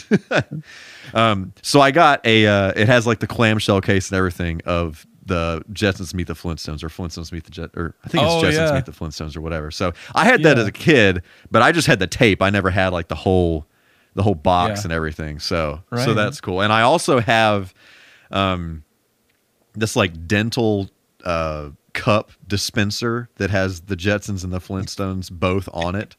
um, 1.14 1.54
so 1.62 1.82
I 1.82 1.92
got 1.92 2.26
a. 2.26 2.48
Uh, 2.48 2.74
it 2.76 2.88
has 2.88 3.06
like 3.06 3.20
the 3.20 3.28
clamshell 3.28 3.82
case 3.82 4.10
and 4.10 4.18
everything 4.18 4.62
of 4.66 5.06
the 5.26 5.64
Jetsons 5.72 6.14
meet 6.14 6.28
the 6.28 6.34
Flintstones 6.34 6.84
or 6.84 6.90
Flintstones 6.90 7.32
meet 7.32 7.44
the 7.46 7.52
Jet 7.52 7.72
or 7.76 7.96
I 8.04 8.10
think 8.10 8.24
it's 8.24 8.34
Oh, 8.34 8.42
Jetsons 8.44 8.70
yeah. 8.70 8.76
meet 8.76 8.86
the 8.86 8.92
Flintstones 8.92 9.36
or 9.36 9.42
whatever. 9.42 9.72
So 9.72 9.92
I 10.14 10.26
had 10.26 10.44
that 10.44 10.58
Yeah. 10.58 10.62
as 10.64 10.68
a 10.68 10.72
kid, 10.72 11.24
but 11.52 11.62
I 11.62 11.72
just 11.72 11.88
had 11.88 12.00
the 12.00 12.08
tape. 12.08 12.42
I 12.42 12.50
never 12.52 12.70
had 12.70 12.90
like 12.94 13.08
the 13.08 13.16
whole 13.16 13.66
the 14.14 14.24
whole 14.24 14.36
box 14.36 14.80
Yeah. 14.82 14.84
and 14.86 14.94
everything. 14.94 15.40
So 15.40 15.82
so 16.04 16.14
that's 16.14 16.40
cool. 16.42 16.62
And 16.62 16.72
I 16.72 16.82
also 16.82 17.20
have 17.20 17.74
um 18.32 18.84
this 19.74 19.96
like 19.96 20.28
dental 20.28 20.90
uh 21.24 21.70
cup 21.94 22.32
dispenser 22.48 23.30
that 23.38 23.50
has 23.50 23.82
the 23.82 23.96
Jetsons 23.96 24.44
and 24.44 24.54
the 24.54 24.60
Flintstones 24.60 25.32
both 25.32 25.68
on 25.74 25.96
it 25.96 26.16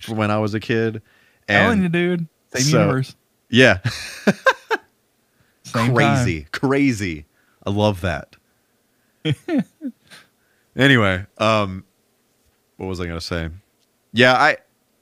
from 0.00 0.16
when 0.16 0.30
I 0.30 0.38
was 0.38 0.54
a 0.54 0.60
kid. 0.60 1.00
Telling 1.48 1.78
you, 1.78 1.84
And 1.84 1.92
dude. 1.92 2.28
Same 2.54 2.62
so- 2.62 2.78
universe. 2.80 3.14
yeah, 3.50 3.78
crazy, 5.72 6.46
crazy. 6.52 7.26
I 7.66 7.70
love 7.70 8.00
that. 8.02 8.36
anyway, 10.76 11.26
um, 11.38 11.84
what 12.76 12.86
was 12.86 13.00
I 13.00 13.06
gonna 13.06 13.20
say? 13.20 13.50
Yeah, 14.12 14.34
I 14.34 14.58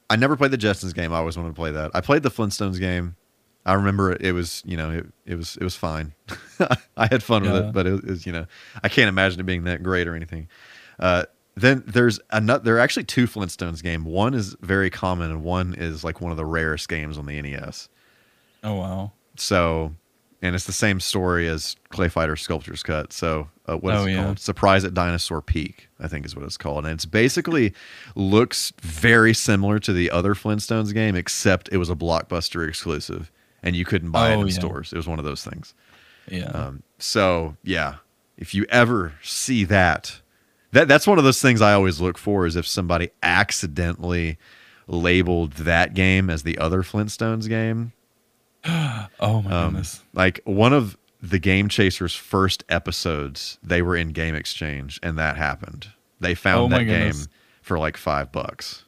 I 0.09 0.17
never 0.17 0.37
played 0.37 0.51
the 0.51 0.59
Jetsons 0.59 0.95
game. 0.95 1.13
I 1.13 1.19
always 1.19 1.37
wanted 1.37 1.51
to 1.51 1.55
play 1.55 1.73
that. 1.73 1.91
I 1.95 2.01
played 2.01 2.23
the 2.23 2.31
Flintstones 2.31 2.79
game. 2.79 3.17
I 3.65 3.75
remember 3.75 4.13
it, 4.13 4.23
it 4.23 4.33
was 4.33 4.63
you 4.65 4.77
know 4.77 4.91
it, 4.91 5.07
it 5.25 5.35
was 5.35 5.57
it 5.57 5.65
was 5.65 5.75
fine. 5.75 6.15
I 6.97 7.07
had 7.11 7.23
fun 7.23 7.43
with 7.43 7.57
it, 7.57 7.73
but 7.73 7.87
it 7.87 8.05
was 8.05 8.27
you 8.27 8.33
know 8.33 8.47
I 8.83 8.89
can't 8.89 9.09
imagine 9.09 9.41
it 9.41 9.45
being 9.45 9.65
that 9.65 9.83
great 9.83 10.07
or 10.07 10.15
anything. 10.15 10.49
Uh, 10.99 11.25
then 11.57 11.83
there's 11.87 12.21
another. 12.31 12.65
There 12.65 12.77
are 12.77 12.81
actually 12.81 13.05
two 13.05 13.27
Flintstones 13.27 13.83
game. 13.83 14.05
One 14.05 14.35
is 14.35 14.55
very 14.61 14.91
common, 14.91 15.31
and 15.31 15.43
one 15.43 15.75
is 15.75 16.05
like 16.05 16.21
one 16.21 16.31
of 16.31 16.37
the 16.37 16.45
rarest 16.45 16.89
games 16.89 17.19
on 17.19 17.27
the 17.27 17.41
NES. 17.41 17.89
Oh 18.63 18.75
wow. 18.75 19.13
So, 19.37 19.95
and 20.47 20.55
it's 20.55 20.65
the 20.67 20.73
same 20.73 21.01
story 21.01 21.49
as 21.49 21.77
Clay 21.91 22.09
Fighter 22.09 22.37
Sculptor's 22.37 22.83
Cut. 22.83 23.13
So, 23.13 23.49
uh, 23.67 23.77
what 23.77 23.95
is 23.95 24.01
Oh, 24.01 24.07
it 24.07 24.13
yeah. 24.13 24.25
called? 24.25 24.39
Surprise 24.39 24.85
at 24.85 24.95
Dinosaur 24.95 25.43
Peak, 25.43 25.89
I 26.01 26.09
think 26.09 26.25
is 26.25 26.35
what 26.35 26.45
it's 26.45 26.57
called. 26.57 26.85
And 26.85 26.95
it's 26.95 27.05
basically 27.05 27.73
looks 28.15 28.73
very 28.81 29.35
similar 29.35 29.79
to 29.81 29.93
the 29.93 30.11
other 30.11 30.35
Flintstones 30.35 30.95
game, 30.95 31.15
except 31.15 31.69
it 31.73 31.77
was 31.79 31.91
a 31.91 31.95
blockbuster 31.97 32.67
exclusive, 32.67 33.31
and 33.63 33.77
you 33.77 33.85
couldn't 33.85 34.11
buy 34.11 34.31
it 34.33 34.37
Oh, 34.37 34.41
in 34.43 34.49
yeah. 34.49 34.55
stores. 34.55 34.93
It 34.93 34.97
was 34.97 35.07
one 35.09 35.19
of 35.19 35.25
those 35.25 35.45
things. 35.45 35.75
Yeah. 36.31 36.47
Um, 36.47 36.83
so, 36.99 37.57
yeah, 37.63 37.97
if 38.39 38.55
you 38.55 38.65
ever 38.69 39.15
see 39.23 39.65
that, 39.65 40.21
that 40.73 40.89
that's 40.89 41.07
one 41.07 41.19
of 41.19 41.25
those 41.25 41.41
things 41.41 41.61
I 41.63 41.73
always 41.73 42.01
look 42.01 42.19
for 42.19 42.47
is 42.47 42.57
if 42.57 42.67
somebody 42.67 43.11
accidentally 43.23 44.39
labeled 44.89 45.53
that 45.55 45.95
game 45.95 46.29
as 46.31 46.43
the 46.45 46.59
other 46.59 46.83
Flintstones 46.83 47.49
game. 47.49 47.93
Oh 49.21 49.43
my 49.43 49.51
Um, 49.51 49.71
goodness. 49.73 50.03
like 50.13 50.41
one 50.45 50.73
of 50.73 50.97
the 51.23 51.39
Game 51.39 51.69
Chasers 51.69 52.15
first 52.15 52.65
episodes, 52.69 53.59
they 53.63 53.83
were 53.83 53.97
in 53.97 54.11
Game 54.13 54.35
Exchange, 54.35 55.01
and 55.03 55.19
that 55.19 55.37
happened. 55.37 55.89
They 56.21 56.35
found 56.35 56.73
Oh 56.73 56.77
that 56.79 56.85
game 56.85 57.15
for 57.63 57.79
like 57.79 57.97
five 57.97 58.31
bucks. 58.33 58.85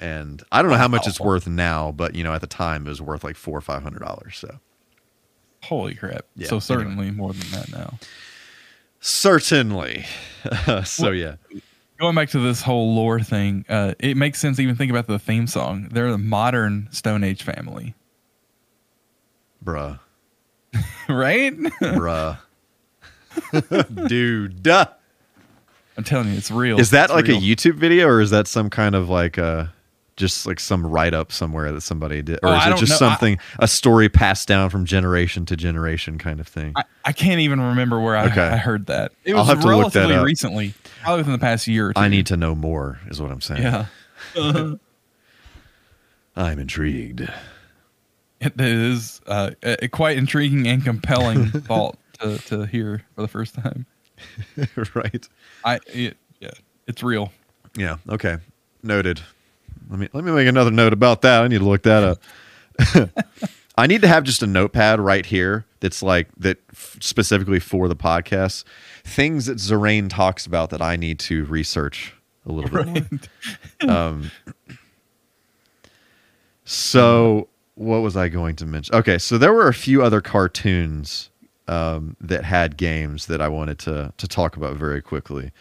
And 0.00 0.42
I 0.50 0.60
don't 0.60 0.70
know 0.70 0.76
how 0.76 0.88
much 0.88 1.06
it's 1.06 1.20
worth 1.20 1.46
now, 1.46 1.92
but 1.92 2.14
you 2.14 2.24
know, 2.24 2.32
at 2.32 2.40
the 2.40 2.46
time 2.46 2.86
it 2.86 2.90
was 2.90 3.00
worth 3.00 3.24
like 3.24 3.36
four 3.36 3.56
or 3.56 3.60
five 3.62 3.82
hundred 3.82 4.00
dollars. 4.00 4.36
So, 4.38 4.58
Holy 5.62 5.94
crap. 5.94 6.26
yeah, 6.36 6.48
so 6.48 6.56
anyway. 6.56 6.60
certainly 6.60 7.10
more 7.10 7.32
than 7.32 7.50
that 7.52 7.70
now. 7.72 7.98
Certainly. 9.00 10.04
so 10.84 11.10
yeah. 11.10 11.36
Going 12.00 12.14
back 12.16 12.30
to 12.30 12.40
this 12.40 12.60
whole 12.62 12.94
lore 12.94 13.20
thing, 13.20 13.64
uh, 13.68 13.94
it 14.00 14.16
makes 14.16 14.40
sense 14.40 14.58
even 14.58 14.74
think 14.76 14.90
about 14.90 15.06
the 15.06 15.18
theme 15.18 15.46
song. 15.46 15.88
They're 15.92 16.10
the 16.10 16.18
modern 16.18 16.88
Stone 16.90 17.22
Age 17.22 17.42
family, 17.42 17.94
Bruh. 19.64 19.98
right? 21.08 21.56
Bruh. 21.56 22.38
Dude. 24.08 24.62
Duh. 24.62 24.86
I'm 25.96 26.04
telling 26.04 26.28
you, 26.28 26.34
it's 26.36 26.50
real. 26.50 26.78
Is 26.80 26.90
that 26.90 27.04
It's 27.04 27.12
like 27.12 27.26
real. 27.26 27.38
a 27.38 27.40
YouTube 27.40 27.74
video 27.74 28.06
or 28.08 28.20
is 28.20 28.30
that 28.30 28.46
some 28.48 28.68
kind 28.68 28.94
of 28.94 29.08
like 29.08 29.38
uh 29.38 29.66
just 30.16 30.46
like 30.46 30.60
some 30.60 30.86
write 30.86 31.12
up 31.14 31.32
somewhere 31.32 31.72
that 31.72 31.80
somebody 31.80 32.22
did 32.22 32.38
or 32.42 32.48
Oh, 32.50 32.54
is 32.56 32.62
I 32.62 32.70
it 32.72 32.76
just 32.78 32.90
know. 32.92 32.96
Something 32.96 33.38
a 33.58 33.66
story 33.68 34.08
passed 34.08 34.46
down 34.48 34.70
from 34.70 34.84
generation 34.84 35.44
to 35.46 35.56
generation 35.56 36.18
kind 36.18 36.38
of 36.40 36.46
thing? 36.48 36.72
I, 36.76 36.84
I 37.04 37.12
can't 37.12 37.40
even 37.40 37.60
remember 37.60 38.00
where 38.00 38.16
I, 38.16 38.26
Okay. 38.26 38.40
I 38.40 38.56
heard 38.56 38.86
that. 38.86 39.12
It 39.24 39.32
I'll 39.34 39.40
was 39.40 39.48
have 39.48 39.60
to 39.60 39.66
look 39.66 39.92
that 39.92 40.00
relatively 40.00 40.14
up. 40.16 40.24
recently, 40.26 40.74
probably 41.02 41.18
within 41.20 41.32
the 41.32 41.38
past 41.40 41.66
year 41.66 41.88
or 41.88 41.92
two. 41.94 42.00
I 42.00 42.08
need 42.08 42.26
to 42.26 42.36
know 42.36 42.54
more 42.54 43.00
is 43.08 43.20
what 43.22 43.30
I'm 43.32 43.40
saying. 43.40 43.62
Yeah. 43.62 43.86
I'm 46.36 46.58
intrigued. 46.58 47.28
It 48.58 48.60
is 48.60 49.20
uh, 49.26 49.52
a, 49.62 49.84
a 49.84 49.88
quite 49.88 50.18
intriguing 50.18 50.66
and 50.66 50.84
compelling 50.84 51.46
thought 51.50 51.96
to, 52.20 52.38
to 52.38 52.66
hear 52.66 53.02
for 53.14 53.22
the 53.22 53.28
first 53.28 53.54
time. 53.54 53.86
right. 54.94 55.28
I 55.64 55.80
it, 55.86 56.16
yeah, 56.40 56.50
it's 56.86 57.02
real. 57.02 57.32
Yeah. 57.76 57.96
Okay. 58.08 58.36
Noted. 58.82 59.20
Let 59.88 59.98
me 59.98 60.08
let 60.12 60.24
me 60.24 60.32
make 60.32 60.46
another 60.46 60.70
note 60.70 60.92
about 60.92 61.22
that. 61.22 61.42
I 61.42 61.48
need 61.48 61.58
to 61.58 61.64
look 61.64 61.82
that 61.82 62.02
up. 62.02 63.10
I 63.76 63.86
need 63.86 64.02
to 64.02 64.08
have 64.08 64.24
just 64.24 64.42
a 64.42 64.46
notepad 64.46 65.00
right 65.00 65.24
here 65.26 65.64
that's 65.80 66.02
like 66.02 66.28
that 66.36 66.58
f- 66.70 66.98
specifically 67.00 67.60
for 67.60 67.88
the 67.88 67.96
podcast. 67.96 68.64
Things 69.04 69.46
that 69.46 69.56
Zorain 69.58 70.08
talks 70.08 70.46
about 70.46 70.70
that 70.70 70.80
I 70.82 70.96
need 70.96 71.18
to 71.20 71.44
research 71.46 72.14
a 72.46 72.52
little 72.52 72.70
bit 72.70 72.86
more. 73.82 73.90
Um, 73.90 74.30
so 76.64 77.48
what 77.74 77.98
was 77.98 78.16
I 78.16 78.28
going 78.28 78.56
to 78.56 78.66
mention? 78.66 78.94
Okay, 78.94 79.18
so 79.18 79.38
there 79.38 79.52
were 79.52 79.68
a 79.68 79.74
few 79.74 80.02
other 80.02 80.20
cartoons 80.20 81.30
um, 81.66 82.16
that 82.20 82.44
had 82.44 82.76
games 82.76 83.26
that 83.26 83.40
I 83.40 83.48
wanted 83.48 83.78
to 83.80 84.12
to 84.16 84.28
talk 84.28 84.56
about 84.56 84.76
very 84.76 85.02
quickly 85.02 85.52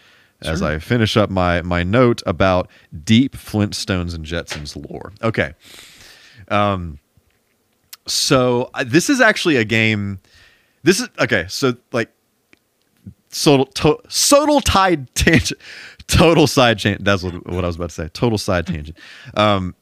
as 0.42 0.60
Sure. 0.60 0.68
I 0.68 0.80
finish 0.80 1.18
up 1.18 1.30
my 1.30 1.62
my 1.62 1.84
note 1.84 2.22
about 2.26 2.70
deep 3.04 3.36
Flintstones 3.36 4.14
and 4.14 4.26
Jetsons 4.26 4.76
lore. 4.90 5.14
Okay, 5.22 5.54
um, 6.50 7.00
so 8.08 8.70
uh, 8.74 8.84
this 8.84 9.10
is 9.10 9.22
actually 9.22 9.56
a 9.56 9.66
game. 9.66 10.20
This 10.84 11.00
is 11.00 11.10
okay. 11.20 11.46
So 11.48 11.76
like, 11.92 12.10
total 13.32 13.66
to, 13.68 13.98
total 14.10 14.62
tide 14.62 15.14
tangent, 15.16 15.60
total 16.08 16.48
side 16.48 16.80
tangent. 16.80 17.06
That's 17.06 17.24
what, 17.24 17.46
what 17.48 17.64
I 17.64 17.68
was 17.68 17.78
about 17.78 17.90
to 17.90 17.96
say. 17.96 18.08
Total 18.10 18.38
side 18.38 18.68
tangent. 18.68 18.98
Um, 19.36 19.76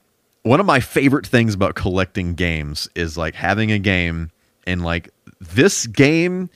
one 0.44 0.60
of 0.60 0.66
my 0.66 0.80
favorite 0.80 1.26
things 1.26 1.54
about 1.54 1.76
collecting 1.76 2.34
games 2.34 2.90
is 2.96 3.18
like 3.18 3.36
having 3.36 3.72
a 3.72 3.80
game 3.80 4.32
and 4.66 4.84
like 4.84 5.10
this 5.40 5.88
game 5.88 6.50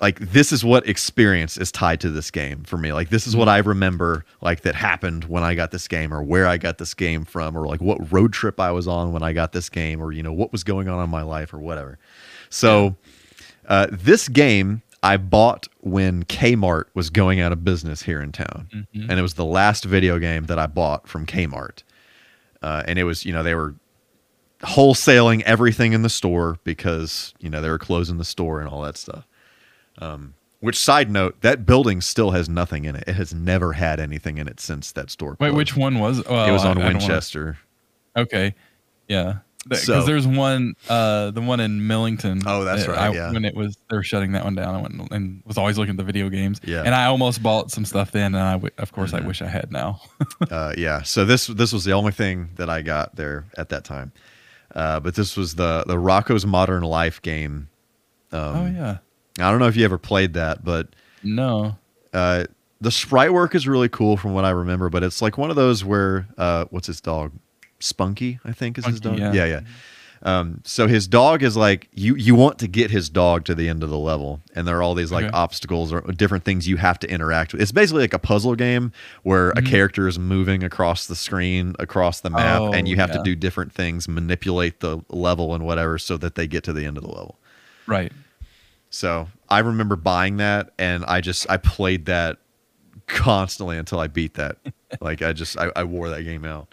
like 0.00 0.18
this 0.18 0.50
is 0.50 0.64
what 0.64 0.88
experience 0.88 1.58
is 1.58 1.70
tied 1.70 2.00
to 2.00 2.10
this 2.10 2.30
game 2.30 2.64
for 2.64 2.78
me. 2.78 2.92
Like 2.92 3.10
this 3.10 3.26
is 3.26 3.36
what 3.36 3.48
i 3.48 3.58
remember 3.58 4.24
like 4.40 4.62
that 4.62 4.74
happened 4.74 5.24
when 5.24 5.42
i 5.42 5.54
got 5.54 5.70
this 5.70 5.86
game 5.88 6.12
or 6.12 6.22
where 6.22 6.46
i 6.46 6.56
got 6.56 6.78
this 6.78 6.94
game 6.94 7.24
from 7.24 7.56
or 7.56 7.66
like 7.66 7.80
what 7.80 8.10
road 8.12 8.32
trip 8.32 8.58
i 8.58 8.70
was 8.70 8.88
on 8.88 9.12
when 9.12 9.22
i 9.22 9.32
got 9.32 9.52
this 9.52 9.68
game 9.68 10.00
or 10.00 10.12
you 10.12 10.22
know 10.22 10.32
what 10.32 10.52
was 10.52 10.64
going 10.64 10.88
on 10.88 11.02
in 11.04 11.10
my 11.10 11.22
life 11.22 11.52
or 11.52 11.58
whatever. 11.58 11.98
So 12.48 12.96
uh, 13.68 13.88
this 13.90 14.28
game 14.28 14.82
i 15.02 15.16
bought 15.16 15.68
when 15.80 16.24
kmart 16.24 16.84
was 16.94 17.10
going 17.10 17.40
out 17.40 17.52
of 17.52 17.62
business 17.64 18.02
here 18.02 18.22
in 18.22 18.32
town. 18.32 18.68
And 19.10 19.18
it 19.18 19.22
was 19.22 19.34
the 19.34 19.44
last 19.44 19.84
video 19.84 20.18
game 20.18 20.44
that 20.46 20.58
i 20.58 20.66
bought 20.66 21.08
from 21.08 21.26
kmart 21.26 21.82
uh, 22.62 22.82
and 22.86 22.98
it 22.98 23.04
was 23.04 23.24
you 23.24 23.32
know 23.32 23.42
they 23.42 23.54
were 23.54 23.74
wholesaling 24.62 25.40
everything 25.42 25.92
in 25.92 26.02
the 26.02 26.08
store 26.10 26.58
because 26.64 27.34
you 27.40 27.48
know 27.48 27.60
they 27.60 27.68
were 27.70 27.78
closing 27.78 28.18
the 28.18 28.24
store 28.24 28.60
and 28.60 28.68
all 28.68 28.82
that 28.82 28.96
stuff. 28.96 29.26
Um, 29.98 30.34
which 30.60 30.78
side 30.78 31.10
note 31.10 31.40
that 31.40 31.64
building 31.64 32.00
still 32.02 32.32
has 32.32 32.48
nothing 32.48 32.84
in 32.84 32.94
it. 32.94 33.04
It 33.06 33.14
has 33.14 33.32
never 33.32 33.72
had 33.72 33.98
anything 33.98 34.36
in 34.38 34.46
it 34.46 34.60
since 34.60 34.92
that 34.92 35.10
store 35.10 35.30
Wait, 35.32 35.38
closed. 35.38 35.56
which 35.56 35.76
one 35.76 35.98
was? 35.98 36.22
Well, 36.26 36.46
it 36.48 36.52
was 36.52 36.64
on 36.64 36.76
don't 36.76 36.84
wanna- 36.84 36.98
winchester. 36.98 37.58
Okay, 38.16 38.54
yeah, 39.08 39.38
because 39.64 39.84
So- 39.84 40.02
there's 40.02 40.26
one, 40.26 40.74
uh, 40.88 41.30
the 41.32 41.40
one 41.40 41.60
in 41.60 41.86
Millington. 41.86 42.40
Oh, 42.46 42.64
that's 42.64 42.86
that 42.86 42.90
right, 42.92 42.98
I- 43.10 43.12
yeah. 43.12 43.32
When 43.32 43.44
it 43.44 43.54
was 43.54 43.76
they 43.90 43.96
were 43.96 44.02
shutting 44.02 44.32
that 44.32 44.44
one 44.44 44.54
down, 44.54 44.74
I 44.74 44.80
went 44.80 45.12
and 45.12 45.42
was 45.46 45.58
always 45.58 45.76
looking 45.78 45.92
at 45.92 45.96
the 45.98 46.04
video 46.04 46.28
games. 46.28 46.60
Yeah. 46.64 46.82
and 46.84 46.94
I 46.94 47.04
almost 47.06 47.42
bought 47.42 47.70
some 47.70 47.84
stuff 47.84 48.10
then, 48.12 48.34
and 48.34 48.42
I 48.42 48.52
w- 48.52 48.70
of 48.78 48.92
course 48.92 49.12
Mhm. 49.12 49.22
I 49.22 49.26
wish 49.26 49.42
I 49.42 49.46
had 49.48 49.70
now. 49.70 50.00
uh, 50.50 50.72
yeah 50.76 51.02
so 51.02 51.24
this 51.24 51.46
this 51.48 51.72
was 51.72 51.84
the 51.84 51.92
only 51.92 52.12
thing 52.12 52.50
that 52.56 52.68
i 52.70 52.80
got 52.82 53.16
there 53.16 53.46
at 53.58 53.68
that 53.70 53.84
time 53.84 54.12
uh, 54.74 54.98
but 55.00 55.14
this 55.14 55.36
was 55.36 55.54
the 55.56 55.84
the 55.86 55.96
Rocko's 55.96 56.46
modern 56.46 56.82
life 56.82 57.20
game 57.22 57.68
um, 58.32 58.40
oh 58.40 58.66
yeah, 58.66 58.98
i 59.38 59.50
don't 59.50 59.58
know 59.58 59.66
if 59.66 59.76
you 59.76 59.84
ever 59.84 59.98
played 59.98 60.34
that 60.34 60.64
but 60.64 60.88
no, 61.22 61.76
uh, 62.14 62.44
the 62.80 62.90
sprite 62.90 63.32
work 63.32 63.54
is 63.54 63.68
really 63.68 63.88
cool 63.90 64.16
from 64.16 64.32
what 64.32 64.46
I 64.46 64.50
remember, 64.50 64.88
but 64.88 65.02
it's 65.02 65.20
like 65.20 65.36
one 65.36 65.50
of 65.50 65.56
those 65.56 65.84
where 65.84 66.26
uh, 66.38 66.64
what's 66.70 66.86
his 66.86 67.00
dog? 67.02 67.32
Spunky, 67.80 68.38
I 68.44 68.52
think 68.52 68.78
is 68.78 68.86
his 68.86 69.00
dog. 69.00 69.18
Yeah, 69.18 69.32
yeah. 69.32 69.44
yeah. 69.46 69.60
Um, 70.22 70.60
so 70.64 70.86
his 70.86 71.08
dog 71.08 71.42
is 71.42 71.56
like 71.56 71.88
you. 71.94 72.14
You 72.14 72.34
want 72.34 72.58
to 72.58 72.68
get 72.68 72.90
his 72.90 73.08
dog 73.08 73.46
to 73.46 73.54
the 73.54 73.70
end 73.70 73.82
of 73.82 73.88
the 73.88 73.96
level, 73.98 74.42
and 74.54 74.68
there 74.68 74.76
are 74.76 74.82
all 74.82 74.94
these 74.94 75.10
like 75.10 75.24
Okay. 75.24 75.32
obstacles 75.32 75.94
or 75.94 76.02
different 76.12 76.44
things 76.44 76.68
you 76.68 76.76
have 76.76 76.98
to 76.98 77.10
interact 77.10 77.52
with. 77.54 77.62
It's 77.62 77.72
basically 77.72 78.02
like 78.02 78.12
a 78.12 78.18
puzzle 78.18 78.54
game 78.54 78.92
where 79.22 79.48
a 79.52 79.62
Mhm. 79.62 79.66
character 79.66 80.06
is 80.08 80.18
moving 80.18 80.62
across 80.62 81.06
the 81.06 81.16
screen, 81.16 81.74
across 81.78 82.20
the 82.20 82.28
map, 82.28 82.60
Oh, 82.60 82.72
and 82.74 82.86
you 82.86 82.96
have 82.96 83.12
to 83.12 83.22
do 83.22 83.34
different 83.34 83.72
things, 83.72 84.08
manipulate 84.08 84.80
the 84.80 84.98
level 85.08 85.54
and 85.54 85.64
whatever, 85.64 85.96
so 85.98 86.18
that 86.18 86.34
they 86.34 86.46
get 86.46 86.64
to 86.64 86.74
the 86.74 86.84
end 86.84 86.98
of 86.98 87.02
the 87.02 87.08
level. 87.10 87.38
right. 87.86 88.12
So 88.90 89.28
I 89.48 89.60
remember 89.60 89.96
buying 89.96 90.36
that, 90.36 90.72
and 90.78 91.02
I 91.06 91.22
just 91.22 91.48
I 91.48 91.56
played 91.56 92.04
that 92.06 92.36
constantly 93.06 93.78
until 93.78 94.00
I 94.00 94.06
beat 94.06 94.34
that. 94.34 94.58
like 95.00 95.22
I 95.22 95.32
just 95.32 95.56
I, 95.58 95.70
I 95.74 95.84
wore 95.84 96.10
that 96.10 96.24
game 96.24 96.44
out. 96.44 96.68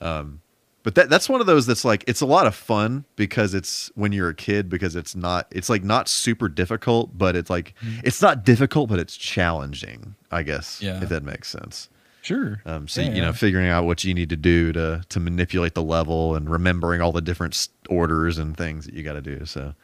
Um, 0.00 0.40
but 0.82 0.94
that 0.94 1.08
that's 1.10 1.28
one 1.28 1.40
of 1.40 1.46
those 1.48 1.66
that's 1.66 1.84
like 1.84 2.04
it's 2.06 2.20
a 2.20 2.26
lot 2.26 2.46
of 2.46 2.54
fun 2.54 3.04
because 3.16 3.54
it's 3.54 3.90
when 3.96 4.12
you're 4.12 4.28
a 4.28 4.34
kid 4.34 4.68
because 4.68 4.94
it's 4.94 5.16
not 5.16 5.48
it's 5.50 5.68
like 5.68 5.82
not 5.82 6.08
super 6.08 6.48
difficult, 6.48 7.16
but 7.18 7.34
it's 7.34 7.50
like 7.50 7.74
Mhm. 7.84 8.00
it's 8.04 8.22
not 8.22 8.44
difficult, 8.44 8.88
but 8.88 8.98
it's 9.00 9.16
challenging. 9.16 10.14
I 10.30 10.42
guess 10.44 10.80
Yeah. 10.80 11.02
if 11.02 11.08
that 11.08 11.24
makes 11.24 11.48
sense. 11.48 11.88
Sure. 12.22 12.60
Um, 12.66 12.86
so 12.88 13.00
Yeah, 13.00 13.10
you 13.14 13.20
know, 13.22 13.32
figuring 13.32 13.68
out 13.68 13.84
what 13.84 14.04
you 14.04 14.12
need 14.14 14.28
to 14.30 14.36
do 14.36 14.72
to 14.74 15.02
to 15.08 15.18
manipulate 15.20 15.74
the 15.74 15.82
level 15.82 16.36
and 16.36 16.48
remembering 16.48 17.00
all 17.00 17.10
the 17.12 17.20
different 17.20 17.68
orders 17.88 18.38
and 18.38 18.56
things 18.56 18.84
that 18.86 18.94
you 18.94 19.02
got 19.02 19.14
to 19.14 19.22
do. 19.22 19.44
So, 19.44 19.74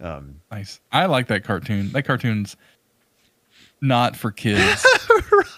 um, 0.00 0.40
Nice. 0.50 0.80
I 0.92 1.06
like 1.06 1.26
that 1.28 1.44
cartoon. 1.44 1.90
That 1.92 2.02
cartoon's 2.04 2.56
not 3.80 4.16
for 4.16 4.30
kids. 4.32 4.84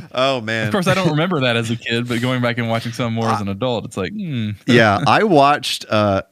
oh 0.12 0.40
man. 0.40 0.66
of 0.66 0.72
course, 0.72 0.86
I 0.86 0.94
don't 0.94 1.10
remember 1.10 1.40
that 1.40 1.56
as 1.56 1.70
a 1.70 1.76
kid, 1.76 2.08
but 2.08 2.20
going 2.20 2.42
back 2.42 2.58
and 2.58 2.68
watching 2.68 2.92
some 2.92 3.14
more 3.14 3.28
as 3.28 3.40
an 3.40 3.48
adult, 3.48 3.84
it's 3.84 3.96
like, 3.96 4.12
hmm. 4.12 4.50
yeah, 4.66 5.00
I 5.06 5.24
watched. 5.24 5.84
Uh, 5.88 6.22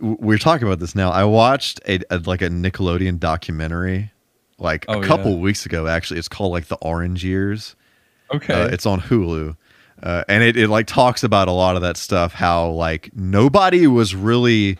we're 0.00 0.38
talking 0.38 0.66
about 0.66 0.78
this 0.78 0.94
now. 0.94 1.10
I 1.10 1.24
watched 1.24 1.80
a, 1.88 2.00
a 2.10 2.18
like 2.18 2.42
a 2.42 2.48
Nickelodeon 2.48 3.18
documentary, 3.18 4.12
like 4.58 4.84
Oh, 4.88 4.94
a 4.94 5.00
yeah. 5.00 5.06
couple 5.06 5.38
weeks 5.40 5.66
ago. 5.66 5.86
Actually, 5.86 6.18
it's 6.18 6.28
called 6.28 6.52
like 6.52 6.66
the 6.66 6.76
Orange 6.76 7.24
Years. 7.24 7.74
Okay. 8.32 8.54
Uh, 8.54 8.68
it's 8.68 8.86
on 8.86 9.00
Hulu. 9.00 9.56
Uh, 10.02 10.24
and 10.28 10.42
it, 10.42 10.56
it 10.56 10.68
like 10.68 10.86
talks 10.86 11.22
about 11.22 11.48
a 11.48 11.52
lot 11.52 11.76
of 11.76 11.82
that 11.82 11.96
stuff 11.96 12.32
how 12.32 12.68
like 12.68 13.10
nobody 13.14 13.86
was 13.86 14.14
really 14.14 14.76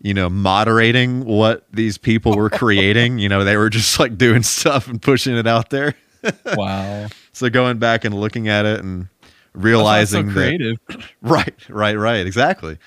you 0.00 0.14
know 0.14 0.28
moderating 0.28 1.24
what 1.24 1.66
these 1.72 1.98
people 1.98 2.36
were 2.36 2.50
creating 2.50 3.18
you 3.18 3.28
know 3.28 3.42
they 3.42 3.56
were 3.56 3.70
just 3.70 3.98
like 3.98 4.16
doing 4.16 4.42
stuff 4.44 4.86
and 4.86 5.00
pushing 5.02 5.36
it 5.36 5.46
out 5.46 5.70
there 5.70 5.94
wow. 6.56 7.08
So 7.32 7.48
going 7.50 7.78
back 7.78 8.04
and 8.04 8.14
looking 8.18 8.48
at 8.48 8.66
it 8.66 8.80
and 8.80 9.08
realizing 9.54 10.28
so 10.28 10.34
that 10.40 10.46
creative. 10.88 11.12
right 11.22 11.54
right 11.68 11.96
right 11.96 12.26
exactly 12.26 12.78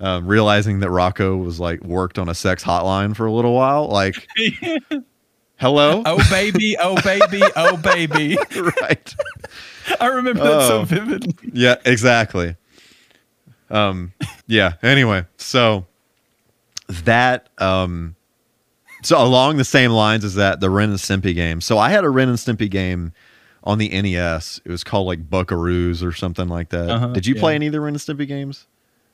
um, 0.00 0.26
realizing 0.26 0.80
that 0.80 0.88
Rocko 0.88 1.42
was 1.42 1.60
like 1.60 1.82
worked 1.84 2.18
on 2.18 2.28
a 2.28 2.34
sex 2.34 2.64
hotline 2.64 3.14
for 3.14 3.26
a 3.26 3.32
little 3.32 3.54
while 3.54 3.86
like 3.88 4.26
hello 5.56 6.02
oh 6.06 6.26
baby, 6.30 6.76
oh 6.78 7.00
baby, 7.02 7.42
oh 7.56 7.76
baby. 7.76 8.36
right 8.80 9.14
I 10.00 10.06
remember 10.06 10.42
that 10.44 10.66
so 10.68 10.80
Oh. 10.80 10.84
vividly. 10.84 11.34
yeah 11.52 11.76
exactly 11.84 12.56
um 13.70 14.12
yeah 14.46 14.74
anyway 14.82 15.24
so 15.36 15.86
that 16.88 17.48
um 17.58 18.16
so 19.02 19.22
along 19.22 19.56
the 19.58 19.64
same 19.64 19.90
lines 19.90 20.24
as 20.24 20.34
that 20.34 20.60
the 20.60 20.68
ren 20.70 20.90
and 20.90 20.98
stimpy 20.98 21.34
game 21.34 21.60
so 21.60 21.78
i 21.78 21.88
had 21.90 22.04
a 22.04 22.10
ren 22.10 22.28
and 22.28 22.38
stimpy 22.38 22.68
game 22.70 23.12
on 23.64 23.78
the 23.78 23.88
nes 24.02 24.60
it 24.64 24.70
was 24.70 24.82
called 24.84 25.06
like 25.06 25.28
buckaroos 25.28 26.02
or 26.02 26.12
something 26.12 26.48
like 26.48 26.70
that 26.70 26.88
Uh-huh, 26.88 27.08
did 27.08 27.26
you 27.26 27.34
play 27.34 27.54
any 27.54 27.66
of 27.66 27.72
the 27.72 27.80
ren 27.80 27.94
and 27.94 27.98
stimpy 27.98 28.26
games 28.26 28.66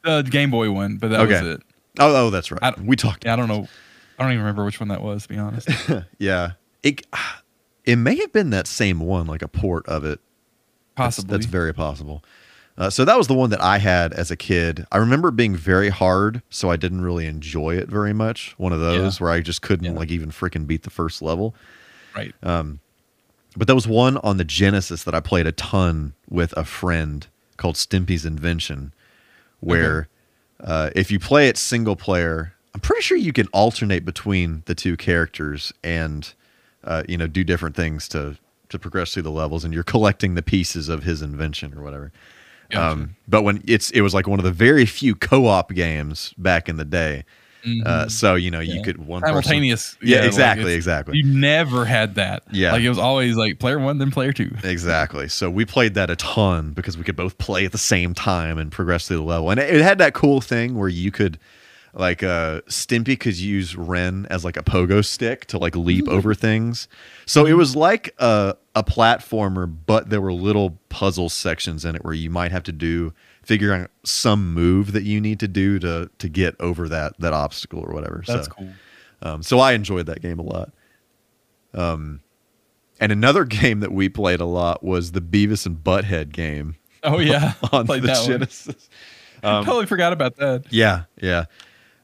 The 0.04 0.22
Game 0.22 0.50
Boy 0.50 0.70
one, 0.70 0.98
but 0.98 1.08
that 1.08 1.20
Okay. 1.20 1.42
was 1.42 1.54
it. 1.56 1.62
oh 1.98 2.26
oh 2.26 2.30
that's 2.30 2.50
right 2.52 2.78
we 2.80 2.94
talked 2.96 3.24
Yeah, 3.24 3.32
I 3.32 3.36
don't 3.36 3.48
know. 3.48 3.66
I 4.18 4.22
don't 4.22 4.32
even 4.32 4.42
remember 4.44 4.64
which 4.64 4.80
one 4.80 4.88
that 4.88 5.02
was, 5.02 5.24
to 5.24 5.28
be 5.28 5.36
honest. 5.36 5.68
yeah, 6.18 6.52
it 6.82 7.06
it 7.84 7.96
may 7.96 8.16
have 8.16 8.32
been 8.32 8.48
that 8.50 8.66
same 8.66 8.98
one, 9.00 9.26
like 9.26 9.42
a 9.42 9.48
port 9.48 9.86
of 9.86 10.04
it. 10.04 10.20
That's- 10.96 11.16
Possibly. 11.16 11.36
that's, 11.36 11.44
very 11.46 11.74
possible. 11.74 12.24
Uh, 12.78 12.88
so 12.88 13.04
that 13.04 13.18
was 13.18 13.26
the 13.26 13.34
one 13.34 13.50
that 13.50 13.60
I 13.62 13.76
had 13.78 14.14
as 14.14 14.30
a 14.30 14.36
kid. 14.36 14.86
I 14.90 14.96
remember 14.96 15.28
it 15.28 15.36
being 15.36 15.54
very 15.54 15.90
hard, 15.90 16.40
so 16.48 16.70
I 16.70 16.76
didn't 16.76 17.02
really 17.02 17.26
enjoy 17.26 17.76
it 17.76 17.88
very 17.88 18.14
much. 18.14 18.54
One 18.58 18.72
of 18.72 18.80
those 18.80 19.20
where 19.20 19.30
I 19.30 19.40
just 19.42 19.60
couldn't 19.60 19.84
Yeah. 19.92 19.98
like 19.98 20.10
even 20.10 20.30
freaking 20.30 20.66
beat 20.66 20.84
the 20.84 20.90
first 20.90 21.20
level. 21.20 21.54
right. 22.14 22.34
But 23.56 23.66
there 23.66 23.74
was 23.74 23.88
one 23.88 24.18
on 24.18 24.36
the 24.36 24.44
Genesis 24.44 25.02
that 25.04 25.14
I 25.14 25.20
played 25.20 25.46
a 25.46 25.52
ton 25.52 26.12
with 26.28 26.56
a 26.56 26.64
friend 26.64 27.26
called 27.56 27.76
Stimpy's 27.76 28.26
Invention, 28.26 28.92
where 29.60 30.08
uh, 30.60 30.90
if 30.94 31.10
you 31.10 31.18
play 31.18 31.48
it 31.48 31.56
single 31.56 31.96
player, 31.96 32.52
I'm 32.74 32.80
pretty 32.80 33.02
sure 33.02 33.16
you 33.16 33.32
can 33.32 33.46
alternate 33.48 34.04
between 34.04 34.62
the 34.66 34.74
two 34.74 34.96
characters 34.96 35.72
and 35.82 36.32
uh, 36.84 37.02
you 37.08 37.16
know 37.16 37.26
do 37.26 37.44
different 37.44 37.74
things 37.74 38.08
to 38.08 38.36
to 38.68 38.78
progress 38.78 39.14
through 39.14 39.22
the 39.22 39.30
levels, 39.30 39.64
and 39.64 39.72
you're 39.72 39.82
collecting 39.82 40.34
the 40.34 40.42
pieces 40.42 40.88
of 40.88 41.04
his 41.04 41.22
invention 41.22 41.72
or 41.76 41.82
whatever. 41.82 42.12
Gotcha. 42.70 42.92
Um, 42.92 43.16
but 43.26 43.42
when 43.42 43.62
it's 43.66 43.90
it 43.92 44.02
was 44.02 44.12
like 44.12 44.26
one 44.26 44.38
of 44.38 44.44
the 44.44 44.52
very 44.52 44.86
few 44.86 45.14
co-op 45.14 45.72
games 45.72 46.34
back 46.36 46.68
in 46.68 46.76
the 46.76 46.84
day. 46.84 47.24
Uh, 47.84 48.08
so 48.08 48.34
you 48.34 48.50
know 48.50 48.60
you 48.60 48.74
Mm-hmm. 48.74 48.82
Could 48.84 49.06
one 49.06 49.22
person- 49.22 49.34
Simultaneous. 49.42 49.96
Yeah, 50.02 50.24
exactly, 50.24 50.64
it's- 50.64 50.76
exactly. 50.76 51.16
You 51.18 51.24
never 51.24 51.84
had 51.84 52.14
that. 52.16 52.42
Yeah. 52.52 52.72
Like 52.72 52.82
it 52.82 52.88
was 52.88 52.98
always 52.98 53.36
like 53.36 53.58
player 53.58 53.78
one, 53.78 53.98
then 53.98 54.10
player 54.10 54.32
two. 54.32 54.50
Exactly. 54.64 55.28
So 55.28 55.50
we 55.50 55.64
played 55.64 55.94
that 55.94 56.10
a 56.10 56.16
ton 56.16 56.72
because 56.72 56.96
we 56.96 57.04
could 57.04 57.16
both 57.16 57.38
play 57.38 57.64
at 57.64 57.72
the 57.72 57.78
same 57.78 58.14
time 58.14 58.58
and 58.58 58.70
progress 58.70 59.08
through 59.08 59.16
the 59.18 59.22
level. 59.22 59.50
And 59.50 59.58
it 59.60 59.74
it 59.74 59.82
had 59.82 59.98
that 59.98 60.14
cool 60.14 60.40
thing 60.40 60.76
where 60.78 60.88
you 60.88 61.10
could 61.10 61.38
like 61.94 62.22
uh 62.22 62.60
Stimpy 62.68 63.18
could 63.18 63.36
use 63.38 63.74
Ren 63.74 64.26
as 64.28 64.44
like 64.44 64.56
a 64.58 64.62
pogo 64.62 65.02
stick 65.04 65.46
to 65.46 65.58
like 65.58 65.74
leap 65.74 66.06
over 66.08 66.34
things. 66.34 66.88
So 67.24 67.46
it 67.46 67.54
was 67.54 67.74
like 67.74 68.14
a 68.18 68.54
a 68.74 68.84
platformer, 68.84 69.74
but 69.86 70.10
there 70.10 70.20
were 70.20 70.32
little 70.34 70.78
puzzle 70.90 71.28
sections 71.30 71.84
in 71.86 71.96
it 71.96 72.04
where 72.04 72.12
you 72.14 72.28
might 72.30 72.52
have 72.52 72.62
to 72.64 72.72
do 72.72 73.12
figure 73.46 73.72
out 73.72 73.90
some 74.04 74.52
move 74.52 74.92
that 74.92 75.04
you 75.04 75.20
need 75.20 75.40
to 75.40 75.48
do 75.48 75.78
to 75.78 76.10
to 76.18 76.28
get 76.28 76.54
over 76.60 76.88
that 76.88 77.18
that 77.20 77.32
obstacle 77.32 77.80
or 77.80 77.94
whatever. 77.94 78.22
That's 78.26 78.46
so, 78.46 78.52
cool. 78.52 78.68
um, 79.22 79.42
so 79.42 79.58
I 79.60 79.72
enjoyed 79.72 80.06
that 80.06 80.20
game 80.20 80.38
a 80.38 80.42
lot. 80.42 80.72
Um, 81.72 82.20
and 83.00 83.12
another 83.12 83.44
game 83.46 83.80
that 83.80 83.92
we 83.92 84.08
played 84.08 84.40
a 84.40 84.46
lot 84.46 84.82
was 84.82 85.12
the 85.12 85.20
Beavis 85.20 85.66
and 85.66 85.76
Butthead 85.76 86.32
game 86.32 86.76
Oh 87.06 87.18
yeah. 87.18 87.54
on 87.72 87.86
Played 87.86 88.02
the 88.02 88.08
that. 88.08 88.26
Genesis. 88.26 88.90
Um, 89.42 89.64
totally 89.64 89.86
forgot 89.86 90.12
about 90.12 90.36
that. 90.36 90.64
Yeah, 90.70 91.04
yeah. 91.20 91.44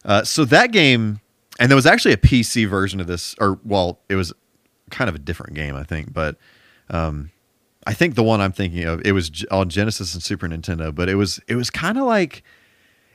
Uh, 0.05 0.23
so 0.23 0.45
that 0.47 0.73
game, 0.73 1.21
and 1.59 1.71
there 1.71 1.77
was 1.77 1.87
actually 1.87 2.13
a 2.13 2.19
PC 2.19 2.69
version 2.69 3.01
of 3.01 3.07
this, 3.07 3.35
or 3.41 3.59
well, 3.65 4.01
it 4.09 4.15
was 4.15 4.33
kind 4.91 5.09
of 5.09 5.15
a 5.15 5.19
different 5.19 5.55
game, 5.55 5.75
I 5.75 5.83
think. 5.83 6.13
But 6.13 6.37
um, 6.91 7.31
I 7.87 7.95
think 7.95 8.15
the 8.15 8.23
one 8.23 8.41
I'm 8.41 8.53
thinking 8.53 8.85
of, 8.85 9.03
it 9.05 9.13
was 9.13 9.45
on 9.51 9.69
Genesis 9.69 10.15
and 10.15 10.23
Super 10.23 10.47
Nintendo, 10.49 10.95
but 10.95 11.09
it 11.09 11.17
was 11.17 11.41
it 11.49 11.57
was 11.57 11.71
kind 11.71 11.99
of 11.99 12.05
like 12.05 12.43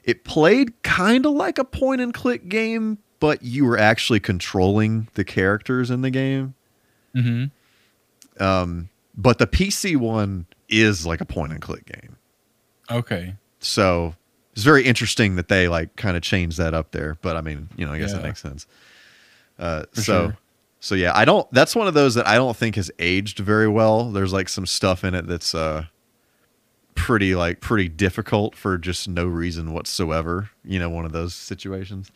it 0.04 0.24
played 0.24 0.82
kind 0.84 1.26
of 1.26 1.34
like 1.34 1.58
a 1.58 1.64
point 1.66 2.02
and 2.02 2.14
click 2.14 2.50
game, 2.50 2.98
but 3.20 3.44
you 3.44 3.66
were 3.66 3.78
actually 3.78 4.20
controlling 4.20 5.08
the 5.16 5.24
characters 5.24 5.90
in 5.90 6.02
the 6.02 6.10
game. 6.10 6.54
hmm 7.16 7.46
Um, 8.40 8.90
but 9.16 9.38
the 9.40 9.48
PC 9.48 9.96
one 9.98 10.46
is 10.70 11.06
like 11.06 11.22
a 11.22 11.26
point 11.26 11.52
and 11.54 11.62
click 11.62 11.86
game. 11.86 12.18
Okay. 12.92 13.36
So 13.60 14.16
it's 14.54 14.64
very 14.64 14.84
interesting 14.84 15.36
that 15.38 15.48
they 15.48 15.68
like 15.68 15.96
kind 15.96 16.16
of 16.18 16.24
changed 16.24 16.58
that 16.58 16.74
up 16.74 16.92
there. 16.92 17.18
But 17.22 17.36
I 17.38 17.42
mean, 17.42 17.70
you 17.78 17.86
know, 17.86 17.94
I 17.94 18.00
guess 18.00 18.14
it 18.14 18.18
Yeah. 18.18 18.24
makes 18.24 18.42
sense. 18.42 18.68
Uh, 19.60 19.84
so, 19.94 20.02
sure. 20.04 20.38
So 20.80 20.96
yeah, 20.96 21.12
I 21.16 21.26
don't. 21.26 21.50
That's 21.52 21.76
one 21.76 21.88
of 21.88 21.94
those 21.94 22.16
that 22.16 22.28
I 22.28 22.36
don't 22.36 22.56
think 22.56 22.76
has 22.76 22.92
aged 23.00 23.40
very 23.40 23.68
well. 23.68 24.12
There's 24.12 24.34
like 24.34 24.50
some 24.50 24.66
stuff 24.66 25.04
in 25.04 25.14
it 25.16 25.28
that's 25.28 25.54
uh, 25.56 25.86
pretty 26.96 27.36
like 27.36 27.62
pretty 27.62 27.88
difficult 27.90 28.56
for 28.56 28.78
just 28.78 29.08
no 29.08 29.26
reason 29.26 29.74
whatsoever. 29.74 30.50
You 30.64 30.80
know, 30.80 30.90
one 30.90 31.06
of 31.06 31.12
those 31.12 31.34
situations. 31.34 32.12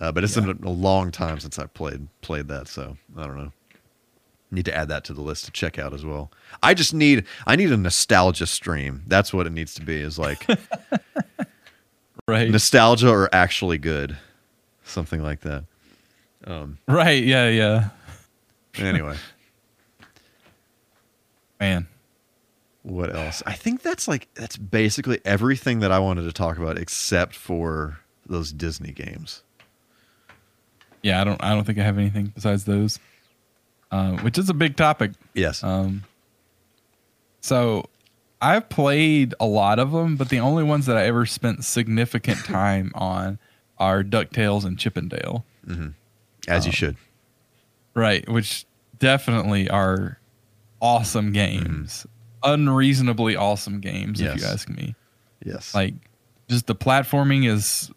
Uh, 0.00 0.10
but 0.12 0.24
it's 0.24 0.36
Yeah. 0.36 0.46
been 0.46 0.64
a 0.64 0.70
long 0.70 1.10
time 1.12 1.38
since 1.40 1.58
I 1.58 1.66
played 1.66 2.08
played 2.20 2.48
that, 2.48 2.68
so 2.68 2.96
I 3.16 3.26
don't 3.26 3.36
know. 3.36 3.52
Need 4.50 4.66
to 4.66 4.74
add 4.76 4.88
that 4.88 5.04
to 5.04 5.12
the 5.14 5.20
list 5.20 5.46
to 5.46 5.50
check 5.50 5.78
out 5.78 5.92
as 5.94 6.04
well. 6.04 6.30
I 6.62 6.74
just 6.74 6.94
need 6.94 7.24
I 7.46 7.56
need 7.56 7.72
a 7.72 7.76
nostalgia 7.76 8.46
stream. 8.46 9.02
That's 9.06 9.32
what 9.32 9.46
it 9.46 9.52
needs 9.52 9.74
to 9.74 9.82
be. 9.82 10.00
Is 10.00 10.18
like 10.18 10.46
Right. 12.28 12.50
nostalgia 12.50 13.10
or 13.10 13.28
actually 13.34 13.76
good, 13.78 14.16
something 14.82 15.22
like 15.22 15.40
that. 15.40 15.64
Um. 16.46 16.78
right. 16.88 17.22
Yeah. 17.22 17.48
Yeah. 17.48 17.88
Anyway, 18.76 19.16
Man. 21.60 21.86
what 22.82 23.14
else? 23.14 23.42
I 23.46 23.52
think 23.54 23.82
that's 23.82 24.06
like 24.08 24.28
that's 24.34 24.56
basically 24.56 25.20
everything 25.24 25.80
that 25.80 25.92
I 25.92 25.98
wanted 26.00 26.22
to 26.24 26.32
talk 26.32 26.58
about, 26.58 26.76
except 26.78 27.34
for 27.34 28.00
those 28.26 28.52
Disney 28.52 28.92
games. 28.92 29.42
Yeah. 31.02 31.20
I 31.20 31.24
don't. 31.24 31.42
I 31.42 31.50
don't 31.54 31.64
think 31.64 31.78
I 31.78 31.82
have 31.84 31.98
anything 31.98 32.32
besides 32.34 32.64
those. 32.64 32.98
Uh, 33.90 34.16
which 34.18 34.36
is 34.38 34.48
a 34.50 34.54
big 34.54 34.76
topic. 34.76 35.12
Yes. 35.34 35.62
Um, 35.62 36.02
so 37.40 37.88
I've 38.42 38.68
played 38.68 39.34
a 39.38 39.46
lot 39.46 39.78
of 39.78 39.92
them, 39.92 40.16
but 40.16 40.30
the 40.30 40.40
only 40.40 40.64
ones 40.64 40.86
that 40.86 40.96
I 40.96 41.04
ever 41.06 41.26
spent 41.26 41.64
significant 41.64 42.38
time 42.44 42.90
on 42.96 43.38
are 43.78 44.02
DuckTales 44.02 44.64
and 44.64 44.76
Chip 44.78 44.96
'n 44.98 45.06
Dale. 45.08 45.44
As 46.48 46.64
you 46.66 46.70
um, 46.70 46.74
should. 46.74 46.96
Right, 47.94 48.28
which 48.28 48.66
definitely 48.98 49.68
are 49.70 50.18
awesome 50.80 51.32
games. 51.32 52.06
Unreasonably 52.42 53.36
awesome 53.36 53.80
games, 53.80 54.20
if 54.20 54.40
you 54.40 54.46
ask 54.46 54.68
me. 54.68 54.94
Yes. 55.44 55.74
Like 55.74 55.94
just 56.48 56.66
the 56.66 56.74
platforming 56.74 57.48
is 57.48 57.90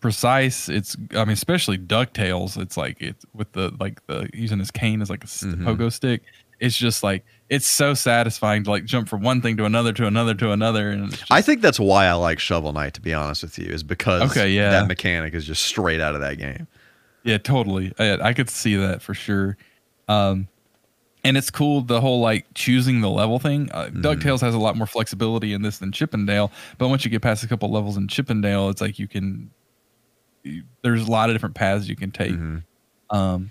precise. 0.00 0.68
It's 0.68 0.96
I 1.12 1.24
mean, 1.24 1.30
especially 1.32 1.78
DuckTales, 1.78 2.60
it's 2.60 2.76
like 2.76 3.00
it's 3.00 3.24
with 3.34 3.50
the 3.52 3.74
like 3.80 4.04
the 4.06 4.28
using 4.32 4.58
his 4.58 4.70
cane 4.70 5.02
as 5.02 5.10
like 5.10 5.24
a 5.24 5.26
Mhm. 5.26 5.64
pogo 5.64 5.92
stick. 5.92 6.22
It's 6.60 6.76
just 6.76 7.02
like 7.02 7.24
it's 7.48 7.66
so 7.66 7.94
satisfying 7.94 8.64
to 8.64 8.70
like 8.70 8.84
jump 8.84 9.08
from 9.08 9.22
one 9.22 9.40
thing 9.40 9.56
to 9.56 9.64
another 9.64 9.92
to 9.94 10.06
another 10.06 10.34
to 10.34 10.52
another 10.52 10.90
and 10.90 11.10
just, 11.10 11.24
I 11.30 11.40
think 11.42 11.62
that's 11.62 11.80
why 11.80 12.06
I 12.06 12.12
like 12.12 12.38
Shovel 12.38 12.72
Knight. 12.72 12.94
To 12.94 13.00
be 13.00 13.14
honest 13.14 13.42
with 13.42 13.58
you, 13.58 13.66
is 13.72 13.82
because 13.82 14.30
Okay, 14.30 14.50
yeah. 14.50 14.70
that 14.70 14.86
mechanic 14.86 15.34
is 15.34 15.46
just 15.46 15.62
straight 15.64 16.00
out 16.00 16.14
of 16.14 16.20
that 16.20 16.38
game. 16.38 16.66
Yeah, 17.24 17.38
totally. 17.38 17.92
I, 17.98 18.12
I 18.28 18.32
could 18.34 18.48
see 18.50 18.76
that 18.76 19.02
for 19.02 19.14
sure. 19.14 19.56
Um, 20.08 20.48
and 21.22 21.36
it's 21.36 21.50
cool 21.50 21.82
the 21.82 22.00
whole 22.00 22.20
like 22.20 22.46
choosing 22.54 23.02
the 23.02 23.10
level 23.10 23.38
thing. 23.38 23.70
Uh, 23.72 23.86
Mm-hmm. 23.86 24.00
Ducktales 24.00 24.40
has 24.40 24.54
a 24.54 24.58
lot 24.58 24.76
more 24.76 24.86
flexibility 24.86 25.52
in 25.52 25.60
this 25.62 25.78
than 25.78 25.92
Chip 25.92 26.14
'n 26.14 26.24
Dale, 26.24 26.50
but 26.78 26.88
once 26.88 27.04
you 27.04 27.10
get 27.10 27.20
past 27.22 27.44
a 27.44 27.46
couple 27.46 27.70
levels 27.70 27.96
in 27.98 28.08
Chip 28.08 28.30
'n 28.30 28.40
Dale, 28.40 28.70
it's 28.70 28.80
like 28.80 28.98
you 28.98 29.06
can. 29.06 29.50
you- 30.44 30.62
There's 30.82 31.06
a 31.06 31.10
lot 31.10 31.28
of 31.28 31.34
different 31.34 31.54
paths 31.54 31.88
you 31.88 31.96
can 31.96 32.10
take. 32.10 32.32
Mhm. 32.32 32.62
Um, 33.10 33.50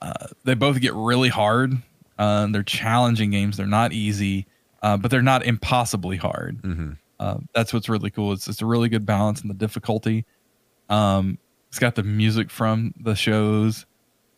uh, 0.00 0.28
they 0.44 0.54
both 0.54 0.80
get 0.80 0.94
really 0.94 1.28
hard. 1.28 1.76
Uh, 2.18 2.46
they're 2.46 2.62
challenging 2.62 3.30
games. 3.30 3.56
They're 3.58 3.66
not 3.66 3.92
easy, 3.92 4.46
uh, 4.82 4.96
but 4.96 5.10
they're 5.10 5.20
not 5.22 5.44
impossibly 5.44 6.16
hard. 6.16 6.62
Mhm. 6.62 6.96
Uh, 7.20 7.36
that's 7.54 7.72
what's 7.74 7.88
really 7.90 8.10
cool. 8.10 8.32
It's 8.32 8.48
it's 8.48 8.62
a 8.62 8.66
really 8.66 8.88
good 8.88 9.04
balance 9.04 9.42
in 9.42 9.48
the 9.48 9.54
difficulty. 9.54 10.24
Um, 10.88 11.36
it's 11.74 11.80
got 11.80 11.96
the 11.96 12.04
music 12.04 12.50
from 12.52 12.94
the 13.00 13.16
shows. 13.16 13.84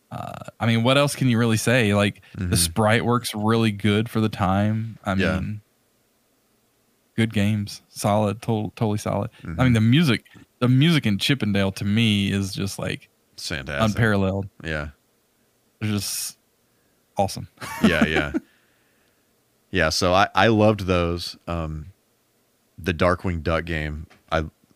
Uh, 0.09 0.31
I 0.59 0.65
mean, 0.65 0.81
what 0.81 0.97
else 0.97 1.15
can 1.15 1.27
you 1.27 1.37
really 1.37 1.55
say? 1.57 1.93
Like 1.93 2.23
Mhm. 2.35 2.49
the 2.49 2.57
sprite 2.57 3.05
works 3.05 3.35
really 3.35 3.71
good 3.71 4.09
for 4.09 4.19
the 4.19 4.27
time. 4.29 4.97
I 5.05 5.13
Yeah. 5.13 5.39
mean, 5.39 5.61
good 7.15 7.31
games, 7.31 7.83
solid, 7.89 8.41
to- 8.41 8.71
totally 8.75 8.97
solid. 8.97 9.29
I 9.43 9.47
Mhm. 9.47 9.57
mean, 9.65 9.73
the 9.73 9.81
music, 9.81 10.25
the 10.57 10.67
music 10.67 11.05
in 11.05 11.19
Chip 11.19 11.43
'n 11.43 11.51
Dale 11.53 11.71
to 11.73 11.85
me 11.85 12.31
is 12.31 12.53
just 12.55 12.79
like 12.79 13.07
It's 13.33 13.47
fantastic. 13.49 13.95
unparalleled. 13.95 14.49
Yeah. 14.63 14.89
It's 15.79 15.91
just 15.91 16.37
awesome. 17.17 17.49
yeah, 17.83 18.03
yeah, 18.07 18.31
yeah. 19.69 19.89
So 19.89 20.15
I 20.15 20.27
I 20.33 20.47
loved 20.47 20.87
those. 20.87 21.37
Um, 21.47 21.87
the 22.79 22.95
Darkwing 22.95 23.43
Duck 23.43 23.65
game. 23.65 24.07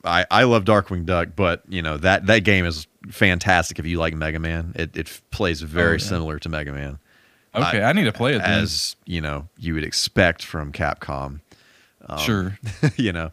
I 0.04 0.22
I 0.22 0.26
I 0.32 0.44
love 0.44 0.64
Darkwing 0.66 1.06
Duck, 1.06 1.30
but 1.36 1.64
you 1.70 1.82
know 1.82 1.98
that 1.98 2.26
that 2.28 2.40
game 2.44 2.66
is 2.66 2.88
fantastic 3.10 3.80
if 3.80 3.86
you 3.86 4.00
like 4.00 4.14
Mega 4.16 4.40
Man. 4.40 4.74
It 4.76 4.96
it 4.98 5.22
plays 5.32 5.62
very 5.62 5.90
Oh, 5.90 5.92
yeah. 5.94 5.98
similar 5.98 6.40
to 6.40 6.50
Mega 6.50 6.72
Man, 6.72 7.00
Okay, 7.56 7.82
I, 7.84 7.94
need 7.94 8.06
to 8.06 8.12
play 8.14 8.34
it 8.36 8.40
then. 8.40 8.64
as 8.64 8.96
you 9.06 9.22
know 9.22 9.48
you 9.58 9.74
would 9.74 9.84
expect 9.84 10.44
from 10.44 10.72
Capcom. 10.72 11.42
Um, 12.08 12.18
sure. 12.20 12.58
you 12.96 13.12
know, 13.12 13.30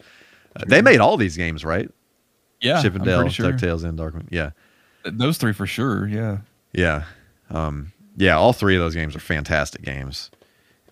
Uh, 0.55 0.63
they 0.67 0.81
made 0.81 0.99
all 0.99 1.17
these 1.17 1.35
games, 1.37 1.63
right? 1.65 1.89
Yeah, 2.61 2.81
Chip 2.81 2.95
and 2.95 3.03
Dale, 3.05 3.27
sure. 3.29 3.51
Ducktales, 3.53 3.83
and 3.83 3.97
Darkwing. 3.97 4.27
Yeah, 4.29 4.51
Those 5.05 5.37
three 5.37 5.53
for 5.53 5.65
sure. 5.65 6.07
Yeah. 6.07 6.39
Yeah. 6.73 7.05
Um, 7.49 7.93
yeah, 8.17 8.37
all 8.37 8.51
three 8.53 8.75
of 8.75 8.81
those 8.81 8.93
games 8.93 9.15
are 9.15 9.19
fantastic 9.19 9.81
games. 9.81 10.29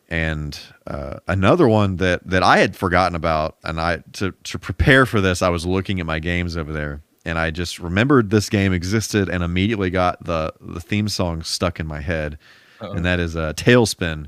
And 0.09 0.57
uh, 0.85 1.19
another 1.27 1.67
one 1.67 1.97
that, 1.97 2.25
that 2.29 2.41
I 2.41 2.59
had 2.59 2.75
forgotten 2.77 3.15
about, 3.15 3.57
and 3.63 3.79
I 3.79 4.03
to, 4.13 4.31
to 4.31 4.57
prepare 4.59 5.05
for 5.05 5.19
this, 5.19 5.41
I 5.41 5.49
was 5.49 5.65
looking 5.65 5.99
at 5.99 6.05
my 6.05 6.19
games 6.19 6.55
over 6.55 6.71
there, 6.71 7.01
and 7.25 7.37
I 7.37 7.51
just 7.51 7.77
remembered 7.79 8.29
this 8.29 8.47
game 8.49 8.71
existed 8.71 9.27
and 9.27 9.43
immediately 9.43 9.89
got 9.89 10.23
the 10.23 10.53
the 10.61 10.79
theme 10.79 11.09
song 11.09 11.43
stuck 11.43 11.79
in 11.81 11.87
my 11.87 11.99
head, 11.99 12.37
Uh-oh. 12.79 12.93
and 12.93 13.03
that 13.05 13.19
is 13.19 13.35
a 13.35 13.41
uh, 13.41 13.53
TaleSpin. 13.53 14.27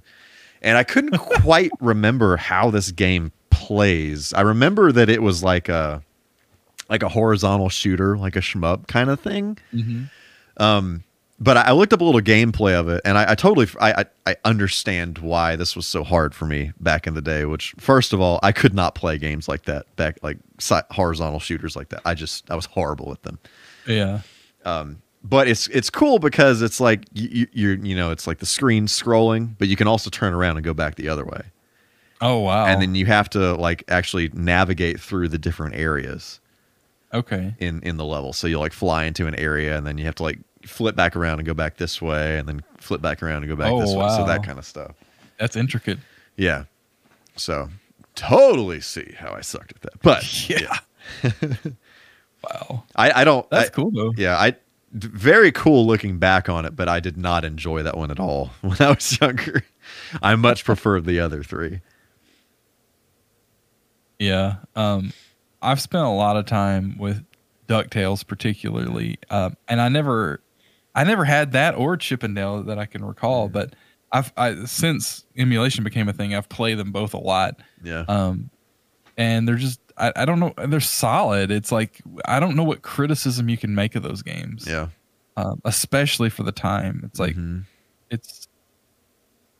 And 0.61 0.77
I 0.77 0.83
couldn't 0.83 1.17
quite 1.41 1.71
remember 1.79 2.35
how 2.35 2.69
this 2.71 2.91
game 2.91 3.31
plays. 3.49 4.33
I 4.33 4.41
remember 4.41 4.91
that 4.91 5.07
it 5.09 5.21
was 5.21 5.43
like 5.43 5.69
a 5.69 6.03
like 6.89 7.03
a 7.03 7.09
horizontal 7.09 7.69
shooter, 7.69 8.17
like 8.17 8.35
a 8.35 8.41
shmup 8.41 8.87
kind 8.87 9.09
of 9.09 9.21
thing. 9.21 9.57
Mhm. 9.73 10.09
Um, 10.57 11.03
but 11.39 11.57
I 11.57 11.71
looked 11.71 11.93
up 11.93 12.01
a 12.01 12.03
little 12.03 12.21
gameplay 12.21 12.73
of 12.73 12.89
it, 12.89 13.01
and 13.05 13.17
I, 13.17 13.31
I 13.31 13.35
totally 13.35 13.67
I, 13.79 14.01
I 14.01 14.31
I 14.31 14.35
understand 14.43 15.19
why 15.19 15.55
this 15.55 15.75
was 15.75 15.87
so 15.87 16.03
hard 16.03 16.35
for 16.35 16.45
me 16.45 16.73
back 16.79 17.07
in 17.07 17.13
the 17.13 17.21
day. 17.21 17.45
Which, 17.45 17.73
first 17.77 18.11
of 18.11 18.19
all, 18.19 18.39
I 18.43 18.51
could 18.51 18.73
not 18.73 18.95
play 18.95 19.17
games 19.17 19.47
like 19.47 19.63
that 19.63 19.93
back, 19.95 20.17
like 20.21 20.37
horizontal 20.91 21.39
shooters 21.39 21.75
like 21.75 21.89
that. 21.89 22.01
I 22.05 22.13
just 22.13 22.49
I 22.51 22.55
was 22.55 22.65
horrible 22.65 23.11
at 23.11 23.23
them. 23.23 23.39
Yeah. 23.87 24.21
Um, 24.65 25.01
but 25.23 25.47
it's 25.47 25.67
it's 25.67 25.89
cool 25.89 26.19
because 26.19 26.61
it's 26.61 26.79
like 26.79 27.03
you, 27.13 27.29
you 27.29 27.47
you're 27.53 27.85
you 27.85 27.95
know 27.95 28.11
it's 28.11 28.27
like 28.27 28.39
the 28.39 28.45
screen 28.45 28.87
scrolling, 28.87 29.55
but 29.57 29.67
you 29.67 29.75
can 29.75 29.87
also 29.87 30.09
turn 30.09 30.33
around 30.33 30.57
and 30.57 30.65
go 30.65 30.73
back 30.73 30.95
the 30.95 31.09
other 31.09 31.25
way, 31.25 31.43
Oh 32.21 32.39
wow. 32.39 32.65
and 32.65 32.81
then 32.81 32.95
you 32.95 33.05
have 33.05 33.29
to 33.31 33.55
like 33.55 33.83
actually 33.87 34.29
navigate 34.33 34.99
through 34.99 35.29
the 35.29 35.37
different 35.37 35.75
areas 35.75 36.39
okay. 37.13 37.53
in 37.59 37.81
in 37.83 37.97
the 37.97 38.05
level. 38.05 38.33
So 38.33 38.47
you 38.47 38.59
like 38.59 38.73
fly 38.73 39.05
into 39.05 39.27
an 39.27 39.35
area, 39.35 39.77
and 39.77 39.85
then 39.85 39.97
you 39.97 40.05
have 40.05 40.15
to 40.15 40.23
like 40.23 40.39
flip 40.63 40.95
back 40.95 41.15
around 41.15 41.39
and 41.39 41.45
go 41.45 41.53
back 41.53 41.77
this 41.77 42.01
way, 42.01 42.37
and 42.37 42.47
then 42.47 42.63
flip 42.77 43.01
back 43.01 43.21
around 43.23 43.43
and 43.43 43.47
go 43.47 43.55
back 43.55 43.71
Oh, 43.71 43.79
this 43.79 43.93
way. 43.95 44.07
So 44.09 44.25
that 44.25 44.43
kind 44.43 44.57
of 44.59 44.65
stuff. 44.65 44.95
That's 45.37 45.55
intricate. 45.55 45.99
Yeah. 46.35 46.65
So 47.35 47.69
totally 48.15 48.81
see 48.81 49.15
how 49.17 49.31
I 49.33 49.41
sucked 49.41 49.71
at 49.71 49.81
that, 49.81 50.01
but 50.01 50.49
Yeah. 50.49 50.77
wow. 52.43 52.83
I 52.95 53.21
I 53.21 53.23
don't. 53.23 53.49
That's 53.49 53.69
I- 53.69 53.73
cool 53.73 53.91
though. 53.91 54.13
Yeah, 54.17 54.37
I 54.37 54.55
very 54.91 55.51
cool 55.51 55.85
looking 55.85 56.17
back 56.17 56.49
on 56.49 56.65
it, 56.65 56.75
but 56.75 56.89
I 56.89 56.99
did 56.99 57.15
not 57.15 57.45
enjoy 57.45 57.83
that 57.83 57.95
one 57.95 58.09
at 58.11 58.19
all 58.19 58.47
when 58.61 58.77
I 58.81 58.89
was 58.89 59.19
younger. 59.21 59.63
I 60.21 60.35
much 60.35 60.65
preferred 60.65 61.05
the 61.05 61.19
other 61.19 61.43
three. 61.43 61.81
Yeah. 64.17 64.55
Um, 64.75 65.13
I've 65.61 65.79
spent 65.81 66.03
a 66.05 66.09
lot 66.09 66.37
of 66.37 66.45
time 66.45 66.97
with 66.97 67.23
Ducktales, 67.67 68.25
particularly, 68.25 69.17
um, 69.29 69.55
and 69.67 69.79
I 69.79 69.89
never, 69.89 70.41
I 70.99 71.03
never 71.05 71.23
had 71.25 71.51
that 71.53 71.75
or 71.75 71.95
Chip 71.97 72.23
'n 72.23 72.33
Dale 72.33 72.63
that 72.63 72.77
I 72.79 72.85
can 72.85 73.03
recall. 73.05 73.47
But 73.49 73.73
I've 74.11 74.31
I, 74.35 74.65
since 74.65 75.25
emulation 75.37 75.83
became 75.83 76.09
a 76.09 76.13
thing, 76.13 76.33
I've 76.35 76.49
played 76.49 76.77
them 76.77 76.91
both 76.91 77.13
a 77.13 77.17
lot. 77.19 77.59
Yeah. 77.83 78.05
Um, 78.07 78.49
and 79.17 79.47
they're 79.47 79.55
just, 79.55 79.79
I, 79.97 80.11
I 80.15 80.25
don't 80.25 80.39
know, 80.39 80.53
they're 80.67 80.79
solid. 80.79 81.51
It's 81.51 81.71
like 81.71 82.01
I 82.25 82.39
don't 82.39 82.55
know 82.55 82.63
what 82.63 82.81
criticism 82.81 83.49
you 83.49 83.57
can 83.57 83.75
make 83.75 83.95
of 83.95 84.03
those 84.03 84.21
games. 84.21 84.65
yeah. 84.67 84.87
Um, 85.37 85.61
especially 85.63 86.29
for 86.29 86.43
the 86.43 86.51
time. 86.51 87.01
It's 87.05 87.19
like 87.19 87.35
Mhm. 87.35 87.63
it's. 88.09 88.47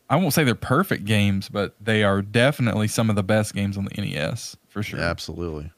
I 0.10 0.16
won't 0.16 0.34
say 0.34 0.44
they're 0.44 0.56
perfect 0.56 1.06
games, 1.06 1.50
but 1.50 1.76
they 1.80 2.04
are 2.04 2.22
definitely 2.24 2.88
some 2.88 3.10
of 3.12 3.16
the 3.16 3.24
best 3.24 3.54
games 3.54 3.78
on 3.78 3.86
the 3.86 4.02
NES 4.02 4.58
for 4.68 4.82
sure. 4.82 5.00
absolutely. 5.00 5.72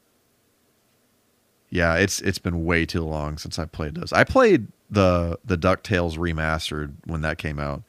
Yeah, 1.71 1.95
it's 1.95 2.21
it's 2.21 2.37
been 2.37 2.65
way 2.65 2.85
too 2.85 3.03
long 3.03 3.37
since 3.37 3.57
I 3.57 3.65
played 3.65 3.95
those. 3.95 4.13
I 4.13 4.23
played 4.25 4.67
the 4.89 5.39
the 5.43 5.57
DuckTales 5.57 6.17
remastered 6.17 6.93
when 7.05 7.21
that 7.21 7.37
came 7.37 7.57
out. 7.57 7.83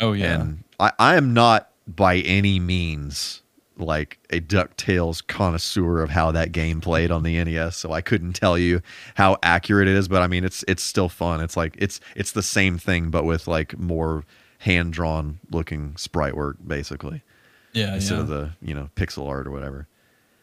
Oh 0.00 0.12
yeah. 0.12 0.40
And 0.40 0.64
I, 0.80 0.92
I 0.98 1.16
am 1.16 1.32
not 1.32 1.70
by 1.86 2.16
any 2.18 2.58
means 2.58 3.42
like 3.78 4.18
a 4.30 4.40
DuckTales 4.40 5.26
connoisseur 5.26 6.02
of 6.02 6.10
how 6.10 6.32
that 6.32 6.52
game 6.52 6.80
played 6.80 7.10
on 7.10 7.22
the 7.22 7.42
NES, 7.42 7.76
so 7.76 7.92
I 7.92 8.00
couldn't 8.00 8.34
tell 8.34 8.58
you 8.58 8.82
how 9.14 9.38
accurate 9.42 9.88
it 9.88 9.94
is, 9.94 10.08
but 10.08 10.20
I 10.20 10.26
mean 10.26 10.44
it's 10.44 10.64
it's 10.66 10.82
still 10.82 11.08
fun. 11.08 11.40
It's 11.40 11.56
like 11.56 11.76
it's 11.78 12.00
it's 12.16 12.32
the 12.32 12.42
same 12.42 12.76
thing 12.76 13.10
but 13.10 13.24
with 13.24 13.46
like 13.46 13.78
more 13.78 14.24
hand 14.58 14.92
drawn 14.92 15.38
looking 15.50 15.96
sprite 15.96 16.36
work 16.36 16.56
basically. 16.66 17.22
yeah. 17.72 17.94
instead 17.94 18.16
yeah. 18.16 18.20
of 18.20 18.28
the, 18.28 18.50
you 18.60 18.74
know, 18.74 18.90
pixel 18.96 19.28
art 19.28 19.46
or 19.46 19.50
whatever. 19.52 19.86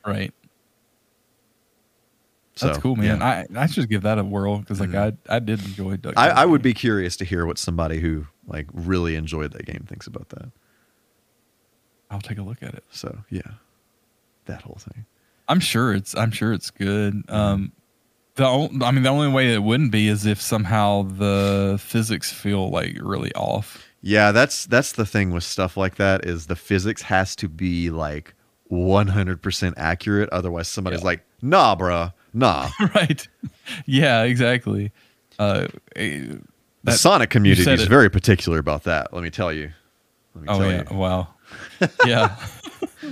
right. 0.05 0.33
So, 2.59 2.67
That's 2.67 2.79
cool, 2.79 2.95
man. 2.97 3.19
yeah. 3.19 3.45
I 3.55 3.63
I 3.63 3.67
should 3.67 3.87
give 3.89 4.01
that 4.01 4.17
a 4.19 4.23
whirl 4.23 4.57
because 4.57 4.79
like 4.81 4.89
Mhm. 4.89 5.17
I 5.29 5.35
I 5.35 5.39
did 5.39 5.63
enjoy 5.63 5.95
Duck. 5.97 6.13
I, 6.17 6.29
I 6.29 6.45
would 6.45 6.61
be 6.61 6.73
curious 6.73 7.15
to 7.17 7.25
hear 7.25 7.45
what 7.45 7.57
somebody 7.57 7.99
who 8.01 8.27
like 8.47 8.67
really 8.73 9.15
enjoyed 9.15 9.53
that 9.53 9.65
game 9.65 9.85
thinks 9.87 10.07
about 10.07 10.29
that. 10.29 10.51
I'll 12.11 12.21
take 12.21 12.37
a 12.37 12.41
look 12.41 12.61
at 12.61 12.73
it. 12.73 12.83
So 12.91 13.19
yeah, 13.29 13.41
that 14.45 14.63
whole 14.63 14.77
thing. 14.79 15.05
I'm 15.47 15.59
sure 15.59 15.93
it's 15.93 16.15
I'm 16.15 16.31
sure 16.31 16.51
it's 16.53 16.69
good. 16.69 17.13
Mm-hmm. 17.13 17.33
Um, 17.35 17.71
the 18.35 18.45
o- 18.45 18.69
I 18.81 18.91
mean 18.91 19.03
the 19.03 19.09
only 19.09 19.29
way 19.29 19.53
it 19.53 19.63
wouldn't 19.63 19.91
be 19.91 20.07
is 20.07 20.25
if 20.25 20.41
somehow 20.41 21.03
the 21.03 21.77
physics 21.81 22.31
feel 22.31 22.69
like 22.69 22.97
really 23.01 23.31
off. 23.35 23.85
Yeah, 24.01 24.31
that's 24.31 24.65
that's 24.65 24.91
the 24.93 25.05
thing 25.05 25.31
with 25.31 25.43
stuff 25.43 25.77
like 25.77 25.95
that 25.95 26.25
is 26.25 26.47
the 26.47 26.55
physics 26.55 27.03
has 27.03 27.35
to 27.37 27.47
be 27.47 27.89
like 27.89 28.33
100% 28.71 29.73
accurate. 29.77 30.29
Otherwise, 30.31 30.67
somebody's 30.67 30.99
Yeah. 31.01 31.05
like, 31.05 31.25
nah, 31.41 31.75
bruh, 31.75 32.13
nah. 32.33 32.69
right. 32.95 33.27
Yeah. 33.85 34.23
Exactly. 34.23 34.91
Uh. 35.37 35.67
eh, 35.95 36.25
the 36.83 36.91
Sonic 36.93 37.29
community 37.29 37.69
is 37.69 37.81
it. 37.83 37.89
very 37.89 38.09
particular 38.09 38.57
about 38.57 38.83
that. 38.85 39.13
Let 39.13 39.21
me 39.23 39.29
tell 39.29 39.51
you. 39.51 39.71
Let 40.35 40.41
me 40.43 40.47
Oh 40.49 40.59
tell 40.59 40.71
yeah. 40.71 40.83
you. 40.89 40.97
Wow. 40.97 41.27
yeah. 42.05 42.35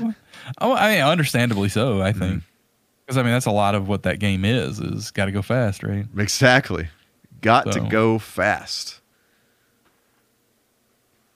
oh, 0.61 0.73
I 0.73 0.95
mean, 0.95 1.03
understandably 1.03 1.69
so. 1.69 2.01
I 2.01 2.11
Mm-hmm. 2.11 2.19
think 2.19 2.43
because 3.05 3.17
I 3.17 3.23
mean 3.23 3.31
that's 3.33 3.45
a 3.45 3.51
lot 3.51 3.75
of 3.75 3.87
what 3.87 4.03
that 4.03 4.19
game 4.19 4.43
is. 4.45 4.79
Is 4.79 5.11
got 5.11 5.25
to 5.25 5.31
go 5.31 5.41
fast, 5.41 5.83
right? 5.83 6.05
Exactly. 6.17 6.87
Got 7.41 7.71
to 7.73 7.79
go 7.81 8.19
fast. 8.19 8.99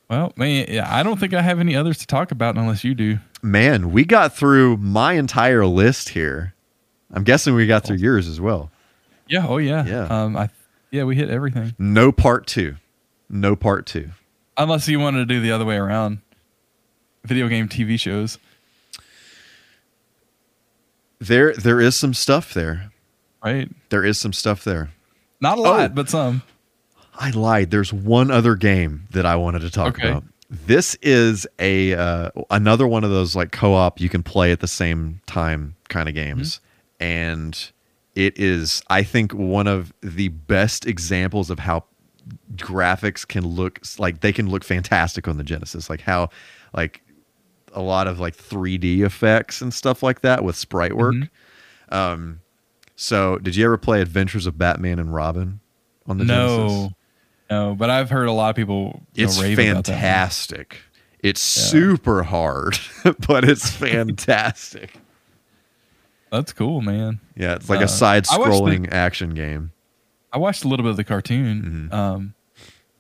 Well, 0.10 0.34
man, 0.36 0.66
yeah, 0.70 0.94
I 0.94 1.04
don't 1.04 1.20
think 1.20 1.34
I 1.34 1.42
have 1.42 1.60
any 1.60 1.76
others 1.76 1.98
to 2.00 2.08
talk 2.08 2.32
about 2.32 2.58
unless 2.58 2.84
you 2.84 2.94
do. 2.94 3.20
Man, 3.42 3.92
we 3.92 4.04
got 4.04 4.36
through 4.36 4.78
my 4.78 5.14
entire 5.14 5.66
list 5.66 6.10
here. 6.10 6.54
I'm 7.14 7.24
guessing 7.24 7.56
we 7.56 7.68
got 7.68 7.84
through 7.84 7.98
yours 7.98 8.28
as 8.28 8.40
well. 8.40 8.72
Yeah. 9.28 9.46
Oh 9.48 9.58
yeah. 9.58 9.86
Yeah. 9.86 10.06
Um. 10.06 10.36
I. 10.38 10.50
Yeah, 10.92 11.04
we 11.06 11.16
hit 11.16 11.30
everything. 11.30 11.74
No 11.80 12.12
part 12.12 12.48
two. 12.48 12.76
No 13.30 13.56
part 13.56 13.86
two. 13.86 14.10
Unless 14.58 14.88
you 14.90 15.00
wanted 15.00 15.20
to 15.20 15.26
do 15.26 15.40
the 15.40 15.52
other 15.52 15.64
way 15.66 15.78
around. 15.78 16.20
Video 17.24 17.48
game 17.48 17.70
TV 17.70 18.00
shows. 18.00 18.38
There 21.20 21.54
there 21.54 21.80
is 21.80 21.96
some 21.96 22.14
stuff 22.14 22.54
there. 22.54 22.92
Right. 23.44 23.70
There 23.90 24.04
is 24.04 24.18
some 24.20 24.34
stuff 24.34 24.64
there. 24.64 24.92
Not 25.40 25.58
a 25.58 25.62
Oh. 25.62 25.64
lot, 25.64 25.96
but 25.96 26.10
some. 26.10 26.42
I 27.18 27.30
lied. 27.32 27.72
There's 27.72 27.94
one 27.94 28.32
other 28.32 28.56
game 28.56 29.08
that 29.12 29.26
I 29.26 29.36
wanted 29.36 29.62
to 29.62 29.70
talk 29.70 29.98
Okay. 30.00 30.10
about. 30.10 30.24
This 30.50 30.96
is 31.02 31.48
a 31.60 31.94
uh, 31.94 32.30
another 32.50 32.88
one 32.88 33.04
of 33.04 33.10
those 33.12 33.36
like 33.36 33.52
co-op 33.52 34.02
you 34.02 34.10
can 34.10 34.24
play 34.24 34.52
at 34.52 34.60
the 34.60 34.68
same 34.68 35.22
time 35.26 35.76
kind 35.90 36.10
of 36.10 36.16
games, 36.16 36.60
and 37.02 37.72
it 38.16 38.38
is 38.40 38.82
I 38.90 39.04
think 39.04 39.34
one 39.34 39.68
of 39.68 39.92
the 40.02 40.30
best 40.30 40.86
examples 40.86 41.50
of 41.50 41.60
how 41.60 41.84
graphics 42.56 43.28
can 43.28 43.46
look 43.46 43.80
like 43.98 44.22
they 44.22 44.32
can 44.32 44.48
look 44.50 44.64
fantastic 44.64 45.28
on 45.28 45.38
the 45.38 45.44
Genesis. 45.44 45.90
Like 45.90 46.02
how 46.02 46.30
like 46.74 47.02
a 47.74 47.82
lot 47.82 48.08
of 48.08 48.20
like 48.20 48.36
3D 48.38 49.02
effects 49.02 49.62
and 49.62 49.74
stuff 49.74 50.04
like 50.04 50.22
that 50.22 50.44
with 50.44 50.56
sprite 50.56 50.96
work. 50.96 51.16
Mhm. 51.16 51.30
Um, 51.90 52.40
so 52.96 53.38
did 53.40 53.56
you 53.56 53.66
ever 53.66 53.78
play 53.78 54.02
Adventures 54.02 54.46
of 54.46 54.58
Batman 54.58 55.00
and 55.00 55.14
Robin 55.14 55.60
on 56.06 56.18
the 56.18 56.26
Genesis? 56.26 56.58
No. 56.58 56.92
No, 57.50 57.76
but 57.76 57.90
I've 57.90 58.10
heard 58.10 58.28
a 58.30 58.32
lot 58.32 58.50
of 58.52 58.56
people. 58.56 59.02
know, 59.18 59.24
It's 59.26 59.42
rave 59.42 59.60
about 59.60 59.84
that 59.86 59.92
fantastic. 59.94 60.78
It's 61.20 61.58
Yeah. 61.58 61.64
super 61.64 62.24
hard, 62.24 62.78
but 63.28 63.44
it's 63.44 63.70
fantastic. 63.76 64.98
That's 66.32 66.54
cool, 66.54 66.82
man. 66.82 67.20
Yeah, 67.36 67.56
it's 67.56 67.70
like 67.70 67.82
Uh, 67.82 67.86
a 67.86 67.88
side 67.88 68.26
I 68.32 68.38
watched 68.38 68.52
the- 68.52 68.58
scrolling 68.58 68.92
action 68.92 69.32
game. 69.32 69.72
I 70.34 70.38
watched 70.38 70.64
a 70.64 70.68
little 70.68 70.84
bit 70.84 70.92
of 70.92 70.98
the 70.98 71.04
cartoon. 71.04 71.90
Mhm. 71.92 71.94
Um, 71.94 72.34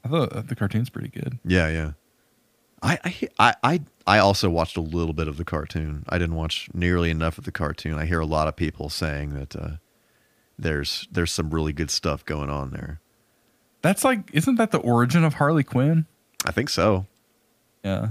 I 0.03 0.09
thought 0.09 0.47
the 0.47 0.55
cartoon's 0.55 0.89
pretty 0.89 1.07
good. 1.09 1.39
Yeah, 1.45 1.69
yeah. 1.69 1.91
I, 2.83 2.99
I 3.39 3.55
I 3.63 3.81
I 4.07 4.17
also 4.17 4.49
watched 4.49 4.75
a 4.75 4.81
little 4.81 5.13
bit 5.13 5.27
of 5.27 5.37
the 5.37 5.45
cartoon. 5.45 6.03
I 6.09 6.17
didn't 6.17 6.35
watch 6.35 6.67
nearly 6.73 7.09
enough 7.11 7.37
of 7.37 7.43
the 7.45 7.51
cartoon. 7.51 7.93
I 7.99 8.05
hear 8.05 8.19
a 8.19 8.25
lot 8.25 8.47
of 8.47 8.55
people 8.55 8.89
saying 8.89 9.33
that 9.35 9.55
uh, 9.55 9.69
there's 10.57 11.07
there's 11.11 11.31
some 11.31 11.51
really 11.51 11.73
good 11.73 11.91
stuff 11.91 12.25
going 12.25 12.49
on 12.49 12.71
there. 12.71 12.99
That's 13.83 14.03
like, 14.03 14.29
isn't 14.33 14.55
that 14.55 14.71
the 14.71 14.79
origin 14.79 15.23
of 15.23 15.35
Harley 15.35 15.63
Quinn? 15.63 16.05
I 16.45 16.51
think 16.51 16.69
so. 16.69 17.05
Yeah. 17.83 18.09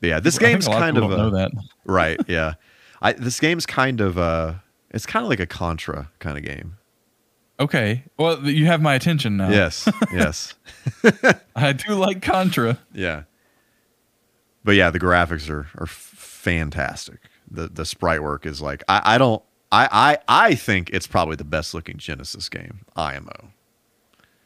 But 0.00 0.06
yeah, 0.08 0.20
this 0.20 0.38
I 0.38 0.40
game's 0.40 0.66
kind 0.66 0.96
of, 0.96 1.02
people 1.02 1.14
a, 1.14 1.16
know 1.18 1.30
that. 1.30 1.50
right. 1.84 2.20
Yeah, 2.28 2.54
I 3.02 3.12
this 3.12 3.40
game's 3.40 3.66
kind 3.66 4.00
of 4.00 4.16
uh, 4.16 4.54
it's 4.90 5.06
kind 5.06 5.24
of 5.24 5.28
like 5.28 5.40
a 5.40 5.46
Contra 5.46 6.10
kind 6.18 6.38
of 6.38 6.44
game. 6.44 6.76
Okay. 7.60 8.04
Well, 8.16 8.48
you 8.48 8.66
have 8.66 8.80
my 8.80 8.94
attention 8.94 9.36
now. 9.36 9.50
Yes, 9.50 9.88
yes, 10.12 10.54
I 11.54 11.72
do 11.72 11.94
like 11.94 12.22
Contra. 12.22 12.78
yeah. 12.92 13.24
But 14.64 14.76
yeah, 14.76 14.90
the 14.90 15.00
graphics 15.00 15.50
are 15.50 15.66
are 15.78 15.86
fantastic. 15.86 17.18
The 17.50 17.68
the 17.68 17.84
sprite 17.84 18.22
work 18.22 18.46
is 18.46 18.62
like 18.62 18.82
I, 18.88 19.14
I 19.14 19.18
don't 19.18 19.42
I, 19.70 19.88
I 20.28 20.46
I 20.50 20.54
think 20.54 20.90
it's 20.90 21.06
probably 21.06 21.36
the 21.36 21.44
best 21.44 21.74
looking 21.74 21.98
Genesis 21.98 22.48
game, 22.48 22.80
IMO. 22.96 23.50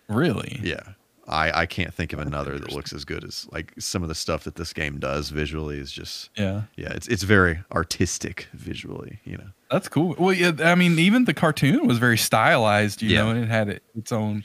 Really? 0.08 0.60
Yeah. 0.62 0.94
I, 1.28 1.62
I 1.62 1.66
can't 1.66 1.92
think 1.92 2.12
of 2.12 2.18
another 2.20 2.58
that 2.58 2.72
looks 2.72 2.92
as 2.92 3.04
good 3.04 3.24
as 3.24 3.48
like 3.50 3.72
some 3.78 4.02
of 4.02 4.08
the 4.08 4.14
stuff 4.14 4.44
that 4.44 4.54
this 4.54 4.72
game 4.72 4.98
does 5.00 5.30
visually 5.30 5.78
is 5.78 5.90
just 5.90 6.30
Yeah. 6.36 6.62
yeah 6.76 6.92
it's 6.92 7.08
it's 7.08 7.24
very 7.24 7.60
artistic 7.72 8.46
visually 8.52 9.18
you 9.24 9.36
know 9.38 9.50
That's 9.70 9.88
cool. 9.88 10.14
Well, 10.18 10.32
yeah, 10.32 10.52
I 10.60 10.74
mean, 10.76 10.98
even 11.00 11.24
the 11.24 11.34
cartoon 11.34 11.86
was 11.88 11.98
very 11.98 12.16
stylized, 12.18 13.02
you 13.02 13.10
Yeah. 13.10 13.24
know, 13.24 13.30
and 13.30 13.42
it 13.44 13.48
had 13.48 13.80
its 13.96 14.12
own 14.12 14.44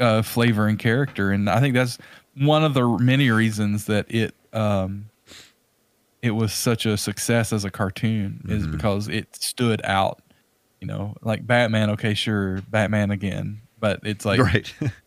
uh, 0.00 0.22
flavor 0.22 0.66
and 0.66 0.78
character, 0.78 1.30
and 1.30 1.48
I 1.48 1.60
think 1.60 1.74
that's 1.74 1.98
one 2.36 2.64
of 2.64 2.74
the 2.74 2.86
many 2.98 3.30
reasons 3.30 3.84
that 3.86 4.06
it 4.12 4.34
um, 4.52 5.06
it 6.22 6.32
was 6.32 6.52
such 6.52 6.86
a 6.86 6.96
success 6.96 7.52
as 7.52 7.64
a 7.64 7.70
cartoon 7.70 8.40
is 8.48 8.66
Mhm. 8.66 8.72
because 8.72 9.06
it 9.08 9.36
stood 9.36 9.80
out. 9.84 10.20
You 10.80 10.88
know, 10.88 11.14
like 11.22 11.46
Batman. 11.46 11.90
Okay, 11.90 12.14
sure, 12.14 12.60
Batman 12.68 13.10
again, 13.10 13.60
but 13.78 14.00
it's 14.02 14.24
like 14.24 14.40
right 14.52 14.72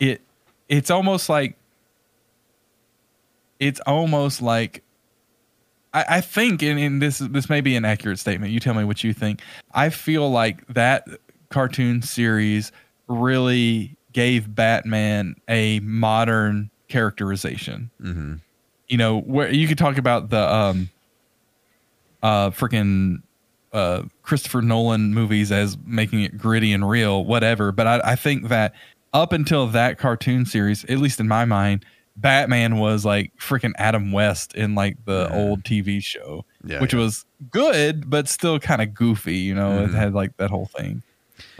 it 0.00 0.20
it's 0.68 0.90
almost 0.90 1.28
like 1.28 1.56
it's 3.58 3.80
almost 3.80 4.40
like 4.42 4.82
I, 5.92 6.04
I 6.08 6.20
think 6.20 6.62
and, 6.62 6.78
and 6.78 7.02
this 7.02 7.18
this 7.18 7.48
may 7.48 7.60
be 7.60 7.76
an 7.76 7.84
accurate 7.84 8.18
statement. 8.18 8.52
You 8.52 8.60
tell 8.60 8.74
me 8.74 8.84
what 8.84 9.02
you 9.02 9.12
think. 9.12 9.40
I 9.72 9.90
feel 9.90 10.30
like 10.30 10.66
that 10.68 11.06
cartoon 11.50 12.02
series 12.02 12.72
really 13.08 13.96
gave 14.12 14.54
Batman 14.54 15.36
a 15.48 15.80
modern 15.80 16.70
characterization. 16.88 17.90
hmm 18.00 18.34
You 18.88 18.98
know, 18.98 19.20
where 19.20 19.50
you 19.50 19.66
could 19.66 19.78
talk 19.78 19.98
about 19.98 20.30
the 20.30 20.54
um 20.54 20.90
uh 22.22 22.50
freaking 22.50 23.22
uh 23.72 24.02
Christopher 24.22 24.62
Nolan 24.62 25.14
movies 25.14 25.50
as 25.52 25.76
making 25.84 26.22
it 26.22 26.36
gritty 26.36 26.72
and 26.72 26.88
real, 26.88 27.24
whatever. 27.24 27.72
But 27.72 27.86
I, 27.86 28.12
I 28.12 28.16
think 28.16 28.48
that 28.48 28.74
up 29.12 29.32
until 29.32 29.66
that 29.68 29.98
cartoon 29.98 30.44
series, 30.46 30.84
at 30.84 30.98
least 30.98 31.20
in 31.20 31.28
my 31.28 31.44
mind, 31.44 31.84
Batman 32.16 32.78
was 32.78 33.04
like 33.04 33.32
freaking 33.38 33.72
Adam 33.78 34.10
West 34.12 34.54
in 34.54 34.74
like 34.74 34.96
the 35.04 35.28
Mhm. 35.28 35.34
old 35.34 35.64
TV 35.64 36.00
show, 36.02 36.44
yeah 36.64 36.80
which 36.80 36.92
yeah. 36.92 36.98
was 37.00 37.24
good, 37.50 38.10
but 38.10 38.28
still 38.28 38.58
kind 38.58 38.82
of 38.82 38.92
goofy. 38.92 39.36
You 39.36 39.54
know, 39.54 39.70
Mhm. 39.70 39.88
it 39.88 39.94
had 39.94 40.14
like 40.14 40.36
that 40.38 40.50
whole 40.50 40.66
thing. 40.66 41.02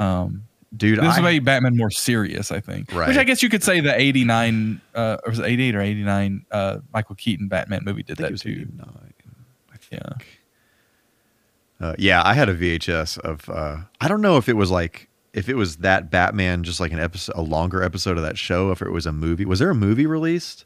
Um, 0.01 0.43
dude 0.77 0.99
this 0.99 1.17
I, 1.17 1.21
made 1.23 1.45
Batman 1.45 1.77
more 1.77 1.91
serious, 1.91 2.51
I 2.51 2.59
think. 2.61 2.93
Right. 2.93 3.09
Which 3.09 3.17
I 3.17 3.25
guess 3.25 3.43
you 3.43 3.49
could 3.49 3.63
say 3.63 3.79
the 3.81 3.99
'89, 3.99 4.81
uh, 4.95 5.19
or 5.25 5.31
was 5.31 5.39
it 5.39 5.45
'88 5.47 5.75
or 5.77 5.81
'89? 5.81 6.45
Uh, 6.51 6.79
Michael 6.93 7.15
Keaton 7.15 7.47
Batman 7.49 7.83
movie 7.85 8.03
did 8.03 8.21
I 8.21 8.25
think 8.29 8.35
it 8.35 8.43
that 8.43 8.43
too. 8.43 8.61
89, 8.63 8.89
I 9.73 9.77
think. 9.77 9.93
Yeah. 9.93 11.87
Uh, 11.87 11.95
yeah, 11.99 12.21
I 12.25 12.35
had 12.35 12.49
a 12.49 12.55
VHS 12.55 13.17
of. 13.19 13.49
Uh, 13.49 13.79
I 14.01 14.09
don't 14.09 14.21
know 14.21 14.37
if 14.37 14.49
it 14.49 14.57
was 14.57 14.71
like 14.73 15.09
if 15.39 15.49
it 15.49 15.55
was 15.55 15.77
that 15.79 16.11
Batman, 16.11 16.63
just 16.65 16.81
like 16.81 16.93
an 16.93 16.99
episode, 17.01 17.35
a 17.37 17.43
longer 17.43 17.83
episode 17.83 18.17
of 18.17 18.23
that 18.25 18.37
show. 18.39 18.71
If 18.73 18.83
it 18.83 18.91
was 18.91 19.07
a 19.07 19.13
movie, 19.13 19.45
was 19.45 19.59
there 19.59 19.71
a 19.71 19.75
movie 19.75 20.07
released 20.07 20.65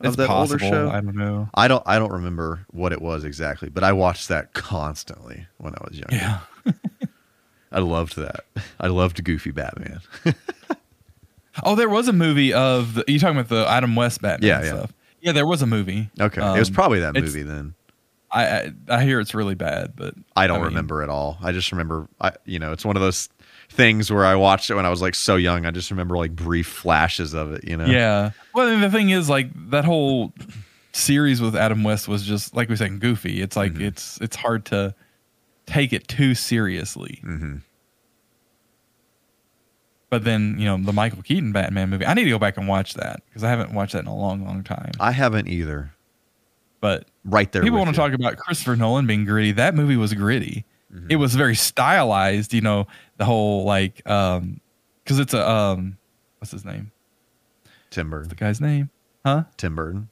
of 0.00 0.06
It's 0.08 0.16
that 0.16 0.30
older 0.30 0.58
show? 0.58 0.88
I 0.90 1.00
don't 1.00 1.16
know. 1.16 1.48
I 1.54 1.68
don't. 1.68 1.82
I 1.86 1.98
don't 1.98 2.12
remember 2.12 2.66
what 2.70 2.92
it 2.92 3.00
was 3.02 3.24
exactly, 3.24 3.68
but 3.68 3.82
I 3.84 3.92
watched 3.92 4.28
that 4.28 4.52
constantly 4.52 5.46
when 5.58 5.74
I 5.74 5.84
was 5.88 5.98
young. 5.98 6.08
Yeah. 6.10 6.40
I 7.72 7.78
loved 7.80 8.16
that. 8.16 8.44
I 8.78 8.88
loved 8.88 9.24
Goofy 9.24 9.50
Batman. 9.50 10.00
Oh, 11.64 11.74
there 11.74 11.88
was 11.90 12.08
a 12.08 12.14
movie 12.14 12.54
of 12.54 13.02
you 13.06 13.18
talking 13.18 13.36
about 13.36 13.50
the 13.50 13.68
Adam 13.70 13.94
West 13.94 14.22
Batman 14.22 14.48
Yeah, 14.48 14.62
yeah. 14.62 14.68
stuff. 14.78 14.92
Yeah, 15.20 15.32
there 15.32 15.46
was 15.46 15.60
a 15.60 15.66
movie. 15.66 16.08
Okay, 16.18 16.40
it 16.40 16.58
was 16.58 16.68
Um, 16.70 16.74
probably 16.74 17.00
that 17.00 17.12
movie 17.14 17.42
then. 17.42 17.74
I, 18.30 18.46
I 18.46 18.72
I 18.88 19.04
hear 19.04 19.20
it's 19.20 19.34
really 19.34 19.54
bad, 19.54 19.92
but 19.94 20.14
I 20.34 20.46
don't 20.46 20.60
mean, 20.60 20.68
remember 20.68 21.02
at 21.02 21.10
all. 21.10 21.36
I 21.42 21.52
just 21.52 21.70
remember, 21.70 22.08
I 22.18 22.32
you 22.46 22.58
know, 22.58 22.72
it's 22.72 22.86
one 22.86 22.96
of 22.96 23.02
those 23.02 23.28
things 23.72 24.10
where 24.12 24.24
I 24.24 24.34
watched 24.34 24.70
it 24.70 24.74
when 24.74 24.86
I 24.86 24.90
was 24.90 25.02
like 25.02 25.14
so 25.14 25.36
young. 25.36 25.66
I 25.66 25.70
just 25.70 25.90
remember 25.90 26.16
like 26.16 26.36
brief 26.36 26.66
flashes 26.68 27.34
of 27.34 27.52
it. 27.52 27.64
You 27.64 27.76
know. 27.76 27.86
Yeah. 27.86 28.30
Well, 28.54 28.68
and 28.68 28.82
the 28.82 28.90
thing 28.90 29.10
is, 29.10 29.28
like 29.28 29.48
that 29.70 29.84
whole 29.84 30.32
series 30.92 31.40
with 31.40 31.56
Adam 31.56 31.82
West 31.84 32.06
was 32.08 32.22
just 32.22 32.54
like 32.54 32.68
we 32.68 32.76
said, 32.76 33.00
goofy. 33.00 33.40
It's 33.42 33.56
like 33.56 33.72
Mhm. 33.74 33.80
it's 33.82 34.18
it's 34.20 34.36
hard 34.36 34.64
to 34.66 34.94
take 35.66 35.92
it 35.92 36.06
too 36.08 36.34
seriously. 36.34 37.18
hmm 37.22 37.56
But 40.10 40.24
then 40.24 40.56
you 40.58 40.66
know 40.66 40.76
the 40.76 40.92
Michael 40.92 41.22
Keaton 41.22 41.52
Batman 41.52 41.88
movie. 41.90 42.04
I 42.04 42.14
need 42.14 42.24
to 42.24 42.30
go 42.30 42.38
back 42.38 42.56
and 42.58 42.68
watch 42.68 42.94
that 42.94 43.22
because 43.28 43.42
I 43.42 43.48
haven't 43.48 43.72
watched 43.72 43.94
that 43.94 44.00
in 44.00 44.06
a 44.06 44.14
long, 44.16 44.44
long 44.44 44.62
time. 44.62 44.90
I 45.00 45.12
haven't 45.12 45.48
either. 45.48 45.92
But 46.80 47.06
Right 47.24 47.50
there. 47.52 47.62
people 47.62 47.78
want 47.78 47.90
to 47.90 47.96
talk 47.96 48.12
about 48.12 48.36
Christopher 48.36 48.74
Nolan 48.76 49.06
being 49.06 49.24
gritty. 49.24 49.52
That 49.52 49.74
movie 49.74 49.96
was 49.96 50.12
gritty. 50.14 50.64
Mhm. 50.94 51.06
It 51.10 51.16
was 51.16 51.34
very 51.34 51.54
stylized. 51.54 52.52
You 52.54 52.60
know 52.60 52.86
the 53.16 53.24
whole 53.24 53.64
like 53.64 54.06
um 54.08 54.60
because 55.04 55.18
it's 55.18 55.34
a 55.34 55.48
um 55.48 55.96
what's 56.38 56.50
his 56.52 56.64
name? 56.64 56.90
Tim 57.90 58.10
What's 58.10 58.28
the 58.28 58.34
guy's 58.34 58.60
name? 58.60 58.90
Huh? 59.24 59.44
Tim 59.56 59.74
Burton. 59.76 60.08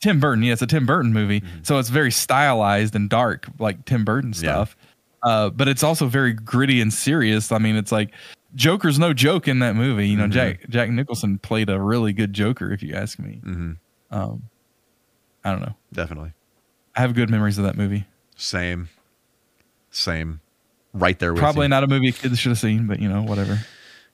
Tim 0.00 0.20
Burton. 0.20 0.42
Yeah, 0.42 0.52
it's 0.52 0.62
a 0.62 0.66
Tim 0.66 0.84
Burton 0.86 1.12
movie. 1.12 1.40
Mhm. 1.40 1.66
So 1.66 1.78
it's 1.78 1.88
very 1.88 2.10
stylized 2.10 2.94
and 2.94 3.08
dark, 3.08 3.46
like 3.58 3.84
Tim 3.84 4.04
Burton 4.04 4.30
Yeah. 4.30 4.38
stuff. 4.38 4.76
Uh, 5.22 5.50
but 5.50 5.68
it's 5.68 5.82
also 5.84 6.06
very 6.08 6.32
gritty 6.32 6.80
and 6.80 6.92
serious. 6.92 7.52
I 7.52 7.58
mean, 7.58 7.76
it's 7.76 7.92
like 7.92 8.10
Joker's 8.54 8.98
no 8.98 9.12
joke 9.14 9.46
in 9.48 9.60
that 9.60 9.76
movie. 9.76 10.08
You 10.08 10.16
know, 10.16 10.26
Mhm. 10.26 10.30
Jack 10.32 10.68
Jack 10.68 10.90
Nicholson 10.90 11.38
played 11.38 11.70
a 11.70 11.80
really 11.80 12.12
good 12.12 12.32
Joker, 12.32 12.72
if 12.72 12.82
you 12.82 12.94
ask 12.94 13.18
me. 13.18 13.40
hmm 13.44 13.72
Um, 14.10 14.42
I 15.44 15.52
don't 15.52 15.60
know. 15.60 15.74
Definitely. 15.92 16.32
I 16.94 17.00
have 17.00 17.14
good 17.14 17.30
memories 17.30 17.56
of 17.56 17.64
that 17.64 17.76
movie. 17.76 18.06
Same. 18.36 18.88
Same. 19.92 20.40
Right 20.92 21.18
there 21.18 21.32
with 21.32 21.40
Probably 21.40 21.66
you. 21.66 21.68
not 21.68 21.84
a 21.84 21.86
movie 21.86 22.10
kids 22.12 22.38
should 22.38 22.50
have 22.50 22.58
seen, 22.58 22.86
but 22.86 22.98
you 22.98 23.08
know, 23.08 23.22
whatever. 23.22 23.60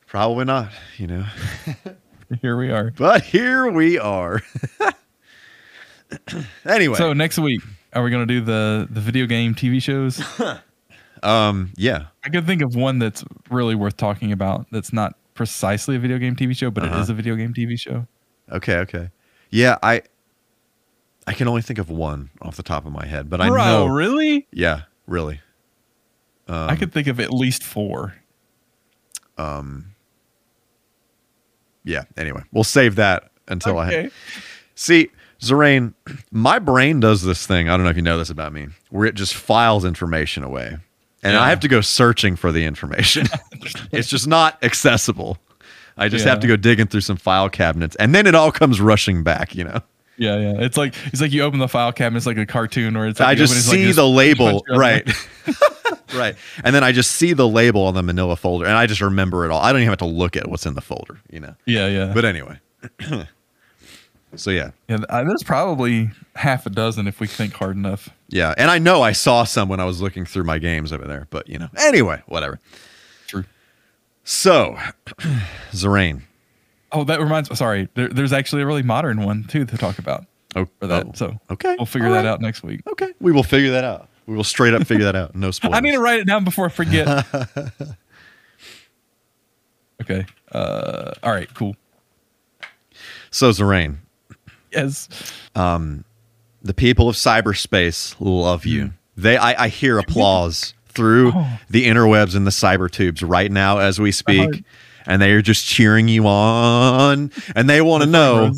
Probably 0.07 0.45
not. 0.45 0.71
You 0.99 1.07
know. 1.09 1.25
Here 2.43 2.57
we 2.59 2.71
are. 2.71 2.93
But 2.97 3.23
here 3.23 3.71
we 3.73 3.99
are. 3.99 4.43
anyway. 6.67 6.97
So 6.97 7.13
next 7.15 7.39
week, 7.39 7.63
are 7.95 8.03
we 8.03 8.11
going 8.11 8.27
to 8.27 8.33
do 8.35 8.41
the 8.43 8.87
the 8.91 9.01
video 9.01 9.27
game 9.27 9.55
TV 9.55 9.83
shows? 9.83 10.23
um. 11.23 11.73
Yeah. 11.77 12.07
I 12.25 12.29
could 12.29 12.47
think 12.47 12.63
of 12.63 12.75
one 12.75 12.99
that's 12.99 13.25
really 13.51 13.75
worth 13.75 13.97
talking 13.97 14.31
about. 14.33 14.67
That's 14.71 14.93
not 14.93 15.15
precisely 15.35 15.97
a 15.97 15.99
video 15.99 16.19
game 16.19 16.37
TV 16.37 16.55
show, 16.57 16.71
but 16.71 16.85
Uh-huh. 16.85 16.99
it 16.99 17.01
is 17.01 17.11
a 17.11 17.15
video 17.15 17.35
game 17.35 17.55
TV 17.55 17.79
show. 17.79 18.07
Okay. 18.53 18.77
Okay. 18.79 19.11
Yeah. 19.51 19.79
I. 19.83 20.03
I 21.27 21.35
can 21.35 21.47
only 21.47 21.61
think 21.63 21.79
of 21.79 21.91
one 21.91 22.31
off 22.41 22.57
the 22.57 22.63
top 22.63 22.87
of 22.87 22.93
my 22.93 23.05
head, 23.07 23.29
but 23.29 23.41
I 23.41 23.49
Bro, 23.49 23.65
know. 23.65 23.87
really? 23.87 24.47
Yeah. 24.51 24.83
Really. 25.07 25.41
Um, 26.49 26.71
I 26.71 26.77
could 26.77 26.93
think 26.93 27.07
of 27.09 27.21
at 27.21 27.33
least 27.33 27.63
four. 27.63 28.15
Um. 29.37 29.95
Yeah. 31.85 32.05
Anyway, 32.17 32.43
we'll 32.53 32.65
save 32.65 32.97
that 32.97 33.31
until 33.47 33.79
I. 33.79 33.87
Okay. 33.89 34.11
See, 34.75 35.11
Xeraen, 35.41 35.95
my 36.31 36.59
brain 36.59 37.01
does 37.01 37.23
this 37.23 37.47
thing. 37.47 37.69
I 37.69 37.77
don't 37.77 37.85
know 37.85 37.91
if 37.91 37.97
you 37.97 38.03
know 38.03 38.19
this 38.19 38.31
about 38.31 38.53
me, 38.53 38.69
where 38.91 39.07
it 39.07 39.15
just 39.15 39.35
files 39.35 39.85
information 39.85 40.43
away. 40.43 40.77
And 41.23 41.33
Yeah. 41.35 41.41
I 41.41 41.49
have 41.51 41.61
to 41.61 41.69
go 41.69 41.81
searching 41.81 42.37
for 42.37 42.53
the 42.53 42.65
information. 42.65 43.27
it's 43.93 44.09
just 44.09 44.27
not 44.27 44.63
accessible. 44.63 45.39
I 45.97 46.09
just 46.09 46.25
have 46.25 46.39
to 46.41 46.47
go 46.47 46.55
digging 46.55 46.87
through 46.87 47.01
some 47.01 47.17
file 47.17 47.49
cabinets 47.51 47.97
and 47.97 48.15
then 48.15 48.29
it 48.29 48.35
all 48.37 48.53
comes 48.53 48.81
rushing 48.81 49.25
back, 49.25 49.57
you 49.57 49.65
know. 49.65 49.81
Yeah, 50.19 50.37
yeah. 50.37 50.55
It's 50.59 50.77
like 50.77 50.95
it's 51.07 51.21
like 51.21 51.33
you 51.33 51.43
open 51.43 51.61
the 51.61 51.69
file 51.69 51.93
cabinet. 51.93 52.19
It's 52.19 52.27
like 52.27 52.37
a 52.37 52.47
cartoon, 52.47 52.97
or 52.97 53.07
it's 53.07 53.21
like 53.21 53.29
I 53.29 53.35
just 53.35 53.53
open 53.53 53.71
like 53.71 53.79
see 53.79 53.85
this 53.85 53.97
the 53.97 54.09
label, 54.09 54.65
right. 54.69 55.09
right. 56.15 56.37
And 56.65 56.75
then 56.75 56.85
I 56.85 56.93
just 56.93 57.13
see 57.13 57.33
the 57.33 57.49
label 57.49 57.83
on 57.83 57.95
the 57.95 58.03
manila 58.03 58.37
folder 58.37 58.67
and 58.67 58.75
I 58.75 58.87
just 58.87 59.01
remember 59.01 59.45
it 59.45 59.51
all. 59.51 59.61
I 59.61 59.73
don't 59.73 59.81
even 59.81 59.91
have 59.91 59.99
to 59.99 60.07
look 60.07 60.37
at 60.37 60.49
what's 60.49 60.67
in 60.67 60.75
the 60.75 60.81
folder, 60.81 61.21
you 61.31 61.41
know. 61.41 61.55
Yeah, 61.67 61.87
yeah. 61.87 62.13
But 62.13 62.25
anyway. 62.25 62.59
so 64.37 64.51
yeah. 64.51 64.71
yeah, 64.89 64.99
uh, 65.09 65.25
there's 65.25 65.43
probably 65.43 66.11
half 66.35 66.67
a 66.67 66.71
dozen 66.71 67.07
if 67.07 67.21
we 67.21 67.27
think 67.27 67.55
hard 67.55 67.77
enough. 67.77 68.11
Yeah, 68.29 68.55
and 68.57 68.71
I 68.71 68.79
know 68.79 69.03
I 69.03 69.13
saw 69.13 69.45
some 69.45 69.69
when 69.69 69.81
I 69.81 69.85
was 69.85 70.01
looking 70.01 70.25
through 70.25 70.45
my 70.45 70.59
games 70.59 70.93
over 70.93 71.07
there, 71.07 71.27
but 71.31 71.49
you 71.49 71.59
know. 71.59 71.69
Anyway, 71.77 72.23
whatever. 72.27 72.61
True. 73.27 73.45
So, 74.25 74.77
Xeraen. 75.73 76.23
Oh, 76.93 77.05
that 77.05 77.21
reminds. 77.21 77.51
Me. 77.51 77.57
Sorry, 77.57 77.89
there, 77.95 78.09
there's 78.09 78.33
actually 78.33 78.63
a 78.63 78.67
really 78.67 78.83
modern 78.83 79.23
one 79.23 79.45
too 79.45 79.65
to 79.67 79.77
talk 79.77 79.99
about 79.99 80.25
Oh, 80.57 80.67
for 80.81 80.87
that. 80.87 81.07
oh, 81.07 81.13
So 81.15 81.39
okay. 81.51 81.77
we'll 81.79 81.87
figure 81.87 82.09
All 82.09 82.15
that 82.15 82.27
out 82.27 82.41
next 82.41 82.63
week. 82.63 82.81
Okay, 82.91 83.13
we 83.21 83.33
will 83.33 83.43
figure 83.43 83.71
that 83.73 83.85
out. 83.85 84.09
We 84.27 84.35
will 84.37 84.45
straight 84.45 84.75
up 84.75 84.87
figure 84.87 85.05
that 85.05 85.17
out. 85.17 85.35
No 85.35 85.51
spoilers. 85.51 85.77
I 85.77 85.81
need 85.81 85.93
to 85.93 86.01
write 86.01 86.21
it 86.21 86.27
down 86.27 86.45
before 86.45 86.67
I 86.67 86.71
forget. 86.71 87.27
okay. 90.03 90.27
Uh. 90.51 91.13
All 91.23 91.33
right. 91.33 91.53
Cool. 91.55 91.77
so, 93.31 93.51
Xeraen, 93.51 93.99
Yes. 94.73 95.09
um, 95.55 96.05
the 96.63 96.75
people 96.75 97.09
of 97.09 97.17
cyberspace 97.17 98.15
love 98.19 98.67
you. 98.67 98.93
They, 99.17 99.37
I, 99.37 99.65
I 99.65 99.69
hear 99.69 99.99
applause 99.99 100.75
through 100.89 101.33
Oh. 101.35 101.59
the 101.71 101.87
interwebs 101.87 102.35
and 102.37 102.47
the 102.47 102.51
cyber 102.51 102.91
tubes 102.91 103.23
right 103.23 103.51
now 103.51 103.79
as 103.79 103.99
we 104.01 104.13
speak. 104.13 104.65
And 105.09 105.21
they 105.21 105.33
are 105.33 105.43
just 105.43 105.67
cheering 105.67 106.07
you 106.07 106.27
on, 106.29 107.33
and 107.57 107.69
they 107.69 107.81
want 107.81 108.05
to 108.05 108.09
know. 108.09 108.53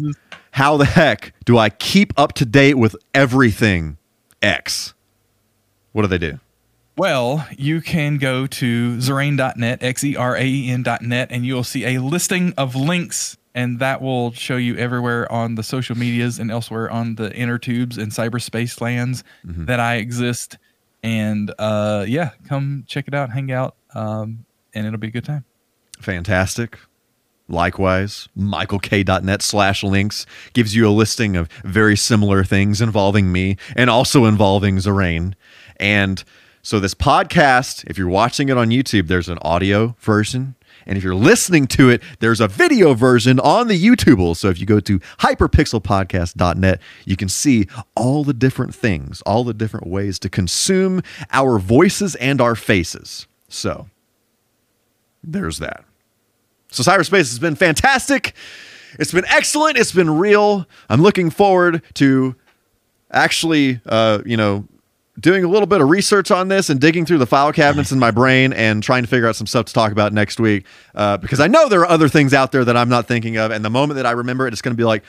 How 0.52 0.76
the 0.76 0.84
heck 0.84 1.32
do 1.44 1.56
I 1.56 1.70
keep 1.70 2.12
up 2.18 2.32
to 2.34 2.44
date 2.44 2.74
with 2.74 2.96
everything 3.14 3.96
X? 4.42 4.94
What 5.92 6.02
do 6.02 6.08
they 6.08 6.18
do? 6.18 6.40
Well, 6.96 7.46
you 7.56 7.80
can 7.80 8.18
go 8.18 8.46
to 8.48 8.96
xeraen.net, 8.96 9.82
X 9.82 10.02
E 10.04 10.16
R 10.16 10.36
A 10.36 10.44
E 10.44 10.68
N.net, 10.70 11.28
and 11.30 11.46
you'll 11.46 11.62
see 11.64 11.84
a 11.96 12.02
listing 12.02 12.52
of 12.58 12.74
links, 12.74 13.36
and 13.54 13.78
that 13.78 14.02
will 14.02 14.32
show 14.32 14.56
you 14.56 14.76
everywhere 14.76 15.30
on 15.32 15.54
the 15.54 15.62
social 15.62 15.96
medias 15.96 16.38
and 16.40 16.50
elsewhere 16.50 16.90
on 16.90 17.14
the 17.14 17.32
inner 17.34 17.56
tubes 17.56 17.96
and 17.96 18.10
cyberspace 18.12 18.80
lands 18.80 19.22
Mhm. 19.46 19.66
that 19.66 19.78
I 19.80 19.96
exist. 19.96 20.58
And 21.02 21.54
uh, 21.60 22.04
yeah, 22.08 22.30
come 22.48 22.84
check 22.88 23.06
it 23.08 23.14
out, 23.14 23.30
hang 23.30 23.50
out, 23.52 23.76
um, 23.94 24.44
and 24.74 24.84
it'll 24.86 24.98
be 24.98 25.08
a 25.08 25.12
good 25.12 25.24
time. 25.24 25.44
Fantastic. 26.00 26.78
Likewise, 27.48 28.28
michaelk.net 28.38 29.42
slash 29.42 29.82
links 29.82 30.24
gives 30.52 30.74
you 30.74 30.88
a 30.88 30.90
listing 30.90 31.36
of 31.36 31.48
very 31.64 31.96
similar 31.96 32.44
things 32.44 32.80
involving 32.80 33.32
me 33.32 33.56
and 33.74 33.90
also 33.90 34.24
involving 34.24 34.76
Xeraen. 34.76 35.34
And 35.78 36.22
so, 36.62 36.78
this 36.78 36.94
podcast, 36.94 37.84
if 37.88 37.98
you're 37.98 38.08
watching 38.08 38.50
it 38.50 38.56
on 38.56 38.70
YouTube, 38.70 39.08
there's 39.08 39.28
an 39.28 39.38
audio 39.42 39.96
version. 39.98 40.54
And 40.86 40.96
if 40.96 41.04
you're 41.04 41.14
listening 41.14 41.66
to 41.68 41.90
it, 41.90 42.02
there's 42.20 42.40
a 42.40 42.48
video 42.48 42.94
version 42.94 43.38
on 43.40 43.68
the 43.68 43.80
YouTube. 43.80 44.36
So 44.36 44.48
if 44.48 44.58
you 44.58 44.66
go 44.66 44.80
to 44.80 44.98
hyperpixelpodcast.net, 44.98 46.80
you 47.04 47.16
can 47.16 47.28
see 47.28 47.68
all 47.94 48.24
the 48.24 48.32
different 48.32 48.74
things, 48.74 49.22
all 49.22 49.44
the 49.44 49.54
different 49.54 49.86
ways 49.86 50.18
to 50.20 50.28
consume 50.28 51.02
our 51.32 51.58
voices 51.58 52.16
and 52.16 52.40
our 52.40 52.54
faces. 52.54 53.26
So 53.48 53.88
there's 55.22 55.58
that. 55.58 55.84
So 56.70 56.82
cyberspace 56.82 57.30
has 57.30 57.38
been 57.38 57.56
fantastic. 57.56 58.34
It's 58.98 59.12
been 59.12 59.24
excellent. 59.28 59.76
It's 59.76 59.92
been 59.92 60.18
real. 60.18 60.66
I'm 60.88 61.02
looking 61.02 61.30
forward 61.30 61.82
to 61.94 62.34
actually, 63.12 63.80
uh, 63.86 64.20
you 64.24 64.36
know, 64.36 64.66
doing 65.18 65.44
a 65.44 65.48
little 65.48 65.66
bit 65.66 65.80
of 65.80 65.88
research 65.88 66.30
on 66.30 66.48
this 66.48 66.70
and 66.70 66.80
digging 66.80 67.04
through 67.04 67.18
the 67.18 67.26
file 67.26 67.52
cabinets 67.52 67.92
in 67.92 67.98
my 67.98 68.10
brain 68.10 68.52
and 68.52 68.82
trying 68.82 69.02
to 69.02 69.08
figure 69.08 69.28
out 69.28 69.36
some 69.36 69.46
stuff 69.46 69.66
to 69.66 69.72
talk 69.72 69.92
about 69.92 70.12
next 70.12 70.40
week. 70.40 70.64
Uh, 70.94 71.16
because 71.16 71.40
I 71.40 71.46
know 71.46 71.68
there 71.68 71.80
are 71.80 71.88
other 71.88 72.08
things 72.08 72.32
out 72.32 72.52
there 72.52 72.64
that 72.64 72.76
I'm 72.76 72.88
not 72.88 73.06
thinking 73.06 73.36
of, 73.36 73.50
and 73.50 73.64
the 73.64 73.70
moment 73.70 73.96
that 73.96 74.06
I 74.06 74.12
remember 74.12 74.46
it, 74.46 74.52
it's 74.52 74.62
going 74.62 74.74
to 74.74 74.80
be 74.80 74.84
like, 74.84 75.02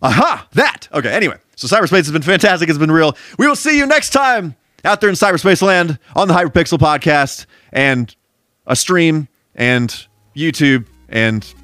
aha, 0.00 0.48
that. 0.52 0.88
Okay. 0.92 1.12
Anyway, 1.12 1.36
so 1.56 1.68
cyberspace 1.68 2.04
has 2.04 2.12
been 2.12 2.22
fantastic. 2.22 2.68
It's 2.68 2.78
been 2.78 2.90
real. 2.90 3.16
We 3.38 3.46
will 3.46 3.56
see 3.56 3.76
you 3.76 3.86
next 3.86 4.10
time 4.10 4.56
out 4.84 5.00
there 5.00 5.10
in 5.10 5.16
cyberspace 5.16 5.62
land 5.62 5.98
on 6.16 6.28
the 6.28 6.34
Hyperpixel 6.34 6.78
podcast 6.78 7.46
and 7.72 8.14
a 8.66 8.76
stream 8.76 9.28
and 9.54 10.06
YouTube 10.34 10.86
and 11.12 11.54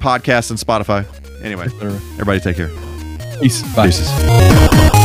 podcasts 0.00 0.50
and 0.50 0.58
Spotify. 0.58 1.06
Anyway, 1.42 1.66
everybody 2.14 2.40
take 2.40 2.56
care. 2.56 2.70
Peace. 3.40 3.62
Bye. 3.74 3.86
Deuces. 3.86 4.95